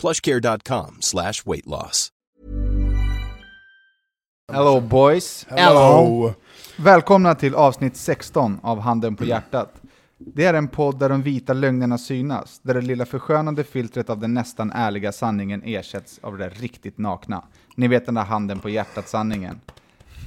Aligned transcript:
plushcare.com 0.00 0.96
slash 1.00 1.32
weight 1.46 1.66
loss. 1.66 2.08
Hello 4.52 4.80
boys! 4.80 5.46
Hello. 5.48 6.34
Välkomna 6.76 7.34
till 7.34 7.54
avsnitt 7.54 7.96
16 7.96 8.58
av 8.62 8.80
Handen 8.80 9.16
på 9.16 9.24
hjärtat. 9.24 9.74
Det 10.18 10.44
är 10.44 10.54
en 10.54 10.68
podd 10.68 10.98
där 10.98 11.08
de 11.08 11.22
vita 11.22 11.52
lögnerna 11.52 11.98
synas, 11.98 12.60
där 12.62 12.74
det 12.74 12.80
lilla 12.80 13.06
förskönande 13.06 13.64
filtret 13.64 14.10
av 14.10 14.18
den 14.20 14.34
nästan 14.34 14.72
ärliga 14.72 15.12
sanningen 15.12 15.62
ersätts 15.64 16.18
av 16.22 16.38
det 16.38 16.44
där 16.44 16.50
riktigt 16.50 16.98
nakna. 16.98 17.42
Ni 17.76 17.88
vet 17.88 18.06
den 18.06 18.14
där 18.14 18.24
handen 18.24 18.58
på 18.58 18.68
hjärtat-sanningen. 18.68 19.60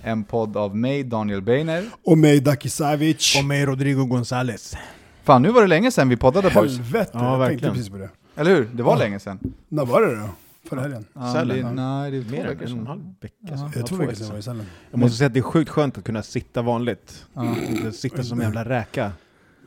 En 0.03 0.23
podd 0.23 0.58
av 0.58 0.75
mig, 0.77 1.03
Daniel 1.03 1.41
Beiner. 1.41 1.85
Och 2.03 2.17
mig 2.17 2.39
Daki 2.39 2.69
Savic. 2.69 3.35
Och 3.39 3.45
mig 3.45 3.65
Rodrigo 3.65 4.05
Gonzales. 4.05 4.75
Fan, 5.23 5.41
nu 5.41 5.49
var 5.52 5.61
det 5.61 5.67
länge 5.67 5.91
sedan 5.91 6.09
vi 6.09 6.17
poddade 6.17 6.49
boys. 6.49 6.77
Helvete, 6.77 7.11
Ja, 7.13 7.19
jag 7.19 7.30
tänkte 7.31 7.37
verkligen. 7.49 7.73
precis 7.73 7.89
på 7.89 7.97
det. 7.97 8.09
Eller 8.36 8.56
hur? 8.56 8.70
Det 8.73 8.84
var 8.84 8.94
Ja. 8.94 9.00
länge 9.00 9.20
sedan. 9.20 9.39
När 9.70 9.86
var 9.86 10.02
det 10.02 10.16
då? 10.16 10.30
Förra 10.70 10.81
helgen? 10.81 11.06
Ja, 11.14 11.44
det, 11.45 11.58
ja. 11.58 11.72
nej, 11.72 12.12
det 12.12 12.17
är 12.17 12.22
två 12.23 12.31
Mer 12.31 12.48
veckor 12.48 12.62
än 12.62 12.62
en 12.62 12.67
sedan. 12.78 12.88
halv 12.88 13.02
vecka 13.22 13.36
Ja. 13.39 13.48
sedan. 13.58 13.72
Jag 13.76 13.86
tror 13.86 13.88
två 13.88 13.95
veckor 14.06 14.14
sedan 14.16 14.30
var 14.30 14.38
i 14.38 14.42
Sälen. 14.42 14.66
Jag 14.92 15.00
måste 15.00 15.17
säga 15.17 15.28
att 15.28 15.34
det 15.34 15.39
är 15.39 15.42
sjukt 15.42 15.70
skönt 15.70 15.98
att 15.98 16.03
kunna 16.03 16.23
sitta 16.23 16.61
vanligt. 16.61 17.26
Ja. 17.34 17.56
Inte 17.70 17.92
sitta 17.92 18.23
som 18.23 18.39
en 18.39 18.45
jävla 18.45 18.66
räka. 18.66 19.11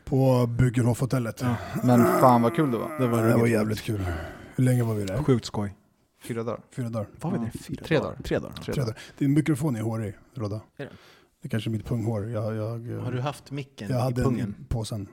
På 0.04 0.46
Bugenhof-hotellet. 0.46 1.40
Ja. 1.42 1.54
Men 1.84 2.04
fan 2.04 2.42
vad 2.42 2.56
kul 2.56 2.70
det 2.70 2.78
var. 2.78 2.98
Det 3.00 3.06
var, 3.06 3.22
Det 3.22 3.36
var 3.36 3.46
jävligt 3.46 3.80
kul. 3.80 4.00
Hur 4.56 4.64
länge 4.64 4.82
var 4.82 4.94
vi 4.94 5.04
där? 5.04 5.18
Sjukt 5.22 5.44
skoj. 5.44 5.74
Fyra 6.22 6.42
dagar. 6.42 6.60
Fyra 6.76 6.88
dagar. 6.88 7.06
Var 7.20 7.30
vi 7.30 7.36
Ja. 7.36 7.42
där 7.42 7.50
fyra 7.62 7.84
Tre 7.84 7.98
dagar. 7.98 8.16
Tre 8.24 8.38
dagar. 8.38 8.54
Tre 8.54 8.72
dagar. 8.74 8.82
dagar. 8.86 8.98
Din 9.18 9.34
mikrofon 9.34 9.76
är 9.76 9.80
hårig, 9.80 10.14
Rodda. 10.34 10.56
Är 10.76 10.84
det? 10.84 10.90
Det 11.42 11.46
är 11.46 11.50
kanske 11.50 11.70
är 11.70 11.72
mitt 11.72 11.86
punghår. 11.86 12.28
Jag, 12.30 12.54
jag, 12.56 13.00
Har 13.00 13.12
du 13.12 13.20
haft 13.20 13.50
micken 13.50 13.88
jag 13.90 13.98
i 13.98 14.02
hade 14.02 14.22
pungen? 14.22 14.54
den 14.56 14.64
i 14.64 14.68
påsen. 14.68 15.08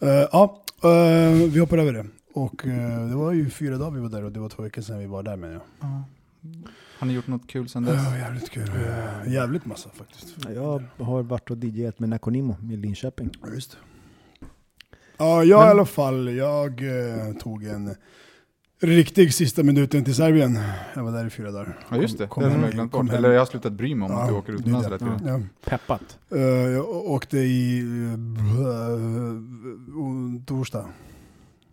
Eh, 0.00 0.08
ja, 0.08 0.62
eh, 0.82 0.90
vi 1.52 1.58
hoppar 1.60 1.78
över 1.78 1.92
det. 1.92 2.06
Och 2.34 2.66
eh, 2.66 3.08
det 3.08 3.14
var 3.16 3.32
ju 3.32 3.50
fyra 3.50 3.78
dagar 3.78 3.90
vi 3.90 4.00
var 4.00 4.08
där 4.08 4.24
och 4.24 4.32
det 4.32 4.40
var 4.40 4.48
två 4.48 4.62
veckor 4.62 4.82
sedan 4.82 4.98
vi 4.98 5.06
var 5.06 5.22
där 5.22 5.36
med 5.36 5.54
jag. 5.54 5.60
Ja. 5.80 6.04
Har 6.98 7.06
ni 7.06 7.12
gjort 7.12 7.26
något 7.26 7.46
kul 7.46 7.68
sedan 7.68 7.82
dess? 7.84 7.94
Ja, 8.04 8.16
jävligt 8.18 8.50
kul. 8.50 8.70
Jävligt 9.26 9.66
massa 9.66 9.90
faktiskt. 9.90 10.36
Jag 10.54 10.82
har 10.98 11.22
varit 11.22 11.50
och 11.50 11.56
DJat 11.56 11.98
med 11.98 12.08
Nakonimo 12.08 12.56
i 12.72 12.76
Linköping. 12.76 13.30
Ja, 13.42 13.48
just 13.54 13.70
det. 13.70 13.76
Ja, 15.16 15.44
jag 15.44 15.66
i 15.66 15.70
alla 15.70 15.84
fall, 15.86 16.34
jag 16.34 16.82
eh, 16.82 17.32
tog 17.34 17.64
en 17.64 17.94
riktig 18.80 19.34
sista 19.34 19.62
minuten 19.62 20.04
till 20.04 20.14
Serbien. 20.14 20.58
Jag 20.94 21.04
var 21.04 21.12
där 21.12 21.26
i 21.26 21.30
fyra 21.30 21.50
dagar. 21.50 21.86
Ja 21.90 21.96
just 21.96 22.18
det, 22.18 22.26
Kom- 22.26 22.42
det 22.42 22.50
har 22.50 22.62
jag 22.62 22.72
glömt 22.72 22.92
bort. 22.92 23.12
Eller 23.12 23.30
jag 23.30 23.40
har 23.40 23.46
slutat 23.46 23.72
bry 23.72 23.94
mig 23.94 24.06
om 24.10 24.16
att 24.16 24.28
du 24.28 24.34
åker 24.34 24.52
utomlands 24.52 24.86
hela 24.86 24.98
tiden. 24.98 25.20
Ja. 25.26 25.40
Peppat. 25.70 26.18
Eh, 26.30 26.40
jag 26.40 26.88
å- 26.88 27.02
åkte 27.06 27.38
i 27.38 27.82
uh, 27.82 28.16
torsdag. 30.46 30.88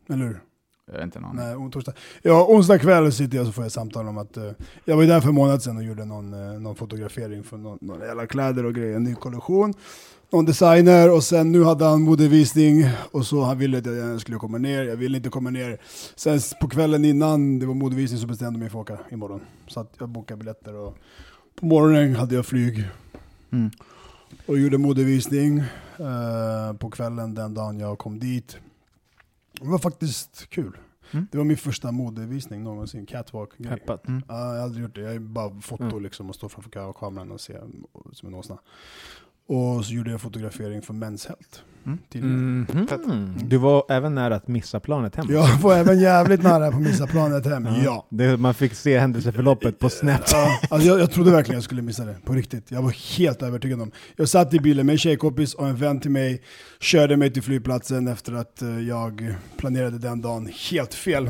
Eller 0.09 0.25
hur? 0.25 0.39
Jag 0.91 0.97
har 0.97 1.03
inte 1.03 1.19
aning. 1.19 1.35
Nej, 1.35 1.55
on- 1.55 1.71
torsdag. 1.71 1.93
Ja, 2.21 2.45
onsdag 2.49 2.79
kväll 2.79 3.11
sitter 3.11 3.35
jag 3.37 3.41
och 3.41 3.47
så 3.47 3.53
får 3.53 3.63
jag 3.63 3.71
samtal 3.71 4.07
om 4.07 4.17
att 4.17 4.37
eh, 4.37 4.51
jag 4.85 4.95
var 4.95 5.03
ju 5.03 5.09
där 5.09 5.21
för 5.21 5.29
en 5.29 5.35
månad 5.35 5.63
sedan 5.63 5.77
och 5.77 5.83
gjorde 5.83 6.05
någon, 6.05 6.33
eh, 6.33 6.59
någon 6.59 6.75
fotografering 6.75 7.43
för 7.43 7.57
någon, 7.57 7.77
någon 7.81 7.99
jävla 7.99 8.25
kläder 8.27 8.65
och 8.65 8.73
grejer, 8.75 8.95
en 8.95 9.03
ny 9.03 9.15
kollektion. 9.15 9.73
Någon 10.33 10.45
designer 10.45 11.11
och 11.15 11.23
sen 11.23 11.51
nu 11.51 11.63
hade 11.63 11.85
han 11.85 12.01
modevisning 12.01 12.85
och 13.11 13.25
så 13.25 13.41
han 13.43 13.57
ville 13.57 13.77
att 13.77 13.85
jag 13.85 14.21
skulle 14.21 14.37
komma 14.37 14.57
ner, 14.57 14.83
jag 14.83 14.95
ville 14.95 15.17
inte 15.17 15.29
komma 15.29 15.49
ner. 15.49 15.77
Sen 16.15 16.39
på 16.61 16.67
kvällen 16.67 17.05
innan 17.05 17.59
det 17.59 17.65
var 17.65 17.73
modevisning 17.73 18.19
så 18.19 18.27
bestämde 18.27 18.53
jag 18.53 18.59
mig 18.59 18.69
för 18.69 18.81
att 18.81 18.91
åka 18.91 18.99
imorgon. 19.11 19.41
Så 19.67 19.79
att 19.79 19.93
jag 19.99 20.09
bokade 20.09 20.37
biljetter 20.37 20.75
och 20.75 20.97
på 21.59 21.65
morgonen 21.65 22.15
hade 22.15 22.35
jag 22.35 22.45
flyg 22.45 22.87
Mm. 23.53 23.71
och 24.45 24.57
gjorde 24.57 24.77
modevisning 24.77 25.57
eh, 25.99 26.73
på 26.79 26.89
kvällen 26.89 27.35
den 27.35 27.53
dagen 27.53 27.79
jag 27.79 27.97
kom 27.97 28.19
dit. 28.19 28.57
Det 29.61 29.67
var 29.69 29.79
faktiskt 29.79 30.49
kul. 30.49 30.77
Mm. 31.11 31.27
Det 31.31 31.37
var 31.37 31.45
min 31.45 31.57
första 31.57 31.91
modevisning 31.91 32.63
någonsin, 32.63 33.05
catwalk. 33.05 33.57
Peppat. 33.57 34.07
Mm. 34.07 34.23
Ja, 34.27 34.35
jag 34.39 34.55
har 34.55 34.57
aldrig 34.63 34.83
gjort 34.83 34.95
det, 34.95 35.01
jag 35.01 35.15
är 35.15 35.19
bara 35.19 35.61
foto 35.61 35.83
Mm. 35.83 36.03
liksom 36.03 36.29
och 36.29 36.35
stå 36.35 36.49
framför 36.49 36.69
ka- 36.69 36.93
kameran 36.93 37.31
och 37.31 37.41
se 37.41 37.57
som 38.11 38.27
en 38.27 38.33
åsna. 38.35 38.57
Och 39.45 39.85
så 39.85 39.93
gjorde 39.93 40.11
jag 40.11 40.21
fotografering 40.21 40.81
för 40.81 40.93
Men's 40.93 41.27
Health. 41.27 41.59
Mm. 41.85 42.65
Mhm. 42.73 43.33
Du 43.43 43.57
var 43.57 43.83
även 43.89 44.15
nära 44.15 44.35
att 44.35 44.47
missa 44.47 44.79
planet 44.79 45.15
hem. 45.15 45.25
Jag 45.29 45.57
var 45.57 45.75
även 45.75 45.99
jävligt 45.99 46.43
nära 46.43 46.71
på 46.71 46.77
att 46.77 46.83
missa 46.83 47.07
planet 47.07 47.45
hem, 47.45 47.67
ja. 47.85 48.07
Det, 48.09 48.37
man 48.37 48.53
fick 48.53 48.73
se 48.73 48.99
händelseförloppet 48.99 49.79
på 49.79 49.89
Snap. 49.89 50.21
Ja, 50.31 50.59
alltså 50.69 50.87
jag, 50.87 50.99
jag 50.99 51.11
trodde 51.11 51.31
verkligen 51.31 51.55
jag 51.57 51.63
skulle 51.63 51.81
missa 51.81 52.05
det, 52.05 52.15
på 52.25 52.33
riktigt. 52.33 52.71
Jag 52.71 52.81
var 52.81 53.17
helt 53.17 53.41
övertygad 53.41 53.81
om. 53.81 53.91
Jag 54.15 54.29
satt 54.29 54.53
i 54.53 54.59
bilen 54.59 54.85
med 54.85 54.93
en 54.93 54.99
tjejkompis 54.99 55.53
och 55.53 55.67
en 55.67 55.75
vän 55.75 55.99
till 55.99 56.11
mig, 56.11 56.41
körde 56.79 57.17
mig 57.17 57.33
till 57.33 57.43
flygplatsen 57.43 58.07
efter 58.07 58.33
att 58.33 58.61
eh, 58.61 58.79
jag 58.79 59.35
planerade 59.57 59.97
den 59.97 60.21
dagen 60.21 60.49
helt 60.71 60.93
fel. 60.93 61.29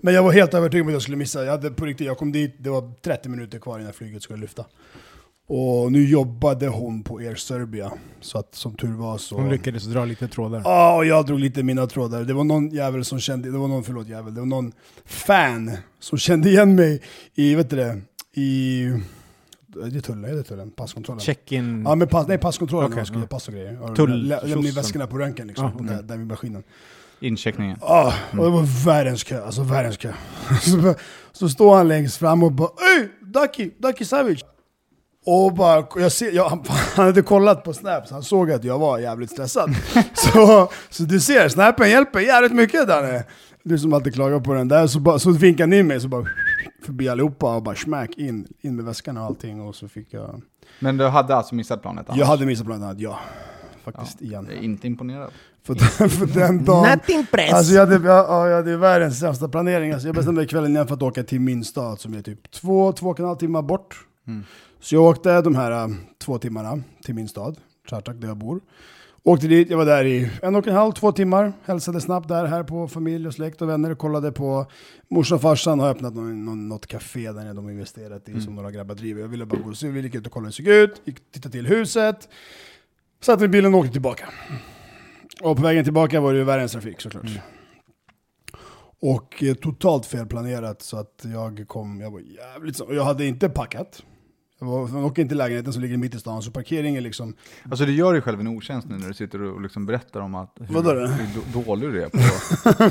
Men 0.00 0.14
jag 0.14 0.22
var 0.22 0.32
helt 0.32 0.54
övertygad 0.54 0.82
om 0.82 0.88
att 0.88 0.92
jag 0.92 1.02
skulle 1.02 1.16
missa. 1.16 1.44
Jag, 1.44 1.50
hade 1.50 1.70
på 1.70 1.84
riktigt, 1.84 2.06
jag 2.06 2.18
kom 2.18 2.32
dit, 2.32 2.54
det 2.58 2.70
var 2.70 2.92
30 3.02 3.28
minuter 3.28 3.58
kvar 3.58 3.78
innan 3.78 3.92
flyget 3.92 4.22
skulle 4.22 4.40
lyfta. 4.40 4.64
Och 5.52 5.92
nu 5.92 6.04
jobbade 6.04 6.68
hon 6.68 7.02
på 7.02 7.18
Air 7.18 7.34
Serbia, 7.34 7.92
så 8.20 8.38
att 8.38 8.54
som 8.54 8.74
tur 8.74 8.92
var 8.92 9.18
så... 9.18 9.36
Hon 9.36 9.50
lyckades 9.50 9.84
dra 9.84 10.04
lite 10.04 10.28
trådar. 10.28 10.62
Ja, 10.64 10.96
och 10.96 11.06
jag 11.06 11.26
drog 11.26 11.40
lite 11.40 11.62
mina 11.62 11.86
trådar. 11.86 12.24
Det 12.24 12.32
var 12.32 12.44
någon 12.44 12.68
jävel 12.68 13.04
som 13.04 13.20
kände, 13.20 13.50
det 13.50 13.58
var 13.58 13.68
någon, 13.68 13.84
förlåt 13.84 14.08
jävel, 14.08 14.34
det 14.34 14.40
var 14.40 14.46
någon 14.46 14.72
fan 15.04 15.76
som 16.00 16.18
kände 16.18 16.48
igen 16.48 16.74
mig 16.74 17.02
i, 17.34 17.54
vet 17.54 17.70
du 17.70 17.76
det, 17.76 18.00
i... 18.40 18.82
Det 19.66 19.96
är 19.96 20.00
tullen, 20.00 20.24
är 20.24 20.34
det 20.34 20.42
tullen? 20.42 20.70
Passkontrollen? 20.70 21.20
Check-in. 21.20 21.82
Ja 21.86 21.94
men 21.94 22.08
pass, 22.08 22.28
nej 22.28 22.38
passkontrollen, 22.38 22.92
okay, 22.92 23.04
skulle 23.04 23.18
ja. 23.18 23.24
ge 23.24 23.28
pass 23.28 23.48
och 23.48 23.54
grejer. 23.54 23.76
Tull- 23.76 24.22
lä- 24.22 24.40
Lämna 24.40 24.56
in 24.56 24.62
tjosan. 24.62 24.82
väskorna 24.82 25.06
på 25.06 25.18
röntgen 25.18 25.46
liksom, 25.46 25.66
Ja, 25.66 25.72
och 25.74 25.80
okej. 25.80 25.96
där, 25.96 26.02
där 26.02 26.16
vid 26.16 26.26
maskinen. 26.26 26.62
Incheckningen. 27.20 27.78
Ah, 27.80 28.12
och 28.30 28.44
det 28.44 28.50
var 28.50 28.84
världens 28.84 29.24
kö, 29.24 29.44
alltså 29.44 29.62
världens 29.62 29.96
kö. 29.96 30.12
så, 30.62 30.94
så 31.32 31.48
står 31.48 31.76
han 31.76 31.88
längst 31.88 32.16
fram 32.16 32.42
och 32.42 32.52
bara 32.52 32.68
Ey! 32.68 33.08
Daki, 33.20 33.70
Daki 33.78 34.04
Savic! 34.04 34.44
Och 35.26 35.54
bara, 35.54 35.86
jag 35.96 36.12
ser, 36.12 36.32
jag, 36.32 36.48
han, 36.48 36.64
han 36.96 37.06
hade 37.06 37.22
kollat 37.22 37.64
på 37.64 37.72
Snap, 37.72 38.06
så 38.06 38.14
han 38.14 38.22
såg 38.22 38.50
att 38.52 38.64
jag 38.64 38.78
var 38.78 38.98
jävligt 38.98 39.30
stressad. 39.30 39.74
så, 40.14 40.70
så 40.90 41.02
du 41.02 41.20
ser, 41.20 41.48
Snapen 41.48 41.90
hjälper 41.90 42.20
jävligt 42.20 42.52
mycket 42.52 42.88
Danne. 42.88 43.24
Du 43.62 43.78
som 43.78 43.92
alltid 43.92 44.14
klagar 44.14 44.40
på 44.40 44.54
den 44.54 44.68
där, 44.68 44.86
så, 44.86 45.00
bara, 45.00 45.18
så 45.18 45.30
vinkade 45.30 45.62
han 45.62 45.72
in 45.72 45.86
mig, 45.86 46.00
så 46.00 46.08
bara 46.08 46.24
förbi 46.84 47.08
allihopa 47.08 47.56
och 47.56 47.62
bara 47.62 47.74
smack 47.74 48.18
in, 48.18 48.46
in 48.60 48.76
med 48.76 48.84
väskan 48.84 49.16
och 49.16 49.24
allting 49.24 49.60
och 49.60 49.74
så 49.74 49.88
fick 49.88 50.06
jag... 50.10 50.42
Men 50.78 50.96
du 50.96 51.06
hade 51.06 51.36
alltså 51.36 51.54
missat 51.54 51.82
planet 51.82 52.04
annars? 52.08 52.18
Jag 52.18 52.26
hade 52.26 52.46
missat 52.46 52.66
annat, 52.66 53.00
ja. 53.00 53.18
faktiskt 53.84 54.22
igen. 54.22 54.46
Jag 54.48 54.58
är 54.58 54.62
inte 54.62 54.86
imponerad. 54.86 55.30
För, 55.62 55.74
den- 55.74 56.10
för 56.10 56.26
den 56.26 56.64
dagen... 56.64 56.90
Not 56.90 57.08
impressed! 57.08 57.54
Alltså 57.54 57.72
jag 57.72 57.86
hade, 57.86 58.08
jag, 58.08 58.26
ja, 58.28 58.48
jag 58.48 58.56
hade 58.56 58.76
världens 58.76 59.18
sämsta 59.18 59.48
planering. 59.48 59.92
Alltså 59.92 60.08
jag 60.08 60.14
bestämde 60.14 60.40
mig 60.40 60.48
kvällen 60.48 60.70
innan 60.70 60.86
för 60.86 60.94
att 60.94 61.02
åka 61.02 61.22
till 61.22 61.40
min 61.40 61.64
stad 61.64 62.00
som 62.00 62.14
är 62.14 62.22
typ 62.22 62.50
två, 62.50 62.92
två 62.92 63.08
och 63.08 63.20
en 63.20 63.26
halv 63.26 63.36
timme 63.36 63.62
bort. 63.62 63.96
Mm. 64.26 64.44
Så 64.80 64.94
jag 64.94 65.04
åkte 65.04 65.42
de 65.42 65.54
här 65.54 65.70
äh, 65.70 65.94
två 66.18 66.38
timmarna 66.38 66.82
till 67.04 67.14
min 67.14 67.28
stad, 67.28 67.56
Chartak 67.90 68.16
där 68.20 68.28
jag 68.28 68.36
bor. 68.36 68.60
Åkte 69.22 69.48
dit, 69.48 69.70
jag 69.70 69.76
var 69.76 69.84
där 69.84 70.04
i 70.04 70.30
en 70.42 70.54
och 70.54 70.68
en 70.68 70.74
halv, 70.74 70.92
två 70.92 71.12
timmar. 71.12 71.52
Hälsade 71.64 72.00
snabbt 72.00 72.28
där, 72.28 72.44
här 72.44 72.62
på 72.62 72.88
familj 72.88 73.26
och 73.26 73.34
släkt 73.34 73.62
och 73.62 73.68
vänner. 73.68 73.94
Kollade 73.94 74.32
på 74.32 74.66
morsan 75.08 75.36
och 75.36 75.42
farsan 75.42 75.80
har 75.80 75.88
öppnat 75.88 76.14
någon, 76.14 76.44
någon, 76.44 76.68
något 76.68 76.86
café 76.86 77.32
där 77.32 77.44
nere 77.44 77.52
de 77.52 77.70
investerat 77.70 78.28
i 78.28 78.40
som 78.40 78.54
några 78.54 78.70
grabbar 78.70 78.94
driver. 78.94 79.20
Jag 79.20 79.28
ville 79.28 79.46
bara 79.46 79.60
gå 79.60 79.70
och 79.70 79.76
se, 79.76 79.88
vi 79.88 80.00
gick 80.00 80.14
ut 80.14 80.26
och 80.26 80.32
kollade 80.32 80.52
hur 80.58 80.64
det 80.64 80.70
såg 80.70 80.90
ut, 80.90 81.02
gick 81.04 81.32
tittade 81.32 81.52
till 81.52 81.66
huset. 81.66 82.28
Satte 83.20 83.44
i 83.44 83.48
bilen 83.48 83.74
och 83.74 83.80
åkte 83.80 83.92
tillbaka. 83.92 84.28
Och 85.42 85.56
på 85.56 85.62
vägen 85.62 85.84
tillbaka 85.84 86.20
var 86.20 86.32
det 86.32 86.38
ju 86.38 86.44
världens 86.44 86.72
trafik 86.72 87.00
såklart. 87.00 87.30
Och 89.00 89.42
eh, 89.42 89.54
totalt 89.54 90.06
felplanerat 90.06 90.82
så 90.82 90.96
att 90.96 91.24
jag 91.32 91.64
kom, 91.68 92.00
jag 92.00 92.10
var 92.10 92.20
jävligt 92.20 92.76
så, 92.76 92.84
och 92.84 92.94
jag 92.94 93.04
hade 93.04 93.26
inte 93.26 93.48
packat. 93.48 94.02
Man 94.60 95.04
åker 95.04 95.22
inte 95.22 95.34
i 95.34 95.38
lägenheten 95.38 95.72
som 95.72 95.82
ligger 95.82 95.96
mitt 95.96 96.14
i 96.14 96.18
stan, 96.18 96.42
så 96.42 96.50
parkeringen 96.50 97.02
liksom... 97.02 97.34
Alltså 97.70 97.84
du 97.84 97.92
gör 97.92 98.12
dig 98.12 98.22
själv 98.22 98.40
en 98.40 98.46
otjänst 98.46 98.88
nu 98.88 98.98
när 98.98 99.08
du 99.08 99.14
sitter 99.14 99.42
och 99.42 99.60
liksom 99.60 99.86
berättar 99.86 100.20
om 100.20 100.34
att 100.34 100.56
hur, 100.60 100.74
Vadå 100.74 100.92
då? 100.92 101.06
hur 101.06 101.28
då- 101.54 101.62
dålig 101.62 101.92
du 101.92 102.02
är 102.04 102.08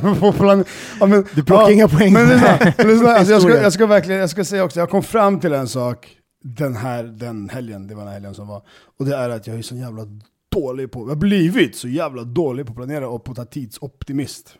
på 0.09 0.15
på 0.19 0.33
plan, 0.33 0.63
ja, 0.99 1.05
men, 1.05 1.25
Du 1.35 1.43
plockar 1.43 1.71
inga 1.71 1.87
poäng 1.87 2.13
Men 2.13 2.29
lyssna, 2.29 2.59
lyssna, 2.77 3.09
alltså 3.09 3.33
jag, 3.33 3.41
ska, 3.41 3.61
jag 3.61 3.73
ska 3.73 3.85
verkligen, 3.85 4.19
jag 4.19 4.29
ska 4.29 4.45
säga 4.45 4.63
också, 4.63 4.79
jag 4.79 4.89
kom 4.89 5.03
fram 5.03 5.39
till 5.39 5.53
en 5.53 5.67
sak 5.67 6.15
den 6.43 6.75
här 6.75 7.03
den 7.03 7.49
helgen, 7.49 7.87
det 7.87 7.95
var 7.95 8.03
den 8.03 8.13
helgen 8.13 8.33
som 8.33 8.47
var, 8.47 8.61
och 8.99 9.05
det 9.05 9.15
är 9.15 9.29
att 9.29 9.47
jag 9.47 9.57
är 9.57 9.61
så 9.61 9.75
jävla 9.75 10.03
dålig 10.51 10.91
på, 10.91 10.99
jag 10.99 11.07
har 11.07 11.15
blivit 11.15 11.75
så 11.75 11.87
jävla 11.87 12.23
dålig 12.23 12.65
på 12.65 12.71
att 12.71 12.75
planera 12.77 13.09
och 13.09 13.23
på 13.23 13.31
att 13.31 13.37
ta 13.37 13.45
tidsoptimist. 13.45 14.55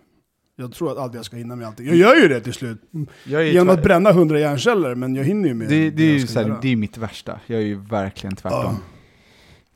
Jag 0.60 0.72
tror 0.72 0.92
att 0.92 0.98
aldrig 0.98 1.20
jag 1.20 1.26
ska 1.26 1.38
hinna 1.38 1.56
med 1.56 1.68
allting. 1.68 1.88
Jag 1.88 1.96
gör 1.96 2.16
ju 2.16 2.28
det 2.28 2.42
till 2.42 2.54
slut, 2.54 2.82
Jag 3.24 3.42
är 3.42 3.46
genom 3.46 3.70
att 3.70 3.84
bränna 3.84 4.12
hundra 4.12 4.40
hjärnceller, 4.40 4.96
men 4.96 5.16
jag 5.16 5.24
hinner 5.24 5.50
ju 5.50 5.56
med 5.56 5.70
det, 5.70 5.90
det, 5.90 6.04
är 6.04 6.08
jag 6.08 6.14
ju 6.14 6.20
ska 6.20 6.34
så 6.34 6.40
här, 6.40 6.48
göra. 6.48 6.60
det 6.62 6.72
är 6.72 6.76
mitt 6.76 6.98
värsta. 6.98 7.40
Jag 7.48 7.60
är 7.60 7.66
ju 7.66 7.76
verkligen 7.76 8.36
tvärtom. 8.36 8.76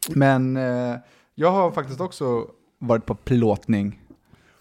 Ja. 0.07 0.13
Men 0.15 0.57
eh, 0.57 0.95
jag 1.35 1.51
har 1.51 1.71
faktiskt 1.71 2.01
också 2.01 2.47
varit 2.79 3.05
på 3.05 3.15
plåtning. 3.15 3.99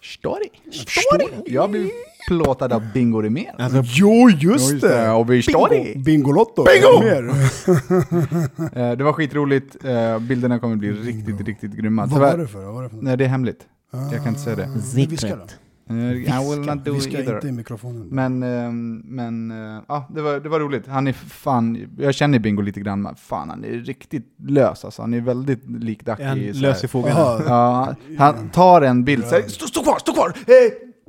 Story. 0.01 0.49
Story. 0.71 1.25
Jag 1.45 1.61
har 1.61 1.67
blivit 1.67 1.93
plåtad 2.27 2.73
av 2.73 2.91
Bingo 2.93 3.21
Rimér. 3.21 3.55
Alltså, 3.57 3.81
Jo, 3.85 4.29
just 4.29 4.81
det! 4.81 5.11
Och 5.11 5.31
vi 5.31 5.41
story. 5.41 5.93
Bingolotto! 5.95 6.63
Bingo! 6.63 6.99
Mer. 6.99 7.33
Eh, 8.79 8.97
det 8.97 9.03
var 9.03 9.13
skitroligt. 9.13 9.85
Eh, 9.85 10.19
bilderna 10.19 10.59
kommer 10.59 10.75
bli 10.75 10.91
riktigt, 10.91 11.41
riktigt 11.41 11.71
grymma. 11.71 12.05
Vad 12.05 12.19
var 12.19 12.37
det 12.37 12.47
för? 12.47 12.59
Vad 12.59 12.73
var 12.73 12.83
det 12.83 12.89
för 12.89 12.97
nej, 12.97 13.17
det 13.17 13.23
är 13.23 13.29
hemligt. 13.29 13.67
Jag 13.91 14.23
kan 14.23 14.27
inte 14.27 14.39
säga 14.39 14.55
det. 14.55 14.69
Men 15.85 16.13
Viska. 16.13 16.33
Eh, 16.33 16.41
I 16.41 16.49
will 16.49 16.59
not 16.65 16.85
do 16.85 16.93
Viska 16.93 17.17
either. 17.19 17.35
inte 17.35 17.47
i 17.47 17.51
mikrofonen. 17.51 18.07
Men, 18.11 18.43
ehm, 18.43 19.01
men 19.05 19.51
eh, 19.51 19.81
ja, 19.87 20.07
det 20.15 20.21
var, 20.21 20.39
det 20.39 20.49
var 20.49 20.59
roligt. 20.59 20.87
Han 20.87 21.07
är 21.07 21.13
fan, 21.13 21.87
jag 21.97 22.13
känner 22.15 22.39
Bingo 22.39 22.61
lite 22.61 22.79
grann, 22.79 23.01
men 23.01 23.15
fan 23.15 23.49
han 23.49 23.63
är 23.63 23.69
riktigt 23.69 24.35
lös 24.47 24.85
alltså. 24.85 25.01
Han 25.01 25.13
är 25.13 25.21
väldigt 25.21 25.69
lik 25.69 26.05
Ducky. 26.05 26.23
en 26.23 26.37
så 26.53 26.59
här. 26.59 26.61
lös 26.61 26.83
i. 26.83 26.87
Ja, 27.47 27.95
han 28.17 28.49
tar 28.49 28.81
en 28.81 29.03
bild 29.03 29.25
såhär, 29.27 29.41
stå, 29.47 29.65
stå 29.67 29.83
kvar, 29.83 29.97
stå 29.99 30.13
kvar! 30.13 30.27
Eh, 30.27 30.33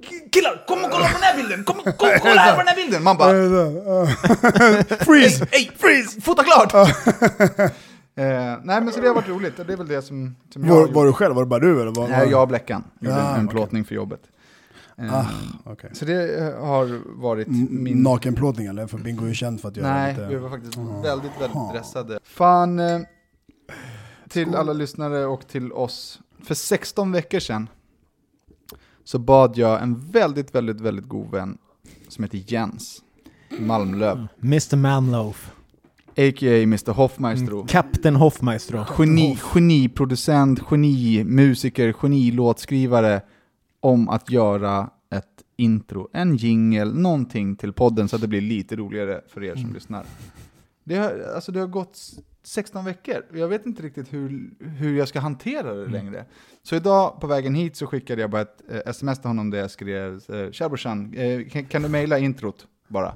k- 0.09 0.29
killar, 0.32 0.65
kom 0.69 0.79
och 0.85 0.91
kolla 0.91 1.06
på 1.06 1.12
den 1.12 1.23
här 1.23 1.37
bilden! 1.37 1.65
Kom, 1.65 1.77
kom 1.77 1.93
kolla 2.23 2.41
här 2.41 2.53
på 2.53 2.59
den 2.59 2.69
här 2.69 2.77
bilden! 2.77 3.03
Man 3.03 3.17
bara, 3.17 3.32
Freeze! 5.05 5.47
Ey, 5.53 5.70
freeze! 5.77 6.20
Fota 6.20 6.43
klart! 6.43 6.75
eh, 8.17 8.25
nej 8.65 8.81
men 8.81 8.93
så 8.93 9.00
det 9.00 9.09
har 9.09 9.15
varit 9.15 9.29
roligt, 9.29 9.59
och 9.59 9.67
det 9.67 9.73
är 9.73 9.77
väl 9.77 9.88
det 9.88 10.03
som, 10.03 10.37
som 10.53 10.62
jag 10.65 10.70
har 10.70 10.77
Var, 10.77 10.87
gjort. 10.87 10.94
var 10.94 11.06
du 11.06 11.12
själv? 11.12 11.35
Var 11.35 11.43
det 11.43 11.49
bara 11.49 11.61
du 11.61 11.81
eller? 11.82 11.93
Var, 11.93 12.09
Nej, 12.09 12.29
jag 12.31 12.43
och 12.43 12.49
Bläckan 12.49 12.85
gjorde 13.00 13.17
Ah, 13.17 13.29
en, 13.35 13.41
en 13.41 13.47
okej. 13.47 13.56
plåtning 13.56 13.85
för 13.85 13.94
jobbet. 13.94 14.20
Eh, 14.99 15.14
Ah, 15.14 15.25
okej. 15.64 15.91
Så 15.93 16.05
det 16.05 16.38
eh, 16.38 16.64
har 16.67 17.00
varit 17.20 17.49
min... 17.49 18.02
Nakenplåtning 18.02 18.67
eller? 18.67 18.87
För 18.87 18.99
Bingo 18.99 19.25
är 19.25 19.29
ju 19.29 19.35
känd 19.35 19.61
för 19.61 19.69
att 19.69 19.76
göra 19.76 19.93
Nej, 19.94 20.12
lite... 20.14 20.26
vi 20.26 20.35
var 20.37 20.50
faktiskt 20.50 20.76
väldigt, 21.05 21.32
väldigt 21.41 21.73
dressade. 21.73 22.19
Fan, 22.25 22.79
eh, 22.79 23.00
till 24.29 24.55
alla 24.55 24.73
lyssnare 24.73 25.26
och 25.26 25.49
till 25.49 25.73
oss. 25.73 26.20
För 26.43 26.55
16 26.55 27.12
veckor 27.12 27.38
sedan 27.38 27.69
så 29.05 29.19
bad 29.19 29.56
jag 29.56 29.82
en 29.82 30.11
väldigt, 30.11 30.55
väldigt, 30.55 30.81
väldigt 30.81 31.08
god 31.08 31.31
vän 31.31 31.58
som 32.08 32.25
heter 32.25 32.43
Jens 32.46 33.02
Malmlöv, 33.58 34.26
Mr 34.43 34.76
Manloaf. 34.76 35.52
a.k.a. 36.08 36.62
Mr 36.62 36.93
Hoffmaestro. 36.93 37.67
Kapten 37.69 38.17
Hoffmaestro. 38.17 38.85
Geni, 38.99 39.38
geniproducent, 39.43 40.61
genimusiker, 40.61 41.93
genilåtskrivare 41.93 43.20
om 43.85 44.09
att 44.09 44.31
göra 44.31 44.91
ett 45.11 45.43
intro, 45.57 46.09
en 46.13 46.37
jingle, 46.37 46.85
någonting 46.85 47.57
till 47.57 47.73
podden 47.73 48.09
så 48.09 48.17
att 48.17 48.23
det 48.23 48.29
blir 48.29 48.41
lite 48.41 48.77
roligare 48.77 49.21
för 49.29 49.45
er 49.45 49.57
som 49.57 49.73
lyssnar. 49.75 50.05
Det 50.85 50.97
har, 50.97 51.33
alltså 51.35 51.53
det 51.53 51.61
har 51.61 51.67
gått 51.67 51.97
s- 51.97 52.15
16 52.43 52.85
veckor 52.85 53.23
och 53.31 53.39
jag 53.39 53.49
vet 53.49 53.67
inte 53.67 53.83
riktigt 53.83 54.13
hur, 54.13 54.51
hur 54.61 54.99
jag 54.99 55.09
ska 55.09 55.21
hantera 55.21 55.75
det 55.75 55.87
längre. 55.87 56.25
Så 56.63 56.77
idag 56.77 57.21
på 57.21 57.27
vägen 57.27 57.55
hit 57.55 57.77
så 57.77 57.87
skickade 57.87 58.21
jag 58.21 58.31
bara 58.31 58.43
ett 58.43 58.63
eh, 58.71 58.81
sms 58.87 59.19
till 59.19 59.29
honom 59.29 59.51
där 59.51 59.59
jag 59.59 59.71
skrev 59.71 60.21
eh, 60.29 60.51
Tja 60.51 60.69
brorsan, 60.69 61.15
eh, 61.15 61.49
kan, 61.49 61.65
kan 61.65 61.83
du 61.83 61.89
mejla 61.89 62.19
introt 62.19 62.67
bara? 62.89 63.15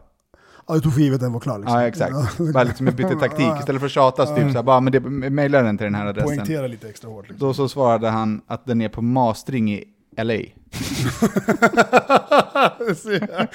Ja, 0.66 0.74
du 0.74 0.80
tog 0.80 0.94
för 0.94 1.00
givet 1.00 1.20
den 1.20 1.32
var 1.32 1.40
klar 1.40 1.58
liksom. 1.58 1.78
Ja 1.80 1.86
exakt, 1.86 2.38
bara 2.52 2.64
liksom 2.64 2.86
jag 2.86 2.96
bytte 2.96 3.14
taktik 3.16 3.52
istället 3.60 3.80
för 3.80 3.86
att 3.86 3.92
tjata 3.92 4.26
så 4.26 4.34
typ 4.36 4.44
såhär, 4.52 4.62
bara 4.62 4.80
men 4.80 4.92
det, 4.92 5.00
mejla 5.30 5.62
den 5.62 5.78
till 5.78 5.84
den 5.84 5.94
här 5.94 6.06
adressen. 6.06 6.36
Poängtera 6.36 6.66
lite 6.66 6.88
extra 6.88 7.10
hårt 7.10 7.28
liksom. 7.28 7.46
Då 7.48 7.54
så 7.54 7.68
svarade 7.68 8.08
han 8.08 8.40
att 8.46 8.66
den 8.66 8.80
är 8.80 8.88
på 8.88 9.02
mastering 9.02 9.72
i 9.72 9.84
LA. 10.16 10.34
Så, 12.96 13.10
ja, 13.12 13.46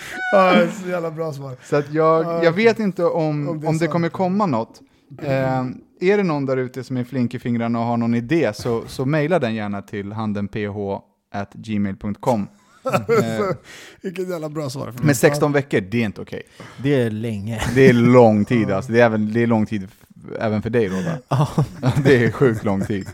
det 0.54 0.64
är 0.64 0.68
så 0.84 0.90
jävla 0.90 1.12
bra 1.12 1.34
svar. 1.34 1.56
Så 1.64 1.76
att 1.76 1.94
jag, 1.94 2.44
jag 2.46 2.52
vet 2.52 2.80
inte 2.80 3.04
om, 3.06 3.50
Om 3.50 3.50
om 3.50 3.60
det 3.60 3.68
det, 3.68 3.68
är 3.68 3.78
sant. 3.80 3.92
kommer 3.92 4.10
komma 4.10 4.46
något. 4.46 4.82
Eh, 5.22 5.60
är 6.02 6.18
det 6.18 6.24
någon 6.24 6.46
där 6.46 6.58
ute 6.58 6.84
som 6.84 6.98
är 6.98 7.04
flink 7.04 7.34
i 7.34 7.40
fingrarna 7.40 7.80
och 7.80 7.86
har 7.86 7.98
någon 7.98 8.14
idé 8.16 8.52
så, 8.56 8.84
så 8.88 9.06
mejla 9.06 9.40
den 9.40 9.56
gärna 9.56 9.82
till 9.82 10.12
handenph@gmail.com. 10.12 12.48
Eh, 12.86 12.94
Vilket 14.02 14.30
jävla 14.30 14.50
bra 14.50 14.70
svar. 14.70 14.94
men 15.04 15.16
16 15.16 15.52
veckor, 15.52 15.82
det 15.82 16.02
är 16.02 16.06
inte 16.06 16.22
okej. 16.22 16.42
Det 16.78 17.02
är 17.02 17.10
länge. 17.12 17.62
Det 17.76 17.90
är 17.90 17.94
lång 17.94 18.46
tid 18.46 18.72
alltså. 18.72 18.92
Det 18.92 19.02
är 19.02 19.06
även, 19.06 19.34
det 19.34 19.44
är 19.44 19.48
lång 19.48 19.66
tid 19.66 19.88
även 20.40 20.62
för 20.62 20.70
dig 20.70 20.88
Rodda. 20.88 21.18
Ja, 21.28 21.50
Det 22.04 22.26
är 22.26 22.32
sjukt 22.32 22.64
lång 22.64 22.86
tid. 22.86 23.08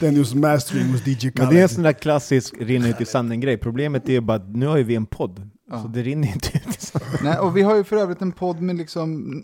Den 0.00 0.14
just 0.14 0.34
mastering 0.34 0.92
hos 0.92 1.06
DJ 1.06 1.24
men 1.24 1.32
Khaled. 1.32 1.54
det 1.54 1.58
är 1.58 1.62
en 1.62 1.68
sån 1.68 1.82
där 1.82 1.92
klassisk 1.92 2.54
rinner 2.60 2.88
ut 2.88 3.00
i 3.00 3.04
sanden-grej. 3.04 3.56
Problemet 3.56 4.08
är 4.08 4.20
bara 4.20 4.36
att 4.36 4.48
nu 4.48 4.66
har 4.66 4.76
ju 4.76 4.82
vi 4.82 4.94
en 4.96 5.06
podd. 5.06 5.50
Ja. 5.70 5.82
Så 5.82 5.88
det 5.88 6.02
rinner 6.02 6.28
inte 6.28 6.48
ut 6.48 6.76
i 6.82 6.86
sanden. 6.86 7.08
Nej, 7.22 7.38
och 7.38 7.56
vi 7.56 7.62
har 7.62 7.76
ju 7.76 7.84
för 7.84 7.96
övrigt 7.96 8.22
en 8.22 8.32
podd 8.32 8.60
med 8.60 8.76
liksom 8.76 9.42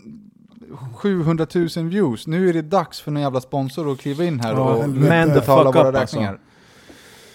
700 0.95 1.47
000 1.55 1.67
views. 1.89 2.27
Nu 2.27 2.49
är 2.49 2.53
det 2.53 2.61
dags 2.61 3.01
för 3.01 3.11
en 3.11 3.21
jävla 3.21 3.41
sponsor 3.41 3.91
att 3.91 3.99
kliva 3.99 4.23
in 4.23 4.39
här 4.39 4.53
Ja, 4.53 4.59
och 4.59 4.83
the 4.83 4.99
betala 5.33 5.71
våra 5.71 5.87
alltså. 5.87 5.99
räkningar. 5.99 6.39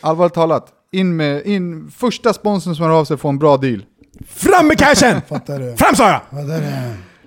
Allvarligt 0.01 0.35
talat, 0.35 0.73
in 0.93 1.17
med, 1.17 1.47
in, 1.47 1.91
första 1.91 2.33
sponsorn 2.33 2.77
som 2.77 2.85
hör 2.85 2.93
av 2.93 3.05
sig 3.05 3.17
får 3.17 3.29
en 3.29 3.39
bra 3.39 3.57
deal. 3.57 3.85
Fram 4.27 4.67
med 4.69 4.79
cashen! 4.79 5.21
Fram 5.77 5.95
sa 5.95 6.11
jag! 6.11 6.21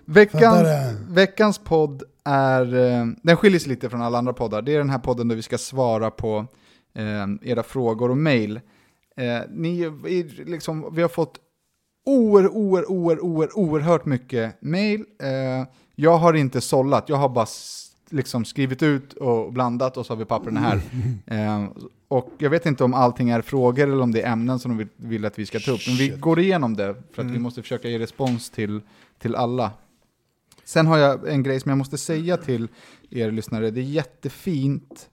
Veckans, 0.06 0.68
veckans 1.08 1.58
podd 1.58 2.03
är, 2.30 2.76
eh, 2.76 3.06
den 3.24 3.38
skiljer 3.38 3.60
sig 3.60 3.70
lite 3.70 3.90
från 3.90 4.02
alla 4.02 4.18
andra 4.18 4.34
poddar. 4.34 4.62
Det 4.62 4.74
är 4.74 4.78
den 4.78 4.90
här 4.90 5.00
podden 5.00 5.28
där 5.28 5.36
vi 5.36 5.42
ska 5.42 5.58
svara 5.58 6.12
på 6.12 6.46
eh, 6.94 7.52
era 7.52 7.64
frågor 7.64 8.12
och 8.12 8.18
mejl. 8.18 8.62
Eh, 9.18 9.42
ni, 9.50 9.82
är 9.82 10.46
liksom, 10.46 10.96
vi 10.96 11.02
har 11.02 11.10
fått 11.10 11.40
oer, 12.06 12.48
oer, 12.48 12.92
oer, 12.92 13.20
oer, 13.20 13.58
oerhört 13.58 14.06
mycket 14.06 14.62
mejl. 14.62 15.06
Jag 15.96 16.18
har 16.18 16.34
inte 16.34 16.62
sållat, 16.62 17.10
jag 17.10 17.18
har 17.18 17.30
bara 17.30 17.46
liksom 18.12 18.46
skrivit 18.46 18.84
ut 18.84 19.14
och 19.14 19.54
blandat 19.54 19.98
och 19.98 20.06
så 20.06 20.14
har 20.14 20.18
vi 20.18 20.26
papperna 20.26 20.60
här. 20.60 20.82
Eh, 21.26 21.66
och 22.08 22.32
jag 22.38 22.50
vet 22.50 22.66
inte 22.66 22.84
om 22.84 22.94
allting 22.94 23.30
är 23.30 23.42
frågor 23.42 23.84
eller 23.84 24.02
om 24.02 24.12
det 24.12 24.22
är 24.22 24.32
ämnen 24.32 24.60
som 24.60 24.78
de 24.78 24.90
vill, 24.96 25.26
att 25.26 25.40
vi 25.40 25.46
ska 25.46 25.60
ta 25.60 25.72
upp. 25.72 25.82
Men 25.88 25.96
vi 25.96 26.10
går 26.10 26.40
igenom 26.40 26.76
det 26.76 26.96
för 27.14 27.22
att 27.22 27.32
vi 27.32 27.40
måste 27.40 27.62
försöka 27.62 27.88
ge 27.88 28.00
respons 28.00 28.50
till, 28.50 28.82
till 29.20 29.36
alla. 29.36 29.72
Sen 30.70 30.88
har 30.88 30.98
jag 30.98 31.28
en 31.28 31.44
grej 31.44 31.60
som 31.60 31.70
jag 31.70 31.78
måste 31.78 31.98
säga 31.98 32.38
till 32.38 32.68
er 33.10 33.32
lyssnare. 33.32 33.72
Det 33.72 33.80
är 33.80 33.84
jättefint 33.84 35.10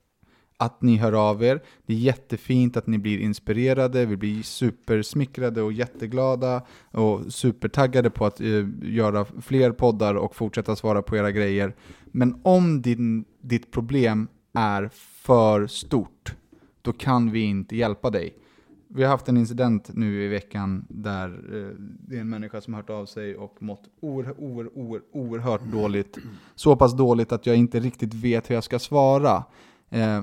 att 0.57 0.83
ni 0.83 0.97
hör 0.97 1.31
av 1.31 1.45
er. 1.45 1.63
Det 1.87 1.93
är 1.93 1.99
jättefint 1.99 2.77
att 2.77 2.87
ni 2.87 2.99
blir 2.99 3.19
inspirerade. 3.19 4.07
Vi 4.07 4.17
blir 4.17 4.43
supersmickrade 4.43 5.63
och 5.63 5.73
jätteglada 5.73 6.67
och 6.91 7.33
supertaggade 7.33 8.11
på 8.11 8.27
att 8.27 8.41
eh, 8.41 8.65
göra 8.83 9.25
fler 9.25 9.73
poddar 9.73 10.15
och 10.15 10.37
fortsätta 10.37 10.77
svara 10.77 11.03
på 11.03 11.17
era 11.17 11.31
grejer. 11.31 11.75
Men 12.07 12.41
om 12.43 12.83
din, 12.83 13.25
ditt 13.41 13.73
problem 13.73 14.29
är 14.53 14.91
för 15.23 15.67
stort, 15.67 16.35
då 16.83 16.93
kan 16.93 17.31
vi 17.31 17.41
inte 17.41 17.77
hjälpa 17.77 18.11
dig. 18.11 18.35
Vi 18.89 19.03
har 19.03 19.11
haft 19.11 19.29
en 19.29 19.37
incident 19.37 19.91
nu 19.95 20.25
i 20.25 20.29
veckan 20.29 20.87
där 20.89 21.29
eh, 21.29 21.75
det 21.79 22.17
är 22.17 22.21
en 22.21 22.29
människa 22.29 22.61
som 22.61 22.75
har 22.75 22.81
hört 22.81 22.91
av 22.91 23.07
sig 23.07 23.37
och 23.37 23.63
mått 23.63 23.83
oer, 24.01 24.35
oer, 24.39 24.69
oer, 24.75 25.01
oerhört 25.13 25.65
dåligt. 25.73 26.19
Så 26.55 26.77
pass 26.77 26.97
dåligt 26.97 27.33
att 27.33 27.47
jag 27.47 27.57
inte 27.57 27.81
riktigt 27.81 28.15
vet 28.15 28.51
hur 28.51 28.55
jag 28.55 28.65
ska 28.65 28.79
svara. 28.79 29.45
Eh, 29.91 30.23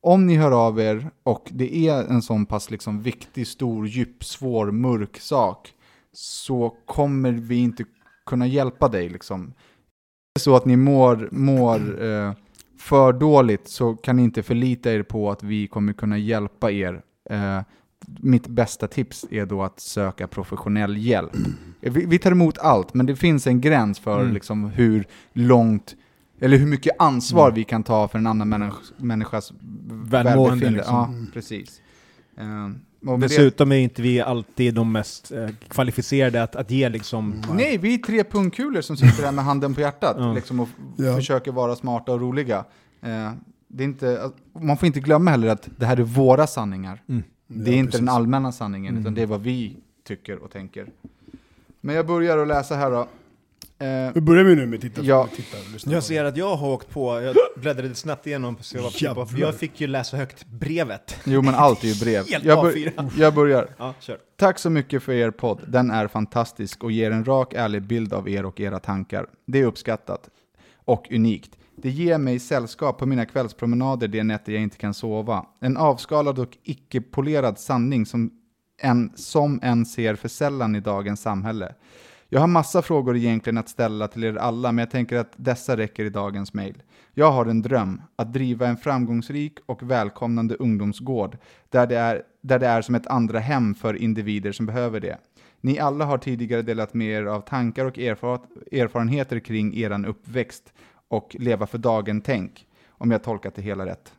om 0.00 0.26
ni 0.26 0.36
hör 0.36 0.66
av 0.66 0.80
er 0.80 1.10
och 1.22 1.48
det 1.52 1.76
är 1.88 2.04
en 2.04 2.22
sån 2.22 2.46
pass 2.46 2.70
liksom 2.70 3.02
viktig, 3.02 3.46
stor, 3.46 3.86
djup, 3.86 4.24
svår, 4.24 4.70
mörk 4.70 5.18
sak 5.18 5.74
så 6.12 6.76
kommer 6.86 7.32
vi 7.32 7.56
inte 7.56 7.84
kunna 8.26 8.46
hjälpa 8.46 8.88
dig. 8.88 9.08
Liksom. 9.08 9.46
Det 10.34 10.38
är 10.38 10.40
så 10.40 10.56
att 10.56 10.64
ni 10.64 10.76
mår, 10.76 11.28
mår 11.32 12.04
eh, 12.04 12.32
för 12.78 13.12
dåligt 13.12 13.68
så 13.68 13.96
kan 13.96 14.16
ni 14.16 14.22
inte 14.22 14.42
förlita 14.42 14.92
er 14.92 15.02
på 15.02 15.30
att 15.30 15.42
vi 15.42 15.66
kommer 15.66 15.92
kunna 15.92 16.18
hjälpa 16.18 16.70
er. 16.70 17.02
Eh, 17.30 17.60
mitt 18.20 18.46
bästa 18.46 18.88
tips 18.88 19.26
är 19.30 19.46
då 19.46 19.62
att 19.62 19.80
söka 19.80 20.26
professionell 20.26 20.96
hjälp. 20.96 21.32
Vi, 21.80 22.06
vi 22.06 22.18
tar 22.18 22.30
emot 22.32 22.58
allt, 22.58 22.94
men 22.94 23.06
det 23.06 23.16
finns 23.16 23.46
en 23.46 23.60
gräns 23.60 23.98
för 23.98 24.20
Mm. 24.20 24.34
liksom, 24.34 24.64
hur 24.64 25.04
långt, 25.32 25.94
eller 26.40 26.56
hur 26.56 26.66
mycket 26.66 26.92
ansvar 26.98 27.44
Mm. 27.46 27.54
vi 27.54 27.64
kan 27.64 27.82
ta 27.82 28.08
för 28.08 28.18
en 28.18 28.26
annan 28.26 28.48
människa, 28.48 28.76
människas 28.96 29.52
välbefinnande. 29.90 30.70
liksom. 30.70 30.94
Ja, 30.94 31.06
Mm. 31.06 31.26
precis. 31.34 31.80
Och 32.36 32.44
med 32.48 33.20
det- 33.20 33.26
Dessutom 33.26 33.72
är 33.72 33.76
inte 33.76 34.02
vi 34.02 34.20
alltid 34.20 34.74
de 34.74 34.92
mest 34.92 35.32
eh, 35.32 35.48
kvalificerade 35.68 36.42
att, 36.42 36.56
att 36.56 36.70
ge 36.70 36.88
liksom... 36.88 37.42
Nej, 37.54 37.78
vi 37.78 37.94
är 37.94 37.98
tre 37.98 38.24
pungkulor 38.24 38.80
som 38.80 38.96
sitter 38.96 39.24
här 39.24 39.32
med 39.32 39.44
handen 39.44 39.74
på 39.74 39.80
hjärtat 39.80 40.34
liksom, 40.34 40.60
och 40.60 40.68
Ja. 40.96 41.16
försöker 41.16 41.52
vara 41.52 41.76
smarta 41.76 42.12
och 42.12 42.20
roliga. 42.20 42.64
Eh, 43.02 43.32
det 43.72 43.84
är 43.84 43.88
inte, 43.88 44.30
man 44.60 44.76
får 44.76 44.86
inte 44.86 45.00
glömma 45.00 45.30
heller 45.30 45.48
att 45.48 45.68
det 45.78 45.86
här 45.86 45.96
är 45.96 46.02
våra 46.02 46.46
sanningar. 46.46 47.02
Mm. 47.08 47.22
Det 47.46 47.70
är 47.70 47.74
Ja, 47.74 47.78
inte 47.78 47.90
precis. 47.90 48.00
den 48.06 48.08
allmänna 48.14 48.52
sanningen, 48.52 48.94
utan 48.94 49.00
Mm. 49.06 49.14
det 49.14 49.22
är 49.22 49.26
vad 49.26 49.40
vi 49.42 49.76
tycker 50.06 50.38
och 50.38 50.50
tänker. 50.50 50.86
Men 51.80 51.94
jag 51.94 52.06
börjar 52.06 52.38
att 52.38 52.48
läsa 52.48 52.74
här 52.76 52.90
då. 52.90 53.08
Eh, 53.78 54.12
Vi 54.14 54.20
börjar 54.20 54.44
med 54.44 54.56
nu 54.56 54.66
med 54.66 54.80
titta, 54.80 55.02
Ja. 55.02 55.28
titta 55.36 55.56
och 55.66 55.72
lyssna 55.72 55.92
Jag 55.92 56.02
ser 56.02 56.24
att 56.24 56.36
jag 56.36 56.56
har 56.56 56.68
åkt 56.68 56.90
på, 56.90 57.20
jag 57.20 57.36
bläddrade 57.62 57.94
snabbt 57.94 58.26
igenom 58.26 58.56
så 58.60 58.76
jag 58.76 58.82
var 58.82 58.90
pigg 58.90 59.08
på, 59.08 59.26
för 59.26 59.32
Jävlar. 59.34 59.46
jag 59.48 59.54
fick 59.58 59.80
ju 59.80 59.86
läsa 59.86 60.16
högt 60.16 60.46
brevet. 60.46 61.16
jo, 61.24 61.42
men 61.42 61.54
allt 61.54 61.84
är 61.84 61.88
ju 61.88 61.94
brev. 62.04 62.24
Helt 62.30 62.44
Jag, 62.44 62.58
A4. 62.74 63.10
jag 63.18 63.34
börjar. 63.34 63.68
Ja, 63.78 63.94
kör. 64.00 64.18
Tack 64.36 64.58
så 64.58 64.70
mycket 64.70 65.02
för 65.02 65.12
er 65.12 65.30
podd. 65.30 65.60
Den 65.68 65.90
är 65.90 66.08
fantastisk 66.08 66.84
och 66.84 66.92
ger 66.92 67.10
en 67.10 67.24
rak, 67.24 67.54
ärlig 67.54 67.82
bild 67.82 68.12
av 68.12 68.28
er 68.28 68.44
och 68.44 68.60
era 68.60 68.78
tankar. 68.78 69.26
Det 69.46 69.60
är 69.60 69.64
uppskattat 69.64 70.28
och 70.84 71.08
unikt. 71.12 71.50
Det 71.76 71.90
ger 71.90 72.18
mig 72.18 72.38
sällskap 72.38 72.98
på 72.98 73.06
mina 73.06 73.26
kvällspromenader 73.26 74.08
de 74.08 74.22
nätter 74.22 74.52
jag 74.52 74.62
inte 74.62 74.76
kan 74.76 74.94
sova. 74.94 75.46
En 75.60 75.76
avskalad 75.76 76.38
och 76.38 76.58
icke-polerad 76.62 77.58
sanning 77.58 78.06
som 78.06 78.30
en, 78.82 79.12
som 79.14 79.60
en 79.62 79.86
ser 79.86 80.14
för 80.14 80.28
sällan 80.28 80.76
i 80.76 80.80
dagens 80.80 81.20
samhälle. 81.20 81.74
Jag 82.28 82.40
har 82.40 82.46
massa 82.46 82.82
frågor 82.82 83.16
egentligen 83.16 83.58
att 83.58 83.68
ställa 83.68 84.08
till 84.08 84.24
er 84.24 84.36
alla, 84.36 84.72
men 84.72 84.82
jag 84.82 84.90
tänker 84.90 85.16
att 85.16 85.32
dessa 85.36 85.76
räcker 85.76 86.04
i 86.04 86.10
dagens 86.10 86.54
mejl. 86.54 86.82
Jag 87.14 87.32
har 87.32 87.46
en 87.46 87.62
dröm, 87.62 88.02
att 88.16 88.32
driva 88.32 88.66
en 88.66 88.76
framgångsrik 88.76 89.58
och 89.66 89.82
välkomnande 89.82 90.54
ungdomsgård, 90.54 91.38
där 91.68 91.86
det, 91.86 91.98
är, 91.98 92.22
där 92.42 92.58
det 92.58 92.66
är 92.66 92.82
som 92.82 92.94
ett 92.94 93.06
andra 93.06 93.38
hem 93.38 93.74
för 93.74 93.94
individer 93.94 94.52
som 94.52 94.66
behöver 94.66 95.00
det. 95.00 95.18
Ni 95.60 95.78
alla 95.78 96.04
har 96.04 96.18
tidigare 96.18 96.62
delat 96.62 96.94
med 96.94 97.06
er 97.06 97.24
av 97.24 97.40
tankar 97.40 97.84
och 97.84 97.98
erfar 97.98 98.40
erfarenheter 98.72 99.38
kring 99.38 99.76
eran 99.76 100.04
uppväxt 100.04 100.72
och 101.12 101.36
leva 101.38 101.66
för 101.66 101.78
dagen-tänk, 101.78 102.66
om 102.90 103.10
jag 103.10 103.22
tolkat 103.22 103.54
det 103.54 103.62
hela 103.62 103.86
rätt. 103.86 104.12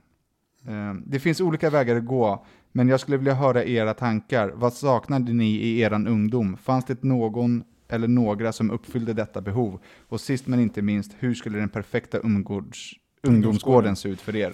Eh, 0.67 0.93
Det 1.05 1.19
finns 1.19 1.41
olika 1.41 1.69
vägar 1.69 1.95
att 1.95 2.05
gå, 2.05 2.45
men 2.71 2.89
jag 2.89 2.99
skulle 2.99 3.17
vilja 3.17 3.33
höra 3.33 3.63
era 3.65 3.93
tankar. 3.93 4.51
Vad 4.55 4.73
saknade 4.73 5.33
ni 5.33 5.45
i 5.55 5.79
eran 5.81 6.07
ungdom? 6.07 6.57
Fanns 6.57 6.85
det 6.85 7.03
någon 7.03 7.63
eller 7.87 8.07
några 8.07 8.51
som 8.51 8.71
uppfyllde 8.71 9.13
detta 9.13 9.41
behov? 9.41 9.79
Och 10.09 10.21
sist 10.21 10.47
men 10.47 10.59
inte 10.59 10.81
minst, 10.81 11.11
hur 11.19 11.33
skulle 11.35 11.57
den 11.59 11.69
perfekta 11.69 12.17
ungårds, 12.17 12.91
ungdomsgården 13.27 13.95
se 13.95 14.09
ut 14.09 14.21
för 14.21 14.35
er? 14.35 14.53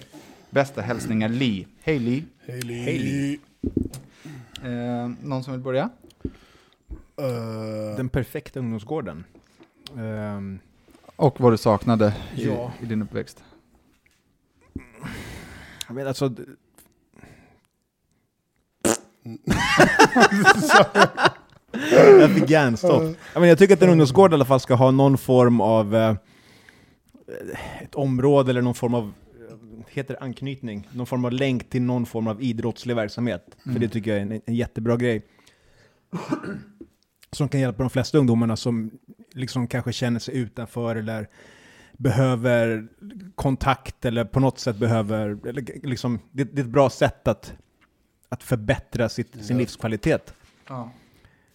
Bästa 0.50 0.80
hälsningar 0.82 1.28
Li. 1.28 1.66
Hej 1.82 1.98
Li. 1.98 2.24
Hej 2.46 2.60
Li. 2.62 2.82
Hej, 2.82 2.98
Li. 2.98 3.40
Eh, 4.64 5.10
någon 5.22 5.44
som 5.44 5.52
vill 5.52 5.62
börja? 5.62 5.90
Eh, 7.16 7.96
Den 7.96 8.08
perfekta 8.08 8.60
ungdomsgården. 8.60 9.24
Ehm, 9.98 10.58
Och 11.20 11.40
vad 11.40 11.52
du 11.52 11.56
saknade 11.56 12.14
i, 12.36 12.46
Ja. 12.46 12.72
i 12.80 12.86
din 12.86 13.02
uppväxt? 13.02 13.44
jag 15.88 15.94
vet 15.94 16.06
alltså... 16.06 16.34
jag 21.92 22.30
fick 22.30 22.50
hjärnstopp. 22.50 23.02
Jag, 23.02 23.16
menar, 23.34 23.46
jag 23.46 23.58
tycker 23.58 23.74
att 23.74 23.82
en 23.82 23.88
ungdomsgård 23.90 24.32
i 24.32 24.34
alla 24.34 24.44
fall 24.44 24.60
ska 24.60 24.74
ha 24.74 24.90
någon 24.90 25.18
form 25.18 25.60
av 25.60 25.96
eh, 25.96 26.16
ett 27.82 27.94
område 27.94 28.50
eller 28.50 28.62
någon 28.62 28.74
form 28.74 28.94
av 28.94 29.04
eh, 29.04 29.56
heter 29.88 30.14
det 30.14 30.20
anknytning, 30.20 30.88
någon 30.92 31.06
form 31.06 31.24
av 31.24 31.32
länk 31.32 31.70
till 31.70 31.82
någon 31.82 32.06
form 32.06 32.26
av 32.26 32.42
idrottslig 32.42 32.96
verksamhet. 32.96 33.56
För 33.64 33.78
det 33.78 33.88
tycker 33.88 34.10
jag 34.10 34.18
är 34.18 34.22
en, 34.22 34.40
en 34.46 34.54
jättebra 34.54 34.96
grej. 34.96 35.26
Som 37.32 37.48
kan 37.48 37.60
hjälpa 37.60 37.82
de 37.82 37.90
flesta 37.90 38.18
ungdomarna 38.18 38.56
som 38.56 38.90
liksom 39.32 39.66
kanske 39.66 39.92
känner 39.92 40.20
sig 40.20 40.36
utanför 40.36 40.96
eller 40.96 41.28
behöver 41.92 42.88
kontakt 43.34 44.04
eller 44.04 44.24
på 44.24 44.40
något 44.40 44.58
sätt 44.58 44.76
behöver, 44.76 45.38
eller 45.48 45.86
liksom, 45.86 46.18
det, 46.32 46.44
det 46.44 46.60
är 46.60 46.64
ett 46.64 46.70
bra 46.70 46.90
sätt 46.90 47.28
att, 47.28 47.52
att 48.28 48.42
förbättra 48.42 49.08
sitt, 49.08 49.32
sin 49.44 49.56
Ja. 49.56 49.60
livskvalitet. 49.60 50.34
Ja. 50.68 50.90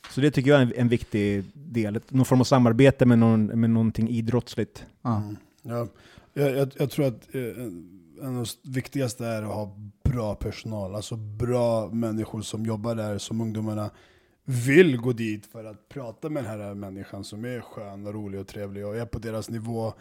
Så 0.10 0.22
det 0.22 0.32
tycker 0.32 0.50
jag 0.52 0.60
är 0.62 0.66
en, 0.66 0.74
en 0.76 0.88
viktig 0.88 1.44
del. 1.54 2.00
Någon 2.10 2.26
form 2.26 2.40
av 2.42 2.46
samarbete 2.46 3.06
med, 3.06 3.20
någon, 3.20 3.46
med 3.46 3.70
någonting 3.70 4.10
idrottsligt. 4.10 4.86
Ja. 5.02 5.18
Mm. 5.18 5.38
Ja, 5.62 5.88
jag, 6.34 6.52
jag, 6.58 6.72
jag 6.80 6.90
tror 6.92 7.08
att 7.08 7.36
eh, 7.36 7.42
en 8.22 8.38
av 8.38 8.48
det 8.64 8.70
viktigaste 8.72 9.26
är 9.26 9.42
att 9.44 9.54
ha 9.54 9.78
bra 10.04 10.36
personal, 10.36 10.96
alltså 10.96 11.16
bra 11.16 11.90
människor 11.90 12.42
som 12.42 12.66
jobbar 12.66 12.96
där, 12.96 13.18
som 13.18 13.42
ungdomarna 13.42 13.90
vill 14.46 14.98
gå 14.98 15.14
dit 15.14 15.46
för 15.46 15.64
att 15.66 15.90
prata 15.90 16.30
med 16.30 16.44
den 16.44 16.60
här 16.60 16.74
människan 16.74 17.24
som 17.24 17.46
är 17.46 17.62
skön 17.62 18.08
och 18.08 18.14
rolig 18.14 18.40
och 18.40 18.48
trevlig 18.48 18.86
och 18.86 18.98
är 18.98 19.06
på 19.06 19.20
deras 19.20 19.50
nivå. 19.50 19.94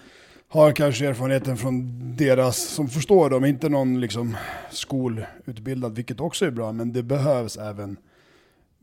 Har 0.49 0.73
kanske 0.73 1.07
erfarenheten 1.07 1.57
från 1.57 1.91
deras, 2.17 2.57
som 2.57 2.89
förstår 2.89 3.31
dem, 3.31 3.45
inte 3.45 3.69
någon 3.69 4.01
liksom 4.01 4.37
skolutbildad, 4.71 5.97
vilket 5.97 6.21
också 6.21 6.47
är 6.47 6.51
bra, 6.51 6.73
men 6.73 6.93
det 6.93 7.03
behövs 7.03 7.57
även 7.57 7.97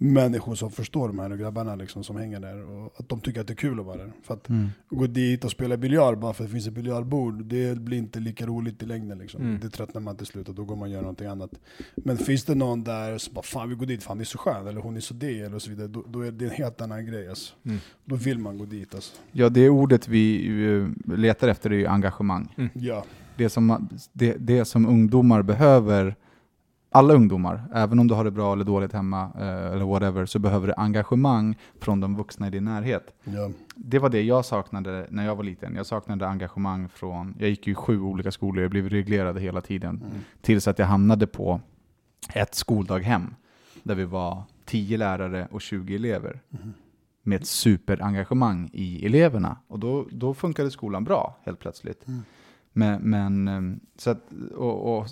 människor 0.04 0.56
som 0.56 0.72
förstår 0.72 1.08
de 1.08 1.20
här 1.20 1.30
grabbarna 1.30 1.76
liksom, 1.76 2.04
som 2.04 2.16
hänger 2.16 2.40
där 2.40 2.70
och 2.70 2.94
att 2.98 3.10
de 3.10 3.20
tycker 3.20 3.42
att 3.42 3.48
det 3.48 3.54
är 3.54 3.56
kul 3.56 3.80
att 3.80 3.86
vara 3.86 3.98
där. 3.98 4.12
För 4.24 4.34
att 4.34 4.50
Mm. 4.50 4.70
gå 4.90 5.08
dit 5.08 5.46
och 5.46 5.52
spela 5.52 5.78
biljard 5.78 6.20
bara 6.20 6.34
för 6.34 6.44
att 6.44 6.50
det 6.50 6.54
finns 6.54 6.68
ett 6.68 6.74
biljardbord, 6.74 7.46
det 7.46 7.78
blir 7.80 7.98
inte 7.98 8.20
lika 8.20 8.46
roligt 8.46 8.84
i 8.84 8.86
längden. 8.86 9.18
Liksom. 9.18 9.42
Mm. 9.42 9.60
Det 9.60 9.70
tröttnar 9.70 10.02
man 10.02 10.16
till 10.18 10.26
slut 10.26 10.50
och 10.50 10.56
då 10.56 10.64
går 10.64 10.76
man 10.76 10.84
och 10.84 10.90
gör 10.94 11.02
någonting 11.02 11.28
annat. 11.28 11.52
Men 11.96 12.18
finns 12.18 12.44
det 12.46 12.56
någon 12.56 12.84
där 12.84 13.18
som 13.18 13.34
bara 13.34 13.42
fan 13.44 13.70
vi 13.70 13.76
går 13.76 13.86
dit, 13.86 14.04
fan 14.04 14.18
det 14.18 14.24
är 14.24 14.26
så 14.26 14.38
skön, 14.38 14.68
eller 14.68 14.82
hon 14.82 14.96
är 14.96 15.00
så 15.00 15.14
det, 15.14 15.40
eller 15.40 15.60
så 15.60 15.70
vidare, 15.70 15.88
då, 15.88 16.04
då 16.08 16.22
är 16.22 16.32
det 16.32 16.46
en 16.46 16.52
helt 16.52 16.82
annan 16.82 17.06
grej. 17.06 17.30
Alltså. 17.30 17.54
Mm. 17.66 17.78
Då 18.06 18.16
vill 18.16 18.40
man 18.40 18.58
gå 18.58 18.66
dit. 18.66 18.96
Alltså. 18.96 19.14
ja, 19.32 19.50
det 19.50 19.70
ordet 19.70 20.08
vi 20.08 20.48
eh, 21.08 21.16
letar 21.18 21.48
efter 21.48 21.70
är 21.70 21.76
ju 21.78 21.88
engagemang. 21.88 22.70
Ja. 22.74 23.04
det 23.38 23.50
som, 23.50 23.90
det, 24.14 24.34
det 24.40 24.66
som 24.66 24.86
ungdomar 24.86 25.42
behöver, 25.42 26.16
alla 26.94 27.14
ungdomar, 27.14 27.64
även 27.74 28.00
om 28.00 28.08
du 28.08 28.14
har 28.14 28.24
det 28.24 28.32
bra 28.32 28.54
eller 28.54 28.66
dåligt 28.66 28.94
hemma 28.94 29.32
eh, 29.40 29.74
eller 29.74 29.86
whatever, 29.86 30.26
så 30.26 30.40
behöver 30.40 30.68
du 30.68 30.74
engagemang 30.78 31.58
från 31.80 32.00
de 32.00 32.16
vuxna 32.16 32.48
i 32.48 32.50
din 32.50 32.66
närhet. 32.66 33.14
Ja. 33.24 33.50
Det 33.76 34.00
var 34.00 34.10
det 34.10 34.22
jag 34.22 34.46
saknade 34.46 35.08
när 35.10 35.26
jag 35.26 35.36
var 35.36 35.44
liten. 35.44 35.76
Jag 35.76 35.86
saknade 35.86 36.28
engagemang 36.28 36.90
från, 36.90 37.36
jag 37.40 37.50
gick 37.50 37.68
ju 37.68 37.72
i 37.72 37.76
sju 37.76 38.02
olika 38.02 38.32
skolor, 38.32 38.62
jag 38.62 38.72
blev 38.72 38.90
reglerad 38.90 39.40
hela 39.40 39.62
tiden. 39.62 39.96
Mm. 39.96 40.18
Tills 40.42 40.68
att 40.68 40.80
jag 40.80 40.86
hamnade 40.86 41.28
på 41.28 41.62
ett 42.34 42.56
skoldaghem, 42.56 43.36
där 43.84 43.96
vi 43.96 44.06
var 44.06 44.44
10 44.66 44.98
lärare 44.98 45.48
och 45.52 45.62
20 45.62 45.96
elever. 45.96 46.42
Mhm. 46.50 46.74
Med 47.24 47.42
ett 47.42 47.48
superengagemang 47.48 48.70
i 48.74 49.06
eleverna. 49.06 49.58
Och 49.68 49.80
då, 49.80 50.08
då 50.12 50.34
funkade 50.34 50.72
skolan 50.72 51.04
bra, 51.04 51.38
helt 51.44 51.60
plötsligt. 51.60 52.08
Mm. 52.08 52.22
Men, 52.74 53.02
men 53.02 53.48
eh, 53.48 53.78
så 53.98 54.10
att, 54.10 54.22
och, 54.56 54.98
och, 54.98 55.08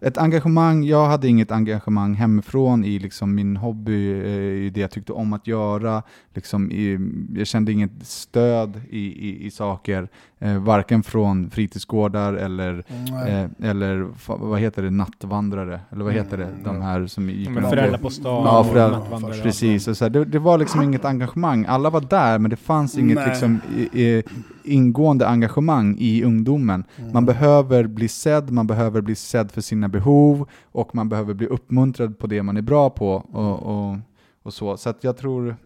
ett 0.00 0.18
engagemang, 0.18 0.84
jag 0.84 1.06
hade 1.06 1.28
inget 1.28 1.50
engagemang 1.52 2.14
hemifrån 2.14 2.84
i 2.84 2.98
liksom 2.98 3.34
min 3.34 3.56
hobby, 3.56 4.12
eh, 4.12 4.28
i 4.66 4.70
det 4.74 4.80
jag 4.80 4.90
tyckte 4.90 5.12
om 5.12 5.32
att 5.32 5.46
göra. 5.46 6.02
Liksom 6.34 6.70
i, 6.72 6.98
jag 7.36 7.46
kände 7.46 7.72
inget 7.72 7.90
stöd 8.00 8.80
i, 8.90 9.28
i, 9.28 9.46
i 9.46 9.50
saker, 9.50 10.08
eh, 10.38 10.58
varken 10.62 11.02
från 11.02 11.50
fritidsgårdar 11.50 12.32
eller, 12.34 12.84
eh, 13.28 13.68
eller 13.70 14.06
vad 14.26 14.60
heter 14.60 14.82
det, 14.82 14.90
nattvandrare, 14.90 15.80
eller 15.90 16.04
vad 16.04 16.12
heter 16.12 16.36
det, 16.38 16.44
Mm, 16.44 16.62
de 16.64 16.82
här 16.82 17.06
som 17.06 17.30
gick 17.30 17.54
på 17.54 17.60
föräldrar 17.60 17.98
på 17.98 18.10
stan 18.10 18.44
Ja, 18.44 18.60
och 18.60 18.66
föräldrar- 18.66 18.98
nattvandrare. 18.98 19.42
Precis, 19.42 19.88
och 19.88 19.96
så 19.96 20.04
här, 20.04 20.10
det, 20.10 20.24
det 20.24 20.38
var 20.38 20.58
liksom 20.58 20.82
inget 20.82 21.04
engagemang. 21.04 21.64
Alla 21.68 21.90
var 21.90 22.00
där, 22.00 22.38
men 22.38 22.50
det 22.50 22.56
fanns 22.56 22.98
inget 22.98 23.16
Nej. 23.16 23.28
liksom, 23.28 23.60
i, 23.76 24.02
i, 24.02 24.22
ingående 24.64 25.28
engagemang 25.28 25.96
i 25.98 26.24
ungdomen. 26.24 26.84
Mm. 26.96 27.12
Man 27.12 27.26
behöver 27.26 27.86
bli 27.86 28.08
sedd, 28.08 28.50
man 28.50 28.66
behöver 28.66 29.00
bli 29.00 29.14
sedd 29.14 29.50
för 29.50 29.60
sina 29.60 29.88
behov 29.88 30.48
och 30.72 30.94
man 30.94 31.08
behöver 31.08 31.34
bli 31.34 31.46
uppmuntrad 31.46 32.18
på 32.18 32.26
det 32.26 32.42
man 32.42 32.56
är 32.56 32.62
bra 32.62 32.90
på. 32.90 33.12
Och, 33.12 33.62
och, 33.62 33.96
och 34.42 34.54
så. 34.54 34.76
så 34.76 34.94
jag 35.00 35.16
tror 35.16 35.56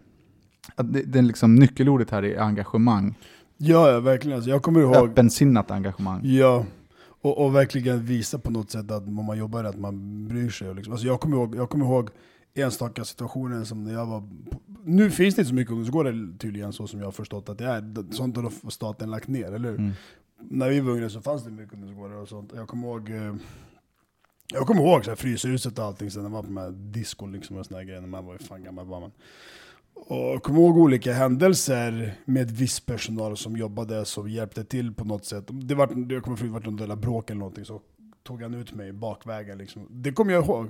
att 0.75 0.93
det, 0.93 1.01
det 1.01 1.19
är 1.19 1.23
liksom 1.23 1.55
nyckelordet 1.55 2.09
här 2.09 2.23
är 2.23 2.39
engagemang. 2.39 3.15
ja, 3.57 3.89
ja, 3.89 3.99
verkligen. 3.99 4.35
Alltså, 4.35 4.49
jag 4.49 4.61
kommer 4.63 4.79
ihåg, 4.81 4.95
Öppensinnat 4.95 5.71
engagemang. 5.71 6.21
Ja, 6.23 6.65
Och, 7.21 7.45
och 7.45 7.55
verkligen 7.55 8.05
visa 8.05 8.39
på 8.39 8.51
något 8.51 8.71
sätt 8.71 8.91
att 8.91 9.07
man 9.07 9.37
jobbar 9.37 9.63
att 9.63 9.79
man 9.79 10.27
bryr 10.27 10.49
sig. 10.49 10.75
Liksom. 10.75 10.93
Alltså 10.93 11.07
jag, 11.07 11.19
kommer 11.19 11.37
ihåg, 11.37 11.55
jag 11.55 11.69
kommer 11.69 11.85
ihåg 11.85 12.09
enstaka 12.55 13.05
situationer 13.05 13.63
som 13.63 13.83
när 13.83 13.93
jag 13.93 14.05
var... 14.05 14.23
Nu 14.85 15.11
finns 15.11 15.35
det 15.35 15.41
inte 15.41 15.49
så 15.49 15.55
mycket 15.55 15.71
ungdomsgårdar 15.71 16.37
tydligen 16.37 16.73
så 16.73 16.87
som 16.87 16.99
jag 16.99 17.07
har 17.07 17.11
förstått 17.11 17.49
att 17.49 17.57
det 17.57 17.65
är. 17.65 18.13
Sånt 18.13 18.37
har 18.37 18.69
staten 18.69 19.11
lagt 19.11 19.27
ner, 19.27 19.51
eller 19.51 19.69
hur? 19.69 19.79
Mm. 19.79 19.91
När 20.49 20.69
vi 20.69 20.79
var 20.79 20.93
yngre 20.95 21.09
så 21.09 21.21
fanns 21.21 21.43
det 21.43 21.51
mycket 21.51 21.73
ungdomsgårdar 21.73 22.15
och 22.15 22.27
sånt. 22.29 22.51
Jag 22.55 22.67
kommer 22.67 22.87
ihåg... 22.87 23.09
eh, 23.09 23.35
Jag 24.53 24.67
kommer 24.67 24.81
ihåg 24.81 25.03
så 25.05 25.11
här, 25.11 25.15
Fryshuset 25.15 25.79
och 25.79 25.85
allting, 25.85 26.11
sen 26.11 26.23
det 26.23 26.29
var 26.29 26.41
på 26.41 26.47
de 26.47 26.57
här 26.57 26.71
disco 26.71 27.25
liksom 27.27 27.57
och 27.57 27.65
såna 27.65 27.77
här 27.77 27.85
grejer, 27.85 28.01
när 28.01 28.07
man 28.07 28.25
var 28.25 28.37
fan 28.37 28.63
gammal 28.63 28.85
var 28.85 28.99
man. 28.99 29.11
Och 29.95 30.15
jag 30.17 30.43
kommer 30.43 30.59
ihåg 30.59 30.77
olika 30.77 31.13
händelser 31.13 32.13
med 32.25 32.51
viss 32.51 32.79
personal 32.79 33.37
som 33.37 33.57
jobbade, 33.57 34.05
som 34.05 34.29
hjälpte 34.29 34.63
till 34.63 34.93
på 34.93 35.05
något 35.05 35.25
sätt. 35.25 35.43
Det 35.51 35.75
var, 35.75 36.11
jag 36.13 36.23
kommer 36.23 36.43
ihåg 36.45 36.57
att 36.57 36.63
det 36.63 36.67
var 36.67 36.71
något 36.71 36.79
jävla 36.79 36.95
bråk 36.95 37.29
eller 37.29 37.39
någonting, 37.39 37.65
så 37.65 37.81
tog 38.23 38.41
han 38.41 38.53
ut 38.53 38.73
mig 38.73 38.91
bakvägen. 38.91 39.57
Liksom. 39.57 39.87
Det 39.89 40.11
kommer 40.11 40.33
jag 40.33 40.45
ihåg. 40.45 40.67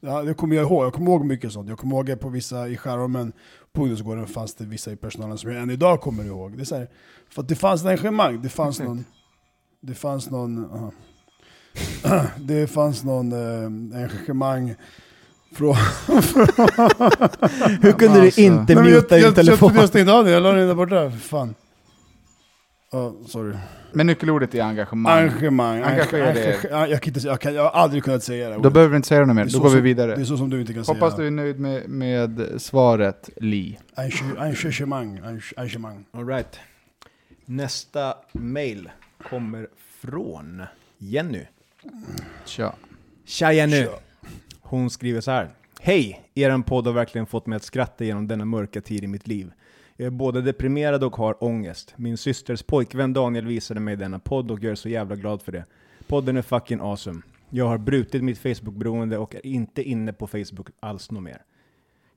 Ja, 0.00 0.22
det 0.22 0.34
kommer 0.34 0.56
jag 0.56 0.62
ihåg. 0.62 0.84
Jag 0.84 0.92
kommer 0.92 1.10
ihåg 1.10 1.24
mycket 1.24 1.52
sånt. 1.52 1.68
Jag 1.68 1.78
kommer 1.78 1.96
ihåg 1.96 2.20
på 2.20 2.28
vissa 2.28 2.68
i 2.68 2.76
Skärholmen, 2.76 3.32
på 3.72 3.82
ungdomsgården, 3.82 4.26
fanns 4.26 4.54
det 4.54 4.64
vissa 4.64 4.92
i 4.92 4.96
personalen 4.96 5.38
som 5.38 5.50
jag 5.50 5.62
än 5.62 5.70
idag 5.70 6.00
kommer 6.00 6.24
ihåg. 6.24 6.56
Det 6.56 6.62
är 6.62 6.64
så 6.64 6.76
här, 6.76 6.88
för 7.30 7.42
att 7.42 7.48
det 7.48 7.54
fanns 7.54 7.80
ett 7.80 7.86
engagemang. 7.86 8.42
Det 8.42 8.48
fanns 8.48 8.80
någon... 8.80 9.04
Det 9.80 9.94
fanns 9.94 10.30
någon... 10.30 10.64
aha. 10.72 10.92
det 12.38 12.66
fanns 12.66 13.04
någon 13.04 13.32
eh, 13.32 13.64
engagemang 14.00 14.74
från... 15.52 15.74
Hur 17.82 17.92
kunde 17.92 18.22
Alltså. 18.22 18.40
du 18.40 18.46
inte 18.46 18.74
Nej, 18.74 18.82
men 18.82 18.84
muta 18.84 18.94
jag, 18.94 19.08
din 19.18 19.24
jag, 19.24 19.34
telefon? 19.34 19.74
Jag, 19.74 19.82
jag 19.82 19.88
stängde 19.88 20.12
av 20.12 20.24
den, 20.24 20.32
jag 20.32 20.42
la 20.42 20.52
den 20.52 20.68
där 20.68 20.74
borta. 20.74 21.10
Fan. 21.10 21.54
Ja, 22.92 23.14
sorry. 23.26 23.56
Men 23.92 24.06
nyckelordet 24.06 24.54
är 24.54 24.62
engagemang. 24.62 25.18
Engagemang. 25.18 25.82
Engagera 25.82 26.32
dig. 26.32 26.58
Jag, 26.70 27.02
kan 27.02 27.08
inte, 27.10 27.20
säga- 27.20 27.32
jag, 27.32 27.40
kan, 27.40 27.54
jag 27.54 27.62
har 27.62 27.70
aldrig 27.70 28.04
kunnat 28.04 28.22
säga 28.22 28.48
det. 28.50 28.54
Då 28.62 28.70
behöver 28.70 28.90
vi 28.90 28.96
inte 28.96 29.08
säga 29.08 29.24
det 29.24 29.34
mer, 29.34 29.44
då 29.44 29.50
så 29.50 29.58
går 29.58 29.68
vi 29.68 29.74
som- 29.74 29.82
vidare. 29.84 30.14
Det 30.14 30.20
är 30.20 30.24
så 30.24 30.36
som 30.36 30.50
du 30.50 30.60
inte 30.60 30.72
kan 30.74 30.84
Hoppas 30.84 31.12
säga. 31.16 31.20
du 31.22 31.26
är 31.26 31.30
nöjd 31.30 31.60
med, 31.60 31.88
med 31.88 32.42
svaret, 32.58 33.30
Li. 33.36 33.78
Engage- 33.96 34.38
Engagemang. 34.38 35.18
Engage- 35.24 35.52
Engagemang. 35.56 36.04
All 36.12 36.26
right. 36.26 36.60
Nästa 37.44 38.14
mail 38.32 38.90
kommer 39.30 39.68
från 40.00 40.62
Jenny. 40.98 41.42
Tja. 42.44 42.72
Tja 43.24 43.52
Jenny! 43.52 43.82
Tja. 43.84 43.90
Hon 44.60 44.90
skriver 44.90 45.20
så 45.20 45.30
här. 45.30 45.48
Hej! 45.80 46.22
Er 46.34 46.62
podd 46.62 46.86
har 46.86 46.92
verkligen 46.92 47.26
fått 47.26 47.46
mig 47.46 47.56
att 47.56 47.62
skratta 47.62 48.04
genom 48.04 48.28
denna 48.28 48.44
mörka 48.44 48.80
tid 48.80 49.04
i 49.04 49.06
mitt 49.06 49.26
liv. 49.26 49.50
Jag 50.00 50.06
är 50.06 50.10
både 50.10 50.42
deprimerad 50.42 51.04
och 51.04 51.16
har 51.16 51.44
ångest. 51.44 51.94
Min 51.96 52.16
systers 52.16 52.62
pojkvän 52.62 53.12
Daniel 53.12 53.46
visade 53.46 53.80
mig 53.80 53.96
denna 53.96 54.18
podd 54.18 54.50
och 54.50 54.62
jag 54.62 54.70
är 54.70 54.74
så 54.74 54.88
jävla 54.88 55.16
glad 55.16 55.42
för 55.42 55.52
det. 55.52 55.64
Podden 56.06 56.36
är 56.36 56.42
fucking 56.42 56.80
awesome. 56.80 57.22
Jag 57.50 57.68
har 57.68 57.78
brutit 57.78 58.24
mitt 58.24 58.38
Facebook-beroende 58.38 59.18
och 59.18 59.34
är 59.34 59.46
inte 59.46 59.82
inne 59.82 60.12
på 60.12 60.26
Facebook 60.26 60.68
alls 60.80 61.10
något 61.10 61.22
mer. 61.22 61.42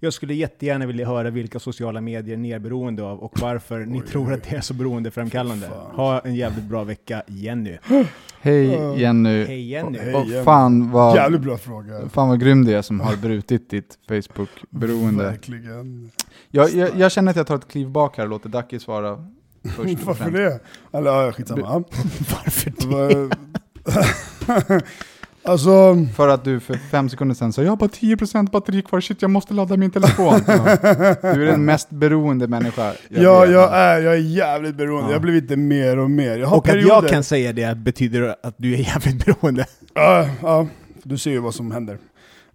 Jag 0.03 0.13
skulle 0.13 0.33
jättegärna 0.33 0.85
vilja 0.85 1.07
höra 1.07 1.29
vilka 1.29 1.59
sociala 1.59 2.01
medier 2.01 2.37
ni 2.37 2.51
är 2.51 2.59
beroende 2.59 3.03
av 3.03 3.19
och 3.19 3.39
varför 3.39 3.79
ni 3.79 4.01
tror 4.01 4.33
att 4.33 4.43
det 4.43 4.55
är 4.55 4.61
så 4.61 4.73
beroendeframkallande. 4.73 5.67
Ha 5.93 6.19
en 6.19 6.35
jävligt 6.35 6.63
bra 6.63 6.83
vecka, 6.83 7.23
Jenny. 7.27 7.77
Hej 8.41 8.67
Jenny. 9.01 9.45
Hej 9.45 9.69
Jenny! 9.69 9.97
Hej. 9.99 10.15
Och 10.39 10.45
fan 10.45 10.91
vad, 10.91 11.15
Jävligt 11.15 11.41
bra 11.41 11.57
fråga. 11.57 12.09
fan 12.09 12.29
vad 12.29 12.39
grym 12.39 12.65
du 12.65 12.75
är 12.75 12.81
som 12.81 12.99
har 12.99 13.15
brutit 13.15 13.69
ditt 13.69 13.97
Facebook-beroende. 14.07 15.23
Verkligen. 15.23 16.11
Jag, 16.49 16.69
jag, 16.69 16.89
jag 16.97 17.11
känner 17.11 17.31
att 17.31 17.37
jag 17.37 17.47
tar 17.47 17.55
ett 17.55 17.67
kliv 17.67 17.89
bak 17.89 18.17
här 18.17 18.23
och 18.23 18.29
låter 18.29 18.49
Ducky 18.49 18.79
svara 18.79 19.25
först. 19.75 20.03
Varför 20.03 20.31
det? 20.31 20.59
Eller 20.91 21.11
ja, 21.11 21.31
skitsamma. 21.31 21.69
Varför 22.19 22.73
det? 22.89 23.35
Alltså... 25.43 25.97
För 26.15 26.27
att 26.27 26.43
du 26.43 26.59
för 26.59 26.73
fem 26.73 27.09
sekunder 27.09 27.35
sedan 27.35 27.53
sa 27.53 27.63
jag 27.63 27.69
har 27.71 27.77
bara 27.77 27.89
10% 27.89 28.51
batteri 28.51 28.81
kvar, 28.81 29.01
shit 29.01 29.21
jag 29.21 29.31
måste 29.31 29.53
ladda 29.53 29.77
min 29.77 29.91
telefon. 29.91 30.33
Ja. 30.47 31.33
Du 31.33 31.43
är 31.47 31.51
den 31.51 31.65
mest 31.65 31.89
beroende 31.89 32.47
människa 32.47 32.93
jag 33.09 33.23
Ja, 33.23 33.39
vet. 33.41 33.51
jag 33.51 33.73
är, 33.77 34.01
jag 34.01 34.13
är 34.13 34.17
jävligt 34.19 34.75
beroende. 34.75 35.03
Ja. 35.03 35.09
Jag 35.11 35.15
har 35.15 35.21
blivit 35.21 35.47
det 35.47 35.57
mer 35.57 35.99
och 35.99 36.11
mer. 36.11 36.37
Jag 36.37 36.47
har 36.47 36.57
Och 36.57 36.65
att 36.67 36.71
perioder. 36.73 36.95
jag 36.95 37.09
kan 37.09 37.23
säga 37.23 37.53
det 37.53 37.75
betyder 37.75 38.35
att 38.43 38.55
du 38.57 38.73
är 38.73 38.77
jävligt 38.77 39.25
beroende. 39.25 39.65
Ja, 39.93 40.29
ja, 40.41 40.67
du 41.03 41.17
ser 41.17 41.31
ju 41.31 41.39
vad 41.39 41.55
som 41.55 41.71
händer. 41.71 41.97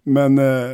Men... 0.03 0.37
Eh, 0.37 0.71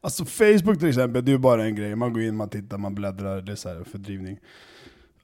alltså 0.00 0.24
Facebook 0.24 0.78
till 0.78 0.88
exempel, 0.88 1.24
det 1.24 1.30
är 1.30 1.32
ju 1.32 1.38
bara 1.38 1.64
en 1.64 1.74
grej. 1.76 1.96
Man 1.96 2.12
går 2.12 2.22
in, 2.22 2.36
man 2.36 2.48
tittar, 2.48 2.78
man 2.78 2.94
bläddrar, 2.94 3.40
det 3.40 3.52
är 3.52 3.56
så 3.56 3.68
här 3.68 3.84
fördrivning. 3.92 4.38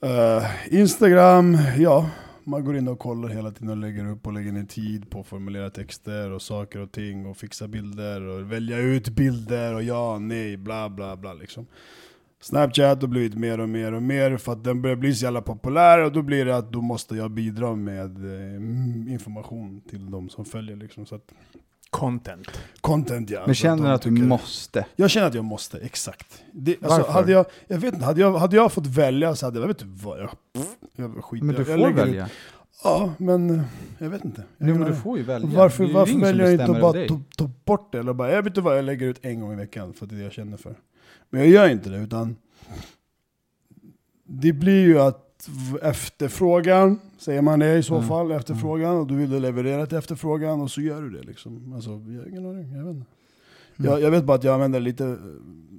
Eh, 0.03 0.45
Instagram, 0.81 1.59
ja. 1.79 2.07
Man 2.45 2.65
går 2.65 2.77
in 2.77 2.89
och 2.89 2.99
kollar 2.99 3.29
hela 3.29 3.51
tiden 3.51 3.69
och 3.69 3.77
lägger 3.77 4.11
upp 4.11 4.27
och 4.27 4.33
lägger 4.33 4.53
ner 4.53 4.65
tid 4.65 5.11
på 5.11 5.21
att 5.21 5.27
formulera 5.27 5.71
texter 5.71 6.31
och 6.31 6.43
saker 6.43 6.81
och 6.81 6.93
ting 6.93 7.27
och 7.27 7.37
fixa 7.37 7.69
bilder 7.69 8.23
och 8.23 8.53
välja 8.53 8.79
ut 8.79 9.09
bilder 9.09 9.75
och 9.75 9.83
ja, 9.83 10.19
nej, 10.19 10.57
bla 10.57 10.89
bla 10.89 11.17
bla 11.17 11.33
liksom. 11.33 11.67
Snapchat 12.41 13.03
har 13.03 13.09
blivit 13.09 13.35
mer 13.35 13.61
och 13.61 13.69
mer 13.69 13.93
och 13.93 14.03
mer 14.03 14.37
för 14.37 14.53
att 14.53 14.65
den 14.65 14.83
börjar 14.83 14.97
bli 14.97 15.15
så 15.15 15.25
jävla 15.25 15.43
populär 15.43 16.05
och 16.05 16.13
då 16.13 16.23
blir 16.23 16.45
det 16.45 16.57
att 16.57 16.73
då 16.73 16.81
måste 16.81 17.17
jag 17.17 17.31
bidra 17.31 17.75
med 17.75 18.17
eh, 18.25 19.13
information 19.13 19.81
till 19.91 20.11
de 20.11 20.29
som 20.29 20.45
följer 20.45 20.77
liksom. 20.77 21.07
Så 21.07 21.15
att, 21.15 21.35
Content. 21.91 22.61
content 22.81 23.31
ja. 23.31 23.43
Men 23.47 23.55
känner 23.55 23.83
de 23.89 23.95
att 23.95 24.03
du 24.03 24.11
måste? 24.11 24.87
Jag 24.97 25.11
känner 25.11 25.27
att 25.27 25.35
jag 25.35 25.45
måste, 25.45 25.79
exakt. 25.79 26.43
Det, 26.53 26.77
alltså, 26.83 26.99
Varför? 26.99 27.13
hade 27.13 27.33
jag, 27.33 27.47
jag 27.67 27.79
vet 27.79 27.95
inte, 27.95 28.07
hade 28.07 28.21
jag, 28.21 28.33
hade 28.39 28.57
jag 28.57 28.73
fått 28.73 28.87
välja 28.87 29.37
så 29.37 29.47
hade 29.47 29.61
jag, 29.61 29.67
vet 29.67 29.79
du 29.79 29.85
vad, 29.89 30.21
jag, 30.21 30.31
jag 30.97 31.25
skiter 31.25 31.47
Men 31.47 31.57
du 31.57 31.65
får 31.65 31.73
jag 31.73 31.81
lägger 31.81 32.03
ut- 32.03 32.09
välja. 32.09 32.29
Ja, 32.85 33.15
men 33.19 33.51
eh, 33.51 33.63
jag 33.99 34.11
vet 34.11 34.25
inte. 34.25 34.43
Jag 34.59 34.69
Jo, 34.69 34.75
men 34.79 34.89
du 34.91 34.97
får 34.97 35.19
ju 35.19 35.25
välja. 35.25 35.59
Varför, 35.59 35.93
varför 35.93 36.19
väljer 36.19 36.45
jag 36.45 36.53
inte 36.53 36.65
att 36.65 36.81
bara 36.81 37.09
ta, 37.09 37.21
ta 37.37 37.51
bort 37.65 37.93
det? 37.93 37.99
Eller 37.99 38.13
bara, 38.13 38.31
jag 38.33 38.43
vet 38.43 38.51
inte 38.51 38.61
vad, 38.61 38.79
jag 38.79 38.85
lägger 38.85 39.07
ut 39.07 39.19
en 39.25 39.41
gång 39.41 39.53
i 39.53 39.57
veckan 39.57 39.93
för 39.93 40.05
att 40.05 40.11
det 40.11 40.17
är 40.17 40.19
det 40.19 40.25
jag 40.25 40.33
känner 40.33 40.57
för. 40.57 40.75
Men 41.31 41.41
jag 41.41 41.49
gör 41.51 41.69
inte 41.69 41.91
det, 41.91 41.99
utan 41.99 42.37
det 44.25 44.53
blir 44.53 44.83
ju 44.87 45.01
att 45.01 45.27
efterfrågan, 45.83 46.99
säger 47.19 47.43
man 47.43 47.59
det 47.59 47.77
i 47.79 47.83
så 47.83 47.95
Mm. 47.97 48.09
fall, 48.09 48.31
efterfrågan, 48.33 48.97
och 48.97 49.07
du 49.07 49.15
vill 49.17 49.43
leverera 49.43 49.87
till 49.87 49.99
efterfrågan 49.99 50.61
och 50.61 50.71
så 50.71 50.81
gör 50.81 51.03
du 51.03 51.11
det 51.11 51.23
liksom. 51.23 51.73
Alltså, 51.75 51.91
jag 51.91 52.21
har 52.21 52.29
ingen 52.29 52.47
aning, 52.47 52.73
jag 52.77 52.85
vet 52.85 52.95
inte. 52.97 53.07
Mm. 53.79 53.91
Jag, 53.93 54.03
jag 54.03 54.11
vet 54.11 54.25
bara 54.25 54.37
att 54.37 54.45
jag 54.45 54.55
använder 54.55 54.81
lite, 54.81 55.17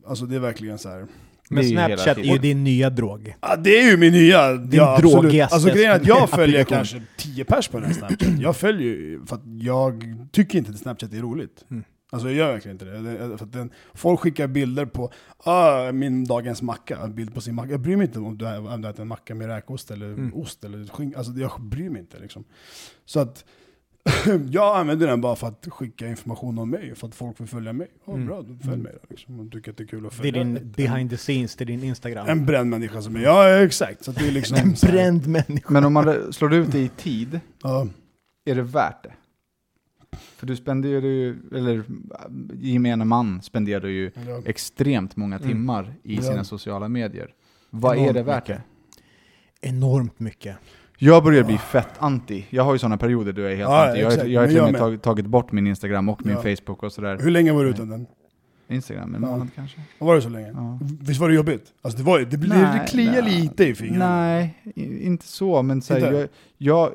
alltså 0.07 0.25
det 0.25 0.35
är 0.35 0.39
verkligen 0.39 0.77
så 0.77 0.89
här. 0.89 1.05
Men 1.49 1.63
Snapchat 1.69 2.17
är 2.17 2.23
ju 2.23 2.37
din 2.37 2.63
nya 2.63 2.89
drog. 2.89 3.35
Ja, 3.41 3.55
det 3.55 3.79
är 3.79 3.91
ju 3.91 3.97
min 3.97 4.13
nya, 4.13 4.53
Din 4.53 4.69
ja, 4.79 4.93
absolut. 4.93 5.13
drogigaste 5.13 5.55
Alltså 5.55 5.69
grejen 5.69 5.91
är 5.91 5.95
att 5.95 6.07
jag 6.07 6.29
följer 6.29 6.61
applikation. 6.61 6.77
kanske 6.77 7.01
10 7.17 7.43
pers 7.45 7.67
på 7.67 7.77
den 7.79 7.87
här 7.87 7.93
Snapchat. 7.93 8.39
Jag 8.39 8.55
följer 8.55 8.87
ju 8.87 9.25
för 9.25 9.35
att 9.35 9.41
jag 9.45 10.03
tycker 10.31 10.57
inte 10.57 10.71
att 10.71 10.77
Snapchat 10.77 11.13
är 11.13 11.17
roligt. 11.17 11.65
Mm. 11.71 11.83
Alltså 12.13 12.27
jag 12.27 12.35
gör 12.37 12.51
verkligen 12.53 12.75
inte 12.75 12.85
det. 12.85 13.27
det. 13.27 13.37
För 13.37 13.45
att 13.45 13.51
den, 13.53 13.71
folk 13.93 14.19
skickar 14.19 14.47
bilder 14.47 14.85
på 14.85 15.11
ah, 15.37 15.91
min 15.91 16.25
dagens 16.25 16.61
macka, 16.61 16.97
en 16.97 17.15
bild 17.15 17.33
på 17.33 17.41
sin 17.41 17.55
macka. 17.55 17.71
Jag 17.71 17.79
bryr 17.79 17.95
mig 17.97 18.07
inte 18.07 18.19
om 18.19 18.37
du 18.37 18.45
om 18.57 18.81
du 18.81 18.87
ätit 18.87 18.99
en 18.99 19.07
macka 19.07 19.35
med 19.35 19.47
räkost 19.47 19.91
eller 19.91 20.05
Mm. 20.05 20.33
ost 20.33 20.63
eller 20.63 20.87
skink. 20.87 21.15
Alltså 21.15 21.31
jag 21.33 21.61
bryr 21.61 21.89
mig 21.89 22.01
inte 22.01 22.19
liksom. 22.19 22.43
Så 23.05 23.19
att 23.19 23.45
jag 24.49 24.77
använder 24.77 25.07
den 25.07 25.21
bara 25.21 25.35
för 25.35 25.47
att 25.47 25.67
skicka 25.71 26.07
information 26.07 26.59
om 26.59 26.69
mig, 26.69 26.95
för 26.95 27.07
att 27.07 27.15
folk 27.15 27.39
vill 27.39 27.47
följa 27.47 27.73
mig. 27.73 27.87
Ja, 28.05 28.13
Mm. 28.13 28.25
bra, 28.27 28.41
då 28.41 28.55
följ 28.69 28.81
mig 28.81 28.93
då. 29.01 29.07
Liksom. 29.09 29.39
Om 29.39 29.49
du 29.49 29.57
tycker 29.57 29.71
att 29.71 29.77
det 29.77 29.83
är 29.83 29.87
kul 29.87 30.05
att 30.05 30.11
Det 30.21 30.27
är 30.27 30.31
följa. 30.33 30.43
din 30.43 30.71
behind 30.77 31.09
the 31.09 31.17
scenes, 31.17 31.55
det 31.55 31.63
är 31.63 31.65
din 31.65 31.83
Instagram. 31.83 32.27
en 32.29 32.45
bränd 32.45 32.69
människa 32.69 33.01
som 33.01 33.15
är, 33.15 33.19
ja 33.21 33.49
exakt. 33.63 34.03
Så 34.03 34.11
att 34.11 34.17
det 34.17 34.27
är 34.27 34.31
liksom 34.31 34.57
En 34.63 34.73
bränd 34.91 35.27
människa. 35.27 35.73
Men 35.73 35.83
om 35.85 35.93
man 35.93 36.33
slår 36.33 36.53
ut 36.53 36.71
det 36.71 36.79
i 36.79 36.89
tid, 36.89 37.39
Ja. 37.63 37.87
är 38.45 38.55
det 38.55 38.61
värt 38.63 39.03
det? 39.03 39.13
För 40.17 40.47
du 40.47 40.55
spenderar 40.55 41.01
ju, 41.05 41.37
eller 41.55 41.83
gemene 42.59 43.05
man 43.05 43.41
spenderar 43.41 43.87
ju 43.87 44.11
Ja. 44.27 44.41
extremt 44.45 45.15
många 45.15 45.35
Mm. 45.35 45.49
timmar 45.49 45.93
i 46.03 46.15
Ja. 46.15 46.21
sina 46.21 46.43
sociala 46.43 46.87
medier. 46.87 47.29
Vad 47.69 47.95
är 47.97 47.99
Enormt 47.99 48.13
det 48.13 48.23
värt 48.23 48.47
mycket. 48.47 48.63
det? 49.61 49.67
Enormt 49.67 50.19
mycket. 50.19 50.57
Jag 50.97 51.23
börjar 51.23 51.43
bli 51.43 51.57
fett 51.57 51.89
anti. 51.97 52.45
Jag 52.49 52.63
har 52.63 52.73
ju 52.73 52.79
sådana 52.79 52.97
perioder 52.97 53.33
då 53.33 53.41
jag 53.41 53.51
är 53.51 53.55
helt 53.55 53.69
Ja, 53.69 53.87
anti. 53.89 53.99
Jag, 54.01 54.11
exakt. 54.13 54.29
jag 54.29 54.41
har 54.41 54.47
till 54.47 54.59
och 54.59 54.71
med 54.71 54.79
tagit, 54.79 55.01
tagit 55.03 55.25
bort 55.25 55.51
min 55.51 55.67
Instagram 55.67 56.09
och 56.09 56.25
min 56.25 56.35
Ja. 56.35 56.41
Facebook 56.55 56.83
och 56.83 56.91
sådär. 56.91 57.17
Hur 57.21 57.31
länge 57.31 57.51
var 57.53 57.63
du 57.63 57.69
utan 57.69 57.89
den? 57.89 58.05
Instagram, 58.69 59.15
en 59.15 59.23
Ja. 59.23 59.29
månad 59.29 59.47
kanske? 59.55 59.81
Var 59.99 60.15
det 60.15 60.21
så 60.21 60.29
länge? 60.29 60.47
Ja. 60.55 60.79
Visst 61.01 61.19
var 61.19 61.29
det 61.29 61.35
jobbigt? 61.35 61.73
Alltså 61.81 61.97
det, 61.97 62.03
var, 62.03 62.19
det, 62.19 62.37
blir, 62.37 62.49
Nej, 62.49 62.79
det 62.79 62.87
kliar 62.91 63.21
nej. 63.21 63.41
lite 63.41 63.63
i 63.65 63.75
fingrarna. 63.75 64.15
Nej, 64.21 64.61
i- 64.75 65.05
inte 65.05 65.25
så, 65.27 65.61
men 65.61 65.81
så 65.81 65.93
här, 65.93 66.11
jag, 66.13 66.27
jag, 66.57 66.91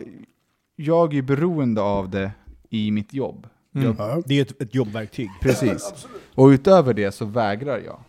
jag 0.76 1.14
är 1.14 1.22
beroende 1.22 1.81
av 1.81 2.11
det 2.11 2.31
i 2.70 2.90
mitt 2.90 3.14
jobb. 3.14 3.46
Mm. 3.74 3.87
Jag, 3.87 3.94
Ja. 3.98 4.22
Det 4.26 4.35
är 4.38 4.42
ett, 4.42 4.62
ett 4.62 4.74
jobbverktyg. 4.74 5.29
precis. 5.40 6.07
Och 6.35 6.46
utöver 6.46 6.94
det 6.94 7.12
så 7.12 7.24
vägrar 7.24 7.79
jag. 7.79 8.00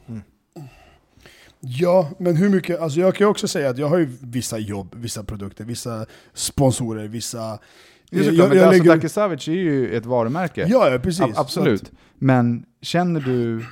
Ja, 1.60 2.10
men 2.20 2.36
hur 2.36 2.50
mycket, 2.50 2.80
alltså 2.80 3.00
jag 3.00 3.16
kan 3.16 3.26
ju 3.26 3.32
också 3.32 3.48
säga 3.48 3.70
att 3.70 3.78
jag 3.78 3.88
har 3.88 3.98
ju 3.98 4.10
vissa 4.22 4.58
jobb, 4.58 4.96
vissa 4.96 5.24
produkter, 5.24 5.64
vissa 5.66 6.06
sponsorer, 6.34 7.08
vissa... 7.08 7.60
Det 8.10 8.20
är 8.20 8.24
såklart, 8.24 8.38
jag, 8.38 8.50
men 8.50 8.58
jag 8.58 8.68
alltså, 8.68 8.84
lägger, 8.84 8.96
Daki 8.96 9.10
Savage 9.10 9.48
är 9.50 9.54
ju 9.54 9.98
ett 9.98 10.06
varumärke. 10.06 10.66
ja, 10.70 10.90
ja, 10.90 11.00
precis. 11.00 11.22
A- 11.22 11.34
absolut. 11.36 11.92
Men 12.16 12.66
känner 12.82 13.20
du 13.22 13.66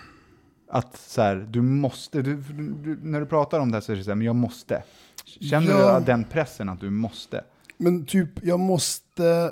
att 0.69 0.98
så 0.98 1.21
här, 1.21 1.48
du 1.50 1.62
måste, 1.62 2.21
du, 2.21 2.36
du, 2.84 3.00
när 3.04 3.19
du 3.19 3.26
pratar 3.26 3.60
om 3.60 3.71
det 3.71 3.76
här 3.76 3.82
så 3.82 3.91
är 3.91 3.95
det 3.95 4.04
så 4.04 4.10
här, 4.10 4.15
men 4.15 4.26
jag 4.26 4.36
måste. 4.36 4.84
Känner 5.26 5.71
Ja. 5.71 5.78
du 5.78 5.84
att 5.84 6.06
den 6.06 6.24
pressen 6.24 6.69
att 6.69 6.80
du 6.80 6.89
måste? 6.89 7.43
Men 7.78 8.06
typ, 8.06 8.30
jag 8.43 8.60
måste 8.60 9.52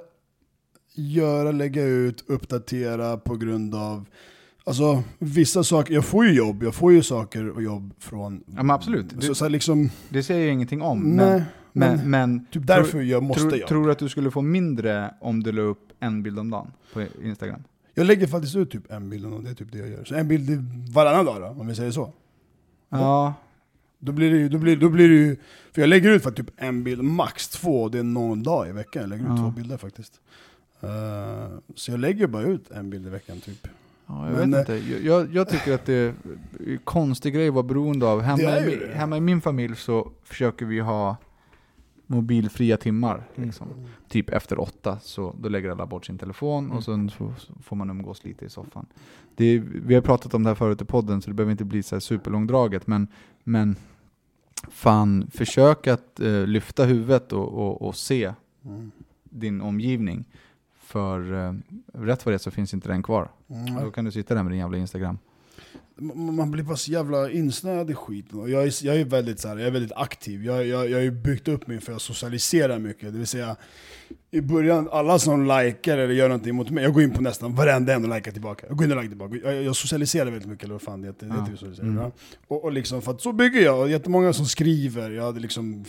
göra, 0.94 1.52
lägga 1.52 1.84
ut, 1.84 2.24
uppdatera 2.28 3.18
på 3.18 3.36
grund 3.36 3.76
av 3.76 4.06
Alltså 4.66 5.04
vissa 5.20 5.64
saker, 5.64 5.94
jag 5.94 6.06
får 6.06 6.26
ju 6.26 6.34
jobb, 6.34 6.64
jag 6.64 6.76
får 6.76 6.92
ju 6.92 7.04
saker 7.04 7.50
och 7.50 7.64
jobb 7.64 7.94
från... 8.00 8.44
Ja 8.48 8.64
men 8.64 8.70
absolut. 8.72 9.12
Så, 9.12 9.18
Du, 9.18 9.36
så 9.36 9.46
här 9.46 9.50
liksom, 9.50 9.90
det 10.10 10.24
säger 10.24 10.46
jag 10.46 10.54
ingenting 10.54 10.82
om. 10.82 11.00
Nej, 11.00 11.44
men, 11.72 11.98
men, 11.98 12.10
men 12.10 12.46
typ 12.46 12.68
därför 12.68 13.02
jag 13.02 13.24
måste 13.24 13.42
tror, 13.42 13.58
jag. 13.58 13.68
tror 13.70 13.86
du 13.86 13.92
att 13.92 14.00
du 14.00 14.10
skulle 14.10 14.32
få 14.32 14.42
mindre 14.42 15.14
om 15.22 15.44
du 15.44 15.52
la 15.52 15.62
upp 15.62 15.92
en 16.00 16.24
bild 16.24 16.40
om 16.40 16.50
dagen 16.50 16.72
på 16.94 17.06
Instagram? 17.24 17.64
Jag 17.94 18.08
lägger 18.08 18.28
faktiskt 18.28 18.56
ut 18.56 18.72
typ 18.72 18.92
en 18.92 19.10
bild 19.10 19.26
och 19.26 19.44
det 19.44 19.50
är 19.50 19.54
typ 19.54 19.72
det 19.72 19.78
jag 19.78 19.90
gör. 19.90 20.04
Så 20.04 20.16
en 20.16 20.28
bild 20.28 20.50
varannan 20.94 21.26
dag 21.26 21.42
då, 21.42 21.62
om 21.62 21.68
vi 21.68 21.76
säger 21.76 21.92
så. 21.92 22.14
Ja. 22.90 23.34
Då 24.00 24.12
blir 24.12 24.32
det 24.32 24.38
ju, 24.38 24.50
då 24.50 24.58
blir, 24.58 24.78
då 24.78 24.90
blir 24.90 25.10
det 25.10 25.16
ju, 25.16 25.38
för 25.72 25.82
jag 25.82 25.88
lägger 25.90 26.10
ut 26.10 26.24
för 26.24 26.32
typ 26.32 26.50
en 26.58 26.84
bild, 26.84 27.04
max 27.04 27.48
två, 27.48 27.90
det 27.90 28.00
är 28.00 28.04
någon 28.04 28.44
dag 28.44 28.70
i 28.70 28.72
veckan 28.72 29.02
jag 29.02 29.10
lägger 29.10 29.24
ut 29.24 29.30
Ja. 29.30 29.38
två 29.38 29.50
bilder 29.52 29.78
faktiskt. 29.78 30.14
Eh, 30.84 31.58
så 31.76 31.92
jag 31.92 32.00
lägger 32.00 32.28
bara 32.28 32.44
ut 32.44 32.72
en 32.72 32.90
bild 32.90 33.08
i 33.08 33.10
veckan 33.10 33.40
typ. 33.40 33.68
Ja, 34.08 34.30
jag 34.30 34.38
Men, 34.40 34.52
vet 34.52 34.60
inte. 34.60 34.92
Jag- 34.92 35.02
Jag, 35.04 35.34
jag 35.36 35.50
tycker 35.50 35.74
att 35.74 35.86
det 35.86 35.94
är 35.94 36.14
en 36.68 36.78
konstig 36.84 37.34
grej 37.34 37.48
att 37.48 37.54
vara 37.54 37.64
beroende 37.64 38.06
av. 38.08 38.22
Hemma, 38.22 38.60
i, 38.60 38.94
hemma 38.94 39.18
i 39.18 39.22
min 39.22 39.42
familj 39.42 39.76
så 39.76 40.12
försöker 40.24 40.66
vi 40.66 40.80
ha 40.80 41.18
mobilfria 42.08 42.78
timmar. 42.78 43.24
Liksom. 43.36 43.68
Typ 44.10 44.30
efter 44.30 44.60
åtta, 44.60 45.00
så 45.02 45.36
då 45.40 45.50
lägger 45.50 45.70
alla 45.70 45.86
bort 45.86 46.06
sin 46.06 46.18
telefon 46.18 46.72
och 46.72 46.84
sen 46.84 47.10
så 47.10 47.34
så 47.38 47.54
får 47.64 47.76
man 47.76 47.90
umgås 47.90 48.24
lite 48.24 48.46
i 48.46 48.50
soffan. 48.50 48.86
Det 49.36 49.60
vi 49.66 49.96
har 49.96 50.02
pratat 50.02 50.34
om 50.34 50.44
det 50.44 50.50
här 50.50 50.56
förut 50.56 50.82
i 50.82 50.86
podden, 50.86 51.22
så 51.22 51.30
det 51.30 51.34
behöver 51.34 51.52
inte 51.52 51.66
bli 51.66 51.84
så 51.84 51.96
här 51.96 52.00
superlångdraget, 52.00 52.88
men, 52.88 53.08
men 53.44 53.76
fan, 54.70 55.28
försök 55.34 55.88
att 55.88 56.20
eh, 56.20 56.48
lyfta 56.48 56.86
huvudet 56.86 57.34
och, 57.34 57.48
och, 57.54 57.82
och 57.82 57.96
se 57.96 58.34
Mm. 58.66 58.92
din 59.24 59.62
omgivning. 59.62 60.26
För 60.94 61.34
eh, 61.48 61.54
rätt 61.94 62.26
vad 62.26 62.34
det 62.36 62.40
så 62.40 62.52
finns 62.52 62.74
inte 62.74 62.88
den 62.90 63.04
kvar. 63.04 63.32
Mm. 63.50 63.84
Då 63.84 63.92
kan 63.92 64.06
du 64.06 64.12
sitta 64.12 64.36
där 64.36 64.44
med 64.44 64.52
din 64.52 64.60
jävla 64.60 64.78
Instagram. 64.78 65.18
Man 66.16 66.52
blir 66.52 66.64
bara 66.64 66.78
så 66.78 66.92
jävla 66.92 67.30
insnöad 67.32 67.92
i 67.92 67.94
skiten. 67.96 68.40
Och 68.40 68.50
jag, 68.50 68.64
är, 68.64 68.86
jag 68.86 68.96
är 68.96 69.06
väldigt 69.06 69.40
så 69.40 69.48
här, 69.48 69.58
jag 69.58 69.68
är 69.68 69.72
väldigt 69.72 69.92
aktiv. 69.96 70.46
Jag, 70.46 70.66
jag, 70.68 70.90
jag 70.90 70.98
har 70.98 71.04
ju 71.04 71.12
byggt 71.12 71.48
upp 71.48 71.68
mig 71.68 71.80
för 71.80 71.94
att 71.94 72.02
socialisera 72.02 72.80
mycket. 72.80 73.12
Det 73.12 73.18
vill 73.18 73.28
säga, 73.28 73.56
i 74.32 74.42
början, 74.42 74.90
alla 74.92 75.20
som 75.20 75.44
likar 75.48 75.98
eller 75.98 76.14
gör 76.14 76.28
någonting 76.30 76.56
mot 76.56 76.70
mig, 76.70 76.84
jag 76.84 76.94
går 76.94 77.04
in 77.04 77.12
på 77.12 77.22
nästan 77.22 77.56
varenda 77.56 77.94
en 77.94 78.04
och 78.12 78.16
likar 78.16 78.32
tillbaka. 78.32 78.66
Jag 78.70 78.78
går 78.78 78.86
in 78.86 78.92
och 78.92 78.98
likar 78.98 79.10
tillbaka. 79.10 79.36
Jag, 79.44 79.64
jag 79.64 79.76
socialiserar 79.76 80.26
väldigt 80.32 80.50
mycket, 80.50 80.64
eller 80.64 80.74
vad 80.74 80.82
fan 80.82 81.02
det 81.02 81.08
heter. 81.08 81.26
Det 81.28 81.34
Ja. 81.38 81.42
heter 81.44 81.56
socialisera, 81.58 81.88
Mm. 81.88 82.12
och, 82.48 82.64
och 82.64 82.72
liksom, 82.72 83.02
för 83.02 83.12
att 83.12 83.22
så 83.22 83.32
bygger 83.34 83.62
jag, 83.62 83.80
och 83.80 83.90
jättemånga 83.90 84.34
som 84.34 84.46
skriver, 84.46 85.12
jag 85.12 85.24
hade 85.24 85.40
liksom, 85.40 85.86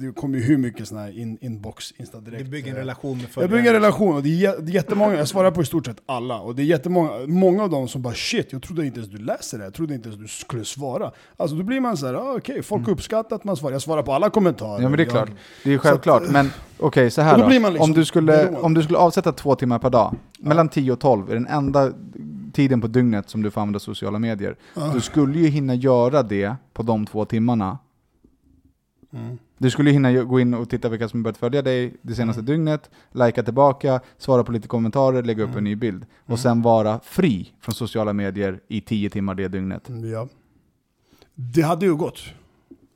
det 0.00 0.12
kommer 0.12 0.38
ju 0.38 0.44
hur 0.44 0.58
mycket 0.58 0.88
sådana 0.88 1.06
här 1.06 1.18
in, 1.18 1.38
inbox, 1.40 1.92
insta 1.96 2.20
direkt. 2.20 2.44
Du 2.44 2.50
bygger 2.50 2.70
en 2.70 2.76
eh, 2.76 2.80
relation 2.80 3.16
med 3.16 3.22
jag 3.24 3.30
följare. 3.30 3.52
bygger 3.52 3.68
en 3.74 3.74
relation 3.74 4.16
och 4.16 4.22
det 4.22 4.28
är, 4.28 4.48
jä- 4.52 4.60
det 4.60 4.70
är 4.72 4.74
jättemånga, 4.74 5.14
jag 5.14 5.28
svarar 5.28 5.50
på 5.50 5.62
i 5.62 5.64
stort 5.64 5.86
sett 5.86 5.96
alla, 6.06 6.38
och 6.40 6.54
det 6.54 6.62
är 6.62 6.64
jättemånga, 6.64 7.10
många 7.26 7.62
av 7.62 7.70
dem 7.70 7.88
som 7.88 8.02
bara 8.02 8.14
shit, 8.14 8.52
jag 8.52 8.62
trodde 8.62 8.86
inte 8.86 8.98
ens 9.00 9.12
du 9.12 9.18
läser 9.18 9.58
det, 9.58 9.64
jag 9.64 9.74
trodde 9.74 9.94
inte 9.94 10.08
ens 10.08 10.20
du 10.20 10.28
skulle 10.28 10.64
svara. 10.64 11.10
Alltså 11.36 11.56
då 11.56 11.62
blir 11.62 11.80
man 11.80 11.96
så 11.96 12.06
här, 12.06 12.14
ah, 12.14 12.34
okej, 12.36 12.62
folk 12.62 12.88
uppskattar 12.88 13.36
att 13.36 13.44
man 13.44 13.56
svarar, 13.56 13.72
jag 13.72 13.82
svarar 13.82 14.02
på 14.02 14.12
alla 14.12 14.30
kommentarer. 14.30 14.70
Mm. 14.78 14.82
Ja 14.82 14.88
men 14.88 14.96
det 14.96 15.02
är 15.02 15.06
jag, 15.06 15.12
klart, 15.12 15.30
det 15.64 15.70
är 15.70 15.72
ju 15.72 15.78
självklart. 15.78 16.22
att, 16.22 16.30
men 16.30 16.50
okej, 16.78 17.10
så 17.10 17.20
och 17.20 17.24
här 17.26 17.36
då 17.36 17.42
då. 17.42 17.48
blir 17.48 17.60
man 17.60 17.72
liksom 17.72 17.90
om, 17.90 17.96
du 17.96 18.04
skulle, 18.04 18.48
om 18.48 18.74
du 18.74 18.82
skulle 18.82 18.98
avsätta 18.98 19.32
två 19.32 19.54
timmar 19.54 19.78
per 19.78 19.90
dag, 19.90 20.14
mellan 20.38 20.68
10 20.68 20.92
och 20.92 21.00
12 21.00 21.30
är 21.30 21.34
den 21.34 21.46
enda 21.46 21.92
tiden 22.52 22.80
på 22.80 22.86
dygnet 22.86 23.30
som 23.30 23.42
du 23.42 23.50
får 23.50 23.60
använda 23.60 23.78
sociala 23.78 24.18
medier. 24.18 24.56
Ja. 24.74 24.90
Du 24.94 25.00
skulle 25.00 25.38
ju 25.38 25.46
hinna 25.48 25.74
göra 25.74 26.22
det 26.22 26.54
på 26.72 26.82
de 26.82 27.06
två 27.06 27.24
timmarna. 27.24 27.78
Mm. 29.12 29.38
Du 29.58 29.70
skulle 29.70 29.90
hinna 29.90 30.12
gå 30.12 30.40
in 30.40 30.54
och 30.54 30.70
titta 30.70 30.88
vilka 30.88 31.08
som 31.08 31.22
börjat 31.22 31.36
följa 31.36 31.62
dig 31.62 31.94
det 32.02 32.14
senaste 32.14 32.40
Mm. 32.40 32.46
dygnet, 32.46 32.90
likea 33.12 33.44
tillbaka, 33.44 34.00
svara 34.18 34.44
på 34.44 34.52
lite 34.52 34.68
kommentarer, 34.68 35.22
lägga 35.22 35.42
upp 35.42 35.48
Mm. 35.48 35.58
en 35.58 35.64
ny 35.64 35.76
bild. 35.76 36.02
Och 36.22 36.28
Mm. 36.28 36.38
sen 36.38 36.62
vara 36.62 37.00
fri 37.04 37.52
från 37.60 37.74
sociala 37.74 38.12
medier 38.12 38.60
i 38.68 38.80
10 38.80 39.10
timmar 39.10 39.34
det 39.34 39.48
dygnet. 39.48 39.88
Ja. 40.12 40.28
Det 41.34 41.62
hade 41.62 41.86
ju 41.86 41.94
gått. 41.96 42.18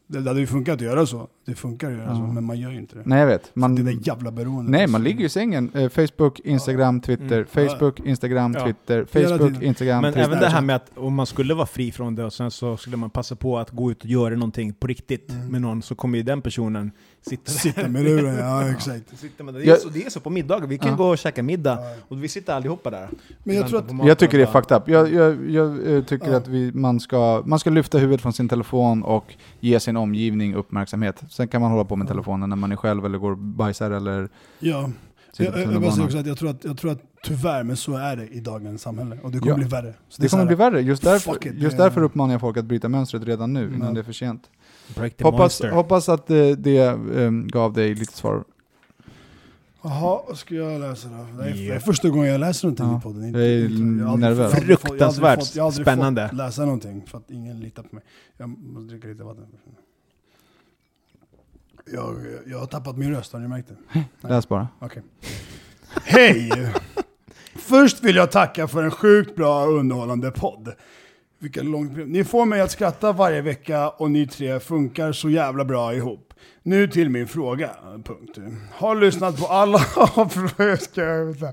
Det 0.06 0.28
hade 0.28 0.40
ju 0.40 0.46
funkat 0.46 0.74
att 0.74 0.80
göra 0.80 1.06
så. 1.06 1.28
Det 1.44 1.54
funkar 1.54 1.90
att 1.90 1.96
göra 1.96 2.06
Ja. 2.06 2.14
så, 2.14 2.20
men 2.22 2.44
man 2.44 2.58
gör 2.60 2.70
ju 2.70 2.78
inte 2.78 2.94
det. 2.96 3.02
Nej 3.06 3.20
jag 3.20 3.26
vet. 3.26 3.50
Man, 3.56 3.74
det 3.74 3.82
där 3.82 3.98
jävla 4.02 4.30
beroendet. 4.30 4.70
nej, 4.70 4.80
alltså. 4.82 4.92
man 4.92 5.04
ligger 5.04 5.24
i 5.24 5.28
sängen. 5.28 5.70
Eh, 5.74 5.88
Facebook, 5.88 6.40
Instagram, 6.40 7.00
Twitter. 7.00 7.46
Mm. 7.56 7.68
Facebook, 7.68 8.00
Instagram, 8.00 8.54
Ja. 8.58 8.64
Twitter. 8.64 9.06
Hela 9.12 9.28
Facebook, 9.28 9.52
tiden. 9.52 9.62
Instagram, 9.68 10.02
Men 10.02 10.12
Twitter. 10.12 10.28
även 10.28 10.40
det 10.40 10.48
här 10.48 10.60
med 10.60 10.76
att 10.76 10.90
om 10.96 11.14
man 11.14 11.26
skulle 11.26 11.54
vara 11.54 11.66
fri 11.66 11.92
från 11.92 12.14
det 12.14 12.24
och 12.24 12.32
sen 12.32 12.50
så 12.50 12.76
skulle 12.76 12.96
man 12.96 13.10
passa 13.10 13.36
på 13.36 13.58
att 13.58 13.70
gå 13.70 13.90
ut 13.90 14.00
och 14.04 14.06
göra 14.10 14.34
någonting 14.34 14.72
på 14.72 14.86
riktigt 14.86 15.30
Mm. 15.30 15.46
med 15.48 15.60
någon 15.60 15.82
så 15.82 15.94
kommer 15.94 16.18
ju 16.18 16.24
den 16.24 16.42
personen 16.42 16.90
sitta 17.26 17.42
där. 17.52 17.58
Sitta 17.58 17.88
med 17.88 18.04
luren, 18.04 18.38
ja 18.38 18.68
exakt. 18.76 19.18
Sitta 19.18 19.44
med 19.44 19.54
det. 19.54 19.60
Det, 19.60 19.66
är 19.66 19.68
Jag- 19.68 19.78
så, 19.78 19.88
det 19.88 20.06
är 20.06 20.10
så 20.10 20.20
på 20.20 20.30
middagar, 20.30 20.66
vi 20.66 20.78
kan 20.78 20.88
Ja. 20.90 20.96
gå 20.96 21.04
och 21.08 21.18
käka 21.18 21.42
middag 21.42 21.78
och 22.08 22.24
vi 22.24 22.28
sitter 22.28 22.52
allihopa 22.54 22.90
där. 22.90 23.08
Men 23.44 23.56
jag 23.56 23.68
tror 23.68 23.78
att 23.78 24.06
Jag 24.06 24.18
tycker 24.18 24.38
det 24.38 24.44
är 24.44 24.52
fucked 24.52 24.76
up. 24.76 24.88
Jag, 24.88 25.12
jag, 25.12 25.50
jag 25.50 25.94
eh, 25.96 26.02
tycker 26.04 26.30
Ja. 26.30 26.36
att 26.36 26.48
vi, 26.48 26.72
man, 26.72 27.00
ska, 27.00 27.42
man 27.46 27.58
ska 27.58 27.70
lyfta 27.70 27.98
huvudet 27.98 28.20
från 28.20 28.32
sin 28.32 28.48
telefon 28.48 29.02
och 29.02 29.34
ge 29.60 29.80
sin 29.80 29.96
omgivning 29.96 30.54
uppmärksamhet. 30.54 31.22
Sen 31.32 31.48
kan 31.48 31.60
man 31.62 31.70
hålla 31.70 31.84
på 31.84 31.96
med 31.96 32.08
telefonen 32.08 32.48
när 32.50 32.56
man 32.56 32.72
är 32.72 32.76
själv 32.76 33.06
eller 33.06 33.18
går 33.18 33.30
och 33.30 33.38
bajsar 33.38 33.90
eller 33.90 34.28
Ja, 34.58 34.90
jag, 35.36 35.58
jag, 35.58 35.72
jag, 35.72 35.84
också 35.84 36.18
att 36.18 36.26
jag, 36.26 36.38
tror 36.38 36.50
att, 36.50 36.64
jag 36.64 36.76
tror 36.78 36.92
att 36.92 37.00
tyvärr, 37.22 37.62
men 37.62 37.76
så 37.76 37.94
är 37.96 38.16
det 38.16 38.26
i 38.28 38.40
dagens 38.40 38.82
samhälle. 38.82 39.18
Och 39.22 39.30
det 39.30 39.38
kommer 39.38 39.52
Ja. 39.52 39.56
bli 39.56 39.64
värre. 39.66 39.94
Så 40.08 40.22
Det 40.22 40.26
är 40.26 40.30
kommer 40.30 40.42
så 40.44 40.46
bli 40.46 40.56
här, 40.64 40.70
värre. 40.70 40.80
Just 40.82 41.02
därför, 41.02 41.36
it, 41.46 41.54
just 41.54 41.76
det- 41.76 41.82
därför 41.82 42.02
uppmanar 42.02 42.34
jag 42.34 42.40
folk 42.40 42.56
att 42.56 42.64
bryta 42.64 42.88
mönstret 42.88 43.24
redan 43.24 43.52
nu, 43.52 43.74
innan 43.74 43.88
Ja. 43.88 43.94
det 43.94 44.00
är 44.00 44.04
för 44.04 44.12
sent. 44.12 44.42
Break 44.94 45.16
the 45.16 45.24
Hoppas, 45.24 45.62
hoppas 45.72 46.08
att 46.08 46.30
eh, 46.30 46.36
det 46.50 46.78
eh, 47.16 47.30
gav 47.30 47.72
dig 47.72 47.94
lite 47.94 48.16
svar. 48.16 48.44
Jaha, 49.82 50.20
vad 50.28 50.38
ska 50.38 50.54
jag 50.54 50.80
läsa 50.80 51.08
då? 51.08 51.14
Det 51.42 51.48
är, 51.50 51.52
det 51.54 51.68
är 51.68 51.74
Ja. 51.74 51.80
första 51.80 52.08
gången 52.08 52.26
jag 52.28 52.40
läser 52.40 52.66
någonting 52.68 52.86
Ja. 52.86 52.98
i 52.98 53.00
podden. 53.00 53.32
Jag 53.32 53.42
är 53.42 53.58
jag 53.58 54.08
aldrig 54.08 54.30
nervös. 54.30 54.52
fått- 54.52 54.68
jag 54.68 54.76
har 54.76 54.76
aldrig 54.76 54.78
fått- 54.78 54.98
jag 54.98 55.06
har 55.06 55.08
aldrig 55.08 55.18
Fruktansvärt 55.18 55.38
fått- 55.40 55.56
jag 55.56 55.62
har 55.62 55.68
aldrig 55.68 55.84
spännande. 55.86 56.28
fått 56.28 56.36
läsa 56.38 56.64
någonting 56.64 57.02
för 57.06 57.18
att 57.18 57.30
ingen 57.30 57.60
litar 57.60 57.82
på 57.82 57.94
mig. 57.94 58.04
Jag 58.36 58.48
måste 58.48 58.88
dricka 58.94 59.08
lite 59.08 59.24
vatten. 59.24 59.46
Jag, 61.84 62.16
jag 62.46 62.58
har 62.58 62.66
tappat 62.66 62.96
min 62.96 63.14
röst, 63.14 63.32
har 63.32 63.40
ni 63.40 63.48
märkt 63.48 63.68
det? 63.68 64.28
Läs 64.28 64.48
bara. 64.48 64.68
Okej. 64.78 65.02
Hej! 66.04 66.50
Först 67.54 68.04
vill 68.04 68.16
jag 68.16 68.30
tacka 68.30 68.68
för 68.68 68.82
en 68.82 68.90
sjukt 68.90 69.36
bra 69.36 69.64
och 69.64 69.78
underhållande 69.78 70.30
podd. 70.30 70.72
Vilken 71.38 71.70
lång 71.70 72.12
Ni 72.12 72.24
får 72.24 72.46
mig 72.46 72.60
att 72.60 72.70
skratta 72.70 73.12
varje 73.12 73.42
vecka 73.42 73.88
och 73.88 74.10
ni 74.10 74.26
tre 74.26 74.60
funkar 74.60 75.12
så 75.12 75.30
jävla 75.30 75.64
bra 75.64 75.94
ihop. 75.94 76.34
Nu 76.62 76.88
till 76.88 77.10
min 77.10 77.28
fråga. 77.28 77.70
Punkt. 78.04 78.38
Har 78.72 78.96
lyssnat 78.96 79.36
på 79.36 79.46
alla... 79.46 79.78
Ska 80.80 81.02
jag 81.02 81.24
vänta. 81.24 81.52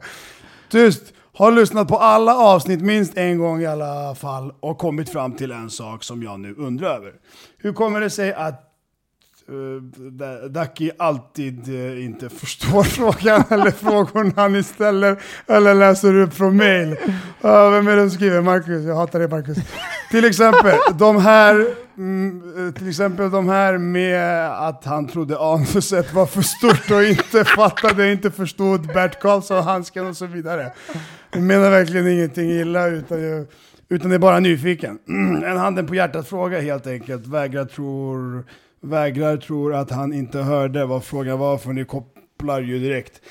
Tyst! 0.69 1.13
Har 1.33 1.51
lyssnat 1.51 1.87
på 1.87 1.97
alla 1.97 2.35
avsnitt 2.35 2.81
minst 2.81 3.17
en 3.17 3.39
gång 3.39 3.61
i 3.61 3.65
alla 3.65 4.15
fall 4.15 4.53
och 4.59 4.77
kommit 4.77 5.09
fram 5.09 5.35
till 5.35 5.51
en 5.51 5.69
sak 5.69 6.03
som 6.03 6.23
jag 6.23 6.39
nu 6.39 6.55
undrar 6.55 6.95
över. 6.95 7.13
Hur 7.57 7.73
kommer 7.73 8.01
det 8.01 8.09
sig 8.09 8.33
att 8.33 8.68
Eh, 9.49 10.49
Daki 10.49 10.91
alltid 10.97 11.67
eh, 11.67 12.05
inte 12.05 12.29
förstår 12.29 12.83
frågan 12.97 13.43
eller 13.49 13.71
frågorna 13.71 14.47
ni 14.47 14.63
ställer 14.63 15.21
eller 15.47 15.73
läser 15.73 16.15
upp 16.15 16.33
från 16.33 16.57
mail. 16.57 16.95
Vem 17.41 17.88
är 17.88 17.95
det 17.95 18.09
som 18.09 18.17
skriver? 18.17 18.41
Marcus, 18.41 18.85
jag 18.85 18.95
hatar 18.95 19.19
dig 19.19 19.27
Marcus. 19.27 19.57
till 20.12 20.25
exempel 20.25 20.75
de 20.93 21.17
här 21.17 21.65
mm, 21.97 22.67
eh, 22.67 22.73
till 22.73 22.89
exempel 22.89 23.31
de 23.31 23.49
här 23.49 23.77
med 23.77 24.49
att 24.67 24.85
han 24.85 25.07
trodde 25.07 25.39
anuset 25.39 26.13
var 26.13 26.25
för 26.25 26.41
stort 26.41 26.91
och 26.91 27.03
inte 27.03 27.45
fattade, 27.45 28.12
inte 28.12 28.31
förstod 28.31 28.88
Bert 28.88 29.21
Karlsson, 29.21 29.63
handsken 29.63 30.07
och 30.07 30.17
så 30.17 30.25
vidare. 30.25 30.71
Jag 31.31 31.41
menar 31.41 31.69
verkligen 31.69 32.07
ingenting 32.07 32.51
illa 32.51 32.88
utan 32.88 33.23
jag, 33.23 33.45
utan 33.89 34.12
är 34.12 34.17
bara 34.17 34.39
nyfiken. 34.39 34.99
en 35.45 35.57
handen 35.57 35.88
på 35.88 35.95
hjärtat 35.95 36.27
fråga 36.27 36.62
helt 36.62 36.88
enkelt. 36.88 37.27
Vägrar 37.27 37.65
tror, 37.65 38.43
vägrar 38.81 39.37
tror 39.37 39.73
att 39.73 39.91
han 39.91 40.13
inte 40.13 40.39
hörde 40.39 40.85
vad 40.85 41.03
frågan 41.03 41.39
var 41.39 41.57
för 41.57 41.73
ni 41.73 41.85
kopplar 41.85 42.61
ju 42.61 42.79
direkt. 42.79 43.21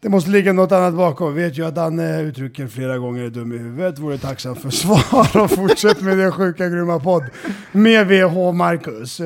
Det 0.00 0.08
måste 0.08 0.30
ligga 0.30 0.52
något 0.52 0.72
annat 0.72 0.94
bakom. 0.94 1.34
Vet 1.34 1.58
ju 1.58 1.66
att 1.66 1.74
Danne 1.74 2.22
uttrycker 2.22 2.66
flera 2.66 2.98
gånger 2.98 3.22
är 3.22 3.30
dum 3.30 3.52
i 3.52 3.58
huvudet. 3.58 3.98
Vore 3.98 4.18
tacksam 4.18 4.56
för 4.56 4.70
svar 4.70 5.36
och 5.42 5.50
fortsätt 5.50 6.00
med 6.00 6.18
din 6.18 6.32
sjuka 6.32 6.68
grymma 6.68 7.00
podd. 7.00 7.24
Med 7.72 8.06
VH 8.06 8.52
Marcus. 8.52 9.20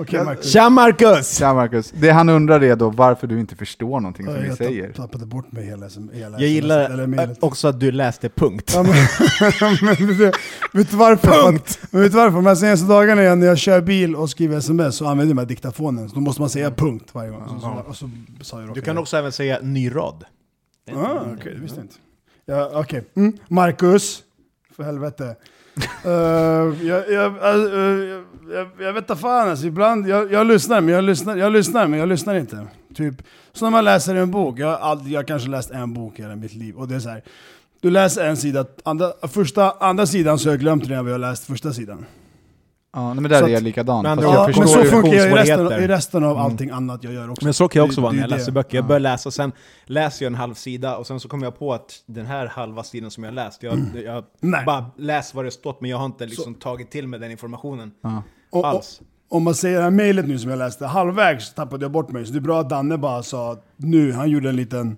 Eh, 0.00 0.02
Okej 0.02 0.24
Marcus. 0.24 0.52
Tja 0.52 0.70
Marcus! 0.70 1.38
Tja 1.38 1.54
Marcus. 1.54 1.90
Det 1.90 2.10
han 2.10 2.28
undrar 2.28 2.62
är 2.62 2.76
då 2.76 2.90
varför 2.90 3.26
du 3.26 3.40
inte 3.40 3.56
förstår 3.56 4.00
någonting 4.00 4.26
som 4.26 4.34
vi 4.34 4.46
jag 4.48 4.56
säger. 4.56 4.86
tapp- 4.86 4.96
tappade 4.96 5.26
bort 5.26 5.52
mig 5.52 5.64
hela, 5.64 5.88
hela 5.88 6.12
Jag 6.12 6.26
eller 6.26 6.46
gillar 6.46 7.06
mejlet. 7.06 7.38
också 7.40 7.68
att 7.68 7.80
du 7.80 7.92
läste 7.92 8.28
punkt. 8.28 8.72
Ja, 8.74 8.82
men, 8.82 8.92
men, 9.82 9.94
vet, 10.08 10.18
du, 10.18 10.32
vet 10.72 10.90
du 10.90 10.96
varför? 10.96 11.28
För 11.28 11.48
att, 11.54 11.78
men 11.90 12.02
vet 12.02 12.12
du 12.12 12.18
varför? 12.18 12.36
De 12.36 12.46
här 12.46 12.54
senaste 12.54 12.86
dagarna 12.86 13.22
igen 13.22 13.40
när 13.40 13.46
jag 13.46 13.58
kör 13.58 13.80
bil 13.80 14.16
och 14.16 14.30
skriver 14.30 14.56
sms 14.56 14.96
så 14.96 15.06
använder 15.06 15.34
jag 15.34 15.40
här 15.40 15.46
diktafonen. 15.46 16.08
Så 16.08 16.14
då 16.14 16.20
måste 16.20 16.42
man 16.42 16.50
säga 16.50 16.70
punkt 16.70 17.08
varje 17.12 17.30
gång. 17.30 17.42
Så, 17.48 17.60
så, 17.60 17.84
och 17.88 17.96
så 17.96 18.10
sa 18.40 18.60
jag 18.60 18.74
Du 18.74 18.80
kan 18.80 18.98
också 18.98 19.16
även 19.16 19.32
säga 19.32 19.58
ny 19.62 19.90
rad. 19.90 20.24
Ah, 20.96 21.20
Okej, 21.38 21.54
det 21.54 21.60
visste 21.60 21.78
jag 21.78 21.84
inte. 21.84 21.94
Ja, 22.46 22.70
Okej, 22.74 23.04
mm. 23.16 23.32
Marcus. 23.48 24.22
För 24.76 24.82
helvete. 24.82 25.36
Eh, 26.04 26.10
jag, 26.86 27.10
jag, 27.10 27.32
uh, 27.32 28.04
jag, 28.04 28.24
jag, 28.52 28.68
jag 28.86 28.92
vet 28.92 29.02
inte 29.10 29.16
fan 29.20 29.48
alltså, 29.48 29.66
ibland, 29.66 30.08
jag, 30.08 30.32
jag 30.32 30.46
lyssnar 30.46 30.80
men 30.80 30.94
jag 30.94 31.04
lyssnar, 31.04 31.36
jag 31.36 31.52
lyssnar 31.52 31.86
men 31.86 31.98
jag 31.98 32.08
lyssnar 32.08 32.34
inte. 32.34 32.66
Typ, 32.94 33.22
så 33.52 33.64
när 33.64 33.70
man 33.70 33.84
läser 33.84 34.14
en 34.14 34.30
bok, 34.30 34.58
jag 34.58 34.66
har, 34.66 34.76
aldrig, 34.76 35.12
jag 35.12 35.18
har 35.18 35.24
kanske 35.24 35.48
läst 35.48 35.70
en 35.70 35.94
bok 35.94 36.18
i 36.18 36.22
hela 36.22 36.36
mitt 36.36 36.54
liv, 36.54 36.76
och 36.76 36.88
det 36.88 36.94
är 36.94 37.00
så 37.00 37.08
här. 37.08 37.22
Du 37.80 37.90
läser 37.90 38.26
en 38.26 38.36
sida, 38.36 38.64
andra, 38.84 39.12
första, 39.28 39.70
andra 39.70 40.06
sidan 40.06 40.38
så 40.38 40.48
har 40.48 40.52
jag 40.52 40.60
glömt 40.60 40.88
redan 40.88 41.04
vad 41.04 41.14
jag 41.14 41.20
läst 41.20 41.44
första 41.46 41.72
sidan. 41.72 42.04
Ja, 42.92 43.14
men 43.14 43.22
där 43.30 43.38
Så 43.40 43.44
är 43.46 43.48
jag 43.48 43.62
likadan. 43.62 44.02
Men 44.02 44.18
Ja, 44.18 44.24
Ja, 44.34 44.48
jag 44.48 44.58
men 44.58 44.68
så 44.68 44.84
funkar 44.84 45.12
jag 45.14 45.26
i 45.26 45.30
resten, 45.30 45.72
i 45.82 45.88
resten 45.88 46.24
av 46.24 46.30
Mm. 46.30 46.42
allting 46.44 46.70
annat 46.70 47.04
jag 47.04 47.12
gör 47.12 47.30
också. 47.30 47.44
Men 47.44 47.54
så 47.54 47.68
kan 47.68 47.80
jag 47.80 47.86
också 47.86 48.00
Det- 48.00 48.02
vara 48.02 48.12
när 48.12 48.18
är 48.18 48.22
jag 48.22 48.30
läser 48.30 48.46
det. 48.46 48.52
böcker. 48.52 48.76
Jag 48.76 48.82
Ja. 48.84 48.86
börjar 48.88 49.00
läsa 49.00 49.28
och 49.28 49.34
sen 49.34 49.52
läser 49.84 50.24
jag 50.24 50.30
en 50.30 50.34
halv 50.34 50.54
sida 50.54 50.96
och 50.96 51.06
sen 51.06 51.20
så 51.20 51.28
kommer 51.28 51.46
jag 51.46 51.58
på 51.58 51.72
att 51.74 52.02
den 52.06 52.26
här 52.26 52.46
halva 52.46 52.82
sidan 52.82 53.10
som 53.10 53.24
jag 53.24 53.34
läst, 53.34 53.62
jag, 53.62 53.72
jag 53.94 54.12
Mm. 54.12 54.24
Nej. 54.40 54.64
bara 54.66 54.84
läst 54.96 55.34
vad 55.34 55.44
det 55.44 55.50
stått 55.50 55.80
men 55.80 55.90
jag 55.90 55.98
har 55.98 56.06
inte 56.06 56.26
liksom 56.26 56.54
tagit 56.54 56.90
till 56.90 57.08
mig 57.08 57.20
den 57.20 57.30
informationen 57.30 57.90
Ja. 58.02 58.22
Och- 58.50 58.60
och- 58.60 58.66
alls. 58.66 59.00
Om 59.32 59.42
man 59.42 59.54
säger 59.54 59.76
det 59.76 59.82
här 59.82 59.90
mejlet 59.90 60.28
nu 60.28 60.38
som 60.38 60.50
jag 60.50 60.58
läste, 60.58 60.86
halvvägs 60.86 61.54
tappade 61.54 61.84
jag 61.84 61.92
bort 61.92 62.10
mig. 62.10 62.26
Så 62.26 62.32
det 62.32 62.38
är 62.38 62.40
bra 62.40 62.60
att 62.60 62.70
Danne 62.70 62.98
bara 62.98 63.22
sa 63.22 63.52
att 63.52 63.64
nu, 63.76 64.12
han 64.12 64.30
gjorde 64.30 64.48
en 64.48 64.56
liten 64.56 64.96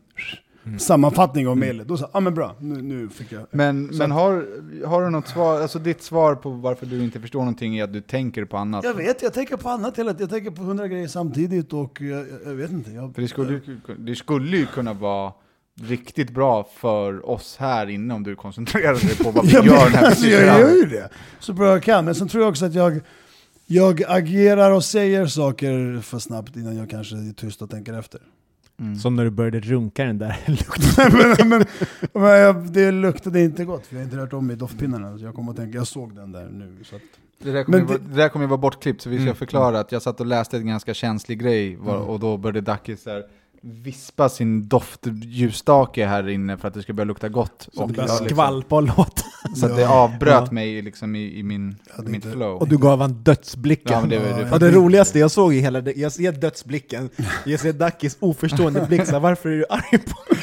sammanfattning 0.78 1.48
av 1.48 1.56
mejlet. 1.56 1.88
Då 1.88 1.96
sa 1.96 2.02
jag, 2.04 2.10
ah, 2.16 2.20
men 2.20 2.34
bra, 2.34 2.54
nu, 2.60 2.82
nu 2.82 3.08
fick 3.08 3.32
jag... 3.32 3.46
Men, 3.50 3.86
men 3.86 4.10
har, 4.10 4.46
har 4.86 5.02
du 5.04 5.10
något 5.10 5.28
svar, 5.28 5.60
alltså 5.60 5.78
ditt 5.78 6.02
svar 6.02 6.34
på 6.34 6.50
varför 6.50 6.86
du 6.86 7.04
inte 7.04 7.20
förstår 7.20 7.38
någonting 7.38 7.78
är 7.78 7.84
att 7.84 7.92
du 7.92 8.00
tänker 8.00 8.44
på 8.44 8.56
annat? 8.56 8.84
Jag 8.84 8.94
vet, 8.94 9.22
jag 9.22 9.32
tänker 9.34 9.56
på 9.56 9.68
annat 9.68 9.98
hela 9.98 10.10
tiden. 10.12 10.20
Jag 10.20 10.30
tänker 10.30 10.50
på 10.50 10.62
hundra 10.62 10.88
grejer 10.88 11.08
samtidigt 11.08 11.72
och 11.72 12.00
jag, 12.00 12.26
jag, 12.46 12.54
vet 12.54 12.70
inte. 12.70 12.90
Jag, 12.90 13.14
För 13.14 13.22
det 13.22 13.28
skulle, 13.28 13.60
det 13.98 14.14
skulle 14.16 14.56
ju 14.56 14.66
kunna 14.66 14.92
vara 14.92 15.32
riktigt 15.82 16.30
bra 16.30 16.68
för 16.76 17.30
oss 17.30 17.56
här 17.60 17.86
inne 17.90 18.14
om 18.14 18.22
du 18.22 18.36
koncentrerar 18.36 18.94
dig 18.94 19.16
på 19.24 19.30
vad 19.30 19.46
vi 19.46 19.52
Ja, 19.54 19.64
gör 19.64 19.90
när 19.90 19.90
vi 19.90 19.96
alltså, 20.06 20.26
jag 20.26 20.42
gör 20.46 20.68
här. 20.68 20.74
ju 20.76 20.82
det 20.86 21.08
så 21.40 21.52
bra 21.52 21.66
jag 21.68 21.82
kan, 21.82 22.04
men 22.04 22.14
sen 22.14 22.28
tror 22.28 22.42
jag 22.42 22.50
också 22.50 22.64
att 22.66 22.74
jag, 22.74 23.00
jag 23.74 24.02
agerar 24.08 24.70
och 24.70 24.84
säger 24.84 25.26
saker 25.26 26.00
för 26.00 26.18
snabbt 26.18 26.56
innan 26.56 26.76
jag 26.76 26.90
kanske 26.90 27.16
är 27.16 27.32
tyst 27.32 27.62
och 27.62 27.70
tänker 27.70 27.92
efter. 27.98 28.20
Mm. 28.80 28.96
Som 28.96 29.16
när 29.16 29.24
du 29.24 29.30
började 29.30 29.60
runka 29.60 30.04
den 30.04 30.18
där 30.18 30.36
lukten. 30.46 31.36
men, 31.38 31.48
men, 31.48 31.64
men 32.12 32.72
det 32.72 32.90
luktade 32.90 33.40
inte 33.40 33.64
gott, 33.64 33.86
för 33.86 33.94
jag 33.96 34.00
har 34.00 34.04
inte 34.04 34.16
rört 34.16 34.32
om 34.32 34.50
i 34.50 34.54
doftpinnarna. 34.54 35.18
Så 35.18 35.24
jag 35.24 35.34
kommer 35.34 35.50
att 35.50 35.56
tänka, 35.56 35.78
jag 35.78 35.86
såg 35.86 36.14
den 36.14 36.32
där 36.32 36.48
nu. 36.52 36.76
Så 36.84 36.96
att, 36.96 37.02
Det 37.38 37.52
där 37.52 37.64
kommer 37.64 37.78
ju 37.78 37.84
vara- 37.84 37.98
det 37.98 38.14
där 38.16 38.28
kommer 38.28 38.44
ju 38.44 38.48
vara 38.48 38.58
bortklippt, 38.60 39.00
så 39.02 39.10
vi 39.10 39.16
ska 39.16 39.22
Mm. 39.22 39.34
förklara 39.36 39.80
att 39.80 39.92
jag 39.92 40.02
satt 40.02 40.20
och 40.20 40.26
läste 40.26 40.56
en 40.56 40.66
ganska 40.66 40.94
känslig 40.94 41.40
grej, 41.40 41.76
var, 41.76 41.96
Mm. 41.96 42.08
och 42.08 42.20
då 42.20 42.36
började 42.36 42.60
Dacke 42.60 42.96
så 42.96 43.10
här 43.10 43.24
vispa 43.64 44.28
sin 44.28 44.68
doftljusstake 44.68 46.06
här 46.06 46.28
inne 46.28 46.58
för 46.58 46.68
att 46.68 46.74
det 46.74 46.82
ska 46.82 46.92
börja 46.92 47.04
lukta 47.04 47.28
gott. 47.28 47.68
Så 47.72 47.82
Och 47.82 47.88
det 47.88 47.94
Började 47.94 48.12
liksom- 48.12 48.28
skvalpa 48.28 48.76
och 48.76 48.82
låta. 48.82 49.22
Så 49.56 49.66
att 49.66 49.76
det 49.76 49.82
Ja. 49.82 49.88
avbröt 49.94 50.42
Ja. 50.46 50.52
mig 50.52 50.82
liksom 50.82 51.16
i, 51.16 51.38
i 51.38 51.42
min, 51.42 51.76
hade 51.96 52.08
mitt 52.10 52.24
inte- 52.24 52.36
flow. 52.36 52.56
Och 52.56 52.68
du 52.68 52.78
gav 52.78 53.00
han 53.00 53.12
dödsblicken. 53.12 53.92
Ja, 53.92 54.06
det, 54.08 54.14
Ja, 54.14 54.36
det, 54.36 54.42
jag- 54.42 54.52
Och 54.52 54.60
det 54.60 54.70
roligaste 54.70 55.18
jag 55.18 55.30
såg 55.30 55.54
i 55.54 55.58
hela 55.60 55.80
det, 55.80 55.92
jag 55.96 56.12
ser 56.12 56.32
dödsblicken, 56.32 57.10
jag 57.46 57.60
ser 57.60 57.72
Dackis 57.72 58.16
oförstående 58.20 58.86
blick, 58.88 59.06
så 59.06 59.12
här, 59.12 59.20
varför 59.20 59.48
är 59.48 59.56
du 59.56 59.64
arg 59.70 59.98
på 59.98 60.34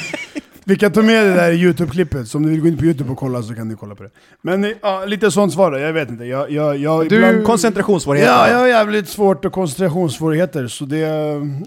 Vi 0.64 0.76
kan 0.76 0.92
ta 0.92 1.02
med 1.02 1.26
det 1.26 1.34
där 1.34 1.52
Youtube-klippet, 1.52 2.24
så 2.28 2.38
om 2.38 2.42
ni 2.44 2.50
vill 2.50 2.60
gå 2.60 2.68
in 2.68 2.76
på 2.76 2.84
Youtube 2.84 3.10
och 3.10 3.18
kolla 3.18 3.42
så 3.42 3.54
kan 3.54 3.68
ni 3.68 3.74
kolla 3.76 3.94
på 3.94 4.02
det. 4.02 4.10
Men 4.42 4.64
eh, 4.64 4.70
ja, 4.82 5.04
lite 5.06 5.30
sånt 5.30 5.52
svar 5.52 5.70
då, 5.70 5.78
jag 5.78 5.92
vet 5.92 6.10
inte. 6.10 6.24
Jag, 6.24 6.50
jag, 6.50 6.76
jag, 6.76 7.08
Du- 7.08 7.16
ibland- 7.16 7.44
Koncentrationssvårigheter. 7.44 8.32
Ja, 8.32 8.48
jag 8.50 8.58
har 8.58 8.66
jävligt 8.66 9.08
svårt 9.08 9.44
och 9.44 9.52
koncentrationssvårigheter, 9.52 10.66
så 10.66 10.84
det, 10.84 10.98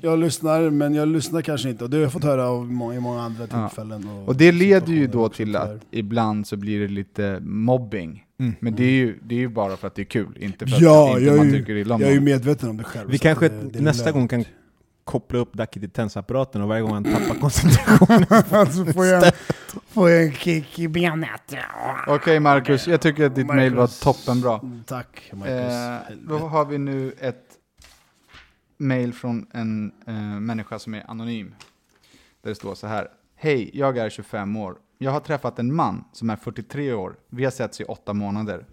jag 0.02 0.20
lyssnar, 0.20 0.70
men 0.70 0.94
jag 0.96 1.08
lyssnar 1.08 1.42
kanske 1.42 1.70
inte. 1.70 1.84
Och 1.84 1.90
det 1.90 1.98
har 1.98 2.02
jag 2.02 2.12
fått 2.12 2.24
höra 2.24 2.48
av 2.48 2.72
många, 2.72 2.96
i 2.96 3.00
många 3.00 3.22
andra 3.22 3.48
Ja. 3.52 3.68
tillfällen. 3.70 4.08
Och, 4.10 4.28
Och 4.28 4.36
det 4.36 4.52
leder 4.52 4.94
ju 4.94 5.08
då 5.08 5.30
till 5.30 5.56
att 5.56 5.82
ibland 5.92 6.48
så 6.48 6.58
blir 6.58 6.80
det 6.80 6.88
lite 6.88 7.40
mobbing. 7.42 8.24
Mm. 8.40 8.54
Men 8.60 8.76
det 8.76 8.84
är, 8.84 8.92
ju, 8.92 9.18
det 9.24 9.36
är 9.36 9.40
ju 9.40 9.48
bara 9.50 9.78
för 9.78 9.88
att 9.88 9.96
det 9.96 10.02
är 10.02 10.06
kul, 10.06 10.38
inte 10.40 10.68
för 10.68 10.76
att 10.76 10.82
Ja, 10.82 11.10
inte 11.10 11.24
jag 11.24 11.34
är 11.34 11.38
man 11.38 11.50
ju- 11.50 11.60
tycker 11.60 11.76
illa 11.76 11.96
om 11.96 12.02
Jag 12.02 12.10
är 12.10 12.14
ju 12.14 12.20
medveten 12.22 12.70
om 12.70 12.78
det 12.78 12.84
själv. 12.84 13.10
Vi 13.10 13.18
kanske 13.18 13.50
det- 13.50 13.70
det 13.74 13.82
nästa 13.82 14.12
gång 14.12 14.28
kan 14.28 14.46
koppla 15.04 15.40
upp 15.40 15.54
Dacke 15.54 15.80
till 15.80 15.90
tensapparaten 15.90 16.62
och 16.62 16.68
varje 16.68 16.82
gång 16.82 16.92
han 16.94 17.04
tappar 17.04 17.40
koncentration 17.40 18.26
så 18.86 18.94
får 18.94 19.06
jag, 19.06 19.34
får 19.88 20.10
jag 20.10 20.24
en 20.24 20.34
kick 20.34 20.80
i 20.80 20.88
benet. 20.88 21.54
Okej 22.08 22.40
Marcus, 22.40 22.88
jag 22.88 23.02
tycker 23.02 23.26
att 23.26 23.36
ditt 23.36 23.46
Marcus. 23.46 23.60
mail 23.60 23.76
var 23.76 24.04
toppenbra. 24.04 24.62
Tack 24.86 25.32
Marcus. 25.34 25.74
Eh, 25.74 26.18
då 26.28 26.38
har 26.38 26.66
vi 26.66 26.78
nu 26.78 27.14
ett 27.20 27.44
mail 28.78 29.14
från 29.14 29.48
en 29.52 29.92
eh, 30.08 30.14
människa 30.24 30.80
som 30.80 30.94
är 30.94 31.10
anonym. 31.12 31.56
Där 32.42 32.50
det 32.50 32.56
står 32.56 32.76
så 32.76 32.88
här. 32.88 33.08
Hej, 33.36 33.70
jag 33.74 33.98
är 33.98 34.10
25 34.10 34.56
år. 34.56 34.76
Jag 34.98 35.12
har 35.12 35.20
träffat 35.20 35.60
en 35.60 35.76
man 35.76 36.04
som 36.12 36.30
är 36.30 36.36
43 36.36 36.94
år. 36.94 37.16
Vi 37.30 37.44
har 37.44 37.52
setts 37.52 37.82
i 37.82 37.84
åtta 37.84 38.14
månader. 38.14 38.66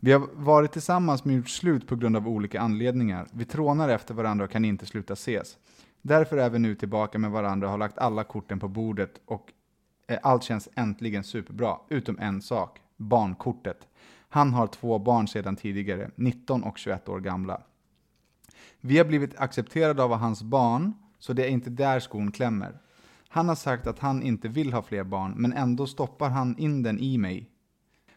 Vi 0.00 0.12
har 0.12 0.28
varit 0.32 0.72
tillsammans 0.72 1.24
men 1.24 1.36
gjort 1.36 1.48
slut 1.48 1.86
på 1.86 1.96
grund 1.96 2.16
av 2.16 2.28
olika 2.28 2.60
anledningar. 2.60 3.26
Vi 3.32 3.44
trånar 3.44 3.88
efter 3.88 4.14
varandra 4.14 4.44
och 4.44 4.50
kan 4.50 4.64
inte 4.64 4.86
sluta 4.86 5.12
ses. 5.12 5.56
Därför 6.02 6.36
är 6.36 6.50
vi 6.50 6.58
nu 6.58 6.74
tillbaka 6.74 7.18
med 7.18 7.30
varandra 7.30 7.66
och 7.66 7.70
har 7.70 7.78
lagt 7.78 7.98
alla 7.98 8.24
korten 8.24 8.58
på 8.60 8.68
bordet 8.68 9.20
och 9.24 9.52
eh, 10.06 10.18
allt 10.22 10.42
känns 10.42 10.68
äntligen 10.74 11.24
superbra, 11.24 11.76
utom 11.88 12.18
en 12.18 12.42
sak, 12.42 12.80
barnkortet. 12.96 13.88
Han 14.28 14.52
har 14.52 14.66
två 14.66 14.98
barn 14.98 15.28
sedan 15.28 15.56
tidigare, 15.56 16.10
19 16.14 16.62
och 16.62 16.78
21 16.78 17.08
år 17.08 17.20
gamla. 17.20 17.62
Vi 18.80 18.98
har 18.98 19.04
blivit 19.04 19.40
accepterade 19.40 20.02
av 20.02 20.14
hans 20.14 20.42
barn, 20.42 20.92
så 21.18 21.32
det 21.32 21.44
är 21.44 21.48
inte 21.48 21.70
där 21.70 22.00
skon 22.00 22.32
klämmer. 22.32 22.78
Han 23.28 23.48
har 23.48 23.54
sagt 23.54 23.86
att 23.86 23.98
han 23.98 24.22
inte 24.22 24.48
vill 24.48 24.72
ha 24.72 24.82
fler 24.82 25.04
barn, 25.04 25.34
men 25.36 25.52
ändå 25.52 25.86
stoppar 25.86 26.30
han 26.30 26.58
in 26.58 26.82
den 26.82 26.98
i 26.98 27.18
mig. 27.18 27.50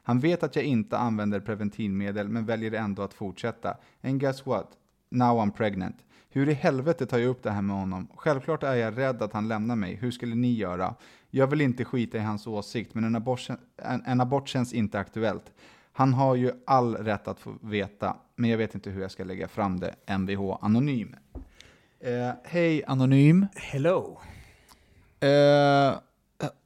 Han 0.03 0.19
vet 0.19 0.43
att 0.43 0.55
jag 0.55 0.65
inte 0.65 0.97
använder 0.97 1.39
preventivmedel, 1.39 2.29
men 2.29 2.45
väljer 2.45 2.71
ändå 2.71 3.01
att 3.01 3.13
fortsätta. 3.13 3.77
And 4.01 4.19
guess 4.19 4.45
what? 4.45 4.67
Now 5.09 5.39
I'm 5.39 5.51
pregnant. 5.51 5.95
Hur 6.35 6.49
i 6.49 6.53
helvete 6.53 7.05
tar 7.05 7.17
jag 7.17 7.29
upp 7.29 7.43
det 7.43 7.51
här 7.51 7.61
med 7.61 7.75
honom? 7.75 8.07
Självklart 8.15 8.63
är 8.63 8.73
jag 8.73 8.97
rädd 8.97 9.21
att 9.21 9.33
han 9.33 9.47
lämnar 9.47 9.75
mig. 9.75 9.95
Hur 9.95 10.11
skulle 10.11 10.35
ni 10.35 10.53
göra? 10.53 10.95
Jag 11.29 11.47
vill 11.47 11.61
inte 11.61 11.85
skita 11.85 12.17
i 12.17 12.21
hans 12.21 12.47
åsikt, 12.47 12.93
men 12.93 13.03
en 13.03 13.15
abort, 13.15 13.47
en, 13.77 14.03
en 14.05 14.21
abort 14.21 14.49
känns 14.49 14.73
inte 14.73 14.99
aktuellt. 14.99 15.51
Han 15.91 16.13
har 16.13 16.35
ju 16.35 16.51
all 16.65 16.95
rätt 16.95 17.27
att 17.27 17.39
få 17.39 17.55
veta, 17.61 18.15
men 18.35 18.49
jag 18.49 18.57
vet 18.57 18.75
inte 18.75 18.89
hur 18.89 19.01
jag 19.01 19.11
ska 19.11 19.23
lägga 19.23 19.47
fram 19.47 19.79
det. 19.79 19.95
Mvh 20.07 20.57
Anonym. 20.61 21.15
Eh, 21.99 22.31
Hej 22.43 22.83
Anonym. 22.87 23.47
Hello. 23.55 24.19
Eh, 25.19 25.93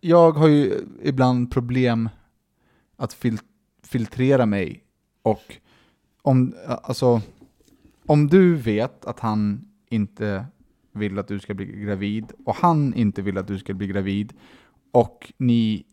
jag 0.02 0.32
har 0.32 0.48
ju 0.48 0.88
ibland 1.04 1.52
problem 1.52 2.10
att 2.96 3.14
fil 3.14 3.40
filtrera 3.84 4.46
mig 4.46 4.84
och 5.22 5.58
om, 6.22 6.56
alltså, 6.66 7.22
om 8.08 8.28
du 8.28 8.56
vet 8.56 9.06
att 9.06 9.20
han 9.20 9.66
inte 9.90 10.46
vill 10.94 11.20
att 11.20 11.28
du 11.28 11.40
ska 11.40 11.54
bli 11.54 11.66
gravid 11.66 12.26
och 12.46 12.56
han 12.56 12.94
inte 12.94 13.22
vill 13.22 13.38
att 13.38 13.48
du 13.48 13.60
ska 13.60 13.74
bli 13.74 13.88
gravid 13.88 14.34
och 14.92 15.34
ni 15.38 15.84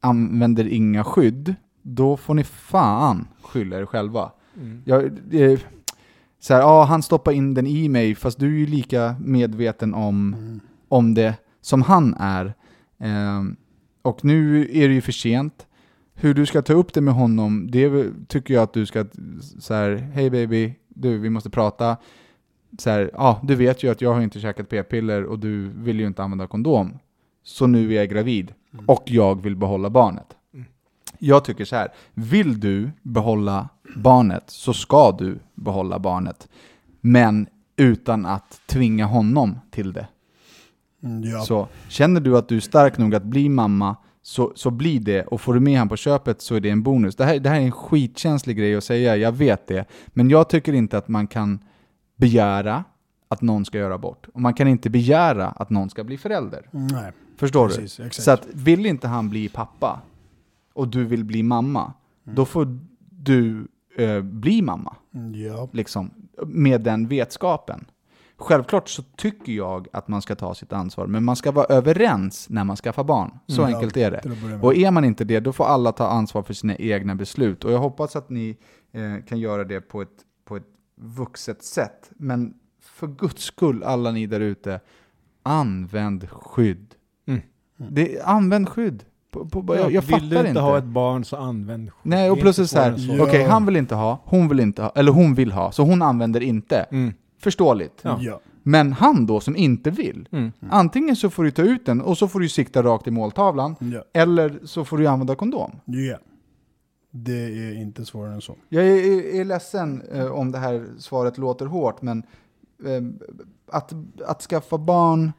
använder 0.00 0.68
inga 0.68 1.04
skydd, 1.04 1.54
då 1.82 2.16
får 2.16 2.34
ni 2.34 2.44
fan 2.44 3.28
skylla 3.42 3.78
er 3.78 3.86
själva. 3.86 4.30
Jag, 4.84 5.12
det, 5.12 5.66
så 6.40 6.54
här, 6.54 6.60
ja, 6.60 6.84
han 6.84 7.02
stoppar 7.02 7.32
in 7.32 7.54
den 7.54 7.66
i 7.66 7.88
mig, 7.88 8.14
fast 8.14 8.38
du 8.38 8.46
är 8.46 8.58
ju 8.58 8.66
lika 8.66 9.16
medveten 9.20 9.94
om, 9.94 10.36
om 10.88 11.14
det 11.14 11.34
som 11.60 11.82
han 11.82 12.14
är. 12.18 12.54
Ehm, 12.98 13.56
och 14.02 14.24
nu 14.24 14.68
är 14.72 14.88
det 14.88 14.94
ju 14.94 15.00
för 15.00 15.12
sent. 15.12 15.66
Hur 16.14 16.34
du 16.34 16.46
ska 16.46 16.62
ta 16.62 16.72
upp 16.72 16.92
det 16.92 17.00
med 17.00 17.14
honom, 17.14 17.70
det 17.70 18.10
tycker 18.28 18.54
jag 18.54 18.62
att 18.62 18.72
du 18.72 18.86
ska, 18.86 19.04
så 19.60 19.74
här, 19.74 19.96
hej 19.96 20.30
baby, 20.30 20.74
du, 20.94 21.18
vi 21.18 21.30
måste 21.30 21.50
prata. 21.50 21.96
Så 22.78 22.90
här, 22.90 23.10
ja, 23.12 23.40
du 23.42 23.54
vet 23.54 23.82
ju 23.82 23.90
att 23.90 24.00
jag 24.00 24.14
har 24.14 24.20
inte 24.20 24.40
käkat 24.40 24.68
p-piller 24.68 25.24
och 25.24 25.38
du 25.38 25.68
vill 25.68 26.00
ju 26.00 26.06
inte 26.06 26.22
använda 26.22 26.46
kondom. 26.46 26.98
Så 27.42 27.66
nu 27.66 27.92
är 27.92 27.96
jag 27.96 28.08
gravid 28.08 28.54
och 28.86 29.02
jag 29.06 29.42
vill 29.42 29.56
behålla 29.56 29.90
barnet. 29.90 30.26
Jag 31.18 31.44
tycker 31.44 31.64
så 31.64 31.76
här, 31.76 31.88
vill 32.14 32.60
du 32.60 32.90
behålla 33.02 33.68
barnet 33.96 34.44
så 34.46 34.72
ska 34.72 35.12
du 35.12 35.38
behålla 35.54 35.98
barnet. 35.98 36.48
Men 37.00 37.46
utan 37.76 38.26
att 38.26 38.60
tvinga 38.66 39.06
honom 39.06 39.58
till 39.70 39.92
det. 39.92 40.06
Mm, 41.02 41.22
ja. 41.22 41.40
Så 41.40 41.68
känner 41.88 42.20
du 42.20 42.38
att 42.38 42.48
du 42.48 42.56
är 42.56 42.60
stark 42.60 42.98
nog 42.98 43.14
att 43.14 43.24
bli 43.24 43.48
mamma, 43.48 43.96
så, 44.26 44.52
så 44.54 44.70
bli 44.70 44.98
det. 44.98 45.22
Och 45.22 45.40
får 45.40 45.54
du 45.54 45.60
med 45.60 45.78
han 45.78 45.88
på 45.88 45.96
köpet 45.96 46.40
så 46.40 46.54
är 46.54 46.60
det 46.60 46.70
en 46.70 46.82
bonus. 46.82 47.16
Det 47.16 47.24
här, 47.24 47.38
det 47.38 47.48
här 47.48 47.60
är 47.60 47.64
en 47.64 47.72
skitkänslig 47.72 48.56
grej 48.56 48.76
att 48.76 48.84
säga, 48.84 49.16
jag 49.16 49.32
vet 49.32 49.66
det. 49.66 49.84
Men 50.06 50.30
jag 50.30 50.48
tycker 50.48 50.72
inte 50.72 50.98
att 50.98 51.08
man 51.08 51.26
kan 51.26 51.58
begära 52.16 52.84
att 53.28 53.42
någon 53.42 53.64
ska 53.64 53.78
göra 53.78 53.94
abort. 53.94 54.26
Och 54.34 54.40
man 54.40 54.54
kan 54.54 54.68
inte 54.68 54.90
begära 54.90 55.46
att 55.46 55.70
någon 55.70 55.90
ska 55.90 56.04
bli 56.04 56.18
förälder. 56.18 56.68
Nej, 56.70 57.12
Förstår 57.36 57.68
precis. 57.68 57.96
du? 57.96 58.06
Exakt. 58.06 58.24
Så 58.24 58.30
att 58.30 58.46
vill 58.54 58.86
inte 58.86 59.08
han 59.08 59.28
bli 59.28 59.48
pappa 59.48 60.00
och 60.72 60.88
du 60.88 61.04
vill 61.04 61.24
bli 61.24 61.42
mamma, 61.42 61.92
då 62.24 62.44
får 62.44 62.78
du 63.10 63.68
eh, 63.96 64.20
bli 64.20 64.62
mamma. 64.62 64.96
Mm, 65.14 65.34
ja. 65.34 65.68
Liksom, 65.72 66.10
med 66.46 66.80
den 66.80 67.08
vetskapen. 67.08 67.84
Självklart 68.38 68.88
så 68.88 69.02
tycker 69.16 69.52
jag 69.52 69.86
att 69.92 70.08
man 70.08 70.22
ska 70.22 70.34
ta 70.34 70.54
sitt 70.54 70.72
ansvar, 70.72 71.06
men 71.06 71.24
man 71.24 71.36
ska 71.36 71.52
vara 71.52 71.66
överens 71.66 72.46
när 72.50 72.64
man 72.64 72.76
skaffar 72.76 73.04
barn. 73.04 73.38
Så 73.46 73.62
Mm, 73.62 73.74
enkelt 73.74 73.96
är 73.96 74.10
det. 74.10 74.22
Och 74.62 74.74
är 74.76 74.90
man 74.90 75.04
inte 75.04 75.24
det, 75.24 75.40
då 75.40 75.52
får 75.52 75.64
alla 75.64 75.92
ta 75.92 76.08
ansvar 76.08 76.42
för 76.42 76.54
sina 76.54 76.76
egna 76.76 77.14
beslut. 77.14 77.64
Och 77.64 77.72
jag 77.72 77.78
hoppas 77.78 78.16
att 78.16 78.30
ni 78.30 78.56
eh, 78.92 79.24
kan 79.28 79.38
göra 79.38 79.64
det 79.64 79.80
på 79.80 80.02
ett, 80.02 80.08
på 80.44 80.56
ett 80.56 80.66
vuxet 81.00 81.62
sätt. 81.64 82.10
Men 82.16 82.54
för 82.82 83.06
guds 83.06 83.42
skull, 83.42 83.82
alla 83.82 84.10
ni 84.10 84.26
där 84.26 84.40
ute, 84.40 84.80
använd 85.42 86.28
skydd. 86.30 86.94
Mm. 87.26 87.40
Det, 87.76 88.20
använd 88.24 88.68
skydd. 88.68 89.04
På, 89.30 89.48
på, 89.48 89.76
jag, 89.76 89.92
jag 89.92 90.02
Vill 90.02 90.10
fattar 90.10 90.26
du 90.26 90.36
inte 90.36 90.48
inte. 90.48 90.60
ha 90.60 90.78
ett 90.78 90.84
barn 90.84 91.24
så 91.24 91.36
använd 91.36 91.90
skydd. 91.92 92.10
Nej, 92.10 92.30
och 92.30 92.38
plus 92.40 92.58
inte 92.58 92.80
är 92.80 92.96
så 92.96 93.12
här, 93.12 93.22
okej, 93.22 93.44
han 93.44 93.66
vill 93.66 93.76
inte 93.76 93.94
ha, 93.94 94.20
hon 94.24 94.48
vill 94.48 94.60
inte 94.60 94.82
ha, 94.82 94.92
eller 94.94 95.12
hon 95.12 95.34
vill 95.34 95.52
ha, 95.52 95.72
så 95.72 95.82
hon 95.82 96.02
använder 96.02 96.40
inte. 96.40 96.78
Mm. 96.90 97.12
Förståeligt. 97.44 98.00
Ja. 98.02 98.18
Ja. 98.20 98.40
Men 98.62 98.92
han 98.92 99.26
då, 99.26 99.40
som 99.40 99.56
inte 99.56 99.90
vill, 99.90 100.28
Mm. 100.32 100.52
antingen 100.70 101.16
så 101.16 101.30
får 101.30 101.44
du 101.44 101.50
ta 101.50 101.62
ut 101.62 101.86
den 101.86 102.00
och 102.00 102.18
så 102.18 102.28
får 102.28 102.40
du 102.40 102.48
sikta 102.48 102.82
rakt 102.82 103.06
i 103.06 103.10
måltavlan, 103.10 103.76
Ja. 103.80 104.04
eller 104.12 104.58
så 104.64 104.84
får 104.84 104.98
du 104.98 105.06
använda 105.06 105.34
kondom. 105.34 105.70
Ja. 105.84 106.18
Det 107.10 107.32
är 107.44 107.80
inte 107.82 108.04
svårare 108.04 108.34
än 108.34 108.40
så. 108.40 108.56
Jag 108.68 108.86
är, 108.86 108.96
är, 108.96 109.40
är 109.40 109.44
ledsen 109.44 110.02
eh, 110.12 110.26
om 110.26 110.52
det 110.52 110.58
här 110.58 110.86
svaret 110.98 111.38
låter 111.38 111.66
hårt, 111.66 112.02
men 112.02 112.22
eh, 112.84 113.02
att, 113.72 113.92
att 114.26 114.42
skaffa 114.42 114.78
barn 114.78 115.32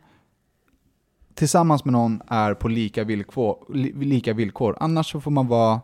tillsammans 1.34 1.86
med 1.86 1.92
någon 1.92 2.22
är 2.28 2.54
på 2.54 2.68
lika 2.68 3.04
villkor. 3.04 3.66
Li, 3.74 3.94
lika 3.94 4.34
villkor. 4.34 4.78
Annars 4.80 5.12
så 5.12 5.22
får 5.22 5.32
man 5.32 5.48
vara, 5.48 5.82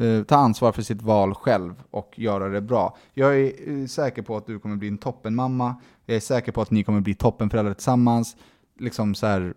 eh, 0.00 0.24
ta 0.24 0.36
ansvar 0.36 0.72
för 0.72 0.82
sitt 0.82 1.02
val 1.02 1.34
själv 1.34 1.74
och 1.90 2.18
göra 2.18 2.48
det 2.48 2.60
bra. 2.60 2.96
Jag 3.14 3.40
är 3.40 3.52
eh, 3.80 3.86
säker 3.86 4.22
på 4.22 4.36
att 4.36 4.46
du 4.46 4.58
kommer 4.58 4.76
bli 4.76 4.88
en 4.88 4.98
toppenmamma. 4.98 5.76
Jag 6.06 6.16
är 6.16 6.20
säker 6.20 6.52
på 6.52 6.62
att 6.62 6.70
ni 6.70 6.84
kommer 6.84 7.00
bli 7.00 7.14
toppenföräldrar 7.14 7.74
tillsammans. 7.74 8.36
Liksom 8.78 9.14
så 9.14 9.26
här, 9.26 9.54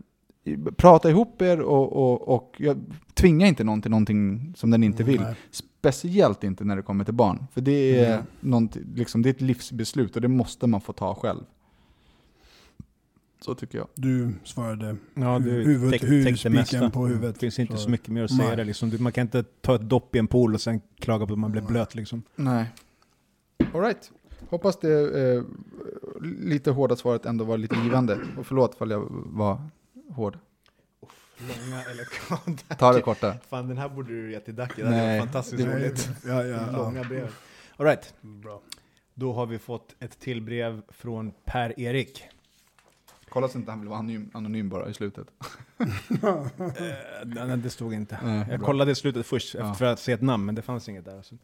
prata 0.76 1.10
ihop 1.10 1.42
er 1.42 1.60
och, 1.62 1.94
och, 1.94 2.36
och 2.36 2.56
jag, 2.58 2.78
tvinga 3.14 3.48
inte 3.48 3.64
någon 3.64 3.82
till 3.82 3.92
någonting 3.92 4.54
som 4.58 4.70
den 4.72 4.84
inte 4.84 5.04
vill. 5.04 5.22
Nej. 5.22 5.36
Speciellt 5.52 6.44
inte 6.44 6.64
när 6.64 6.76
det 6.76 6.82
kommer 6.82 7.04
till 7.06 7.14
barn. 7.14 7.48
För 7.54 7.62
det 7.62 8.00
är, 8.00 8.24
Mm. 8.44 8.70
liksom, 8.96 9.22
det 9.22 9.30
är 9.30 9.34
ett 9.34 9.42
livsbeslut 9.42 10.16
och 10.16 10.22
det 10.22 10.28
måste 10.28 10.68
man 10.68 10.82
få 10.82 10.94
ta 10.94 11.16
själv. 11.16 11.44
Så 13.40 13.56
tycker 13.56 13.78
jag. 13.78 13.88
Du 13.96 14.34
svarade 14.44 14.96
Ja, 15.14 15.40
du 15.40 15.52
Huvud- 15.52 15.92
täck- 15.94 16.04
huvud- 16.04 16.26
täckte 16.26 16.50
det 16.50 16.66
spiken 16.66 16.80
mesta. 16.82 16.90
på 16.90 17.08
huvudet. 17.08 17.36
Det 17.36 17.40
finns 17.40 17.60
inte 17.60 17.74
Så- 17.74 17.80
så 17.84 17.90
mycket 17.90 18.08
mer 18.08 18.24
att 18.24 18.36
säga 18.36 18.56
där 18.56 18.66
liksom. 18.66 18.90
Du- 18.90 18.98
Man 19.00 19.12
kan 19.12 19.22
inte 19.22 19.44
ta 19.62 19.76
ett 19.76 19.82
dopp 19.82 20.16
i 20.16 20.20
en 20.20 20.28
pool 20.28 20.54
och 20.54 20.62
sen 20.62 20.82
klaga 21.00 21.26
på 21.26 21.34
att 21.34 21.40
man 21.40 21.52
blir 21.52 21.62
blöt 21.62 21.96
liksom. 21.96 22.24
Nej. 22.36 22.66
Alright. 23.74 24.12
Hoppas 24.50 24.80
det 24.80 25.20
eh, 25.36 25.44
lite 26.22 26.72
hårda 26.72 26.96
svaret 26.96 27.26
ändå 27.26 27.44
var 27.44 27.58
lite 27.58 27.76
givande. 27.84 28.20
Och 28.38 28.48
förlåt 28.48 28.76
ifall 28.76 28.92
jag 28.92 29.08
var 29.12 29.62
hård. 30.10 30.38
Långa 31.40 31.84
eller 31.84 32.76
Ta 32.76 32.94
det 32.94 33.02
korta. 33.02 33.36
Fan 33.50 33.68
den 33.68 33.78
här 33.78 33.90
borde 33.90 34.10
du 34.14 34.32
ge 34.32 34.40
till 34.40 34.56
Dacke, 34.56 34.84
det 34.84 34.88
hade 34.98 35.20
fantastiskt 35.20 35.64
Det- 35.66 35.76
roligt. 35.76 36.10
Ja, 36.26 36.44
ja, 36.44 36.72
Långa 36.72 36.98
ja. 37.02 37.08
brev. 37.10 37.30
Alright, 37.78 38.14
Bra. 38.22 38.62
då 39.14 39.34
har 39.34 39.46
vi 39.46 39.60
fått 39.60 39.96
ett 40.00 40.20
till 40.20 40.42
brev 40.42 40.82
från 40.90 41.32
Per-Erik. 41.46 42.24
Kolla 43.30 43.48
så 43.48 43.58
inte 43.58 43.72
han 43.72 43.88
vara 43.88 44.00
anonym, 44.00 44.30
anonym 44.34 44.70
bara 44.70 44.90
i 44.90 44.94
slutet. 44.94 45.28
Eh, 46.22 47.46
nej, 47.48 47.58
det 47.58 47.70
stod 47.70 47.94
inte. 47.94 48.18
Nej, 48.24 48.46
Jag 48.50 48.60
bra. 48.60 48.66
kollade 48.68 48.92
i 48.92 48.96
slutet 48.96 49.26
först 49.26 49.54
Ja. 49.54 49.74
för 49.74 49.86
att 49.86 50.00
se 50.00 50.12
ett 50.12 50.22
namn, 50.22 50.46
men 50.46 50.56
det 50.56 50.62
fanns 50.62 50.90
inget 50.90 51.06
där. 51.06 51.18
Alltså. 51.18 51.36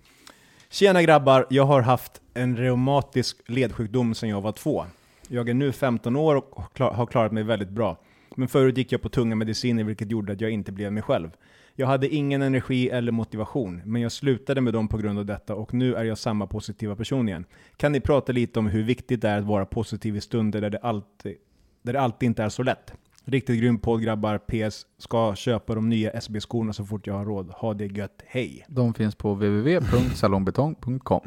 Tjena 0.69 1.03
grabbar, 1.03 1.47
jag 1.49 1.65
har 1.65 1.81
haft 1.81 2.21
en 2.33 2.57
reumatisk 2.57 3.37
ledsjukdom 3.45 4.15
sedan 4.15 4.29
jag 4.29 4.41
var 4.41 4.51
två. 4.51 4.85
Jag 5.27 5.49
är 5.49 5.53
nu 5.53 5.71
15 5.71 6.15
år 6.15 6.35
och 6.35 6.79
har 6.79 7.05
klarat 7.05 7.31
mig 7.31 7.43
väldigt 7.43 7.69
bra. 7.69 7.97
Men 8.35 8.47
förut 8.47 8.77
gick 8.77 8.91
jag 8.91 9.01
på 9.01 9.09
tunga 9.09 9.35
mediciner 9.35 9.83
vilket 9.83 10.11
gjorde 10.11 10.33
att 10.33 10.41
jag 10.41 10.51
inte 10.51 10.71
blev 10.71 10.93
mig 10.93 11.03
själv. 11.03 11.29
Jag 11.75 11.87
hade 11.87 12.07
ingen 12.09 12.41
energi 12.41 12.89
eller 12.89 13.11
motivation, 13.11 13.81
men 13.85 14.01
jag 14.01 14.11
slutade 14.11 14.61
med 14.61 14.73
dem 14.73 14.87
på 14.87 14.97
grund 14.97 15.19
av 15.19 15.25
detta 15.25 15.55
och 15.55 15.73
nu 15.73 15.95
är 15.95 16.03
jag 16.03 16.17
samma 16.17 16.47
positiva 16.47 16.95
person 16.95 17.29
igen. 17.29 17.45
Kan 17.77 17.91
ni 17.91 17.99
prata 17.99 18.31
lite 18.31 18.59
om 18.59 18.67
hur 18.67 18.83
viktigt 18.83 19.21
det 19.21 19.29
är 19.29 19.37
att 19.37 19.43
vara 19.43 19.65
positiv 19.65 20.15
i 20.15 20.21
stunder 20.21 20.61
där 20.61 20.69
det 20.69 20.77
alltid, 20.77 21.35
där 21.83 21.93
det 21.93 22.01
alltid 22.01 22.27
inte 22.27 22.43
är 22.43 22.49
så 22.49 22.63
lätt? 22.63 22.93
Riktigt 23.25 23.59
grym 23.59 23.79
podd 23.79 24.01
grabbar, 24.03 24.37
PS. 24.37 24.85
Ska 24.97 25.35
köpa 25.35 25.75
de 25.75 25.89
nya 25.89 26.09
SB-skorna 26.11 26.73
så 26.73 26.85
fort 26.85 27.07
jag 27.07 27.13
har 27.13 27.25
råd. 27.25 27.49
Ha 27.49 27.73
det 27.73 27.85
gött, 27.85 28.21
hej! 28.27 28.65
De 28.67 28.93
finns 28.93 29.15
på 29.15 29.33
www.salongbetong.com. 29.33 31.21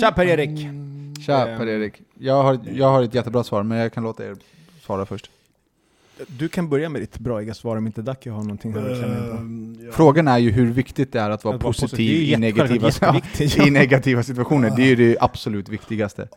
Tja 0.00 0.12
Per-Erik! 0.12 0.58
Tja 1.26 1.46
Ehm. 1.48 1.58
Per-Erik. 1.58 2.02
Jag 2.18 2.42
har, 2.42 2.58
jag 2.74 2.86
har 2.90 3.02
ett 3.02 3.14
jättebra 3.14 3.44
svar, 3.44 3.62
men 3.62 3.78
jag 3.78 3.92
kan 3.92 4.02
låta 4.02 4.26
er 4.26 4.36
svara 4.80 5.06
först. 5.06 5.30
Du 6.26 6.48
kan 6.48 6.68
börja 6.68 6.88
med 6.88 7.02
ditt 7.02 7.18
braiga 7.18 7.54
svar 7.54 7.76
om 7.76 7.86
inte 7.86 8.02
Dacke 8.02 8.30
har 8.30 8.42
någonting 8.42 8.72
han 8.74 8.84
vill 8.84 8.96
klämma 8.98 9.16
in 9.16 9.30
på. 9.30 9.36
Ehm, 9.36 9.76
ja. 9.86 9.92
Frågan 9.92 10.28
är 10.28 10.38
ju 10.38 10.50
hur 10.50 10.72
viktigt 10.72 11.12
det 11.12 11.20
är 11.20 11.30
att 11.30 11.44
vara 11.44 11.54
Att 11.56 11.62
vara 11.62 11.72
positiv. 11.72 12.10
i, 12.22 12.36
negativa, 12.36 12.90
i 13.66 13.70
negativa 13.70 14.22
situationer. 14.22 14.72
Det 14.76 14.82
är 14.82 14.86
ju 14.86 14.96
det 14.96 15.16
absolut 15.20 15.68
viktigaste. 15.68 16.28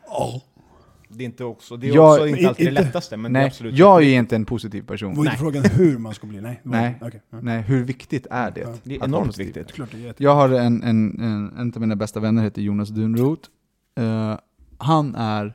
Det 1.12 1.24
är 1.24 1.26
inte 1.26 1.44
också, 1.44 1.78
det 1.78 1.90
är 1.90 1.96
Jag- 1.96 2.12
också 2.14 2.28
inte 2.28 2.48
alltid 2.50 2.66
det 2.66 2.70
inte- 2.70 2.82
lättaste, 2.84 3.18
men 3.18 3.34
det 3.34 3.40
är 3.40 3.42
Nej, 3.42 3.48
absolut 3.48 3.78
jag 3.78 4.04
är 4.04 4.20
inte 4.20 4.36
en 4.36 4.46
positiv 4.46 4.82
person. 4.82 5.16
Var 5.16 5.24
inte 5.24 5.30
Nej. 5.32 5.38
frågan 5.40 5.64
hur 5.64 5.98
man 5.98 6.14
ska 6.14 6.28
bli? 6.28 6.42
Nej. 6.42 6.60
det 6.64 6.70
Nej. 6.70 6.98
Ja. 7.02 7.10
Nej, 7.42 7.62
hur 7.62 7.84
viktigt 7.84 8.28
är 8.32 8.52
det? 8.52 8.62
Ja. 8.62 8.74
Det 8.84 8.96
är 8.96 9.04
enormt 9.04 9.38
viktigt. 9.38 9.72
Klart 9.72 9.90
det 9.92 10.08
är 10.08 10.14
Jag 10.18 10.36
har 10.36 10.50
en, 10.50 10.84
en, 10.84 11.22
en, 11.22 11.54
en 11.58 11.72
av 11.76 11.82
mina 11.82 11.96
bästa 11.96 12.20
vänner 12.20 12.44
heter 12.44 12.62
Jonas 12.62 12.90
Dunroth. 12.90 13.50
Eh, 13.96 14.38
han 14.78 15.16
är 15.16 15.54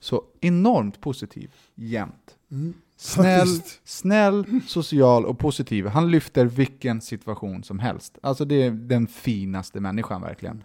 så 0.00 0.22
enormt 0.40 1.00
positiv 1.00 1.50
jämt. 1.74 2.36
Mm. 2.50 2.74
Snäll, 2.96 3.48
snäll, 3.84 4.60
social 4.66 5.24
och 5.26 5.38
positiv. 5.38 5.86
Han 5.86 6.10
lyfter 6.10 6.44
vilken 6.46 7.00
situation 7.00 7.62
som 7.64 7.78
helst. 7.78 8.18
Alltså 8.22 8.44
det 8.44 8.62
är 8.62 8.70
den 8.70 9.06
finaste 9.06 9.80
människan 9.80 10.22
verkligen. 10.22 10.64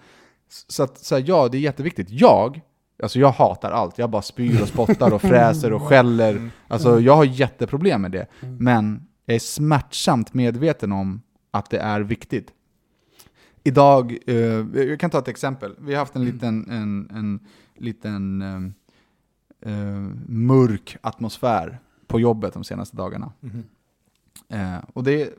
Så 0.67 0.83
att, 0.83 0.97
så 0.97 1.15
här, 1.15 1.23
ja, 1.27 1.47
det 1.47 1.57
är 1.57 1.59
jätteviktigt. 1.59 2.07
Jag, 2.09 2.61
alltså 3.03 3.19
jag 3.19 3.31
hatar 3.31 3.71
allt. 3.71 3.97
Jag 3.97 4.09
bara 4.09 4.21
spyr 4.21 4.61
och 4.61 4.67
spottar 4.67 5.13
och 5.13 5.21
fräser 5.31 5.73
och 5.73 5.81
skäller. 5.81 6.49
Alltså 6.67 6.99
jag 6.99 7.15
har 7.15 7.23
jätteproblem 7.23 8.01
med 8.01 8.11
det. 8.11 8.27
Men 8.59 9.07
jag 9.25 9.35
är 9.35 9.39
smärtsamt 9.39 10.33
medveten 10.33 10.91
om 10.91 11.21
att 11.51 11.69
det 11.69 11.79
är 11.79 12.01
viktigt. 12.01 12.51
Idag, 13.63 14.17
eh, 14.27 14.35
jag 14.73 14.99
kan 14.99 15.09
ta 15.09 15.19
ett 15.19 15.27
exempel. 15.27 15.75
Vi 15.79 15.93
har 15.93 15.99
haft 15.99 16.15
en 16.15 16.25
liten, 16.25 16.69
en, 16.69 17.09
en 17.17 17.39
liten 17.75 18.41
eh, 18.41 19.71
eh, 19.71 20.09
mörk 20.27 20.97
atmosfär 21.01 21.79
på 22.07 22.19
jobbet 22.19 22.53
de 22.53 22.63
senaste 22.63 22.97
dagarna. 22.97 23.31
Eh, 24.49 24.77
och 24.93 25.03
det, 25.03 25.33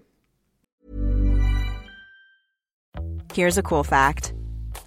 Here's 3.35 3.59
a 3.59 3.63
cool 3.63 3.85
fact 3.85 4.33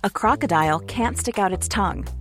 a 0.03 0.09
crocodile 0.09 0.79
can't 0.79 1.17
stick 1.17 1.37
out 1.37 1.57
its 1.57 1.69
tongue. 1.69 2.20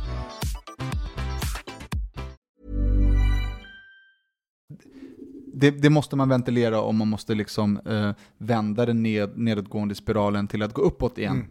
Det, 5.61 5.71
det 5.71 5.89
måste 5.89 6.15
man 6.15 6.29
ventilera 6.29 6.81
och 6.81 6.95
man 6.95 7.07
måste 7.07 7.35
liksom 7.35 7.79
eh, 7.85 8.11
vända 8.37 8.85
den 8.85 9.03
ned, 9.03 9.37
nedåtgående 9.37 9.95
spiralen 9.95 10.47
till 10.47 10.63
att 10.63 10.73
gå 10.73 10.81
uppåt 10.81 11.17
igen. 11.17 11.45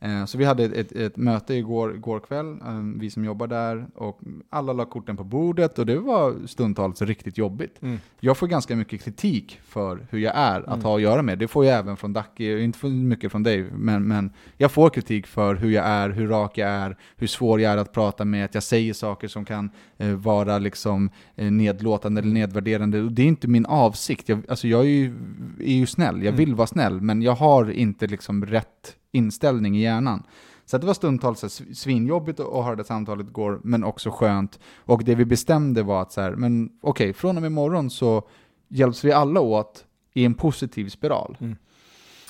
Eh, 0.00 0.24
så 0.24 0.38
vi 0.38 0.44
hade 0.44 0.64
ett, 0.64 0.72
ett, 0.72 0.92
ett 0.92 1.16
möte 1.16 1.54
igår, 1.54 1.94
igår 1.94 2.20
kväll, 2.20 2.46
eh, 2.46 2.80
vi 2.96 3.10
som 3.10 3.24
jobbar 3.24 3.46
där, 3.46 3.86
och 3.94 4.20
alla 4.50 4.72
la 4.72 4.84
korten 4.84 5.16
på 5.16 5.24
bordet 5.24 5.78
och 5.78 5.86
det 5.86 5.98
var 5.98 6.46
stundtals 6.46 7.02
riktigt 7.02 7.38
jobbigt. 7.38 7.80
Jag 8.20 8.36
får 8.36 8.46
ganska 8.46 8.76
mycket 8.76 9.04
kritik 9.04 9.60
för 9.64 10.06
hur 10.10 10.18
jag 10.18 10.36
är 10.36 10.70
att 10.70 10.82
ha 10.82 10.96
att 10.96 11.02
göra 11.02 11.22
med. 11.22 11.38
Det 11.38 11.48
får 11.48 11.64
jag 11.64 11.78
även 11.78 11.96
från 11.96 12.12
Dacke, 12.12 12.60
inte 12.60 12.78
för 12.78 12.88
mycket 12.88 13.32
från 13.32 13.42
dig, 13.42 13.70
men, 13.72 14.08
men 14.08 14.32
jag 14.56 14.72
får 14.72 14.90
kritik 14.90 15.26
för 15.26 15.54
hur 15.54 15.70
jag 15.70 15.86
är, 15.86 16.10
hur 16.10 16.28
rak 16.28 16.58
jag 16.58 16.68
är, 16.68 16.96
hur 17.16 17.26
svår 17.26 17.60
jag 17.60 17.72
är 17.72 17.76
att 17.76 17.92
prata 17.92 18.24
med, 18.24 18.44
att 18.44 18.54
jag 18.54 18.62
säger 18.62 18.92
saker 18.92 19.28
som 19.28 19.44
kan 19.44 19.70
eh, 19.98 20.14
vara 20.14 20.58
liksom 20.58 21.10
eh, 21.36 21.50
nedlåtande 21.50 22.20
eller 22.20 22.32
nedvärderande. 22.32 23.00
Och 23.00 23.12
det 23.12 23.22
är 23.22 23.26
inte 23.26 23.48
min 23.52 23.66
avsikt. 23.66 24.28
Jag, 24.28 24.42
alltså 24.48 24.68
jag 24.68 24.80
är 24.80 24.84
ju, 24.88 25.14
är 25.60 25.72
ju 25.74 25.86
snäll, 25.86 26.16
jag 26.16 26.26
Mm. 26.26 26.36
vill 26.36 26.54
vara 26.54 26.66
snäll, 26.66 27.00
men 27.00 27.22
jag 27.22 27.34
har 27.34 27.70
inte 27.70 28.06
liksom 28.06 28.46
rätt 28.46 28.96
inställning 29.12 29.76
i 29.76 29.82
hjärnan. 29.82 30.22
Så 30.64 30.78
det 30.78 30.86
var 30.86 30.94
stundtals 30.94 31.40
så 31.40 31.46
här 31.46 31.50
sv- 31.50 31.74
svinjobbigt 31.74 32.40
att 32.40 32.46
ha 32.46 32.74
det 32.76 32.84
samtalet 32.84 33.26
igår, 33.28 33.60
men 33.64 33.84
också 33.84 34.10
skönt. 34.10 34.58
Och 34.76 35.04
det 35.04 35.14
vi 35.14 35.24
bestämde 35.24 35.82
var 35.82 36.02
att 36.02 36.12
så 36.12 36.20
här, 36.20 36.32
men 36.34 36.70
okej, 36.80 37.12
från 37.12 37.36
och 37.36 37.42
med 37.42 37.48
imorgon 37.50 37.90
så 37.90 38.28
hjälps 38.68 39.04
vi 39.04 39.12
alla 39.12 39.40
åt 39.40 39.84
i 40.14 40.24
en 40.24 40.34
positiv 40.34 40.88
spiral. 40.88 41.36
Mm. 41.40 41.56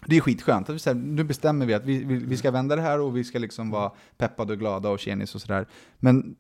Det 0.07 0.17
är 0.17 0.21
skitskönt. 0.21 0.69
Att 0.69 0.75
vi 0.75 0.79
säger, 0.79 0.95
nu 0.97 1.25
bestämmer 1.25 1.67
vi 1.67 1.75
att 1.75 1.85
vi, 1.85 2.05
vi, 2.05 2.15
vi 2.17 2.37
ska 2.37 2.51
vända 2.51 2.77
det 2.77 2.83
här 2.83 3.01
och 3.01 3.17
vi 3.17 3.25
ska 3.25 3.39
liksom 3.39 3.71
vara 3.71 3.91
peppade 4.19 4.53
och 4.53 4.59
glada 4.59 4.89
och 4.89 4.99
tjenis 4.99 5.35
och 5.35 5.41
sådär. 5.41 5.67
Men 5.99 6.35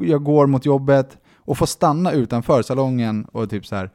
jag 0.00 0.24
går 0.24 0.46
mot 0.46 0.66
jobbet 0.66 1.18
och 1.48 1.58
får 1.58 1.66
stanna 1.66 2.12
utanför 2.12 2.62
salongen 2.62 3.24
och 3.32 3.50
typ 3.50 3.66
så 3.66 3.76
här. 3.76 3.90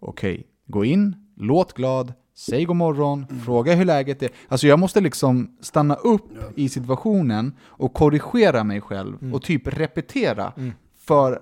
okej, 0.00 0.46
gå 0.66 0.84
in, 0.84 1.16
låt 1.36 1.72
glad, 1.72 2.12
säg 2.36 2.64
god 2.64 2.76
morgon, 2.76 3.26
fråga 3.44 3.74
hur 3.74 3.84
läget 3.84 4.22
är. 4.22 4.30
Alltså 4.48 4.66
jag 4.66 4.78
måste 4.78 5.00
liksom 5.00 5.56
stanna 5.60 5.94
upp 5.94 6.28
i 6.56 6.68
situationen 6.68 7.52
och 7.64 7.94
korrigera 7.94 8.64
mig 8.64 8.80
själv 8.80 9.34
och 9.34 9.42
typ 9.42 9.66
repetera. 9.66 10.52
För 10.98 11.40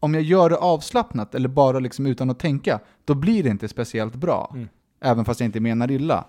om 0.00 0.14
jag 0.14 0.22
gör 0.22 0.50
det 0.50 0.56
avslappnat 0.56 1.34
eller 1.34 1.48
bara 1.48 1.78
liksom 1.78 2.06
utan 2.06 2.30
att 2.30 2.38
tänka, 2.38 2.80
då 3.04 3.14
blir 3.14 3.42
det 3.42 3.50
inte 3.50 3.68
speciellt 3.68 4.14
bra. 4.14 4.56
Även 5.02 5.24
fast 5.24 5.40
jag 5.40 5.48
inte 5.48 5.60
menar 5.60 5.90
illa. 5.90 6.24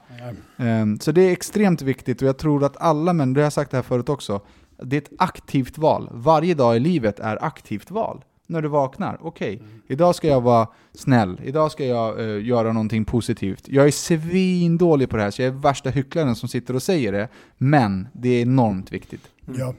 Ehm, 0.57 0.99
så 0.99 1.11
det 1.11 1.21
är 1.21 1.31
extremt 1.31 1.81
viktigt 1.81 2.21
och 2.21 2.27
jag 2.27 2.37
tror 2.37 2.63
att 2.63 2.77
alla 2.77 3.13
män, 3.13 3.33
det 3.33 3.39
har 3.39 3.43
jag 3.43 3.53
sagt 3.53 3.71
det 3.71 3.77
här 3.77 3.81
förut 3.83 4.09
också, 4.09 4.41
det 4.83 4.95
är 4.95 5.01
ett 5.01 5.11
aktivt 5.17 5.77
val. 5.77 6.09
Varje 6.11 6.53
dag 6.53 6.75
i 6.75 6.79
livet 6.79 7.19
är 7.19 7.43
aktivt 7.43 7.91
val. 7.91 8.23
När 8.47 8.61
du 8.61 8.67
vaknar, 8.67 9.17
okej, 9.21 9.61
idag 9.87 10.15
ska 10.15 10.27
jag 10.27 10.41
vara 10.41 10.67
snäll, 10.93 11.41
idag 11.43 11.71
ska 11.71 11.85
jag 11.85 12.19
eh, 12.19 12.45
göra 12.45 12.73
någonting 12.73 13.05
positivt. 13.05 13.67
Jag 13.67 13.87
är 13.87 13.91
svindålig 13.91 15.09
på 15.09 15.17
det 15.17 15.23
här, 15.23 15.31
så 15.31 15.41
jag 15.41 15.47
är 15.55 15.59
värsta 15.59 15.89
hycklaren 15.89 16.35
som 16.35 16.49
sitter 16.49 16.75
och 16.75 16.83
säger 16.83 17.11
det, 17.11 17.27
men 17.57 18.07
det 18.13 18.29
är 18.29 18.41
enormt 18.41 18.91
viktigt. 18.91 19.27
Ja. 19.57 19.73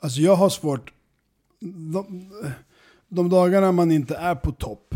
Alltså 0.00 0.20
jag 0.20 0.36
har 0.36 0.48
svårt, 0.48 0.92
de, 1.92 2.30
de 3.08 3.28
dagarna 3.28 3.72
man 3.72 3.90
inte 3.90 4.14
är 4.16 4.34
på 4.34 4.52
topp, 4.52 4.94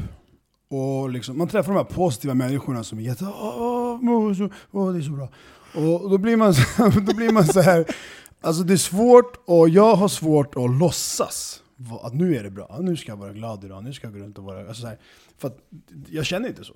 och 0.68 1.10
liksom, 1.10 1.38
man 1.38 1.48
träffar 1.48 1.72
de 1.72 1.78
här 1.78 1.84
positiva 1.84 2.34
människorna 2.34 2.84
som 2.84 2.98
är 2.98 3.02
jätte, 3.02 3.24
åh, 3.24 3.98
åh, 4.02 4.48
åh, 4.72 4.92
det 4.92 4.98
är 4.98 5.02
så 5.02 5.10
bra. 5.12 5.28
Och 5.74 6.10
då 6.10 6.18
blir 6.18 6.36
man, 6.36 6.54
så- 6.54 6.82
då 7.06 7.14
blir 7.14 7.32
man 7.32 7.44
så 7.44 7.60
här. 7.60 7.84
Alltså 8.44 8.62
det 8.62 8.72
är 8.72 8.76
svårt, 8.76 9.36
och 9.46 9.68
jag 9.68 9.94
har 9.96 10.08
svårt 10.08 10.56
att 10.56 10.78
låtsas 10.78 11.60
att 12.02 12.14
nu 12.14 12.36
är 12.36 12.42
det 12.42 12.50
bra, 12.50 12.78
nu 12.80 12.96
ska 12.96 13.12
jag 13.12 13.16
vara 13.16 13.32
glad 13.32 13.64
idag, 13.64 13.84
nu 13.84 13.92
ska 13.92 14.06
jag 14.06 14.14
gå 14.14 14.20
runt 14.20 14.38
och 14.38 14.44
vara... 14.44 14.58
Alltså 14.68 14.82
så 14.82 14.86
här, 14.88 14.98
för 15.38 15.48
att 15.48 15.58
jag 16.10 16.26
känner 16.26 16.48
inte 16.48 16.64
så. 16.64 16.74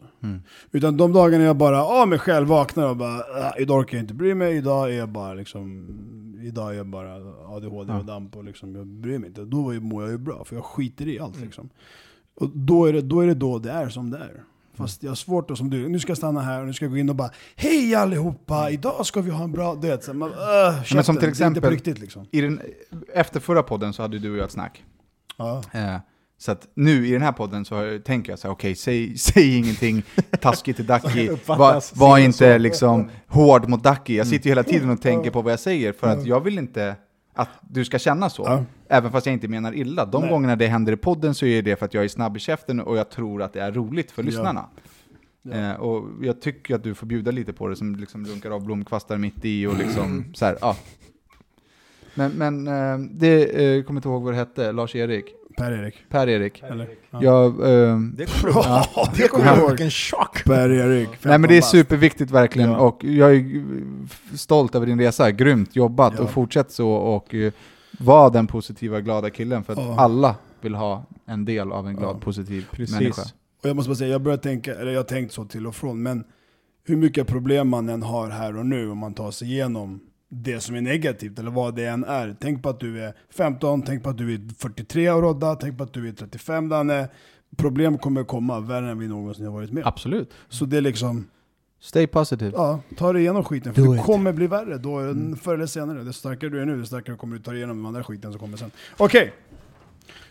Utan 0.72 0.96
de 0.96 1.12
dagarna 1.12 1.44
jag 1.44 1.56
bara 1.56 1.84
av 1.84 2.08
mig 2.08 2.18
själv 2.18 2.48
vaknar 2.48 2.88
och 2.88 2.96
bara 2.96 3.18
"Ah, 3.18 3.54
idag 3.58 3.78
orkar 3.78 3.96
jag 3.96 4.02
inte 4.04 4.14
bry 4.14 4.34
mig, 4.34 4.56
idag 4.56 4.92
är 4.92 4.98
jag 4.98 5.08
bara 5.08 5.34
liksom 5.34 5.88
Idag 6.42 6.70
är 6.70 6.76
jag 6.76 6.86
bara 6.86 7.14
ADHD 7.56 7.92
och 7.92 8.04
damp 8.04 8.36
och 8.36 8.44
liksom, 8.44 8.74
jag 8.74 8.86
bryr 8.86 9.18
mig 9.18 9.28
inte. 9.28 9.44
Då 9.44 9.72
mår 9.72 10.02
jag 10.02 10.10
ju 10.12 10.18
bra, 10.18 10.44
för 10.44 10.56
jag 10.56 10.64
skiter 10.64 11.08
i 11.08 11.18
allt 11.18 11.40
liksom. 11.40 11.68
Och 12.34 12.48
då 12.54 12.84
är, 12.86 12.92
det, 12.92 13.02
då 13.02 13.20
är 13.20 13.26
det 13.26 13.34
då 13.34 13.58
det 13.58 13.70
är 13.70 13.88
som 13.88 14.10
det 14.10 14.18
är. 14.18 14.42
Fast 14.78 15.02
jag 15.02 15.10
har 15.10 15.16
svårt 15.16 15.50
att 15.50 15.58
som 15.58 15.70
du, 15.70 15.88
nu 15.88 16.00
ska 16.00 16.10
jag 16.10 16.18
stanna 16.18 16.40
här 16.40 16.60
och 16.60 16.66
nu 16.66 16.72
ska 16.72 16.84
jag 16.84 16.92
gå 16.92 16.98
in 16.98 17.08
och 17.08 17.16
bara 17.16 17.30
Hej 17.56 17.94
allihopa, 17.94 18.70
idag 18.70 19.06
ska 19.06 19.20
vi 19.20 19.30
ha 19.30 19.44
en 19.44 19.52
bra... 19.52 19.74
Du 19.74 19.88
vet, 19.88 20.04
så 20.04 20.14
man, 20.14 20.30
uh, 20.30 20.36
Men 20.94 21.04
som 21.04 21.04
till 21.04 21.04
det 21.04 21.10
är 21.10 21.12
inte 21.14 21.28
exempel- 21.28 21.62
på 21.62 21.70
riktigt 21.70 21.98
liksom. 21.98 22.26
I 22.30 22.40
den, 22.40 22.60
efter 23.14 23.40
förra 23.40 23.62
podden 23.62 23.92
så 23.92 24.02
hade 24.02 24.18
du 24.18 24.30
och 24.30 24.36
jag 24.36 24.44
ett 24.44 24.50
snack. 24.50 24.84
Ja. 25.36 25.62
Eh, 25.72 25.96
så 26.38 26.52
att 26.52 26.68
nu 26.74 27.06
i 27.06 27.10
den 27.10 27.22
här 27.22 27.32
podden 27.32 27.64
så 27.64 27.98
tänker 28.04 28.32
jag 28.32 28.38
så 28.38 28.48
här, 28.48 28.54
okej, 28.54 28.74
säg, 28.74 29.18
säg 29.18 29.56
ingenting 29.56 30.02
taskigt 30.40 30.76
till 30.76 30.86
Ducky, 31.02 31.30
var, 31.46 31.98
var 31.98 32.18
inte 32.18 32.58
liksom 32.58 33.10
hård 33.26 33.68
mot 33.68 33.84
Ducky. 33.84 34.16
Jag 34.16 34.26
sitter 34.26 34.46
ju 34.46 34.50
hela 34.50 34.62
tiden 34.62 34.90
och 34.90 35.02
tänker 35.02 35.30
på 35.30 35.42
vad 35.42 35.52
jag 35.52 35.60
säger, 35.60 35.92
för 35.92 36.06
att 36.06 36.26
jag 36.26 36.40
vill 36.40 36.58
inte 36.58 36.96
att 37.38 37.48
du 37.60 37.84
ska 37.84 37.98
känna 37.98 38.30
så. 38.30 38.42
Ja. 38.42 38.64
Även 38.88 39.12
fast 39.12 39.26
jag 39.26 39.32
inte 39.32 39.48
menar 39.48 39.74
illa. 39.74 40.06
De 40.06 40.20
Nej. 40.20 40.30
gångerna 40.30 40.56
det 40.56 40.66
händer 40.66 40.92
i 40.92 40.96
podden 40.96 41.34
så 41.34 41.46
är 41.46 41.62
det 41.62 41.76
för 41.76 41.86
att 41.86 41.94
jag 41.94 42.04
är 42.04 42.08
snabb 42.08 42.36
i 42.36 42.40
käften 42.40 42.80
och 42.80 42.96
jag 42.96 43.10
tror 43.10 43.42
att 43.42 43.52
det 43.52 43.60
är 43.60 43.72
roligt 43.72 44.10
för 44.10 44.22
lyssnarna. 44.22 44.68
Eh, 45.52 45.72
och 45.72 46.08
jag 46.22 46.40
tycker 46.40 46.74
att 46.74 46.82
du 46.82 46.94
får 46.94 47.06
bjuda 47.06 47.30
lite 47.30 47.52
på 47.52 47.68
det, 47.68 47.76
som 47.76 47.96
liksom 47.96 48.24
lunkar 48.24 48.50
av 48.50 48.64
blomkvastar 48.64 49.18
mitt 49.18 49.44
i 49.44 49.66
och 49.66 49.78
liksom 49.78 50.24
så 50.34 50.44
här, 50.44 50.58
ja. 50.60 50.76
Men, 52.14 52.32
men 52.32 52.66
eh, 52.66 52.98
det, 53.10 53.44
eh, 53.44 53.82
kommer 53.82 53.98
inte 53.98 54.08
ihåg 54.08 54.22
vad 54.22 54.32
det 54.32 54.38
hette, 54.38 54.72
Lars-Erik? 54.72 55.24
Per-Erik. 55.58 55.94
Per-Erik. 56.08 56.62
Eller? 56.62 56.88
Ja. 57.10 57.18
Jag, 57.22 57.46
eh, 57.46 57.98
Det 57.98 58.26
kommer 58.26 58.42
du 58.42 58.50
ihåg. 58.50 58.64
Ja, 58.66 59.08
Det 59.16 59.28
kommer 59.28 59.46
jag 59.46 59.58
ihåg. 59.58 59.68
Vilken 59.68 59.90
chock! 59.90 60.44
Per-Erik. 60.44 61.08
nej 61.22 61.38
men 61.38 61.42
det 61.42 61.46
är 61.46 61.48
15 61.48 61.58
bast. 61.60 61.70
superviktigt 61.70 62.30
verkligen 62.30 62.70
Ja. 62.70 62.78
och 62.78 63.04
jag 63.04 63.34
är 63.36 63.62
stolt 64.36 64.74
över 64.74 64.86
din 64.86 65.00
resa, 65.00 65.30
grymt 65.30 65.76
jobbat 65.76 66.14
Ja. 66.16 66.22
och 66.22 66.30
fortsätt 66.30 66.70
så 66.72 66.90
och 66.90 67.34
eh, 67.34 67.52
var 67.98 68.30
den 68.30 68.46
positiva 68.46 69.00
glada 69.00 69.30
killen 69.30 69.64
för 69.64 69.72
att 69.72 69.78
Ja. 69.78 69.94
alla 70.00 70.34
vill 70.60 70.74
ha 70.74 71.04
en 71.26 71.44
del 71.44 71.72
av 71.72 71.86
en 71.88 71.96
glad 71.96 72.16
Ja. 72.16 72.20
positiv 72.24 72.66
Precis. 72.70 72.94
människa. 73.00 73.22
Och 73.62 73.68
jag 73.68 73.76
måste 73.76 73.88
bara 73.88 73.96
säga, 73.96 74.10
jag 74.10 74.22
börjar 74.22 74.38
tänka, 74.38 74.74
eller 74.74 74.90
jag 74.92 74.98
har 74.98 75.04
tänkt 75.04 75.32
så 75.32 75.44
till 75.44 75.66
och 75.66 75.74
från, 75.74 76.02
men 76.02 76.24
hur 76.86 76.96
mycket 76.96 77.26
problem 77.26 77.68
man 77.68 77.88
än 77.88 78.02
har 78.02 78.28
här 78.30 78.56
och 78.56 78.66
nu, 78.66 78.90
om 78.90 78.98
man 78.98 79.14
tar 79.14 79.30
sig 79.30 79.48
igenom 79.52 80.00
det 80.28 80.60
som 80.60 80.74
är 80.76 80.80
negativt, 80.80 81.38
eller 81.38 81.50
vad 81.50 81.74
det 81.76 81.84
än 81.86 82.04
är. 82.04 82.36
Tänk 82.40 82.62
på 82.62 82.68
att 82.68 82.80
du 82.80 83.02
är 83.04 83.14
15, 83.30 83.82
tänk 83.82 84.02
på 84.02 84.10
att 84.10 84.18
du 84.18 84.34
är 84.34 84.40
43 84.58 85.10
och 85.10 85.22
Rodda, 85.22 85.54
tänk 85.54 85.78
på 85.78 85.84
att 85.84 85.92
du 85.92 86.08
är 86.08 86.12
35 86.12 86.68
Danne. 86.68 87.08
Problem 87.56 87.98
kommer 87.98 88.24
komma 88.24 88.60
värre 88.60 88.90
än 88.90 88.98
vi 88.98 89.08
någonsin 89.08 89.44
har 89.46 89.52
varit 89.52 89.72
med. 89.72 89.86
Absolut. 89.86 90.30
Så 90.48 90.64
det 90.64 90.76
är 90.76 90.80
liksom, 90.80 91.26
Stay 91.80 92.06
positive. 92.06 92.52
ja, 92.56 92.80
ta 92.96 93.12
dig 93.12 93.22
igenom 93.22 93.44
skiten, 93.44 93.74
för 93.74 93.82
Do 93.82 93.92
det 93.92 93.98
it. 93.98 94.04
kommer 94.04 94.32
bli 94.32 94.46
värre 94.46 94.78
då, 94.78 94.98
förr 95.42 95.54
eller 95.54 95.66
senare. 95.66 95.98
Desto 95.98 96.12
starkare 96.20 96.50
du 96.50 96.60
är 96.62 96.66
nu, 96.66 96.76
desto 96.76 96.86
starkare 96.86 97.16
kommer 97.16 97.36
du 97.36 97.42
ta 97.42 97.50
dig 97.50 97.58
igenom 97.60 97.76
den 97.76 97.86
andra 97.86 98.04
skiten 98.04 98.32
som 98.32 98.40
kommer 98.40 98.56
sen. 98.56 98.70
Okej, 98.96 99.32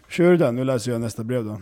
kör 0.09 0.37
den. 0.37 0.55
Nu 0.55 0.63
läser 0.63 0.91
jag 0.91 1.01
nästa 1.01 1.23
brev 1.23 1.45
då. 1.45 1.61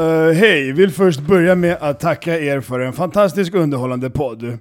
Eh, 0.00 0.32
Hej, 0.32 0.72
vill 0.72 0.90
först 0.90 1.20
börja 1.20 1.54
med 1.54 1.76
att 1.80 2.00
tacka 2.00 2.38
er 2.40 2.60
för 2.60 2.80
en 2.80 2.92
fantastisk 2.92 3.54
underhållande 3.54 4.10
podd. 4.10 4.58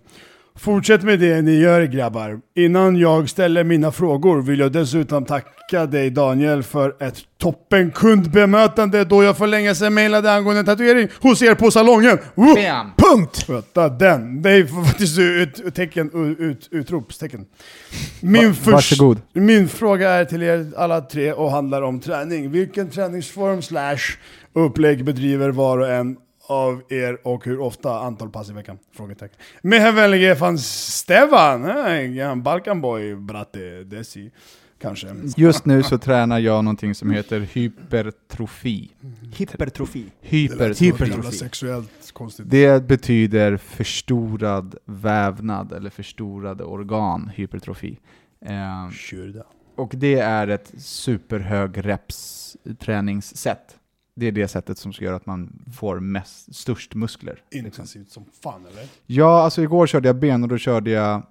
Fortsätt 0.60 1.04
med 1.04 1.20
det 1.20 1.42
ni 1.42 1.60
gör 1.60 1.84
grabbar. 1.84 2.40
Innan 2.56 2.96
jag 2.96 3.30
ställer 3.30 3.64
mina 3.64 3.92
frågor 3.92 4.42
vill 4.42 4.60
jag 4.60 4.72
dessutom 4.72 5.26
tacka 5.26 5.86
dig 5.86 6.10
Daniel 6.10 6.64
för 6.64 7.04
ett 7.04 7.16
toppen 7.38 7.92
kundbemötande 7.92 9.04
då 9.06 9.24
jag 9.24 9.38
för 9.38 9.48
länge 9.48 9.76
sedan 9.76 9.94
mejlade 9.94 10.32
angående 10.34 10.60
en 10.60 10.66
tatuering 10.66 11.08
hos 11.22 11.42
er 11.42 11.56
på 11.56 11.72
salongen. 11.72 12.18
Woo! 12.36 12.56
Bam! 12.56 12.92
Punkt! 12.98 13.46
Vänta, 13.50 13.90
den. 13.90 14.42
Det 14.42 14.52
är 14.52 14.84
faktiskt 14.86 15.20
ut, 15.20 15.60
ut, 15.60 15.76
tecken, 15.76 16.12
ut, 16.14 16.40
ut, 16.40 16.68
utropstecken. 16.72 17.46
Min, 18.22 18.48
Va- 18.48 18.54
förs- 18.54 18.74
varsågod. 18.74 19.22
min 19.34 19.68
fråga 19.68 20.10
är 20.10 20.26
till 20.26 20.44
er 20.44 20.68
alla 20.78 21.02
tre 21.02 21.34
och 21.34 21.52
handlar 21.52 21.82
om 21.82 22.00
träning. 22.00 22.52
Vilken 22.52 22.90
träningsform 22.90 23.62
slash 23.62 23.98
upplägg 24.54 25.06
bedriver 25.06 25.50
var 25.50 25.78
och 25.78 25.88
en 25.92 26.18
av 26.48 26.82
er 26.90 27.28
och 27.28 27.46
hur 27.46 27.60
ofta 27.60 28.00
antal 28.00 28.30
pass 28.30 28.50
i 28.50 28.54
veckan? 28.54 28.78
Frågetecken. 28.92 29.38
Med 29.62 29.94
vänlige 29.94 30.36
fan 30.36 30.58
Stefan, 30.60 31.66
en 31.66 32.44
Balkanboy, 32.44 33.16
bratte, 33.16 33.84
desi. 33.84 34.32
Kanske. 34.82 35.08
Just 35.38 35.66
nu 35.66 35.84
så 35.84 35.98
tränar 35.98 36.40
jag 36.40 36.64
någonting 36.64 36.96
som 36.96 37.12
heter 37.12 37.40
hypertrofi. 37.40 38.92
Hypertrofi. 39.36 40.06
Hypertrofi. 40.22 41.88
Konstigt. 42.14 42.50
Det 42.50 42.88
betyder 42.88 43.58
förstorad 43.58 44.76
vävnad 44.86 45.72
eller 45.74 45.90
förstorade 45.90 46.64
organ, 46.64 47.32
hypertrofi. 47.36 48.00
Eh, 48.46 48.92
Kör 48.92 49.28
det. 49.28 49.44
och 49.76 49.92
det 49.96 50.20
är 50.20 50.48
ett 50.48 50.74
superhög 50.78 51.86
reps 51.86 52.58
träningssätt. 52.80 53.75
Det 54.18 54.26
är 54.26 54.32
det 54.32 54.48
sättet 54.48 54.78
som 54.78 54.94
ska 54.94 55.06
göra 55.06 55.16
att 55.16 55.26
man 55.26 55.66
får 55.74 56.00
mest, 56.00 56.56
störst 56.56 56.96
muskler. 56.96 57.44
liksom. 57.52 57.66
Intensivt 57.66 58.10
som 58.10 58.26
fan 58.44 58.66
eller? 58.66 58.88
Ja, 59.06 59.44
alltså 59.44 59.62
igår 59.62 59.88
körde 59.88 60.10
jag 60.10 60.16
ben 60.16 60.44
och 60.44 60.50
då 60.50 60.58
körde 60.58 60.92
jag 60.92 61.24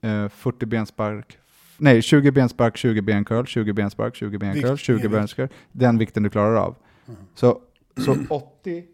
eh, 0.00 0.28
40 0.28 0.66
benspark, 0.66 1.38
nej 1.78 2.02
20 2.02 2.30
benspark, 2.30 2.76
20 2.76 3.02
bencurl, 3.02 3.46
20 3.46 3.72
benspark, 3.72 4.14
20 4.16 4.38
bencurl, 4.38 4.70
Vikt, 4.70 4.84
20 4.84 4.98
ingen 4.98 5.10
bencurl. 5.10 5.48
Den 5.72 5.98
vikten 5.98 6.22
du 6.22 6.30
klarar 6.30 6.54
av. 6.54 6.76
Mm. 7.06 7.20
Så, 7.34 7.60
så 7.96 8.16
80 8.30 8.84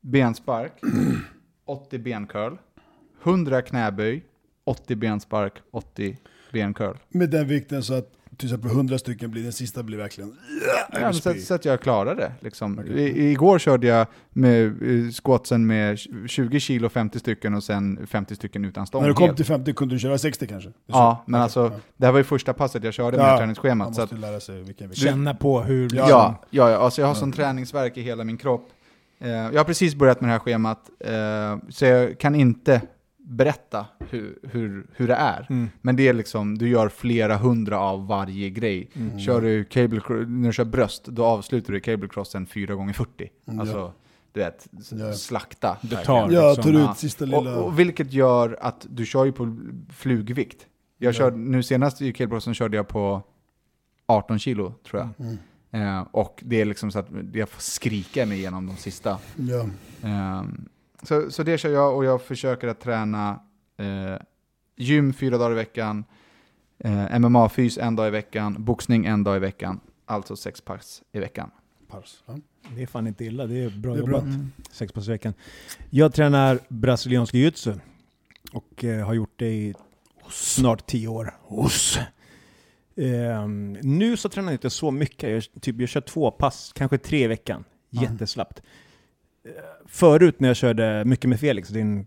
benspark, 0.00 0.72
80 1.64 1.98
bencurl, 1.98 2.56
100 3.22 3.62
knäböj, 3.62 4.24
80 4.64 4.96
benspark, 4.96 5.52
80 5.70 6.18
bencurl. 6.52 6.96
Med 7.08 7.30
den 7.30 7.48
vikten 7.48 7.82
så 7.82 7.94
att 7.94 8.12
till 8.38 8.48
exempel 8.48 8.70
100 8.70 8.98
stycken 8.98 9.30
blir, 9.30 9.42
den 9.42 9.52
sista 9.52 9.82
blir 9.82 9.98
verkligen... 9.98 10.36
Ja, 10.92 11.12
så, 11.12 11.34
så 11.34 11.54
att 11.54 11.64
jag 11.64 11.80
klarar 11.80 12.14
det. 12.14 12.32
Liksom. 12.40 12.86
I, 12.86 13.30
igår 13.30 13.58
körde 13.58 13.86
jag 13.86 14.06
med 14.30 14.66
eh, 14.66 15.10
squatsen 15.10 15.66
med 15.66 15.98
20 16.26 16.60
kilo 16.60 16.88
50 16.88 17.18
stycken 17.18 17.54
och 17.54 17.64
sen 17.64 18.06
50 18.06 18.34
stycken 18.34 18.64
utan 18.64 18.86
stång. 18.86 19.02
När 19.02 19.08
du 19.08 19.14
kom 19.14 19.36
till 19.36 19.44
50 19.44 19.74
kunde 19.74 19.94
du 19.94 19.98
köra 19.98 20.18
60 20.18 20.46
kanske? 20.46 20.70
Ja, 20.86 21.24
men 21.26 21.40
alltså, 21.40 21.60
ja. 21.60 21.80
det 21.96 22.06
här 22.06 22.12
var 22.12 22.18
ju 22.18 22.24
första 22.24 22.52
passet 22.52 22.84
jag 22.84 22.94
körde 22.94 23.16
med 23.16 23.26
Ja, 23.26 23.38
träningsschemat. 23.38 23.86
Man 23.86 23.94
Så 23.94 24.02
att, 24.02 24.10
måste 24.10 24.26
lära 24.26 24.40
sig 24.40 24.62
vilken 24.62 24.88
vikt. 24.88 25.00
Känna 25.00 25.34
på 25.34 25.62
hur... 25.62 25.94
Ja. 25.94 26.08
ja, 26.08 26.44
ja, 26.50 26.70
ja, 26.70 26.76
alltså 26.76 27.00
jag 27.00 27.08
har 27.08 27.14
sån 27.14 27.32
träningsverk 27.32 27.96
i 27.96 28.02
hela 28.02 28.24
min 28.24 28.36
kropp. 28.36 28.68
Eh, 29.20 29.30
jag 29.30 29.56
har 29.56 29.64
precis 29.64 29.94
börjat 29.94 30.20
med 30.20 30.28
det 30.28 30.32
här 30.32 30.38
schemat, 30.38 30.90
eh, 31.00 31.70
så 31.70 31.84
jag 31.84 32.18
kan 32.18 32.34
inte 32.34 32.80
berätta 33.26 33.86
hur, 34.10 34.38
hur, 34.42 34.86
hur 34.96 35.08
det 35.08 35.14
är. 35.14 35.46
Mm. 35.50 35.70
Men 35.80 35.96
det 35.96 36.08
är 36.08 36.12
liksom, 36.12 36.58
du 36.58 36.68
gör 36.68 36.88
flera 36.88 37.36
hundra 37.36 37.78
av 37.80 38.06
varje 38.06 38.50
grej. 38.50 38.90
Mm. 38.94 39.18
Kör 39.18 39.40
du 39.40 39.64
cable, 39.64 40.00
när 40.26 40.46
du 40.48 40.52
kör 40.52 40.64
bröst, 40.64 41.04
då 41.04 41.24
avslutar 41.24 41.72
du 41.72 41.80
cablecrossen 41.80 42.46
4 42.46 42.74
gånger 42.74 42.92
40 42.92 43.28
Mm, 43.46 43.60
Alltså, 43.60 43.92
du 44.32 44.40
vet, 44.40 44.68
slakta. 45.16 45.76
Du 45.82 45.96
tar. 45.96 46.30
Ja, 46.30 46.48
liksom. 46.54 46.72
tar 46.74 46.90
ut 46.92 46.98
sista 46.98 47.24
Och, 47.24 47.28
lilla... 47.30 47.56
och 47.56 47.78
vilket 47.78 48.12
gör 48.12 48.58
att 48.60 48.86
du 48.90 49.06
kör 49.06 49.24
ju 49.24 49.32
på 49.32 49.56
flugvikt. 49.92 50.66
Jag 50.98 51.08
Ja. 51.08 51.12
körde, 51.18 51.36
nu 51.36 51.62
senast 51.62 52.02
i 52.02 52.12
cablecrossen 52.12 52.54
körde 52.54 52.76
jag 52.76 52.88
på 52.88 53.22
18 54.06 54.38
kilo, 54.38 54.74
tror 54.90 55.00
jag. 55.02 55.26
Mm. 55.26 55.38
Eh, 55.98 56.06
och 56.10 56.42
det 56.44 56.60
är 56.60 56.64
liksom 56.64 56.90
så 56.90 56.98
att 56.98 57.08
jag 57.32 57.48
får 57.48 57.60
skrika 57.62 58.26
mig 58.26 58.38
igenom 58.38 58.66
de 58.66 58.76
sista. 58.76 59.18
Ja. 59.36 59.66
Ehm, 60.08 60.68
så, 61.04 61.30
så 61.30 61.42
det 61.42 61.58
kör 61.58 61.70
jag 61.70 61.96
och 61.96 62.04
jag 62.04 62.22
försöker 62.22 62.68
att 62.68 62.80
träna 62.80 63.40
eh, 63.76 64.16
gym 64.76 65.12
fyra 65.12 65.38
dagar 65.38 65.52
i 65.52 65.54
veckan, 65.54 66.04
eh, 66.78 67.18
MMA-fys 67.18 67.78
en 67.78 67.96
dag 67.96 68.06
i 68.08 68.10
veckan, 68.10 68.56
boxning 68.58 69.06
en 69.06 69.24
dag 69.24 69.36
i 69.36 69.38
veckan. 69.38 69.80
Alltså 70.06 70.36
sex 70.36 70.60
pass 70.60 71.02
i 71.12 71.18
veckan. 71.18 71.50
Paus. 71.88 72.22
Ja. 72.26 72.34
Det 72.76 72.82
är 72.82 72.86
fan 72.86 73.06
inte 73.06 73.24
illa, 73.24 73.46
det 73.46 73.64
är 73.64 73.70
bra 73.70 73.94
Det 73.94 74.00
är 74.00 74.02
bra. 74.06 74.18
jobbat. 74.18 74.34
Sex 74.70 74.92
pass 74.92 75.08
i 75.08 75.10
veckan. 75.10 75.34
Jag 75.90 76.14
tränar 76.14 76.58
brasiliansk 76.68 77.34
jiu-jitsu 77.34 77.80
och 78.52 78.84
eh, 78.84 79.06
har 79.06 79.14
gjort 79.14 79.32
det 79.36 79.50
i 79.50 79.74
snart 80.30 80.86
tio 80.86 81.08
år. 81.08 81.34
Oss. 81.46 81.98
Ehm, 82.96 83.72
nu 83.72 84.16
så 84.16 84.28
tränar 84.28 84.48
jag 84.48 84.54
inte 84.54 84.70
så 84.70 84.90
mycket. 84.90 85.30
Jag, 85.30 85.62
typ, 85.62 85.80
jag 85.80 85.88
kör 85.88 86.00
två 86.00 86.30
pass, 86.30 86.72
kanske 86.74 86.98
tre 86.98 87.24
i 87.24 87.26
veckan. 87.26 87.64
Jätteslappt. 87.90 88.58
Eh, 88.58 88.64
Förut 89.86 90.40
när 90.40 90.48
jag 90.48 90.56
körde 90.56 91.04
mycket 91.04 91.28
med 91.28 91.40
Felix, 91.40 91.68
din 91.68 91.98
eh, 91.98 92.04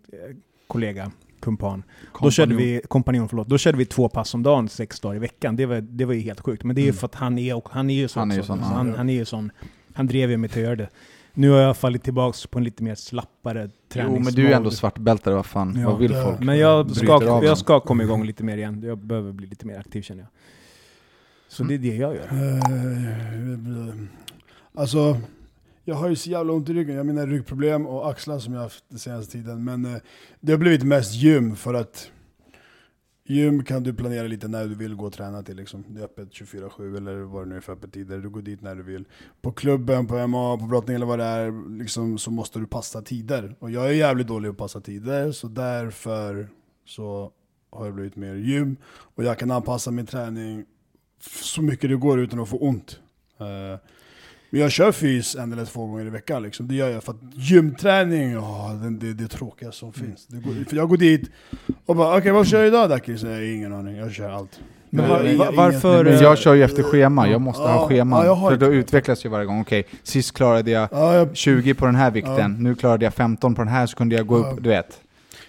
kollega, 0.68 1.12
kumpan, 1.40 1.84
då 2.22 2.32
körde 2.32 2.56
vi, 2.56 2.82
kompanjon 2.88 3.30
förlåt, 3.30 3.48
då 3.48 3.58
körde 3.58 3.78
vi 3.78 3.86
två 3.86 4.10
pass 4.10 4.34
om 4.34 4.44
dagen, 4.44 4.70
sex 4.70 5.00
dagar 5.00 5.16
i 5.16 5.20
veckan. 5.20 5.56
Det 5.56 5.66
var, 5.66 5.82
det 5.82 6.06
var 6.06 6.14
ju 6.14 6.20
helt 6.20 6.40
sjukt. 6.40 6.64
Men 6.64 6.76
det 6.76 6.82
är 6.82 6.84
ju 6.84 6.90
Mm. 6.90 6.98
för 7.00 7.06
att 7.06 7.16
han 7.16 7.38
är, 7.38 7.56
och 7.56 7.70
han 7.72 7.90
är 7.90 7.94
ju 7.94 8.08
så 8.08 8.20
Han 8.20 8.32
är 8.32 8.36
ju 8.36 8.44
sån, 8.44 8.60
Så 8.60 8.66
han, 8.66 8.96
han 8.96 9.10
är 9.10 9.14
ju 9.14 9.26
sån. 9.26 9.52
Han 9.94 10.08
drev 10.08 10.32
ju 10.32 10.38
mig 10.38 10.50
till 10.50 10.60
att 10.62 10.66
göra 10.66 10.76
det. 10.76 10.90
Nu 11.34 11.50
har 11.50 11.58
jag 11.60 11.78
fallit 11.78 12.04
tillbaka 12.04 12.38
på 12.52 12.58
en 12.58 12.64
lite 12.64 12.84
mer 12.84 12.96
slappare 12.96 13.70
träningsmode. 13.90 14.20
Jo, 14.20 14.26
men 14.26 14.34
du 14.34 14.48
är 14.48 14.56
ändå 14.58 14.72
svartbältare, 14.72 15.36
vad 15.36 15.46
fan, 15.46 15.80
Ja. 15.82 15.90
vad 15.90 16.00
vill 16.00 16.14
folk? 16.14 16.40
Men 16.40 16.58
jag 16.58 16.96
ska, 16.96 17.42
jag 17.44 17.58
ska 17.58 17.80
komma 17.80 18.04
igång 18.04 18.26
lite 18.26 18.44
mer 18.44 18.58
igen. 18.58 18.84
Jag 18.86 18.98
behöver 18.98 19.32
bli 19.32 19.48
lite 19.48 19.66
mer 19.66 19.80
aktiv 19.80 20.02
känner 20.02 20.22
jag. 20.22 20.30
Så 21.48 21.64
det 21.64 21.74
är 21.74 21.78
det 21.78 21.96
jag 21.96 22.16
gör. 22.16 22.24
Eh, 22.24 23.94
Alltså, 24.74 25.18
jag 25.88 25.96
har 25.96 26.10
ju 26.10 26.16
så 26.16 26.30
jävla 26.30 26.54
ont 26.54 26.70
i 26.70 26.74
ryggen. 26.74 26.96
Jag 26.96 27.06
menar 27.06 27.28
ryggproblem 27.28 27.88
och 27.88 28.10
axlar 28.10 28.40
som 28.40 28.54
jag 28.54 28.62
haft 28.62 28.84
den 28.90 29.00
senaste 29.00 29.32
tiden. 29.32 29.64
Men 29.64 29.86
eh, 29.86 30.02
det 30.40 30.52
har 30.52 30.60
blivit 30.60 30.84
mest 30.84 31.14
gym 31.14 31.56
för 31.56 31.74
att 31.74 32.12
gym 33.26 33.64
kan 33.64 33.84
du 33.84 33.94
planera 33.94 34.28
lite 34.28 34.48
när 34.48 34.68
du 34.68 34.76
vill 34.76 34.96
gå 34.96 35.06
och 35.06 35.14
träna 35.14 35.44
till. 35.44 35.56
Liksom. 35.56 35.84
Det 35.88 36.00
är 36.00 36.06
öppet 36.06 36.30
24-7 36.30 36.98
eller 36.98 37.16
vad 37.16 37.44
det 37.44 37.50
nu 37.50 37.56
är 37.56 37.62
för 37.62 37.74
öppettider. 37.74 38.18
Du 38.18 38.30
går 38.30 38.42
dit 38.42 38.62
när 38.62 38.76
du 38.76 38.84
vill. 38.84 39.06
På 39.42 39.52
klubben, 39.52 40.08
på 40.08 40.28
MA, 40.28 40.58
på 40.58 40.66
brottning 40.66 40.96
eller 40.96 41.06
vad 41.06 41.20
det 41.20 41.26
är, 41.26 41.78
liksom, 41.78 42.18
så 42.18 42.32
måste 42.32 42.60
du 42.60 42.68
passa 42.68 43.02
tider. 43.02 43.56
Och 43.60 43.72
jag 43.72 43.88
är 43.88 43.94
jävligt 43.94 44.28
dålig 44.28 44.50
på 44.50 44.54
att 44.54 44.58
passa 44.58 44.82
tider, 44.82 45.32
så 45.32 45.48
därför 45.48 46.50
så 46.86 47.32
har 47.70 47.86
jag 47.86 47.96
blivit 47.96 48.16
mer 48.16 48.36
gym. 48.36 48.78
Och 48.88 49.24
jag 49.24 49.40
kan 49.40 49.52
anpassa 49.52 49.92
min 49.92 50.06
träning 50.06 50.66
så 51.42 51.62
mycket 51.62 51.90
det 51.90 51.96
går 51.96 52.20
utan 52.20 52.40
att 52.40 52.50
få 52.50 52.58
ont. 52.58 53.00
Eh, 53.40 53.80
jag 54.50 54.72
kör 54.72 54.92
fys 54.92 55.36
en 55.36 55.54
eller 55.54 55.66
två 55.66 55.86
gånger 55.88 56.06
i 56.06 56.10
veckan. 56.10 56.44
Liksom. 56.44 56.68
Det 56.68 56.76
gör 56.76 56.90
jag 56.90 57.04
för 57.04 57.12
att 57.12 57.20
gymträning, 57.34 58.32
ja, 58.32 58.80
det, 58.84 58.90
det, 58.90 59.14
det 59.14 59.24
är 59.24 59.28
tråkiga 59.28 59.72
som 59.72 59.94
finns. 59.94 60.28
Det 60.28 60.38
går, 60.38 60.70
för 60.70 60.76
jag 60.76 60.90
går 60.90 60.98
dit 60.98 61.30
och 61.86 61.96
bara 61.96 62.18
okej 62.18 62.32
vad 62.32 62.48
kör 62.48 62.58
jag 62.60 62.68
idag 62.68 62.90
Daki? 62.90 63.18
Så 63.18 63.28
jag 63.28 63.34
har 63.34 63.42
ingen 63.42 63.74
aning, 63.74 63.96
jag 63.98 64.12
kör 64.14 64.30
allt. 64.30 64.60
Men 64.90 65.06
Jag- 65.06 65.10
var- 65.18 65.24
jag- 65.24 65.52
varför- 65.52 66.04
Men 66.04 66.20
jag 66.20 66.38
kör 66.38 66.54
ju 66.54 66.64
efter 66.64 66.84
schema, 66.84 67.28
jag 67.30 67.42
måste 67.42 67.62
ha 67.64 67.70
Ja, 67.82 67.88
scheman. 67.88 68.20
ja, 68.20 68.26
jag 68.26 68.36
har 68.36 68.50
för 68.50 68.58
då 68.58 68.66
utvecklas 68.74 69.26
ju 69.26 69.30
varje 69.30 69.46
gång. 69.46 69.62
Okej, 69.62 69.84
sist 70.04 70.34
klarade 70.36 70.72
jag 70.72 70.88
Ja, 70.92 71.14
jag, 71.14 71.36
20 71.38 71.74
på 71.74 71.86
den 71.86 71.96
här 71.96 72.12
vikten, 72.12 72.36
Ja. 72.38 72.48
nu 72.48 72.76
klarade 72.76 73.06
jag 73.06 73.14
15 73.14 73.56
på 73.56 73.62
den 73.62 73.72
här, 73.74 73.86
så 73.86 73.98
kunde 73.98 74.16
jag 74.16 74.28
gå 74.28 74.40
Ja. 74.40 74.52
upp, 74.52 74.64
du 74.64 74.70
vet. 74.70 75.00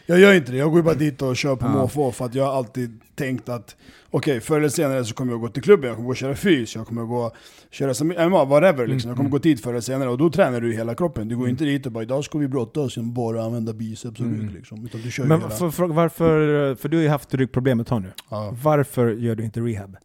Jag 0.09 0.19
gör 0.21 0.35
inte 0.35 0.53
det, 0.53 0.59
jag 0.59 0.71
går 0.73 0.83
bara 0.83 0.95
dit 0.95 1.23
och 1.23 1.37
kör 1.37 1.57
på 1.57 1.67
Ja. 1.67 1.73
måfå 1.73 2.13
för 2.13 2.25
att 2.25 2.35
jag 2.35 2.45
har 2.45 2.53
alltid 2.53 3.01
tänkt 3.15 3.49
att 3.49 3.77
okej, 4.11 4.41
förr 4.41 4.59
eller 4.59 4.69
senare 4.69 5.05
så 5.05 5.15
kommer 5.15 5.33
jag 5.33 5.41
gå 5.41 5.49
till 5.49 5.63
klubben, 5.63 5.89
jag 5.89 5.97
kommer 5.97 6.07
gå 6.07 6.11
och 6.11 6.17
köra 6.17 6.35
fys, 6.35 6.75
jag 6.75 6.87
kommer 6.87 7.03
gå 7.05 7.17
och 7.17 7.35
köra 7.71 7.95
som 7.95 8.09
MMA, 8.09 8.45
whatever 8.45 8.87
liksom. 8.87 9.09
Jag 9.09 9.17
kommer 9.17 9.29
Mm. 9.29 9.31
gå 9.31 9.39
dit 9.39 9.61
förr 9.63 9.71
eller 9.71 9.81
senare 9.81 10.09
och 10.09 10.19
då 10.19 10.31
tränar 10.31 10.61
du 10.61 10.73
hela 10.73 10.95
kroppen. 10.95 11.29
Du 11.29 11.37
går 11.37 11.49
inte 11.49 11.65
dit 11.65 11.87
och 11.87 11.93
bara 11.93 12.03
idag 12.03 12.25
ska 12.25 12.39
vi 12.39 12.49
brottas 12.49 12.97
genom 12.97 13.15
bara 13.15 13.43
använda 13.45 13.73
biceps 13.73 14.21
och 14.21 14.27
Mm. 14.27 14.41
rygg 14.41 14.53
liksom. 14.53 14.85
Utan 14.85 15.01
du 15.03 15.11
kör 15.11 15.23
ju 15.23 15.29
Men 15.29 15.41
hela. 15.41 15.51
för, 15.51 15.71
för, 15.71 15.87
varför, 15.87 16.75
för 16.75 16.89
du 16.89 16.97
har 16.97 17.03
ju 17.03 17.09
haft 17.09 17.35
ryggproblem 17.35 17.81
ett 17.81 17.87
tag 17.87 18.03
nu. 18.03 18.13
Ja, 18.31 18.55
Varför 18.63 19.09
gör 19.11 19.35
du 19.35 19.45
inte 19.45 19.61
rehab? 19.61 19.97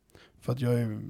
för 0.42 0.52
att 0.54 0.62
jag 0.62 0.74
är 0.74 0.84
mm, 0.84 1.02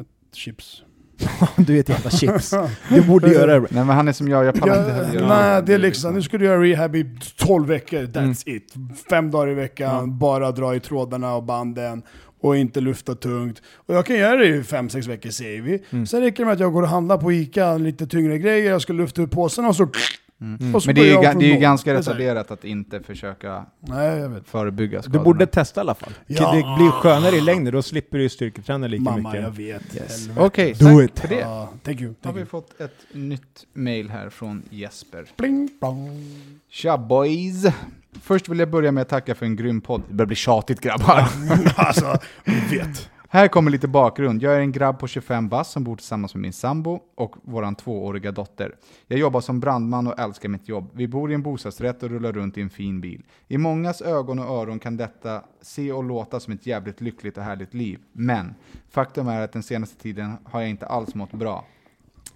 ett 0.00 0.34
chips. 0.36 0.82
du 1.56 1.76
är 1.76 1.80
ett 1.80 1.88
jävla 1.88 2.10
chips. 2.10 2.54
Du 2.88 3.02
borde 3.02 3.32
göra 3.32 3.60
det. 3.60 3.66
Nej 3.70 3.84
men 3.84 3.96
han 3.96 4.08
är 4.08 4.12
som 4.12 4.28
jag, 4.28 4.44
jag 4.44 4.54
pallar 4.54 4.78
inte 4.78 4.92
heller 4.92 5.14
göra 5.14 5.28
nej, 5.28 5.62
det 5.66 5.74
är 5.74 5.78
liksom, 5.78 6.14
nu 6.14 6.22
ska 6.22 6.38
du 6.38 6.44
göra 6.44 6.62
rehab 6.62 6.96
i 6.96 7.18
12 7.36 7.68
veckor, 7.68 7.98
that's 7.98 8.42
it. 8.48 8.74
Fem 9.10 9.30
dagar 9.30 9.50
i 9.50 9.54
veckan, 9.54 10.18
bara 10.18 10.52
dra 10.52 10.74
i 10.74 10.80
trådarna 10.80 11.34
och 11.34 11.42
banden 11.42 12.02
och 12.40 12.56
inte 12.56 12.80
lufta 12.80 13.14
tungt. 13.14 13.62
Och 13.86 13.94
jag 13.94 14.06
kan 14.06 14.16
göra 14.16 14.36
det 14.36 14.46
i 14.46 14.60
5-6 14.60 15.08
veckor 15.08 15.30
säger 15.30 15.62
vi. 15.62 15.82
Mm. 15.90 16.06
Sen 16.06 16.20
räcker 16.20 16.38
det 16.38 16.44
med 16.44 16.54
att 16.54 16.60
jag 16.60 16.72
går 16.72 16.82
och 16.82 16.88
handlar 16.88 17.18
på 17.18 17.32
Ica, 17.32 17.76
lite 17.76 18.06
tyngre 18.06 18.38
grejer, 18.38 18.70
jag 18.70 18.82
ska 18.82 18.92
lyfta 18.92 19.22
upp 19.22 19.30
påsarna 19.30 19.68
och 19.68 19.76
så... 19.76 19.88
Mm. 20.40 20.80
Så 20.80 20.86
Men 20.86 20.94
det 20.94 21.00
är, 21.00 21.04
ju, 21.34 21.38
det 21.40 21.46
är 21.46 21.54
ju 21.54 21.60
ganska 21.60 21.94
retarderat 21.94 22.50
att 22.50 22.64
inte 22.64 23.00
försöka 23.00 23.66
Nej, 23.80 24.18
jag 24.18 24.28
vet. 24.28 24.48
förebygga 24.48 24.98
Du 24.98 25.02
skadorna. 25.02 25.24
borde 25.24 25.46
testa 25.46 25.80
i 25.80 25.82
alla 25.82 25.94
fall. 25.94 26.12
Ja. 26.26 26.52
Det 26.54 26.62
blir 26.78 26.90
skönare 26.90 27.36
i 27.36 27.40
längden, 27.40 27.72
då 27.74 27.82
slipper 27.82 28.18
du 28.18 28.28
styrketräna 28.28 28.86
lika 28.86 29.02
Mamma, 29.02 29.28
mycket. 29.30 29.42
jag 29.44 29.50
vet. 29.50 29.96
Yes. 29.96 30.28
Okej, 30.38 30.72
Do 30.72 30.84
tack 31.00 31.04
it. 31.10 31.18
för 31.20 31.28
det. 31.28 31.40
Ja, 31.40 31.68
thank 31.84 32.00
you. 32.00 32.08
Har 32.08 32.14
Thank 32.22 32.36
vi 32.36 32.40
you. 32.40 32.48
fått 32.48 32.80
ett 32.80 32.96
nytt 33.12 33.66
mail 33.72 34.10
här 34.10 34.30
från 34.30 34.62
Jesper. 34.70 35.24
Bling, 35.36 35.70
bong. 35.80 36.24
Tja 36.70 36.98
boys! 36.98 37.64
Först 38.22 38.48
vill 38.48 38.58
jag 38.58 38.70
börja 38.70 38.92
med 38.92 39.02
att 39.02 39.08
tacka 39.08 39.34
för 39.34 39.46
en 39.46 39.56
grym 39.56 39.80
podd. 39.80 40.02
Det 40.08 40.14
börjar 40.14 40.26
bli 40.26 40.36
tjatigt 40.36 40.80
grabbar. 40.80 41.28
alltså, 41.76 42.18
vi 42.44 42.76
vet. 42.78 43.10
Här 43.36 43.48
kommer 43.48 43.70
lite 43.70 43.88
bakgrund. 43.88 44.42
Jag 44.42 44.56
är 44.56 44.60
en 44.60 44.72
grabb 44.72 44.98
på 44.98 45.06
25 45.06 45.48
bast 45.48 45.70
som 45.70 45.84
bor 45.84 45.96
tillsammans 45.96 46.34
med 46.34 46.42
min 46.42 46.52
sambo 46.52 47.00
och 47.14 47.36
vår 47.42 47.74
tvååriga 47.74 48.32
dotter. 48.32 48.76
Jag 49.06 49.18
jobbar 49.18 49.40
som 49.40 49.60
brandman 49.60 50.06
och 50.06 50.18
älskar 50.18 50.48
mitt 50.48 50.68
jobb. 50.68 50.90
Vi 50.92 51.08
bor 51.08 51.30
i 51.30 51.34
en 51.34 51.42
bostadsrätt 51.42 52.02
och 52.02 52.10
rullar 52.10 52.32
runt 52.32 52.58
i 52.58 52.60
en 52.60 52.70
fin 52.70 53.00
bil. 53.00 53.22
I 53.48 53.58
mångas 53.58 54.02
ögon 54.02 54.38
och 54.38 54.62
öron 54.62 54.78
kan 54.78 54.96
detta 54.96 55.42
se 55.60 55.92
och 55.92 56.04
låta 56.04 56.40
som 56.40 56.52
ett 56.52 56.66
jävligt 56.66 57.00
lyckligt 57.00 57.38
och 57.38 57.44
härligt 57.44 57.74
liv. 57.74 57.98
Men 58.12 58.54
faktum 58.90 59.28
är 59.28 59.40
att 59.40 59.52
den 59.52 59.62
senaste 59.62 60.02
tiden 60.02 60.36
har 60.44 60.60
jag 60.60 60.70
inte 60.70 60.86
alls 60.86 61.14
mått 61.14 61.32
bra. 61.32 61.64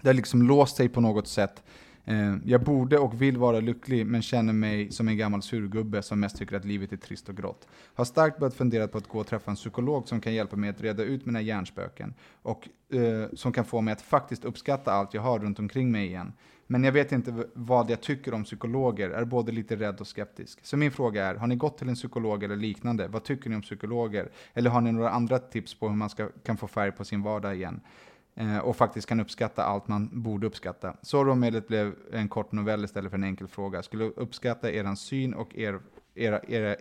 Det 0.01 0.09
har 0.09 0.15
liksom 0.15 0.43
låst 0.43 0.77
sig 0.77 0.89
på 0.89 1.01
något 1.01 1.29
sätt. 1.29 1.63
Eh, 2.05 2.37
jag 2.45 2.61
borde 2.61 2.99
och 2.99 3.23
vill 3.23 3.37
vara 3.37 3.61
lycklig 3.61 4.07
men 4.07 4.23
känner 4.23 4.53
mig 4.53 4.93
som 4.93 5.09
en 5.09 5.17
gammal 5.17 5.43
surgubbe 5.43 6.03
som 6.03 6.21
mest 6.21 6.37
tycker 6.37 6.57
att 6.57 6.65
livet 6.65 6.93
är 6.93 6.97
trist 6.97 7.29
och 7.29 7.37
grått. 7.37 7.69
Har 7.95 8.05
starkt 8.05 8.39
börjat 8.39 8.55
fundera 8.55 8.89
på 8.89 8.99
att 8.99 9.09
gå 9.09 9.19
och 9.19 9.27
träffa 9.27 9.51
en 9.51 9.57
psykolog 9.57 10.09
som 10.09 10.21
kan 10.21 10.35
hjälpa 10.35 10.57
mig 10.57 10.71
att 10.71 10.81
reda 10.81 11.03
ut 11.03 11.27
mina 11.27 11.41
hjärnspöken 11.41 12.15
och 12.43 12.69
eh, 12.93 13.29
som 13.33 13.53
kan 13.53 13.65
få 13.65 13.81
mig 13.81 13.93
att 13.93 14.03
faktiskt 14.03 14.45
uppskatta 14.45 14.93
allt 14.93 15.15
jag 15.15 15.23
har 15.23 15.39
runt 15.39 15.59
omkring 15.59 15.93
mig 15.93 16.07
igen. 16.07 16.33
Men 16.67 16.85
jag 16.85 16.93
vet 16.93 17.13
inte 17.13 17.45
vad 17.55 17.91
jag 17.91 18.01
tycker 18.01 18.35
om 18.35 18.45
psykologer, 18.45 19.11
är 19.11 19.25
både 19.25 19.53
lite 19.53 19.77
rädd 19.77 20.01
och 20.01 20.07
skeptisk. 20.07 20.59
Så 20.63 20.77
min 20.77 20.91
fråga 20.91 21.27
är, 21.27 21.35
har 21.35 21.47
ni 21.47 21.57
gått 21.57 21.79
till 21.79 21.89
en 21.89 21.95
psykolog 21.95 22.45
eller 22.45 22.57
liknande? 22.57 23.09
Vad 23.09 23.25
tycker 23.25 23.51
ni 23.51 23.57
om 23.57 23.63
psykologer? 23.63 24.31
Eller 24.55 24.71
har 24.71 24.81
ni 24.81 24.93
några 24.93 25.11
andra 25.11 25.39
tips 25.39 25.75
på 25.75 25.89
hur 25.89 25.97
man 25.97 26.11
ska, 26.11 26.29
kan 26.45 26.57
få 26.57 26.69
färg 26.69 26.93
på 26.93 27.05
sin 27.05 27.23
vardag 27.23 27.57
igen? 27.57 27.81
Eh, 28.41 28.59
och 28.59 28.77
faktiskt 28.77 29.09
kan 29.09 29.21
uppskatta 29.21 29.65
allt 29.65 29.89
man 29.89 30.23
borde 30.23 30.47
uppskatta. 30.47 30.97
Sorry 31.03 31.31
om 31.31 31.41
blev 31.69 31.95
en 32.13 32.29
kort 32.29 32.53
novell 32.53 32.85
istället 32.85 33.11
för 33.11 33.19
en 33.19 33.25
enkel 33.25 33.49
fråga. 33.49 33.83
Skulle 33.83 34.05
uppskatta 34.05 34.71
eran 34.71 34.97
syn 34.97 35.35
och 35.35 35.57
er, 35.57 35.81
era, 36.15 36.41
era 36.41 36.77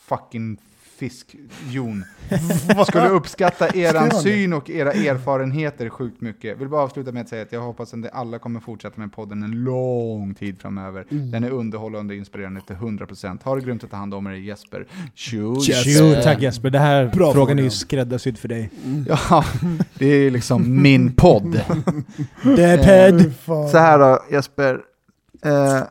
fucking 0.00 0.58
fiskjon. 1.00 2.04
Skulle 2.86 3.08
uppskatta 3.08 3.68
eran 3.68 4.10
syn 4.10 4.52
och 4.52 4.70
era 4.70 4.92
erfarenheter 4.92 5.88
sjukt 5.88 6.20
mycket. 6.20 6.60
Vill 6.60 6.68
bara 6.68 6.82
avsluta 6.82 7.12
med 7.12 7.22
att 7.22 7.28
säga 7.28 7.42
att 7.42 7.52
jag 7.52 7.60
hoppas 7.60 7.94
att 7.94 8.12
alla 8.12 8.38
kommer 8.38 8.60
fortsätta 8.60 9.00
med 9.00 9.12
podden 9.12 9.42
en 9.42 9.64
lång 9.64 10.34
tid 10.34 10.60
framöver. 10.60 11.06
Mm. 11.10 11.30
Den 11.30 11.44
är 11.44 11.50
underhållande 11.50 12.14
och 12.14 12.18
inspirerande 12.18 12.60
till 12.60 12.76
100%. 12.76 13.44
Ha 13.44 13.54
det 13.54 13.60
grymt 13.60 13.84
att 13.84 13.90
ta 13.90 13.96
hand 13.96 14.14
om 14.14 14.26
er 14.26 14.32
Jesper. 14.32 14.86
Tjo, 15.14 15.56
Jesper. 15.60 16.22
Tack 16.22 16.42
Jesper. 16.42 16.70
Det 16.70 16.78
här 16.78 17.06
Bra 17.06 17.32
frågan 17.32 17.58
är 17.58 17.62
ju 17.62 17.70
skräddarsydd 17.70 18.38
för 18.38 18.48
dig. 18.48 18.70
Ja, 19.08 19.44
det 19.98 20.06
är 20.06 20.30
liksom 20.30 20.82
min 20.82 21.12
podd. 21.12 21.60
Deadhead! 22.42 23.30
Fan. 23.40 23.68
Så 23.68 23.78
här 23.78 23.98
då 23.98 24.18
Jesper. 24.30 24.80
Eh, 25.44 25.82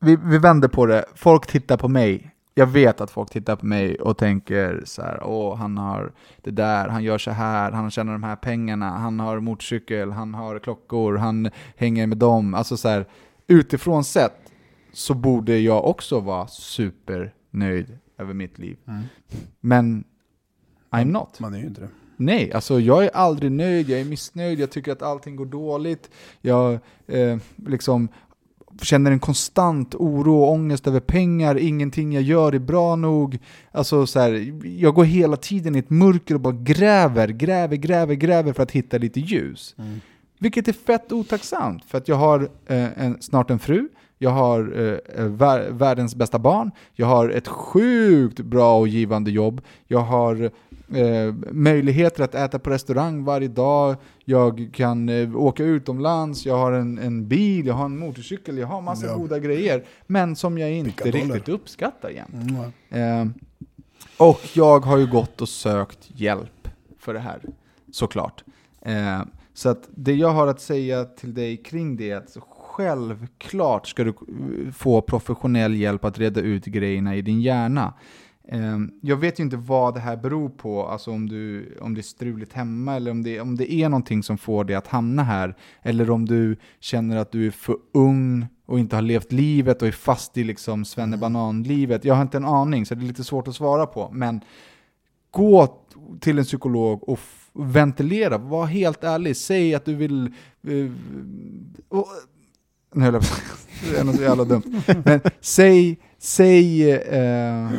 vi, 0.00 0.18
vi 0.24 0.38
vänder 0.38 0.68
på 0.68 0.86
det. 0.86 1.04
Folk 1.14 1.46
tittar 1.46 1.76
på 1.76 1.88
mig. 1.88 2.31
Jag 2.54 2.66
vet 2.66 3.00
att 3.00 3.10
folk 3.10 3.30
tittar 3.30 3.56
på 3.56 3.66
mig 3.66 3.96
och 3.96 4.18
tänker 4.18 4.82
så 4.84 5.02
här, 5.02 5.22
åh 5.24 5.56
han 5.56 5.78
har 5.78 6.12
det 6.42 6.50
där, 6.50 6.88
han 6.88 7.04
gör 7.04 7.18
så 7.18 7.30
här, 7.30 7.72
han 7.72 7.90
tjänar 7.90 8.12
de 8.12 8.22
här 8.22 8.36
pengarna, 8.36 8.90
han 8.90 9.20
har 9.20 9.40
motorcykel, 9.40 10.10
han 10.12 10.34
har 10.34 10.58
klockor, 10.58 11.16
han 11.16 11.50
hänger 11.76 12.06
med 12.06 12.18
dem. 12.18 12.54
Alltså 12.54 12.76
så 12.76 12.88
här, 12.88 13.06
utifrån 13.46 14.04
sett 14.04 14.52
så 14.92 15.14
borde 15.14 15.58
jag 15.58 15.84
också 15.84 16.20
vara 16.20 16.46
supernöjd 16.46 17.98
över 18.18 18.34
mitt 18.34 18.58
liv. 18.58 18.76
Mm. 18.86 19.02
Men 19.60 20.04
I'm 20.90 21.04
not. 21.04 21.40
Man 21.40 21.54
är 21.54 21.58
ju 21.58 21.66
inte 21.66 21.80
det. 21.80 21.88
Nej, 22.16 22.52
alltså 22.52 22.80
jag 22.80 23.04
är 23.04 23.10
aldrig 23.16 23.52
nöjd, 23.52 23.88
jag 23.88 24.00
är 24.00 24.04
missnöjd, 24.04 24.60
jag 24.60 24.70
tycker 24.70 24.92
att 24.92 25.02
allting 25.02 25.36
går 25.36 25.46
dåligt. 25.46 26.10
Jag 26.40 26.78
eh, 27.06 27.38
liksom 27.66 28.08
känner 28.80 29.10
en 29.10 29.20
konstant 29.20 29.94
oro 29.94 30.42
och 30.42 30.50
ångest 30.50 30.86
över 30.86 31.00
pengar, 31.00 31.58
ingenting 31.58 32.12
jag 32.12 32.22
gör 32.22 32.52
är 32.52 32.58
bra 32.58 32.96
nog. 32.96 33.38
Alltså 33.72 34.06
så 34.06 34.20
här, 34.20 34.52
jag 34.64 34.94
går 34.94 35.04
hela 35.04 35.36
tiden 35.36 35.76
i 35.76 35.78
ett 35.78 35.90
mörker 35.90 36.34
och 36.34 36.40
bara 36.40 36.54
gräver, 36.54 37.28
gräver, 37.28 37.76
gräver, 37.76 38.14
gräver 38.14 38.52
för 38.52 38.62
att 38.62 38.70
hitta 38.70 38.98
lite 38.98 39.20
ljus. 39.20 39.74
Vilket 40.38 40.68
är 40.68 40.72
fett 40.72 41.12
otacksamt, 41.12 41.84
för 41.84 41.98
att 41.98 42.08
jag 42.08 42.16
har 42.16 42.48
eh, 42.66 43.04
en, 43.04 43.22
snart 43.22 43.50
en 43.50 43.58
fru, 43.58 43.88
jag 44.18 44.30
har 44.30 44.60
eh, 44.60 45.24
vär, 45.24 45.70
världens 45.70 46.14
bästa 46.14 46.38
barn, 46.38 46.70
jag 46.94 47.06
har 47.06 47.28
ett 47.28 47.48
sjukt 47.48 48.40
bra 48.40 48.78
och 48.78 48.88
givande 48.88 49.30
jobb, 49.30 49.60
jag 49.88 49.98
har 49.98 50.50
eh, 50.94 51.34
möjligheter 51.50 52.24
att 52.24 52.34
äta 52.34 52.58
på 52.58 52.70
restaurang 52.70 53.24
varje 53.24 53.48
dag, 53.48 53.96
jag 54.24 54.70
kan 54.72 55.08
eh, 55.08 55.36
åka 55.36 55.64
utomlands, 55.64 56.46
jag 56.46 56.56
har 56.56 56.72
en, 56.72 56.98
en 56.98 57.28
bil, 57.28 57.66
jag 57.66 57.74
har 57.74 57.84
en 57.84 57.98
motorcykel, 57.98 58.58
jag 58.58 58.66
har 58.66 58.80
massa 58.80 59.06
Ja. 59.06 59.16
goda 59.16 59.38
grejer, 59.38 59.84
men 60.06 60.36
som 60.36 60.58
jag 60.58 60.72
inte 60.72 61.10
riktigt 61.10 61.48
uppskattar 61.48 62.10
jämt. 62.10 62.50
Mm. 62.90 63.30
Eh, 63.30 63.34
och 64.16 64.40
jag 64.54 64.80
har 64.80 64.98
ju 64.98 65.06
gått 65.06 65.40
och 65.40 65.48
sökt 65.48 65.98
hjälp 66.14 66.68
för 66.98 67.14
det 67.14 67.20
här, 67.20 67.40
såklart. 67.92 68.44
Eh, 68.82 69.22
så 69.54 69.68
att 69.68 69.88
det 69.90 70.14
jag 70.14 70.28
har 70.30 70.46
att 70.46 70.60
säga 70.60 71.04
till 71.04 71.34
dig 71.34 71.56
kring 71.56 71.96
det 71.96 72.10
är 72.10 72.16
att 72.16 72.36
självklart 72.48 73.88
ska 73.88 74.04
du 74.04 74.10
eh, 74.10 74.72
få 74.72 75.00
professionell 75.00 75.74
hjälp 75.74 76.04
att 76.04 76.18
reda 76.18 76.40
ut 76.40 76.64
grejerna 76.64 77.16
i 77.16 77.22
din 77.22 77.40
hjärna. 77.40 77.94
Ehm, 78.48 78.90
jag 79.00 79.16
vet 79.16 79.40
ju 79.40 79.44
inte 79.44 79.56
vad 79.56 79.94
det 79.94 80.00
här 80.00 80.16
beror 80.16 80.48
på, 80.48 80.86
alltså 80.86 81.10
om, 81.10 81.28
du, 81.28 81.74
om 81.80 81.94
det 81.94 82.00
är 82.00 82.02
struligt 82.02 82.52
hemma 82.52 82.96
eller 82.96 83.10
om 83.10 83.22
det, 83.22 83.40
om 83.40 83.56
det 83.56 83.72
är 83.72 83.88
någonting 83.88 84.22
som 84.22 84.38
får 84.38 84.64
dig 84.64 84.76
att 84.76 84.86
hamna 84.86 85.22
här. 85.22 85.56
Eller 85.82 86.10
om 86.10 86.26
du 86.26 86.56
känner 86.80 87.16
att 87.16 87.32
du 87.32 87.46
är 87.46 87.50
för 87.50 87.76
ung 87.94 88.46
och 88.66 88.78
inte 88.78 88.96
har 88.96 89.02
levt 89.02 89.32
livet 89.32 89.82
och 89.82 89.88
är 89.88 89.92
fast 89.92 90.36
i 90.36 90.44
liksom 90.44 90.84
svennebanan-livet. 90.84 92.04
Jag 92.04 92.14
har 92.14 92.22
inte 92.22 92.36
en 92.36 92.44
aning, 92.44 92.86
så 92.86 92.94
det 92.94 93.04
är 93.04 93.06
lite 93.06 93.24
svårt 93.24 93.48
att 93.48 93.54
svara 93.54 93.86
på. 93.86 94.10
Men 94.12 94.40
gå 95.30 95.78
till 96.20 96.38
en 96.38 96.44
psykolog 96.44 97.08
och 97.08 97.20
ventilera. 97.52 98.38
Var 98.38 98.66
helt 98.66 99.04
ärlig. 99.04 99.36
Säg 99.36 99.74
att 99.74 99.84
du 99.84 99.94
vill... 99.94 100.34
Uh, 100.68 100.92
och, 101.88 102.06
nu 102.94 103.04
höll 103.04 103.14
jag 103.14 103.22
på 103.22 103.28
Det 103.90 103.98
är 103.98 104.04
något 104.04 104.16
så 104.16 104.22
jävla 104.22 104.44
dumt. 104.44 104.82
Men 105.04 105.20
säg, 105.40 105.98
säg 106.18 106.92
Uh, 106.92 107.72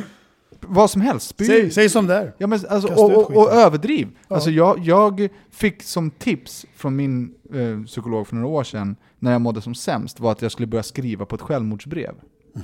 vad 0.73 0.89
som 0.89 1.01
helst. 1.01 1.27
Spy. 1.27 1.45
Säg, 1.45 1.71
säg 1.71 1.89
som 1.89 2.07
det 2.07 2.15
är. 2.15 2.33
Ja, 2.37 2.47
men 2.47 2.59
alltså, 2.69 2.87
Kasta 2.87 3.03
och, 3.03 3.11
ut 3.11 3.17
och, 3.17 3.37
och 3.37 3.51
överdriv. 3.51 4.07
Ja. 4.27 4.35
Alltså 4.35 4.49
jag, 4.51 4.79
jag 4.79 5.29
fick 5.49 5.83
som 5.83 6.11
tips 6.11 6.65
från 6.75 6.95
min 6.95 7.33
eh, 7.53 7.83
psykolog 7.85 8.27
för 8.27 8.35
några 8.35 8.47
år 8.47 8.63
sedan, 8.63 8.95
när 9.19 9.31
jag 9.31 9.41
mådde 9.41 9.61
som 9.61 9.75
sämst, 9.75 10.19
var 10.19 10.31
att 10.31 10.41
jag 10.41 10.51
skulle 10.51 10.67
börja 10.67 10.83
skriva 10.83 11.25
på 11.25 11.35
ett 11.35 11.41
självmordsbrev. 11.41 12.13
Mhm. 12.53 12.63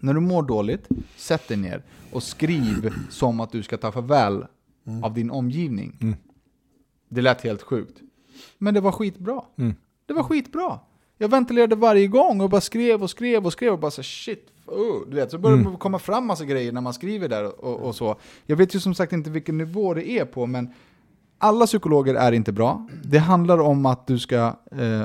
När 0.00 0.14
du 0.14 0.20
mår 0.20 0.42
dåligt, 0.42 0.88
sätt 1.16 1.48
dig 1.48 1.56
ner 1.56 1.82
och 2.12 2.22
skriv 2.22 2.92
som 3.10 3.40
att 3.40 3.52
du 3.52 3.62
ska 3.62 3.76
ta 3.76 3.92
farväl 3.92 4.44
Mm. 4.86 5.04
av 5.04 5.14
din 5.14 5.30
omgivning. 5.30 5.98
Mm. 6.00 6.14
Det 7.08 7.20
lät 7.22 7.40
helt 7.42 7.62
sjukt. 7.62 8.00
Men 8.58 8.74
det 8.74 8.80
var 8.80 8.92
skitbra. 8.92 9.42
Mm. 9.56 9.74
Det 10.06 10.14
var 10.14 10.22
skitbra. 10.22 10.78
Jag 11.18 11.28
ventilerade 11.28 11.74
varje 11.76 12.06
gång 12.06 12.40
och 12.40 12.50
bara 12.50 12.60
skrev 12.60 13.02
och 13.02 13.10
skrev 13.10 13.46
och 13.46 13.52
skrev 13.52 13.72
och 13.72 13.78
bara 13.78 13.90
så 13.90 14.02
shit, 14.02 14.46
oh, 14.72 15.08
du 15.10 15.16
vet, 15.16 15.30
så 15.30 15.38
börjar 15.38 15.58
Mm. 15.58 15.72
det 15.72 15.78
komma 15.78 15.98
fram 15.98 16.26
massa 16.26 16.44
grejer 16.44 16.72
när 16.72 16.80
man 16.80 16.92
skriver 16.94 17.28
där 17.28 17.64
och, 17.64 17.80
och 17.80 17.94
så. 17.94 18.16
Jag 18.46 18.56
vet 18.56 18.74
ju 18.74 18.80
som 18.80 18.94
sagt 18.94 19.12
inte 19.12 19.30
vilken 19.30 19.58
nivå 19.58 19.94
det 19.94 20.10
är 20.10 20.24
på, 20.24 20.46
men 20.46 20.68
alla 21.38 21.66
psykologer 21.66 22.14
är 22.14 22.32
inte 22.32 22.52
bra. 22.52 22.88
Det 23.04 23.18
handlar 23.18 23.58
om 23.58 23.86
att 23.86 24.06
du 24.06 24.18
ska 24.18 24.56
eh, 24.72 25.04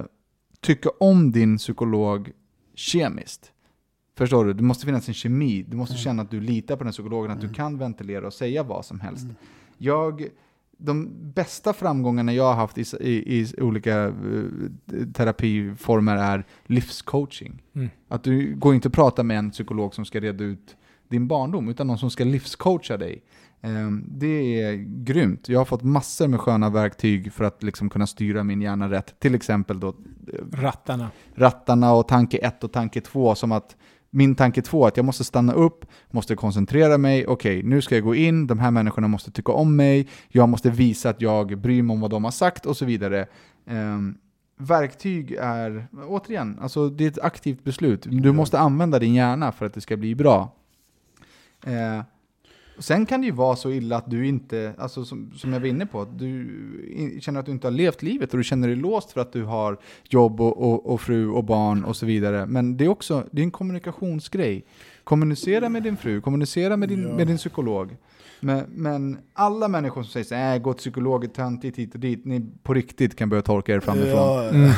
tycka 0.62 0.90
om 1.00 1.32
din 1.32 1.58
psykolog 1.58 2.32
kemiskt. 2.76 3.52
Förstår 4.18 4.46
du? 4.46 4.54
Det 4.54 4.64
måste 4.64 4.86
finnas 4.86 5.08
en 5.08 5.14
kemi. 5.14 5.66
Du 5.68 5.78
måste 5.78 5.96
känna 5.96 6.22
att 6.22 6.32
du 6.32 6.42
litar 6.42 6.76
på 6.76 6.84
den 6.84 6.94
psykologen, 6.94 7.32
att 7.32 7.42
du 7.42 7.54
kan 7.54 7.78
ventilera 7.78 8.28
och 8.28 8.34
säga 8.34 8.64
vad 8.64 8.86
som 8.86 9.00
helst. 9.00 9.26
Jag, 9.78 10.28
de 10.78 11.10
bästa 11.34 11.74
framgångarna 11.74 12.34
jag 12.34 12.44
har 12.44 12.54
haft 12.54 12.78
i, 12.78 12.84
i, 13.00 13.40
i 13.40 13.62
olika 13.62 14.04
eh, 14.06 14.14
terapiformer 15.14 16.16
är 16.16 16.46
livscoaching. 16.66 17.62
Mm. 17.76 17.90
Att 18.08 18.24
du 18.24 18.56
går 18.56 18.76
inte 18.76 18.88
och 18.88 18.94
pratar 18.94 19.24
med 19.24 19.38
en 19.40 19.52
psykolog 19.52 19.96
som 19.96 20.06
ska 20.06 20.20
reda 20.20 20.44
ut 20.44 20.76
din 21.10 21.28
barndom, 21.28 21.70
utan 21.70 21.88
någon 21.88 21.98
som 21.98 22.10
ska 22.10 22.24
livscoacha 22.24 22.98
dig. 22.98 23.24
Ehm, 23.62 24.06
Det 24.08 24.62
är 24.62 24.74
grymt. 25.04 25.50
Jag 25.50 25.60
har 25.60 25.66
fått 25.66 25.84
massor 25.84 26.28
med 26.28 26.40
sköna 26.40 26.70
verktyg 26.70 27.34
för 27.34 27.44
att 27.44 27.64
liksom 27.64 27.90
kunna 27.90 28.08
styra 28.08 28.44
min 28.44 28.62
hjärna 28.62 28.90
rätt. 28.92 29.20
Till 29.20 29.36
exempel 29.36 29.80
då 29.80 29.96
Rattarna. 30.54 31.10
rattarna 31.36 31.94
och 31.94 32.08
tanke 32.08 32.38
1 32.38 32.64
och 32.64 32.72
tanke 32.72 33.02
2 33.02 33.36
som 33.36 33.52
att 33.52 33.76
min 34.10 34.36
tanke 34.36 34.62
2 34.62 34.86
att 34.86 34.98
jag 34.98 35.06
måste 35.06 35.24
stanna 35.24 35.54
upp, 35.54 35.86
måste 36.12 36.36
koncentrera 36.36 36.98
mig, 36.98 37.28
okej 37.28 37.64
nu 37.64 37.82
ska 37.82 37.96
jag 37.96 38.04
gå 38.04 38.16
in, 38.16 38.48
de 38.48 38.60
här 38.60 38.72
människorna 38.72 39.08
måste 39.08 39.32
tycka 39.32 39.52
om 39.52 39.76
mig, 39.76 40.08
jag 40.28 40.50
måste 40.50 40.70
visa 40.70 41.10
att 41.10 41.22
jag 41.22 41.58
bryr 41.58 41.82
mig 41.82 41.94
om 41.94 42.02
vad 42.02 42.12
de 42.12 42.24
har 42.24 42.32
sagt 42.32 42.66
och 42.66 42.78
så 42.78 42.86
vidare. 42.86 43.28
Ehm, 43.66 44.18
verktyg 44.58 45.32
är, 45.32 45.88
återigen, 46.08 46.60
alltså 46.62 46.90
det 46.90 47.04
är 47.04 47.08
ett 47.08 47.20
aktivt 47.20 47.64
beslut. 47.64 48.08
Du 48.10 48.32
måste 48.32 48.60
använda 48.60 49.00
din 49.00 49.14
hjärna 49.14 49.52
för 49.52 49.66
att 49.66 49.74
det 49.74 49.82
ska 49.82 49.98
bli 49.98 50.16
bra. 50.16 50.52
Eh, 51.66 52.02
Sen 52.80 53.06
kan 53.06 53.22
det 53.22 53.26
ju 53.28 53.34
vara 53.34 53.56
så 53.56 53.72
illa 53.72 53.98
att 53.98 54.10
du 54.12 54.28
inte, 54.28 54.74
alltså 54.78 55.06
som, 55.06 55.32
som 55.36 55.54
jag 55.54 55.60
var 55.60 55.68
inne 55.68 55.86
på, 55.86 56.02
att 56.02 56.20
du 56.20 57.18
känner 57.22 57.40
att 57.40 57.46
du 57.46 57.52
inte 57.52 57.68
har 57.68 57.72
levt 57.72 58.02
livet 58.04 58.32
och 58.32 58.38
du 58.38 58.44
känner 58.44 58.68
dig 58.68 58.78
låst 58.78 59.12
för 59.12 59.22
att 59.22 59.34
du 59.34 59.44
har 59.44 59.78
jobb 60.10 60.42
och, 60.42 60.58
och, 60.72 60.86
och 60.94 61.02
fru 61.02 61.30
och 61.30 61.44
barn 61.44 61.84
och 61.86 61.96
så 61.96 62.06
vidare. 62.06 62.46
Men 62.46 62.78
det 62.78 62.86
är 62.86 62.90
också 62.90 63.24
det 63.32 63.42
är 63.42 63.44
en 63.44 63.52
kommunikationsgrej. 63.52 64.66
Kommunicera 65.04 65.70
med 65.70 65.84
din 65.84 65.98
fru, 65.98 66.22
kommunicera 66.22 66.78
med 66.78 66.90
din, 66.90 67.04
Ja. 67.08 67.16
med 67.16 67.28
din 67.28 67.38
psykolog. 67.38 67.96
Men, 68.40 68.64
men 68.70 69.18
alla 69.34 69.68
människor 69.68 70.04
som 70.04 70.12
säger 70.12 70.24
så 70.26 70.36
här, 70.36 70.56
"Äh, 70.56 70.62
gå 70.62 70.74
till 70.74 70.80
psykolog, 70.80 71.24
är 71.24 71.28
töntigt 71.28 71.78
hit 71.78 71.94
och 71.94 72.00
dit, 72.00 72.26
ni 72.26 72.46
på 72.64 72.74
riktigt 72.74 73.16
kan 73.16 73.30
börja 73.30 73.42
torka 73.44 73.74
er 73.74 73.80
framifrån. 73.80 74.12
Ja, 74.14 74.50
Mm. 74.50 74.72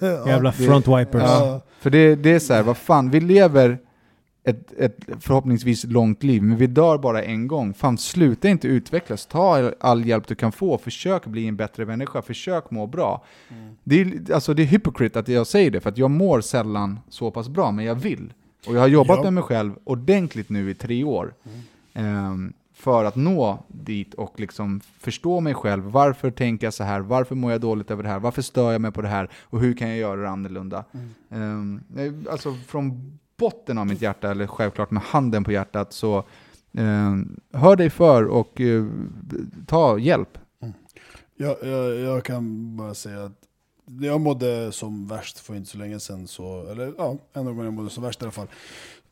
Jävla 0.26 0.50
det- 0.50 0.56
front 0.66 0.88
wipers. 0.88 1.22
Ja, 1.22 1.60
för 1.80 1.90
det, 1.90 2.14
det 2.14 2.32
är 2.32 2.38
så 2.38 2.54
här, 2.54 2.62
vad 2.62 2.76
fan, 2.76 3.10
vi 3.10 3.20
lever 3.20 3.78
ett, 4.44 4.72
ett 4.78 4.96
förhoppningsvis 5.20 5.84
långt 5.84 6.22
liv, 6.22 6.42
men 6.42 6.56
vi 6.58 6.66
dör 6.66 6.98
bara 6.98 7.22
en 7.22 7.46
gång. 7.48 7.74
Fan, 7.74 7.98
sluta 7.98 8.48
inte 8.48 8.68
utvecklas. 8.68 9.26
Ta 9.26 9.72
all- 9.80 10.06
hjälp 10.06 10.26
du 10.28 10.34
kan 10.34 10.52
få. 10.52 10.78
Försök 10.78 11.26
bli 11.26 11.46
en 11.48 11.56
bättre 11.56 11.86
människa. 11.86 12.22
Försök 12.22 12.70
må 12.70 12.86
bra. 12.86 13.24
Det, 13.84 14.00
är, 14.00 14.32
alltså, 14.34 14.54
det 14.54 14.62
är 14.62 14.66
hypocrite 14.66 15.18
att 15.18 15.28
jag 15.28 15.46
säger 15.46 15.70
det, 15.70 15.80
för 15.80 15.90
att 15.90 15.98
jag 15.98 16.10
mår 16.10 16.40
sällan 16.40 17.00
så 17.08 17.30
pass 17.30 17.48
bra, 17.48 17.70
men 17.70 17.84
jag 17.84 17.94
vill. 17.94 18.32
Och 18.66 18.74
jag 18.76 18.80
har 18.80 18.88
jobbat 18.88 19.16
Ja. 19.18 19.22
med 19.24 19.32
mig 19.32 19.42
själv 19.42 19.72
ordentligt 19.84 20.50
nu 20.50 20.70
i 20.70 20.74
tre 20.74 21.04
år. 21.04 21.34
Ehm, 21.94 22.52
för 22.74 23.04
att 23.04 23.16
nå 23.16 23.64
dit 23.68 24.14
och 24.14 24.40
liksom 24.40 24.80
förstå 24.98 25.40
mig 25.40 25.54
själv. 25.54 25.84
Varför 25.84 26.30
tänker 26.30 26.66
jag 26.66 26.74
så 26.74 26.84
här? 26.84 27.00
Varför 27.00 27.34
mår 27.34 27.52
jag 27.52 27.60
dåligt 27.60 27.90
över 27.90 28.02
det 28.02 28.08
här? 28.08 28.18
Varför 28.18 28.42
stör 28.42 28.72
jag 28.72 28.80
mig 28.80 28.92
på 28.92 29.02
det 29.02 29.08
här? 29.08 29.28
Och 29.42 29.60
hur 29.60 29.74
kan 29.76 29.88
jag 29.88 29.98
göra 29.98 30.20
det 30.20 30.28
annorlunda? 30.28 30.84
Ehm, 31.30 31.80
eh, 31.96 32.32
alltså 32.32 32.54
från 32.66 33.18
botten 33.36 33.78
av 33.78 33.86
mitt 33.86 34.02
hjärta, 34.02 34.30
eller 34.30 34.46
självklart 34.46 34.90
med 34.90 35.02
handen 35.02 35.44
på 35.44 35.52
hjärtat, 35.52 35.92
så 35.92 36.18
eh, 36.72 37.14
hör 37.52 37.76
dig 37.76 37.90
för 37.90 38.24
och 38.24 38.60
eh, 38.60 38.84
ta 39.66 39.98
hjälp. 39.98 40.38
Mm. 40.62 40.74
Jag, 41.36 41.56
jag, 41.62 41.94
jag 41.94 42.24
kan 42.24 42.76
bara 42.76 42.94
säga 42.94 43.24
att 43.24 43.40
när 43.86 44.08
jag 44.08 44.20
mådde 44.20 44.72
som 44.72 45.06
värst 45.06 45.38
för 45.38 45.54
inte 45.54 45.70
så 45.70 45.78
länge 45.78 46.00
sedan, 46.00 46.26
så, 46.26 46.66
eller 46.66 46.94
ja, 46.98 47.16
en 47.32 47.40
av 47.40 47.44
gångerna 47.44 47.64
jag 47.64 47.72
mådde 47.72 47.90
som 47.90 48.02
värst 48.02 48.22
i 48.22 48.24
alla 48.24 48.32
fall, 48.32 48.48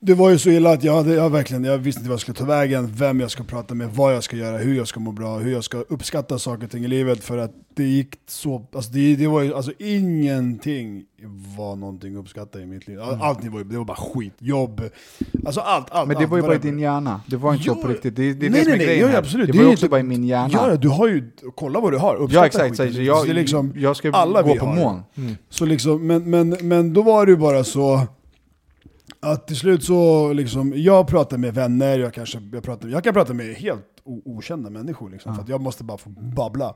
det 0.05 0.15
var 0.15 0.31
ju 0.31 0.39
så 0.39 0.51
illa 0.51 0.73
att 0.73 0.85
jag, 0.85 0.95
hade, 0.95 1.15
jag, 1.15 1.31
verkligen, 1.31 1.65
jag 1.65 1.79
visste 1.79 1.99
inte 2.01 2.09
vad 2.09 2.15
jag 2.15 2.21
skulle 2.21 2.39
ta 2.39 2.45
vägen, 2.45 2.93
vem 2.97 3.21
jag 3.21 3.31
ska 3.31 3.43
prata 3.45 3.75
med, 3.75 3.89
vad 3.95 4.15
jag 4.15 4.25
ska 4.25 4.37
göra, 4.37 4.59
hur 4.59 4.75
jag 4.77 4.89
ska 4.89 5.01
må 5.01 5.13
bra, 5.13 5.39
hur 5.39 5.53
jag 5.53 5.65
ska 5.65 5.79
uppskatta 5.79 6.39
saker 6.39 6.65
och 6.65 6.71
ting 6.71 6.85
i 6.85 6.89
livet. 6.89 7.25
För 7.25 7.39
att 7.39 7.53
det 7.75 7.85
gick 7.85 8.09
så, 8.29 8.67
alltså 8.75 8.91
det, 8.93 9.17
det 9.17 9.27
var 9.27 9.43
ju, 9.43 9.55
alltså 9.55 9.73
ingenting 9.79 11.03
var 11.59 11.77
någonting 11.77 12.17
uppskattat 12.17 12.61
i 12.63 12.67
mitt 12.67 12.89
liv. 12.89 13.01
Allt 13.01 13.45
var, 13.45 13.65
det 13.65 13.79
var 13.79 13.85
bara 13.85 13.97
skit, 13.97 14.33
jobb, 14.39 14.81
alltså 15.47 15.61
allt, 15.61 15.87
allt. 15.91 16.09
Men 16.09 16.17
det 16.17 16.23
allt, 16.23 16.31
var 16.31 16.37
ju 16.37 16.43
bara 16.43 16.55
i 16.55 16.59
din 16.59 16.79
hjärna. 16.79 17.21
Det 17.27 17.37
var 17.37 17.53
inte 17.53 17.65
så 17.65 17.75
Jo, 17.77 17.83
på 17.83 17.89
riktigt. 17.89 18.17
Det, 18.17 18.33
det 18.35 18.47
är 18.47 18.51
nej, 18.51 18.59
det 18.61 18.65
som 18.65 18.73
är 18.73 18.77
nej, 18.77 18.87
nej, 18.87 18.97
grejen 18.97 19.09
här. 19.11 19.19
absolut. 19.19 19.47
Det 19.47 19.53
Det 19.53 19.59
var 19.59 19.65
är 19.65 19.69
ju 19.69 19.73
också 19.73 19.85
inte- 19.87 19.91
bara 19.91 20.01
i 20.01 20.03
min 20.03 20.25
hjärna. 20.25 20.49
Ja, 20.53 20.77
du 20.77 20.89
har 20.89 21.09
ju, 21.09 21.31
kolla 21.55 21.81
vad 21.81 21.93
du 21.93 21.99
har, 21.99 22.15
uppskatta 22.17 22.41
Ja 22.43 22.47
exakt, 22.47 22.77
så 22.77 22.83
skiten. 22.83 23.05
jag, 23.05 23.27
Så 23.27 23.33
liksom, 23.33 23.73
jag 23.77 23.97
ska 23.97 24.11
alla 24.13 24.43
gå 24.43 24.53
vi 24.53 24.59
på 24.59 24.67
har. 24.67 24.77
mån. 24.77 25.01
Så 25.51 25.65
liksom, 25.65 26.07
men, 26.07 26.31
men, 26.31 26.57
men 26.63 26.93
då 26.93 27.03
var 27.03 27.27
det 27.27 27.33
ju 27.33 27.39
bara 27.39 27.65
så 27.65 28.01
att 29.23 29.47
till 29.47 29.57
slut 29.57 29.85
så, 29.85 30.33
liksom, 30.33 30.73
jag 30.77 31.07
pratar 31.07 31.39
med 31.39 31.55
vänner, 31.55 31.99
jag, 31.99 32.15
kanske, 32.15 32.39
jag, 32.53 32.63
pratar, 32.63 32.89
jag 32.89 33.05
kan 33.05 33.15
prata 33.15 33.35
med 33.35 33.47
helt 33.55 33.85
okända 34.05 34.71
människor, 34.71 35.11
liksom, 35.11 35.35
för 35.35 35.43
att 35.43 35.49
jag 35.49 35.61
måste 35.61 35.85
bara 35.85 35.99
få 35.99 36.11
babbla. 36.11 36.75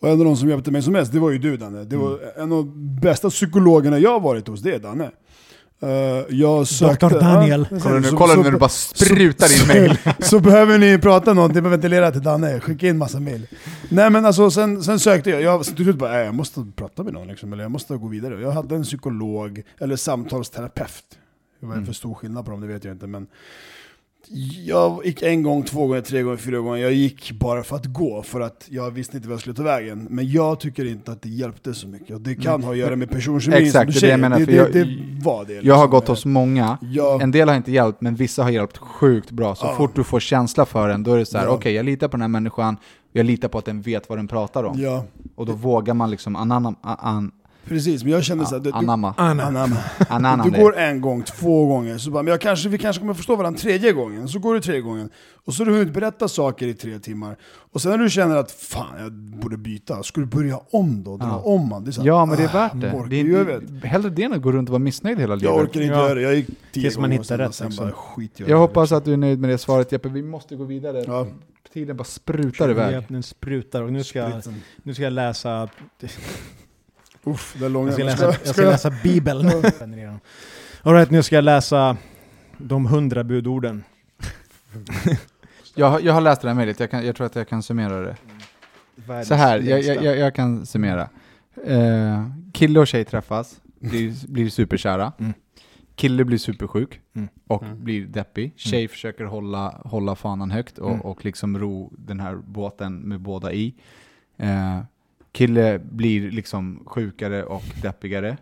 Och 0.00 0.08
en 0.08 0.18
av 0.18 0.24
de 0.24 0.36
som 0.36 0.48
hjälpte 0.48 0.70
mig 0.70 0.82
som 0.82 0.92
mest, 0.92 1.12
det 1.12 1.18
var 1.18 1.30
ju 1.30 1.38
du 1.38 1.56
Danne. 1.56 1.84
Det 1.84 1.96
var 1.96 2.08
Mm. 2.08 2.20
en 2.36 2.42
av 2.52 2.64
de 2.64 3.00
bästa 3.00 3.30
psykologerna 3.30 3.98
jag 3.98 4.10
har 4.10 4.20
varit 4.20 4.48
hos, 4.48 4.60
det 4.60 4.74
är 4.74 4.78
Danne. 4.78 5.10
Uh, 5.82 5.90
jag 6.28 6.66
sökte, 6.66 7.08
Dr. 7.08 7.20
Daniel. 7.20 7.68
Ja, 7.70 7.78
Kolla 7.82 7.98
nu, 7.98 8.02
så- 8.08 8.16
kolla 8.16 8.34
så- 8.34 8.42
när 8.42 8.50
du 8.50 8.58
bara 8.58 8.68
sprutar 8.68 9.62
in 9.62 9.68
mail. 9.82 9.98
så 10.18 10.40
behöver 10.40 10.78
ni 10.78 10.98
prata 10.98 11.32
någonting, 11.34 11.54
behöver 11.62 11.70
ventilera 11.76 12.10
till 12.10 12.22
Danne, 12.22 12.60
skicka 12.60 12.86
in 12.88 12.98
massa 12.98 13.20
mail. 13.20 13.46
Nej 13.88 14.10
men 14.10 14.26
alltså 14.26 14.50
sen, 14.50 14.82
sen 14.82 14.98
sökte 14.98 15.30
jag, 15.30 15.42
jag 15.42 15.64
till 15.64 15.76
slut 15.84 15.96
bara, 15.96 16.10
"Nej, 16.12 16.24
jag 16.24 16.34
måste 16.34 16.66
prata 16.76 17.02
med 17.02 17.12
någon 17.12 17.28
liksom, 17.28 17.52
eller 17.52 17.64
jag 17.64 17.70
måste 17.70 17.96
gå 17.96 18.08
vidare. 18.08 18.40
Jag 18.40 18.50
hade 18.50 18.74
en 18.74 18.82
psykolog, 18.82 19.62
eller 19.80 19.96
samtalsterapeut. 19.96 21.04
Vad 21.60 21.76
är 21.76 21.80
det 21.80 21.86
för 21.86 21.92
stor 21.92 22.14
skillnad 22.14 22.44
på 22.44 22.50
dem, 22.50 22.60
det 22.60 22.66
vet 22.66 22.84
jag 22.84 22.94
inte. 22.94 23.06
Men 23.06 23.26
jag 24.66 25.06
gick 25.06 25.22
en 25.22 25.42
gång, 25.42 25.62
två 25.62 25.86
gånger, 25.86 26.00
tre 26.00 26.22
gånger, 26.22 26.36
fyra 26.36 26.58
gånger. 26.58 26.78
Jag 26.82 26.92
gick 26.92 27.32
bara 27.32 27.62
för 27.62 27.76
att 27.76 27.86
gå, 27.86 28.22
för 28.22 28.40
att 28.40 28.66
jag 28.70 28.90
visste 28.90 29.16
inte 29.16 29.28
vad 29.28 29.32
jag 29.34 29.40
skulle 29.40 29.56
ta 29.56 29.62
vägen. 29.62 30.06
Men 30.10 30.30
jag 30.30 30.60
tycker 30.60 30.84
inte 30.84 31.12
att 31.12 31.22
det 31.22 31.28
hjälpte 31.28 31.74
så 31.74 31.88
mycket. 31.88 32.10
Och 32.14 32.20
det 32.20 32.34
kan 32.34 32.62
ha 32.64 32.70
att 32.72 32.78
göra 32.78 32.96
med 32.96 33.10
personkemin 33.10 33.58
Exakt, 33.58 33.92
som 33.92 34.00
du 34.00 34.00
det 34.00 34.06
det 34.06 34.10
jag 34.10 34.18
säger. 34.20 34.28
menar, 34.28 34.38
Det, 34.38 34.44
för 34.44 34.52
det, 34.52 34.58
jag- 34.58 34.72
det 34.72 35.24
var 35.24 35.44
det. 35.44 35.52
Jag 35.54 35.74
har 35.74 35.84
liksom. 35.84 35.90
gått 35.90 36.08
hos 36.08 36.24
många. 36.24 36.78
Ja. 36.80 37.18
En 37.22 37.30
del 37.30 37.48
har 37.48 37.56
inte 37.56 37.72
hjälpt, 37.72 38.00
men 38.00 38.14
vissa 38.14 38.42
har 38.42 38.50
hjälpt 38.50 38.78
sjukt 38.78 39.30
bra. 39.30 39.54
Så 39.54 39.66
Ja. 39.66 39.74
fort 39.76 39.94
du 39.96 40.04
får 40.04 40.20
känsla 40.20 40.66
för 40.66 40.88
den, 40.88 41.02
då 41.02 41.12
är 41.12 41.18
det 41.18 41.26
så 41.26 41.38
här: 41.38 41.44
Ja. 41.44 41.50
okej 41.50 41.72
jag 41.72 41.84
litar 41.86 42.08
på 42.08 42.12
den 42.16 42.20
här 42.22 42.28
människan, 42.28 42.76
jag 43.12 43.26
litar 43.26 43.48
på 43.48 43.58
att 43.58 43.64
den 43.64 43.82
vet 43.82 44.08
vad 44.08 44.18
den 44.18 44.28
pratar 44.28 44.64
om. 44.64 44.80
Ja, 44.80 45.04
Och 45.34 45.46
då 45.46 45.52
vågar 45.52 45.94
man 45.94 46.10
liksom 46.10 46.36
ananna, 46.36 46.74
an, 46.82 47.30
precis. 47.68 48.02
Men 48.04 48.12
jag 48.12 48.24
kände 48.24 48.46
så 48.46 48.54
här, 48.54 48.62
du- 48.62 48.72
anamma. 48.72 49.14
Anamma. 49.16 49.76
ananna 50.08 50.44
Du 50.44 50.50
det. 50.50 50.60
går 50.62 50.76
en 50.76 51.00
gång, 51.00 51.22
två 51.22 51.66
gånger, 51.66 51.98
så 51.98 52.10
bara, 52.10 52.22
men 52.22 52.30
jag 52.30 52.40
kanske, 52.40 52.68
vi 52.68 52.78
kanske 52.78 53.00
kommer 53.00 53.14
förstå 53.14 53.36
varandra 53.36 53.60
tredje 53.60 53.92
gången. 53.92 54.28
Så 54.28 54.38
går 54.38 54.54
du 54.54 54.60
tredje 54.60 54.80
gången, 54.80 55.10
och 55.44 55.54
så 55.54 55.60
har 55.64 55.66
du 55.70 55.78
hunnit 55.78 55.94
berätta 55.94 56.28
saker 56.28 56.66
i 56.66 56.74
tre 56.74 56.98
timmar. 56.98 57.36
Och 57.72 57.82
sen 57.82 57.90
när 57.90 57.98
du 57.98 58.10
känner 58.10 58.36
att 58.36 58.50
fan, 58.50 58.86
jag 59.02 59.12
borde 59.12 59.56
byta, 59.56 60.02
ska 60.02 60.20
du 60.20 60.26
börja 60.26 60.60
om 60.70 61.02
då? 61.04 61.16
Dra 61.16 61.26
Ja. 61.26 61.36
om 61.44 61.68
man. 61.68 61.84
Det 61.84 61.90
är 61.90 61.92
så 61.92 62.00
här, 62.00 62.06
Ja 62.08 62.26
men 62.26 62.36
det 62.36 62.42
är 62.42 62.48
ah, 62.48 62.52
värt 62.52 62.72
det. 62.80 62.92
orkar 62.92 63.08
det, 63.10 63.16
ju, 63.16 63.32
jag 63.32 63.40
är, 63.40 63.44
vet. 63.60 63.84
hellre 63.84 64.10
det 64.10 64.22
än 64.22 64.32
att 64.32 64.42
gå 64.42 64.52
runt 64.52 64.68
och 64.68 64.72
vara 64.72 64.78
missnöjd 64.78 65.18
hela 65.18 65.34
livet. 65.34 65.50
Jag 65.54 65.60
orkar 65.64 65.80
inte 65.80 65.94
Ja. 65.94 66.02
göra 66.04 66.14
det, 66.14 66.20
jag 66.22 66.34
gick 66.34 66.46
tio 66.46 66.82
Tills 66.82 66.98
man 66.98 67.10
hittar 67.10 67.38
rätt, 67.38 67.54
sen 67.54 67.66
liksom. 67.68 67.86
bara 67.86 67.92
skit 67.94 68.40
Jag 68.46 68.58
hoppas 68.58 68.92
att 68.92 69.04
du 69.04 69.12
är 69.12 69.16
nöjd 69.16 69.38
med 69.40 69.50
det 69.50 69.58
svaret 69.58 69.92
Jeppe, 69.92 70.08
vi 70.08 70.22
måste 70.22 70.56
gå 70.56 70.64
vidare. 70.64 71.04
Ja. 71.06 71.26
Tiden 71.74 71.96
bara 71.96 72.04
sprutar 72.04 72.70
iväg. 72.70 73.04
Den 73.08 73.22
sprutar 73.22 73.82
och 73.82 73.92
nu 73.92 74.04
ska, 74.04 74.18
jag- 74.18 74.30
Spriten. 74.32 74.62
nu 74.82 74.94
ska 74.94 75.02
jag 75.02 75.12
läsa, 75.12 75.68
Uff, 77.30 77.56
det 77.58 77.64
är 77.64 77.68
långa. 77.68 77.86
jag 77.86 77.94
ska 77.94 78.04
läsa, 78.04 78.24
jag 78.44 78.54
ska 78.54 78.62
läsa 78.62 78.90
bibeln. 79.02 79.50
Alright, 80.82 81.10
nu 81.10 81.22
ska 81.22 81.34
jag 81.34 81.44
läsa 81.44 81.96
de 82.58 82.86
hundra 82.86 83.24
budorden. 83.24 83.84
Jag, 85.74 85.90
har- 85.90 86.00
jag 86.00 86.12
har 86.12 86.20
läst 86.20 86.42
det 86.42 86.48
här 86.48 86.54
mejlet, 86.54 86.80
jag, 86.80 86.90
kan- 86.90 87.06
jag 87.06 87.16
tror 87.16 87.26
att 87.26 87.36
jag 87.36 87.48
kan 87.48 87.62
summera 87.62 88.00
det. 88.00 88.16
Världens 88.96 89.28
Så 89.28 89.34
här, 89.34 89.60
jag, 89.60 89.82
jag, 89.82 90.16
jag, 90.18 90.34
kan 90.34 90.66
summera. 90.66 91.08
Eh, 91.66 92.30
kille 92.52 92.80
och 92.80 92.86
tjej 92.86 93.04
träffas, 93.04 93.60
blir, 93.80 94.28
blir 94.28 94.50
superkära. 94.50 95.12
Mm. 95.18 95.32
Kille 95.94 96.24
blir 96.24 96.38
supersjuk 96.38 97.00
Mm. 97.14 97.28
och 97.46 97.64
blir 97.76 98.06
deppig. 98.06 98.52
Tjej 98.56 98.88
försöker 98.88 99.24
hålla, 99.24 99.68
hålla 99.84 100.14
fanan 100.14 100.50
högt 100.50 100.78
och, 100.78 100.90
Mm. 100.90 101.00
och 101.00 101.24
liksom 101.24 101.58
ro 101.58 101.92
den 101.98 102.20
här 102.20 102.36
båten 102.36 102.94
med 102.98 103.20
båda 103.20 103.52
i. 103.52 103.74
Eh, 104.36 104.78
kille 105.32 105.78
blir 105.78 106.30
liksom 106.30 106.82
sjukare 106.86 107.44
och 107.44 107.64
deppigare. 107.82 108.36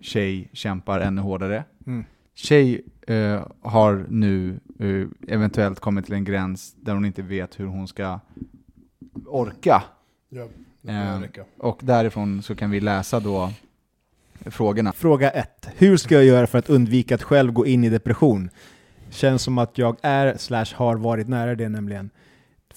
Tjej 0.00 0.48
kämpar 0.52 1.00
ännu 1.00 1.22
hårdare. 1.22 1.64
Mm. 1.86 2.04
Tjej 2.34 2.84
eh, 3.06 3.46
har 3.60 4.06
nu 4.08 4.60
eh, 4.78 5.34
eventuellt 5.34 5.80
kommit 5.80 6.04
till 6.04 6.14
en 6.14 6.24
gräns 6.24 6.74
där 6.80 6.94
hon 6.94 7.04
inte 7.04 7.22
vet 7.22 7.60
hur 7.60 7.66
hon 7.66 7.88
ska 7.88 8.20
orka. 9.26 9.82
Ja, 10.28 10.48
Eh. 10.88 11.20
Och 11.58 11.80
därifrån 11.82 12.42
så 12.42 12.54
kan 12.54 12.70
vi 12.70 12.80
läsa 12.80 13.20
då 13.20 13.52
frågorna. 14.44 14.92
Fråga 14.92 15.30
1. 15.30 15.68
Hur 15.76 15.96
ska 15.96 16.14
jag 16.14 16.24
göra 16.24 16.46
för 16.46 16.58
att 16.58 16.70
undvika 16.70 17.14
att 17.14 17.22
själv 17.22 17.52
gå 17.52 17.66
in 17.66 17.84
i 17.84 17.88
depression? 17.88 18.50
Känns 19.10 19.42
som 19.42 19.58
att 19.58 19.78
jag 19.78 19.96
är 20.02 20.36
slash 20.36 20.66
har 20.74 20.96
varit 20.96 21.28
nära 21.28 21.54
det 21.54 21.68
nämligen. 21.68 22.10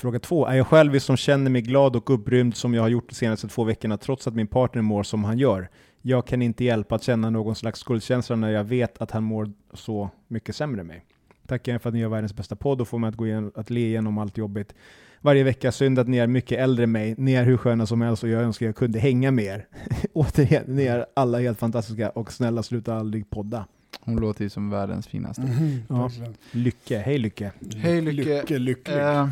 Fråga 0.02 0.20
2. 0.20 0.48
Är 0.48 0.56
jag 0.56 0.68
själv 0.68 1.00
som 1.00 1.18
känner 1.18 1.52
mig 1.52 1.62
glad 1.62 1.96
och 1.96 2.10
upprymd 2.10 2.56
som 2.56 2.74
jag 2.74 2.82
har 2.82 2.90
gjort 2.90 3.10
de 3.10 3.16
senaste 3.16 3.48
två 3.48 3.64
veckorna 3.64 3.98
trots 3.98 4.28
att 4.28 4.36
min 4.36 4.48
partner 4.48 4.82
mår 4.82 5.04
som 5.04 5.24
han 5.24 5.38
gör? 5.38 5.70
Jag 6.02 6.28
kan 6.28 6.42
inte 6.42 6.64
hjälpa 6.64 6.96
att 6.96 7.04
känna 7.04 7.30
någon 7.30 7.56
slags 7.56 7.80
skuldkänsla 7.80 8.36
när 8.36 8.52
jag 8.52 8.64
vet 8.64 9.02
att 9.02 9.12
han 9.12 9.24
mår 9.24 9.52
så 9.74 10.10
mycket 10.28 10.56
sämre 10.56 10.82
än 10.82 10.88
mig. 10.88 11.06
Tackar 11.48 11.74
er 11.74 11.78
för 11.78 11.90
att 11.90 11.94
ni 11.94 12.00
gör 12.02 12.10
världens 12.10 12.36
bästa 12.36 12.56
podd 12.56 12.82
och 12.82 12.88
får 12.88 13.00
mig 13.00 13.08
att, 13.08 13.16
gå 13.16 13.28
igen, 13.28 13.52
att 13.56 13.70
le 13.70 13.80
igenom 13.80 14.18
allt 14.18 14.38
jobbigt. 14.38 14.74
Varje 15.20 15.44
vecka, 15.44 15.72
synd 15.72 16.00
att 16.00 16.08
ni 16.08 16.18
är 16.18 16.28
mycket 16.28 16.60
äldre 16.60 16.84
än 16.84 16.92
mig. 16.92 17.16
Ni 17.18 17.34
är 17.34 17.44
hur 17.44 17.58
sköna 17.58 17.86
som 17.86 18.02
helst 18.02 18.24
och 18.24 18.30
jag 18.30 18.42
önskar 18.42 18.66
jag 18.66 18.76
kunde 18.76 19.00
hänga 19.00 19.32
med 19.32 19.46
er. 19.46 19.68
Återigen, 20.14 20.64
ni 20.68 20.84
är 20.84 21.06
alla 21.14 21.40
helt 21.40 21.60
fantastiska 21.60 22.10
och 22.10 22.32
snälla 22.32 22.64
sluta 22.64 22.96
aldrig 22.96 23.30
podda. 23.30 23.66
Hon 24.02 24.16
låter 24.16 24.44
ju 24.44 24.50
som 24.50 24.70
världens 24.70 25.08
finaste. 25.08 25.42
Mhm, 25.42 25.84
Ja. 25.90 26.12
Lycke, 26.52 26.98
hej 26.98 27.18
Lycke. 27.18 27.52
Hej 27.76 28.02
Lycke. 28.02 28.40
Lycke, 28.42 28.58
lycklig. 28.58 28.98
Eh, 28.98 29.20
eh, 29.20 29.30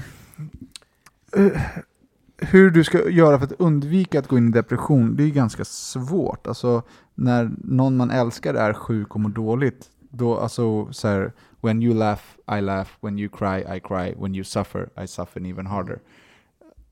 hur 2.37 2.71
du 2.71 2.83
ska 2.83 3.09
göra 3.09 3.37
för 3.39 3.45
att 3.45 3.51
undvika 3.59 4.19
att 4.19 4.27
gå 4.27 4.37
in 4.37 4.47
i 4.47 4.51
depression, 4.51 5.15
det 5.15 5.23
är 5.23 5.29
ganska 5.29 5.65
svårt. 5.65 6.47
Alltså, 6.47 6.83
när 7.15 7.51
någon 7.57 7.97
man 7.97 8.11
älskar 8.11 8.53
är 8.53 8.73
sjuk 8.73 9.15
och 9.15 9.19
mår 9.21 9.29
dåligt, 9.29 9.89
då 10.09 10.37
alltså 10.37 10.93
så 10.93 11.07
här, 11.07 11.33
when 11.61 11.83
you 11.83 11.93
laugh, 11.95 12.21
I 12.57 12.61
laugh, 12.61 12.89
when 13.01 13.19
you 13.19 13.29
cry, 13.29 13.75
I 13.77 13.79
cry, 13.79 14.15
when 14.21 14.35
you 14.35 14.43
suffer, 14.43 14.89
I 15.03 15.07
suffer 15.07 15.45
even 15.47 15.65
harder. 15.65 15.99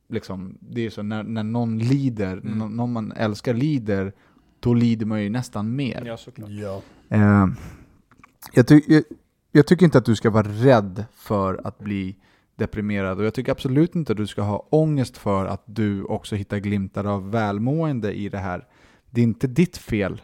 Liksom, 0.09 0.57
det 0.59 0.85
är 0.85 0.89
så, 0.89 1.03
när, 1.03 1.23
när 1.23 1.43
någon 1.43 1.77
lider, 1.79 2.33
Mm. 2.37 2.57
nå- 2.57 2.67
någon 2.69 2.93
man 2.93 3.11
älskar 3.11 3.53
lider, 3.53 4.13
då 4.59 4.73
lider 4.73 5.05
man 5.05 5.23
ju 5.23 5.29
nästan 5.29 5.75
mer. 5.75 6.03
Ja, 6.05 6.17
såklart. 6.17 6.49
Ja. 6.49 6.81
Eh, 7.09 7.47
jag, 8.53 8.67
ty 8.67 8.81
jag, 8.87 9.03
jag 9.51 9.67
tycker 9.67 9.85
inte 9.85 9.97
att 9.97 10.05
du 10.05 10.15
ska 10.15 10.29
vara 10.29 10.47
rädd 10.47 11.05
för 11.15 11.61
att 11.67 11.79
bli 11.79 12.15
deprimerad 12.57 13.19
och 13.19 13.25
jag 13.25 13.33
tycker 13.33 13.51
absolut 13.51 13.95
inte 13.95 14.11
att 14.11 14.17
du 14.17 14.27
ska 14.27 14.41
ha 14.41 14.67
ångest 14.69 15.17
för 15.17 15.45
att 15.45 15.63
du 15.65 16.03
också 16.03 16.35
hittar 16.35 16.57
glimtar 16.57 17.05
av 17.05 17.31
välmående 17.31 18.13
i 18.13 18.29
det 18.29 18.37
här. 18.37 18.67
Det 19.09 19.21
är 19.21 19.23
inte 19.23 19.47
ditt 19.47 19.77
fel 19.77 20.21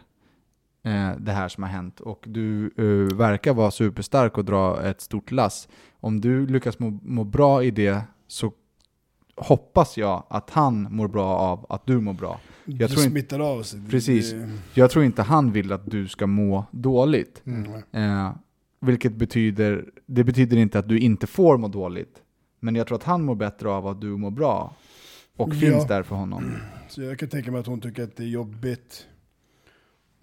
eh, 0.84 1.10
det 1.18 1.32
här 1.32 1.48
som 1.48 1.62
har 1.62 1.70
hänt 1.70 2.00
och 2.00 2.24
du 2.26 2.66
eh, 2.76 3.16
verkar 3.16 3.54
vara 3.54 3.70
superstark 3.70 4.38
och 4.38 4.44
dra 4.44 4.82
ett 4.82 5.00
stort 5.00 5.30
lass. 5.32 5.68
Om 6.00 6.20
du 6.20 6.46
lyckas 6.46 6.78
må, 6.78 6.98
må 7.02 7.24
bra 7.24 7.62
i 7.64 7.70
det 7.70 8.02
så 8.26 8.52
hoppas 9.36 9.96
jag 9.96 10.22
att 10.30 10.50
han 10.50 10.86
mår 10.90 11.08
bra 11.08 11.26
av 11.36 11.66
att 11.68 11.86
du 11.86 12.00
mår 12.00 12.12
bra. 12.12 12.40
Jag 12.64 12.78
tror 12.78 12.88
tror 12.88 13.00
inte- 13.00 13.10
smittar 13.10 13.40
av 13.40 13.62
sig. 13.62 13.80
Precis. 13.90 14.32
Det- 14.32 14.50
Jag 14.74 14.90
tror 14.90 15.04
inte 15.04 15.22
han 15.22 15.52
vill 15.52 15.72
att 15.72 15.90
du 15.90 16.08
ska 16.08 16.26
må 16.26 16.64
dåligt. 16.70 17.42
Mm. 17.46 17.72
Eh, 17.92 18.32
vilket 18.80 19.16
betyder, 19.16 19.84
det 20.06 20.24
betyder 20.24 20.56
inte 20.56 20.78
att 20.78 20.88
du 20.88 20.98
inte 20.98 21.26
får 21.26 21.58
må 21.58 21.68
dåligt. 21.68 22.22
Men 22.64 22.74
jag 22.74 22.86
tror 22.86 22.96
att 22.98 23.04
han 23.04 23.24
mår 23.24 23.34
bättre 23.34 23.68
av 23.68 23.86
att 23.86 24.00
du 24.00 24.06
mår 24.06 24.30
bra. 24.30 24.74
Och 25.36 25.48
Ja. 25.54 25.60
finns 25.60 25.86
där 25.86 26.02
för 26.02 26.16
honom. 26.16 26.52
Så 26.88 27.02
jag 27.02 27.18
kan 27.18 27.28
tänka 27.28 27.50
mig 27.50 27.60
att 27.60 27.66
hon 27.66 27.80
tycker 27.80 28.02
att 28.04 28.16
det 28.16 28.22
är 28.22 28.28
jobbigt. 28.28 29.06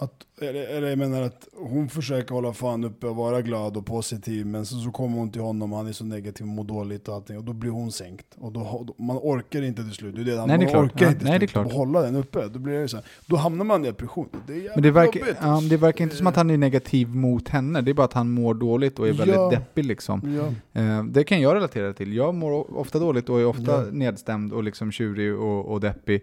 Att, 0.01 0.27
eller, 0.41 0.67
eller 0.67 0.89
jag 0.89 0.97
menar 0.97 1.21
att 1.21 1.47
hon 1.57 1.89
försöker 1.89 2.35
hålla 2.35 2.53
fan 2.53 2.83
uppe 2.83 3.07
och 3.07 3.15
vara 3.15 3.41
glad 3.41 3.77
och 3.77 3.85
positiv 3.85 4.45
men 4.45 4.65
så, 4.65 4.75
så 4.79 4.91
kommer 4.91 5.17
hon 5.17 5.31
till 5.31 5.41
honom 5.41 5.71
och 5.71 5.77
han 5.77 5.87
är 5.87 5.91
så 5.91 6.05
negativ 6.05 6.43
och 6.43 6.47
mår 6.47 6.63
dåligt 6.63 7.07
och 7.07 7.15
allting 7.15 7.37
och 7.37 7.43
då 7.43 7.53
blir 7.53 7.71
hon 7.71 7.91
sänkt. 7.91 8.25
Och 8.39 8.51
då, 8.51 8.87
man 8.97 9.17
orkar 9.17 9.61
inte 9.61 9.83
till 9.83 9.91
slut. 9.93 10.15
Det 10.15 10.21
är 10.21 10.25
det, 10.25 10.31
Nej, 10.31 10.47
man 10.47 10.59
det 10.59 10.65
är 10.65 10.69
klart. 10.69 10.83
orkar 10.85 11.05
Ja, 11.05 11.11
inte 11.11 11.25
nej, 11.25 11.39
det 11.39 11.45
är 11.45 11.47
klart. 11.47 11.67
att 11.67 11.73
hålla 11.73 12.01
den 12.01 12.15
uppe. 12.15 12.47
Då, 12.47 12.59
blir 12.59 12.73
det 12.79 12.87
så 12.87 12.97
här, 12.97 13.05
då 13.25 13.35
hamnar 13.35 13.65
man 13.65 13.83
i 13.85 13.87
depression. 13.87 14.29
Det 14.47 14.53
är 14.53 14.55
jävligt 14.55 14.75
Men 14.75 14.83
det 14.83 14.91
verkar, 14.91 15.19
jobbigt. 15.19 15.37
ja, 15.41 15.61
det 15.69 15.77
verkar 15.77 16.03
inte 16.03 16.15
som 16.15 16.27
att 16.27 16.35
han 16.35 16.49
är 16.49 16.57
negativ 16.57 17.15
mot 17.15 17.47
henne. 17.49 17.81
Det 17.81 17.91
är 17.91 17.93
bara 17.93 18.05
att 18.05 18.13
han 18.13 18.31
mår 18.31 18.53
dåligt 18.53 18.99
och 18.99 19.07
är 19.07 19.13
väldigt 19.13 19.35
Ja. 19.35 19.49
deppig 19.49 19.85
liksom. 19.85 20.37
Ja. 20.73 20.81
Eh, 20.81 21.03
det 21.03 21.23
kan 21.23 21.41
jag 21.41 21.55
relatera 21.55 21.93
till. 21.93 22.13
Jag 22.13 22.35
mår 22.35 22.77
ofta 22.77 22.99
dåligt 22.99 23.29
och 23.29 23.39
är 23.39 23.45
ofta 23.45 23.71
Ja. 23.71 23.85
nedstämd 23.91 24.53
och 24.53 24.63
liksom 24.63 24.91
tjurig 24.91 25.35
och, 25.35 25.65
och 25.65 25.79
deppig. 25.81 26.21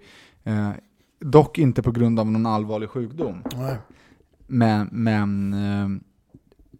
Dock 1.20 1.58
inte 1.58 1.82
på 1.82 1.90
grund 1.92 2.20
av 2.20 2.30
någon 2.30 2.46
allvarlig 2.46 2.88
sjukdom. 2.90 3.42
Nej. 3.56 3.76
Men, 4.46 4.88
men 4.92 5.52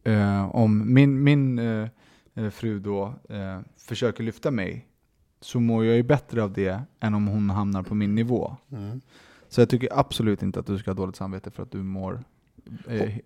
eh, 0.04 0.12
eh, 0.14 0.54
om 0.56 0.94
min, 0.94 1.22
min 1.24 1.58
eh, 1.58 1.88
eh, 2.34 2.50
fru 2.50 2.80
då 2.80 3.14
eh, 3.28 3.60
försöker 3.76 4.24
lyfta 4.24 4.50
mig 4.50 4.86
så 5.40 5.60
mår 5.60 5.84
jag 5.84 5.96
ju 5.96 6.02
bättre 6.02 6.42
av 6.42 6.52
det 6.52 6.82
än 7.00 7.14
om 7.14 7.26
hon 7.26 7.50
hamnar 7.50 7.82
på 7.82 7.94
min 7.94 8.14
nivå. 8.14 8.56
Mm. 8.72 9.00
Så 9.48 9.60
jag 9.60 9.68
tycker 9.68 9.88
absolut 9.98 10.42
inte 10.42 10.60
att 10.60 10.66
du 10.66 10.78
ska 10.78 10.90
ha 10.90 10.94
dåligt 10.96 11.16
samvete 11.16 11.50
för 11.50 11.62
att 11.62 11.70
du 11.72 11.78
mår 11.82 12.24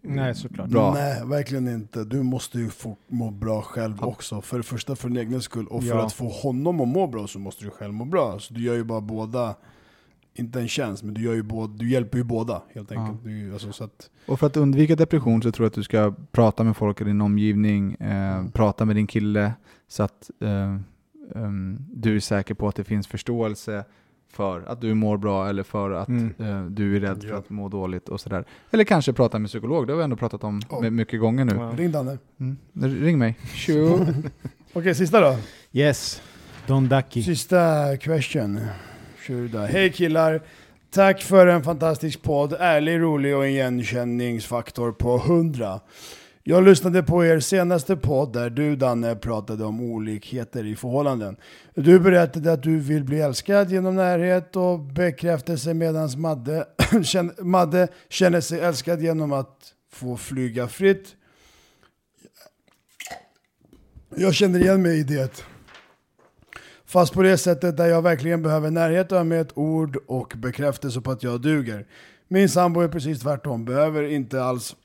Nej, 0.02 0.34
såklart. 0.34 0.68
bra. 0.68 0.94
Nej, 0.94 1.26
verkligen 1.26 1.68
inte. 1.68 2.04
Du 2.04 2.22
måste 2.22 2.58
ju 2.58 2.68
få 2.68 2.96
må 3.08 3.30
bra 3.30 3.62
själv 3.62 3.96
Ja. 4.00 4.06
också. 4.06 4.40
För 4.40 4.56
det 4.56 4.62
första 4.62 4.96
för 4.96 5.08
din 5.08 5.16
egen 5.18 5.42
skull, 5.42 5.66
och 5.66 5.82
för 5.82 5.88
Ja. 5.90 6.06
att 6.06 6.12
få 6.12 6.28
honom 6.28 6.80
att 6.80 6.88
må 6.88 7.06
bra 7.06 7.26
så 7.26 7.38
måste 7.38 7.64
du 7.64 7.70
själv 7.70 7.94
må 7.94 8.04
bra. 8.04 8.38
Så 8.38 8.54
du 8.54 8.62
gör 8.62 8.74
ju 8.74 8.84
bara 8.84 9.00
båda, 9.00 9.54
inte 10.34 10.60
en 10.60 10.68
tjänst, 10.68 11.02
men 11.02 11.14
du, 11.14 11.22
gör 11.22 11.34
ju 11.34 11.42
båda, 11.42 11.72
du 11.76 11.90
hjälper 11.90 12.18
ju 12.18 12.24
båda 12.24 12.62
helt 12.74 12.90
Ja. 12.90 13.00
enkelt. 13.00 13.24
Du, 13.24 13.52
alltså, 13.52 13.72
så 13.72 13.84
att, 13.84 14.10
Och 14.26 14.40
för 14.40 14.46
att 14.46 14.56
undvika 14.56 14.96
depression 14.96 15.42
så 15.42 15.52
tror 15.52 15.64
jag 15.64 15.68
att 15.70 15.74
du 15.74 15.82
ska 15.82 16.14
prata 16.32 16.64
med 16.64 16.76
folk 16.76 17.00
i 17.00 17.04
din 17.04 17.20
omgivning, 17.20 17.94
eh, 18.00 18.34
Mm. 18.36 18.50
prata 18.50 18.84
med 18.84 18.96
din 18.96 19.06
kille 19.06 19.52
så 19.88 20.02
att 20.02 20.30
eh, 20.40 20.76
ehm, 21.34 21.78
du 21.94 22.16
är 22.16 22.20
säker 22.20 22.54
på 22.54 22.68
att 22.68 22.76
det 22.76 22.84
finns 22.84 23.06
förståelse 23.06 23.84
för 24.32 24.60
att 24.68 24.80
du 24.80 24.94
mår 24.94 25.16
bra 25.18 25.48
eller 25.48 25.62
för 25.62 25.90
att 25.90 26.08
Mm. 26.08 26.34
eh, 26.38 26.64
du 26.64 26.96
är 26.96 27.00
rädd 27.00 27.22
för 27.22 27.28
Ja. 27.28 27.36
att 27.36 27.50
må 27.50 27.68
dåligt 27.68 28.08
och 28.08 28.20
sådär. 28.20 28.44
Eller 28.70 28.84
kanske 28.84 29.12
prata 29.12 29.38
med 29.38 29.48
psykolog, 29.48 29.86
det 29.86 29.92
har 29.92 29.98
vi 29.98 30.04
ändå 30.04 30.16
pratat 30.16 30.44
om 30.44 30.60
Ja. 30.70 30.80
med 30.80 30.92
mycket 30.92 31.20
gånger 31.20 31.44
nu. 31.44 31.54
Ja. 31.54 31.72
ring 31.76 31.92
Danne. 31.92 32.18
Mm. 32.40 32.56
Ring 32.74 33.18
mig. 33.18 33.38
Okej, 34.72 34.94
sista 34.94 35.20
då. 35.20 35.36
Yes, 35.72 36.22
Don 36.66 36.88
Ducky. 36.88 37.22
Sista 37.22 37.96
question. 37.96 38.60
Tjuda. 39.26 39.66
Hej 39.66 39.92
killar! 39.92 40.42
Tack 40.90 41.22
för 41.22 41.46
en 41.46 41.62
fantastisk 41.62 42.22
podd. 42.22 42.56
Ärlig, 42.58 43.00
rolig 43.00 43.36
och 43.36 43.44
en 43.44 43.50
igenkänningsfaktor 43.50 44.92
på 44.92 45.16
100. 45.16 45.80
Jag 46.42 46.64
lyssnade 46.64 47.02
på 47.02 47.24
er 47.24 47.40
senaste 47.40 47.96
podd 47.96 48.32
där 48.32 48.50
du 48.50 48.76
Danne 48.76 49.16
pratade 49.16 49.64
om 49.64 49.80
olikheter 49.80 50.66
i 50.66 50.76
förhållanden. 50.76 51.36
Du 51.74 52.00
berättade 52.00 52.52
att 52.52 52.62
du 52.62 52.78
vill 52.78 53.04
bli 53.04 53.20
älskad 53.20 53.70
genom 53.70 53.96
närhet 53.96 54.56
och 54.56 54.80
bekräftelse 54.80 55.74
medan 55.74 56.20
Madde, 56.20 56.66
Madde 57.40 57.88
känner 58.08 58.40
sig 58.40 58.60
älskad 58.60 59.02
genom 59.02 59.32
att 59.32 59.58
få 59.92 60.16
flyga 60.16 60.68
fritt. 60.68 61.16
Jag 64.16 64.34
känner 64.34 64.60
igen 64.60 64.82
mig 64.82 64.98
i 64.98 65.02
det. 65.02 65.44
Fast 66.92 67.14
på 67.14 67.22
det 67.22 67.38
sättet 67.38 67.76
där 67.76 67.86
jag 67.86 68.02
verkligen 68.02 68.42
behöver 68.42 68.70
närhet 68.70 69.12
och 69.12 69.18
ömhet, 69.18 69.48
ord 69.54 69.96
och 70.06 70.32
bekräftelse 70.36 71.00
på 71.00 71.10
att 71.10 71.22
jag 71.22 71.40
duger. 71.40 71.86
Min 72.28 72.48
sambo 72.48 72.80
är 72.80 72.88
precis 72.88 73.20
tvärtom, 73.20 73.64
behöver 73.64 74.02
inte 74.02 74.44
alls 74.44 74.76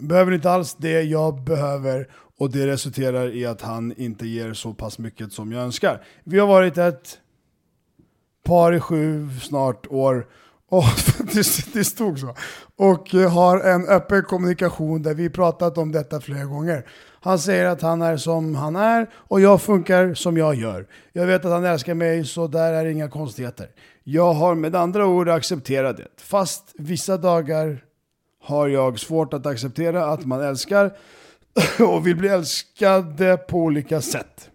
Behöver 0.00 0.32
inte 0.32 0.50
alls 0.50 0.74
det 0.74 1.02
jag 1.02 1.44
behöver 1.44 2.08
och 2.38 2.50
det 2.50 2.66
resulterar 2.66 3.34
i 3.34 3.46
att 3.46 3.62
han 3.62 3.92
inte 3.96 4.26
ger 4.26 4.52
så 4.52 4.74
pass 4.74 4.98
mycket 4.98 5.32
som 5.32 5.52
jag 5.52 5.62
önskar. 5.62 6.04
Vi 6.24 6.38
har 6.38 6.46
varit 6.46 6.78
ett 6.78 7.18
par 8.44 8.72
i 8.72 8.80
sju 8.80 9.28
snart 9.42 9.86
år 9.86 10.26
och 10.68 10.84
det, 11.32 11.72
det 11.72 11.84
stod 11.84 12.18
så. 12.18 12.34
Och 12.76 13.08
har 13.10 13.60
en 13.60 13.88
öppen 13.88 14.22
kommunikation 14.22 15.02
där 15.02 15.14
vi 15.14 15.30
pratat 15.30 15.78
om 15.78 15.92
detta 15.92 16.20
flera 16.20 16.44
gånger. 16.44 16.86
Han 17.28 17.38
säger 17.38 17.64
att 17.64 17.82
han 17.82 18.02
är 18.02 18.16
som 18.16 18.54
han 18.54 18.76
är 18.76 19.06
och 19.14 19.40
jag 19.40 19.62
funkar 19.62 20.14
som 20.14 20.36
jag 20.36 20.54
gör. 20.54 20.86
Jag 21.12 21.26
vet 21.26 21.44
att 21.44 21.50
han 21.50 21.64
älskar 21.64 21.94
mig 21.94 22.24
så 22.24 22.46
där 22.46 22.72
är 22.72 22.84
inga 22.84 23.08
konstigheter. 23.08 23.68
Jag 24.04 24.32
har 24.32 24.54
med 24.54 24.76
andra 24.76 25.06
ord 25.06 25.28
accepterat 25.28 25.96
det. 25.96 26.06
Fast 26.16 26.74
vissa 26.78 27.16
dagar 27.16 27.84
har 28.44 28.68
jag 28.68 28.98
svårt 28.98 29.34
att 29.34 29.46
acceptera 29.46 30.06
att 30.06 30.26
man 30.26 30.40
älskar 30.40 30.96
och 31.78 32.06
vill 32.06 32.16
bli 32.16 32.28
älskade 32.28 33.36
på 33.36 33.58
olika 33.58 34.00
sätt. 34.00 34.50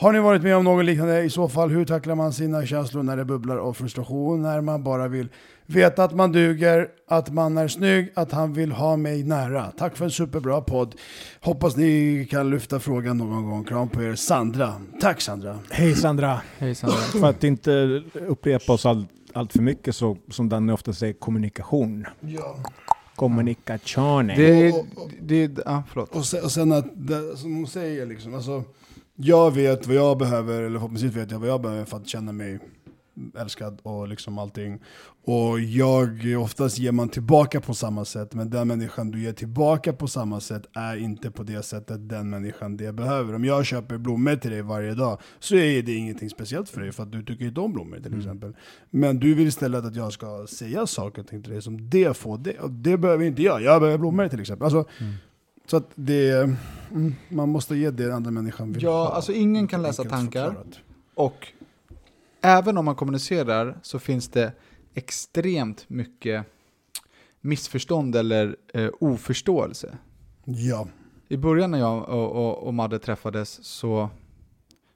Har 0.00 0.12
ni 0.12 0.18
varit 0.18 0.42
med 0.42 0.56
om 0.56 0.64
något 0.64 0.84
liknande? 0.84 1.22
I 1.22 1.30
så 1.30 1.48
fall, 1.48 1.70
hur 1.70 1.84
tacklar 1.84 2.14
man 2.14 2.32
sina 2.32 2.66
känslor 2.66 3.02
när 3.02 3.16
det 3.16 3.24
bubblar 3.24 3.56
av 3.56 3.72
frustration? 3.72 4.42
När 4.42 4.60
man 4.60 4.82
bara 4.84 5.08
vill 5.08 5.28
veta 5.66 6.04
att 6.04 6.14
man 6.14 6.32
duger, 6.32 6.88
att 7.08 7.32
man 7.32 7.58
är 7.58 7.68
snygg, 7.68 8.12
att 8.14 8.32
han 8.32 8.52
vill 8.52 8.72
ha 8.72 8.96
mig 8.96 9.24
nära. 9.24 9.72
Tack 9.78 9.96
för 9.96 10.04
en 10.04 10.10
superbra 10.10 10.60
podd. 10.60 10.94
Hoppas 11.40 11.76
ni 11.76 12.26
kan 12.30 12.50
lyfta 12.50 12.80
frågan 12.80 13.18
någon 13.18 13.50
gång. 13.50 13.64
Kram 13.64 13.88
på 13.88 14.02
er, 14.02 14.14
Sandra. 14.14 14.74
Tack 15.00 15.20
Sandra. 15.20 15.58
Hej 15.70 15.94
Sandra! 15.94 16.40
Hej 16.58 16.74
Sandra. 16.74 16.96
För 16.96 17.28
att 17.28 17.44
inte 17.44 18.02
upprepa 18.28 18.72
oss 18.72 18.86
allt, 18.86 19.08
allt 19.32 19.52
för 19.52 19.62
mycket 19.62 19.96
så, 19.96 20.16
som 20.28 20.48
Danne 20.48 20.72
ofta 20.72 20.92
säger, 20.92 21.12
kommunikation. 21.12 22.06
Ja. 22.20 22.56
Kommunikation. 23.16 24.26
Det, 24.26 24.84
det, 25.20 25.62
ja, 25.64 25.82
förlåt. 25.88 26.16
Och 26.16 26.24
sen, 26.24 26.44
och 26.44 26.52
sen 26.52 26.72
att, 26.72 26.86
det, 26.94 27.36
som 27.36 27.56
hon 27.56 27.66
säger 27.66 28.06
liksom, 28.06 28.34
alltså, 28.34 28.64
jag 29.22 29.50
vet 29.54 29.86
vad 29.86 29.96
jag 29.96 30.18
behöver, 30.18 30.62
eller 30.62 30.78
förhoppningsvis 30.78 31.16
vet 31.16 31.30
jag 31.30 31.38
vad 31.38 31.48
jag 31.48 31.62
behöver 31.62 31.84
för 31.84 31.96
att 31.96 32.08
känna 32.08 32.32
mig 32.32 32.58
älskad 33.38 33.78
och 33.82 34.08
liksom 34.08 34.38
allting. 34.38 34.80
Och 35.24 35.60
jag, 35.60 36.24
oftast 36.38 36.78
ger 36.78 36.92
man 36.92 37.08
tillbaka 37.08 37.60
på 37.60 37.74
samma 37.74 38.04
sätt, 38.04 38.34
men 38.34 38.50
den 38.50 38.68
människan 38.68 39.10
du 39.10 39.22
ger 39.22 39.32
tillbaka 39.32 39.92
på 39.92 40.08
samma 40.08 40.40
sätt 40.40 40.62
är 40.72 40.96
inte 40.96 41.30
på 41.30 41.42
det 41.42 41.62
sättet 41.62 42.08
den 42.08 42.30
människan 42.30 42.76
det 42.76 42.92
behöver. 42.92 43.34
Om 43.34 43.44
jag 43.44 43.66
köper 43.66 43.98
blommor 43.98 44.36
till 44.36 44.50
dig 44.50 44.62
varje 44.62 44.94
dag 44.94 45.20
så 45.38 45.56
är 45.56 45.82
det 45.82 45.94
ingenting 45.94 46.30
speciellt 46.30 46.68
för 46.68 46.80
dig, 46.80 46.92
för 46.92 47.02
att 47.02 47.12
du 47.12 47.22
tycker 47.22 47.44
inte 47.44 47.60
om 47.60 47.72
blommor 47.72 48.00
till 48.00 48.18
exempel. 48.18 48.56
Men 48.90 49.18
du 49.18 49.34
vill 49.34 49.46
istället 49.46 49.84
att 49.84 49.96
jag 49.96 50.12
ska 50.12 50.46
säga 50.46 50.86
saker 50.86 51.22
till 51.22 51.42
dig 51.42 51.62
som 51.62 51.90
det 51.90 52.16
får 52.16 52.38
det, 52.38 52.58
och 52.58 52.70
det 52.70 52.96
behöver 52.96 53.24
inte 53.24 53.42
jag. 53.42 53.62
Jag 53.62 53.80
behöver 53.80 53.98
blommor 53.98 54.28
till 54.28 54.40
exempel. 54.40 54.64
Alltså, 54.64 54.84
Så 55.70 55.76
att 55.76 55.90
det, 55.94 56.30
mm, 56.90 57.14
man 57.28 57.48
måste 57.48 57.76
ge 57.76 57.90
det 57.90 58.14
andra 58.14 58.30
människan 58.30 58.72
vill 58.72 58.82
Ja, 58.82 58.90
ha. 58.90 59.08
alltså 59.14 59.32
ingen 59.32 59.66
kan 59.68 59.82
läsa 59.82 60.04
tankar. 60.04 60.44
förklarat. 60.46 60.78
Och 61.14 61.48
även 62.40 62.78
om 62.78 62.84
man 62.84 62.94
kommunicerar 62.94 63.78
så 63.82 63.98
finns 63.98 64.28
det 64.28 64.52
extremt 64.94 65.84
mycket 65.88 66.46
missförstånd 67.40 68.16
eller 68.16 68.56
eh, 68.74 68.88
oförståelse. 69.00 69.98
Ja. 70.44 70.88
I 71.28 71.36
början 71.36 71.70
när 71.70 71.78
jag 71.78 72.08
och, 72.08 72.30
och, 72.32 72.66
och 72.66 72.74
Madde 72.74 72.98
träffades 72.98 73.64
så 73.64 74.10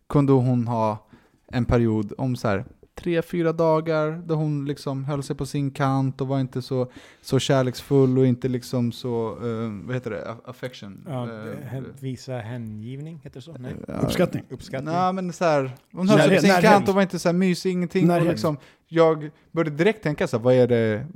kunde 0.09 0.33
hon 0.33 0.67
ha 0.69 1.07
en 1.47 1.65
period 1.65 2.13
om 2.19 2.37
så 2.37 2.49
här 2.49 2.65
tre, 2.95 3.23
fyra 3.23 3.53
dagar 3.53 4.11
där 4.27 4.35
hon 4.35 4.65
liksom 4.65 5.05
höll 5.05 5.23
sig 5.23 5.37
på 5.37 5.47
sin 5.47 5.71
kant 5.71 6.21
och 6.21 6.29
var 6.29 6.41
inte 6.41 6.63
så, 6.63 6.91
så 7.23 7.39
kärleksfull 7.39 8.19
och 8.19 8.27
inte 8.27 8.49
liksom 8.49 8.93
så, 8.93 9.29
eh, 9.29 9.87
vad 9.87 9.95
heter 9.95 10.11
det, 10.11 10.37
affection? 10.45 11.05
Ja, 11.09 11.25
hen- 11.65 11.93
visa 12.01 12.33
hängivning, 12.39 13.21
heter 13.25 13.41
det 13.41 13.43
så? 13.45 13.53
Nej. 13.59 13.75
Uppskattning. 14.03 14.43
Uppskattning. 14.51 14.95
Nej 14.95 15.13
men 15.13 15.33
så 15.33 15.45
här, 15.45 15.71
hon 15.93 16.09
höll 16.09 16.19
sig 16.21 16.35
på 16.35 16.41
sin 16.41 16.49
närhet. 16.51 16.65
kant 16.71 16.89
och 16.89 16.95
var 16.95 17.03
inte 17.03 17.19
så 17.19 17.29
här 17.29 17.35
mysig, 17.35 17.71
ingenting. 17.73 18.11
Och 18.11 18.23
liksom, 18.23 18.57
jag 18.89 19.31
började 19.53 19.77
direkt 19.77 20.03
tänka 20.03 20.27
så 20.27 20.37
här, 20.37 20.45
vad 20.45 20.55
är 20.55 20.67
det, 20.69 21.07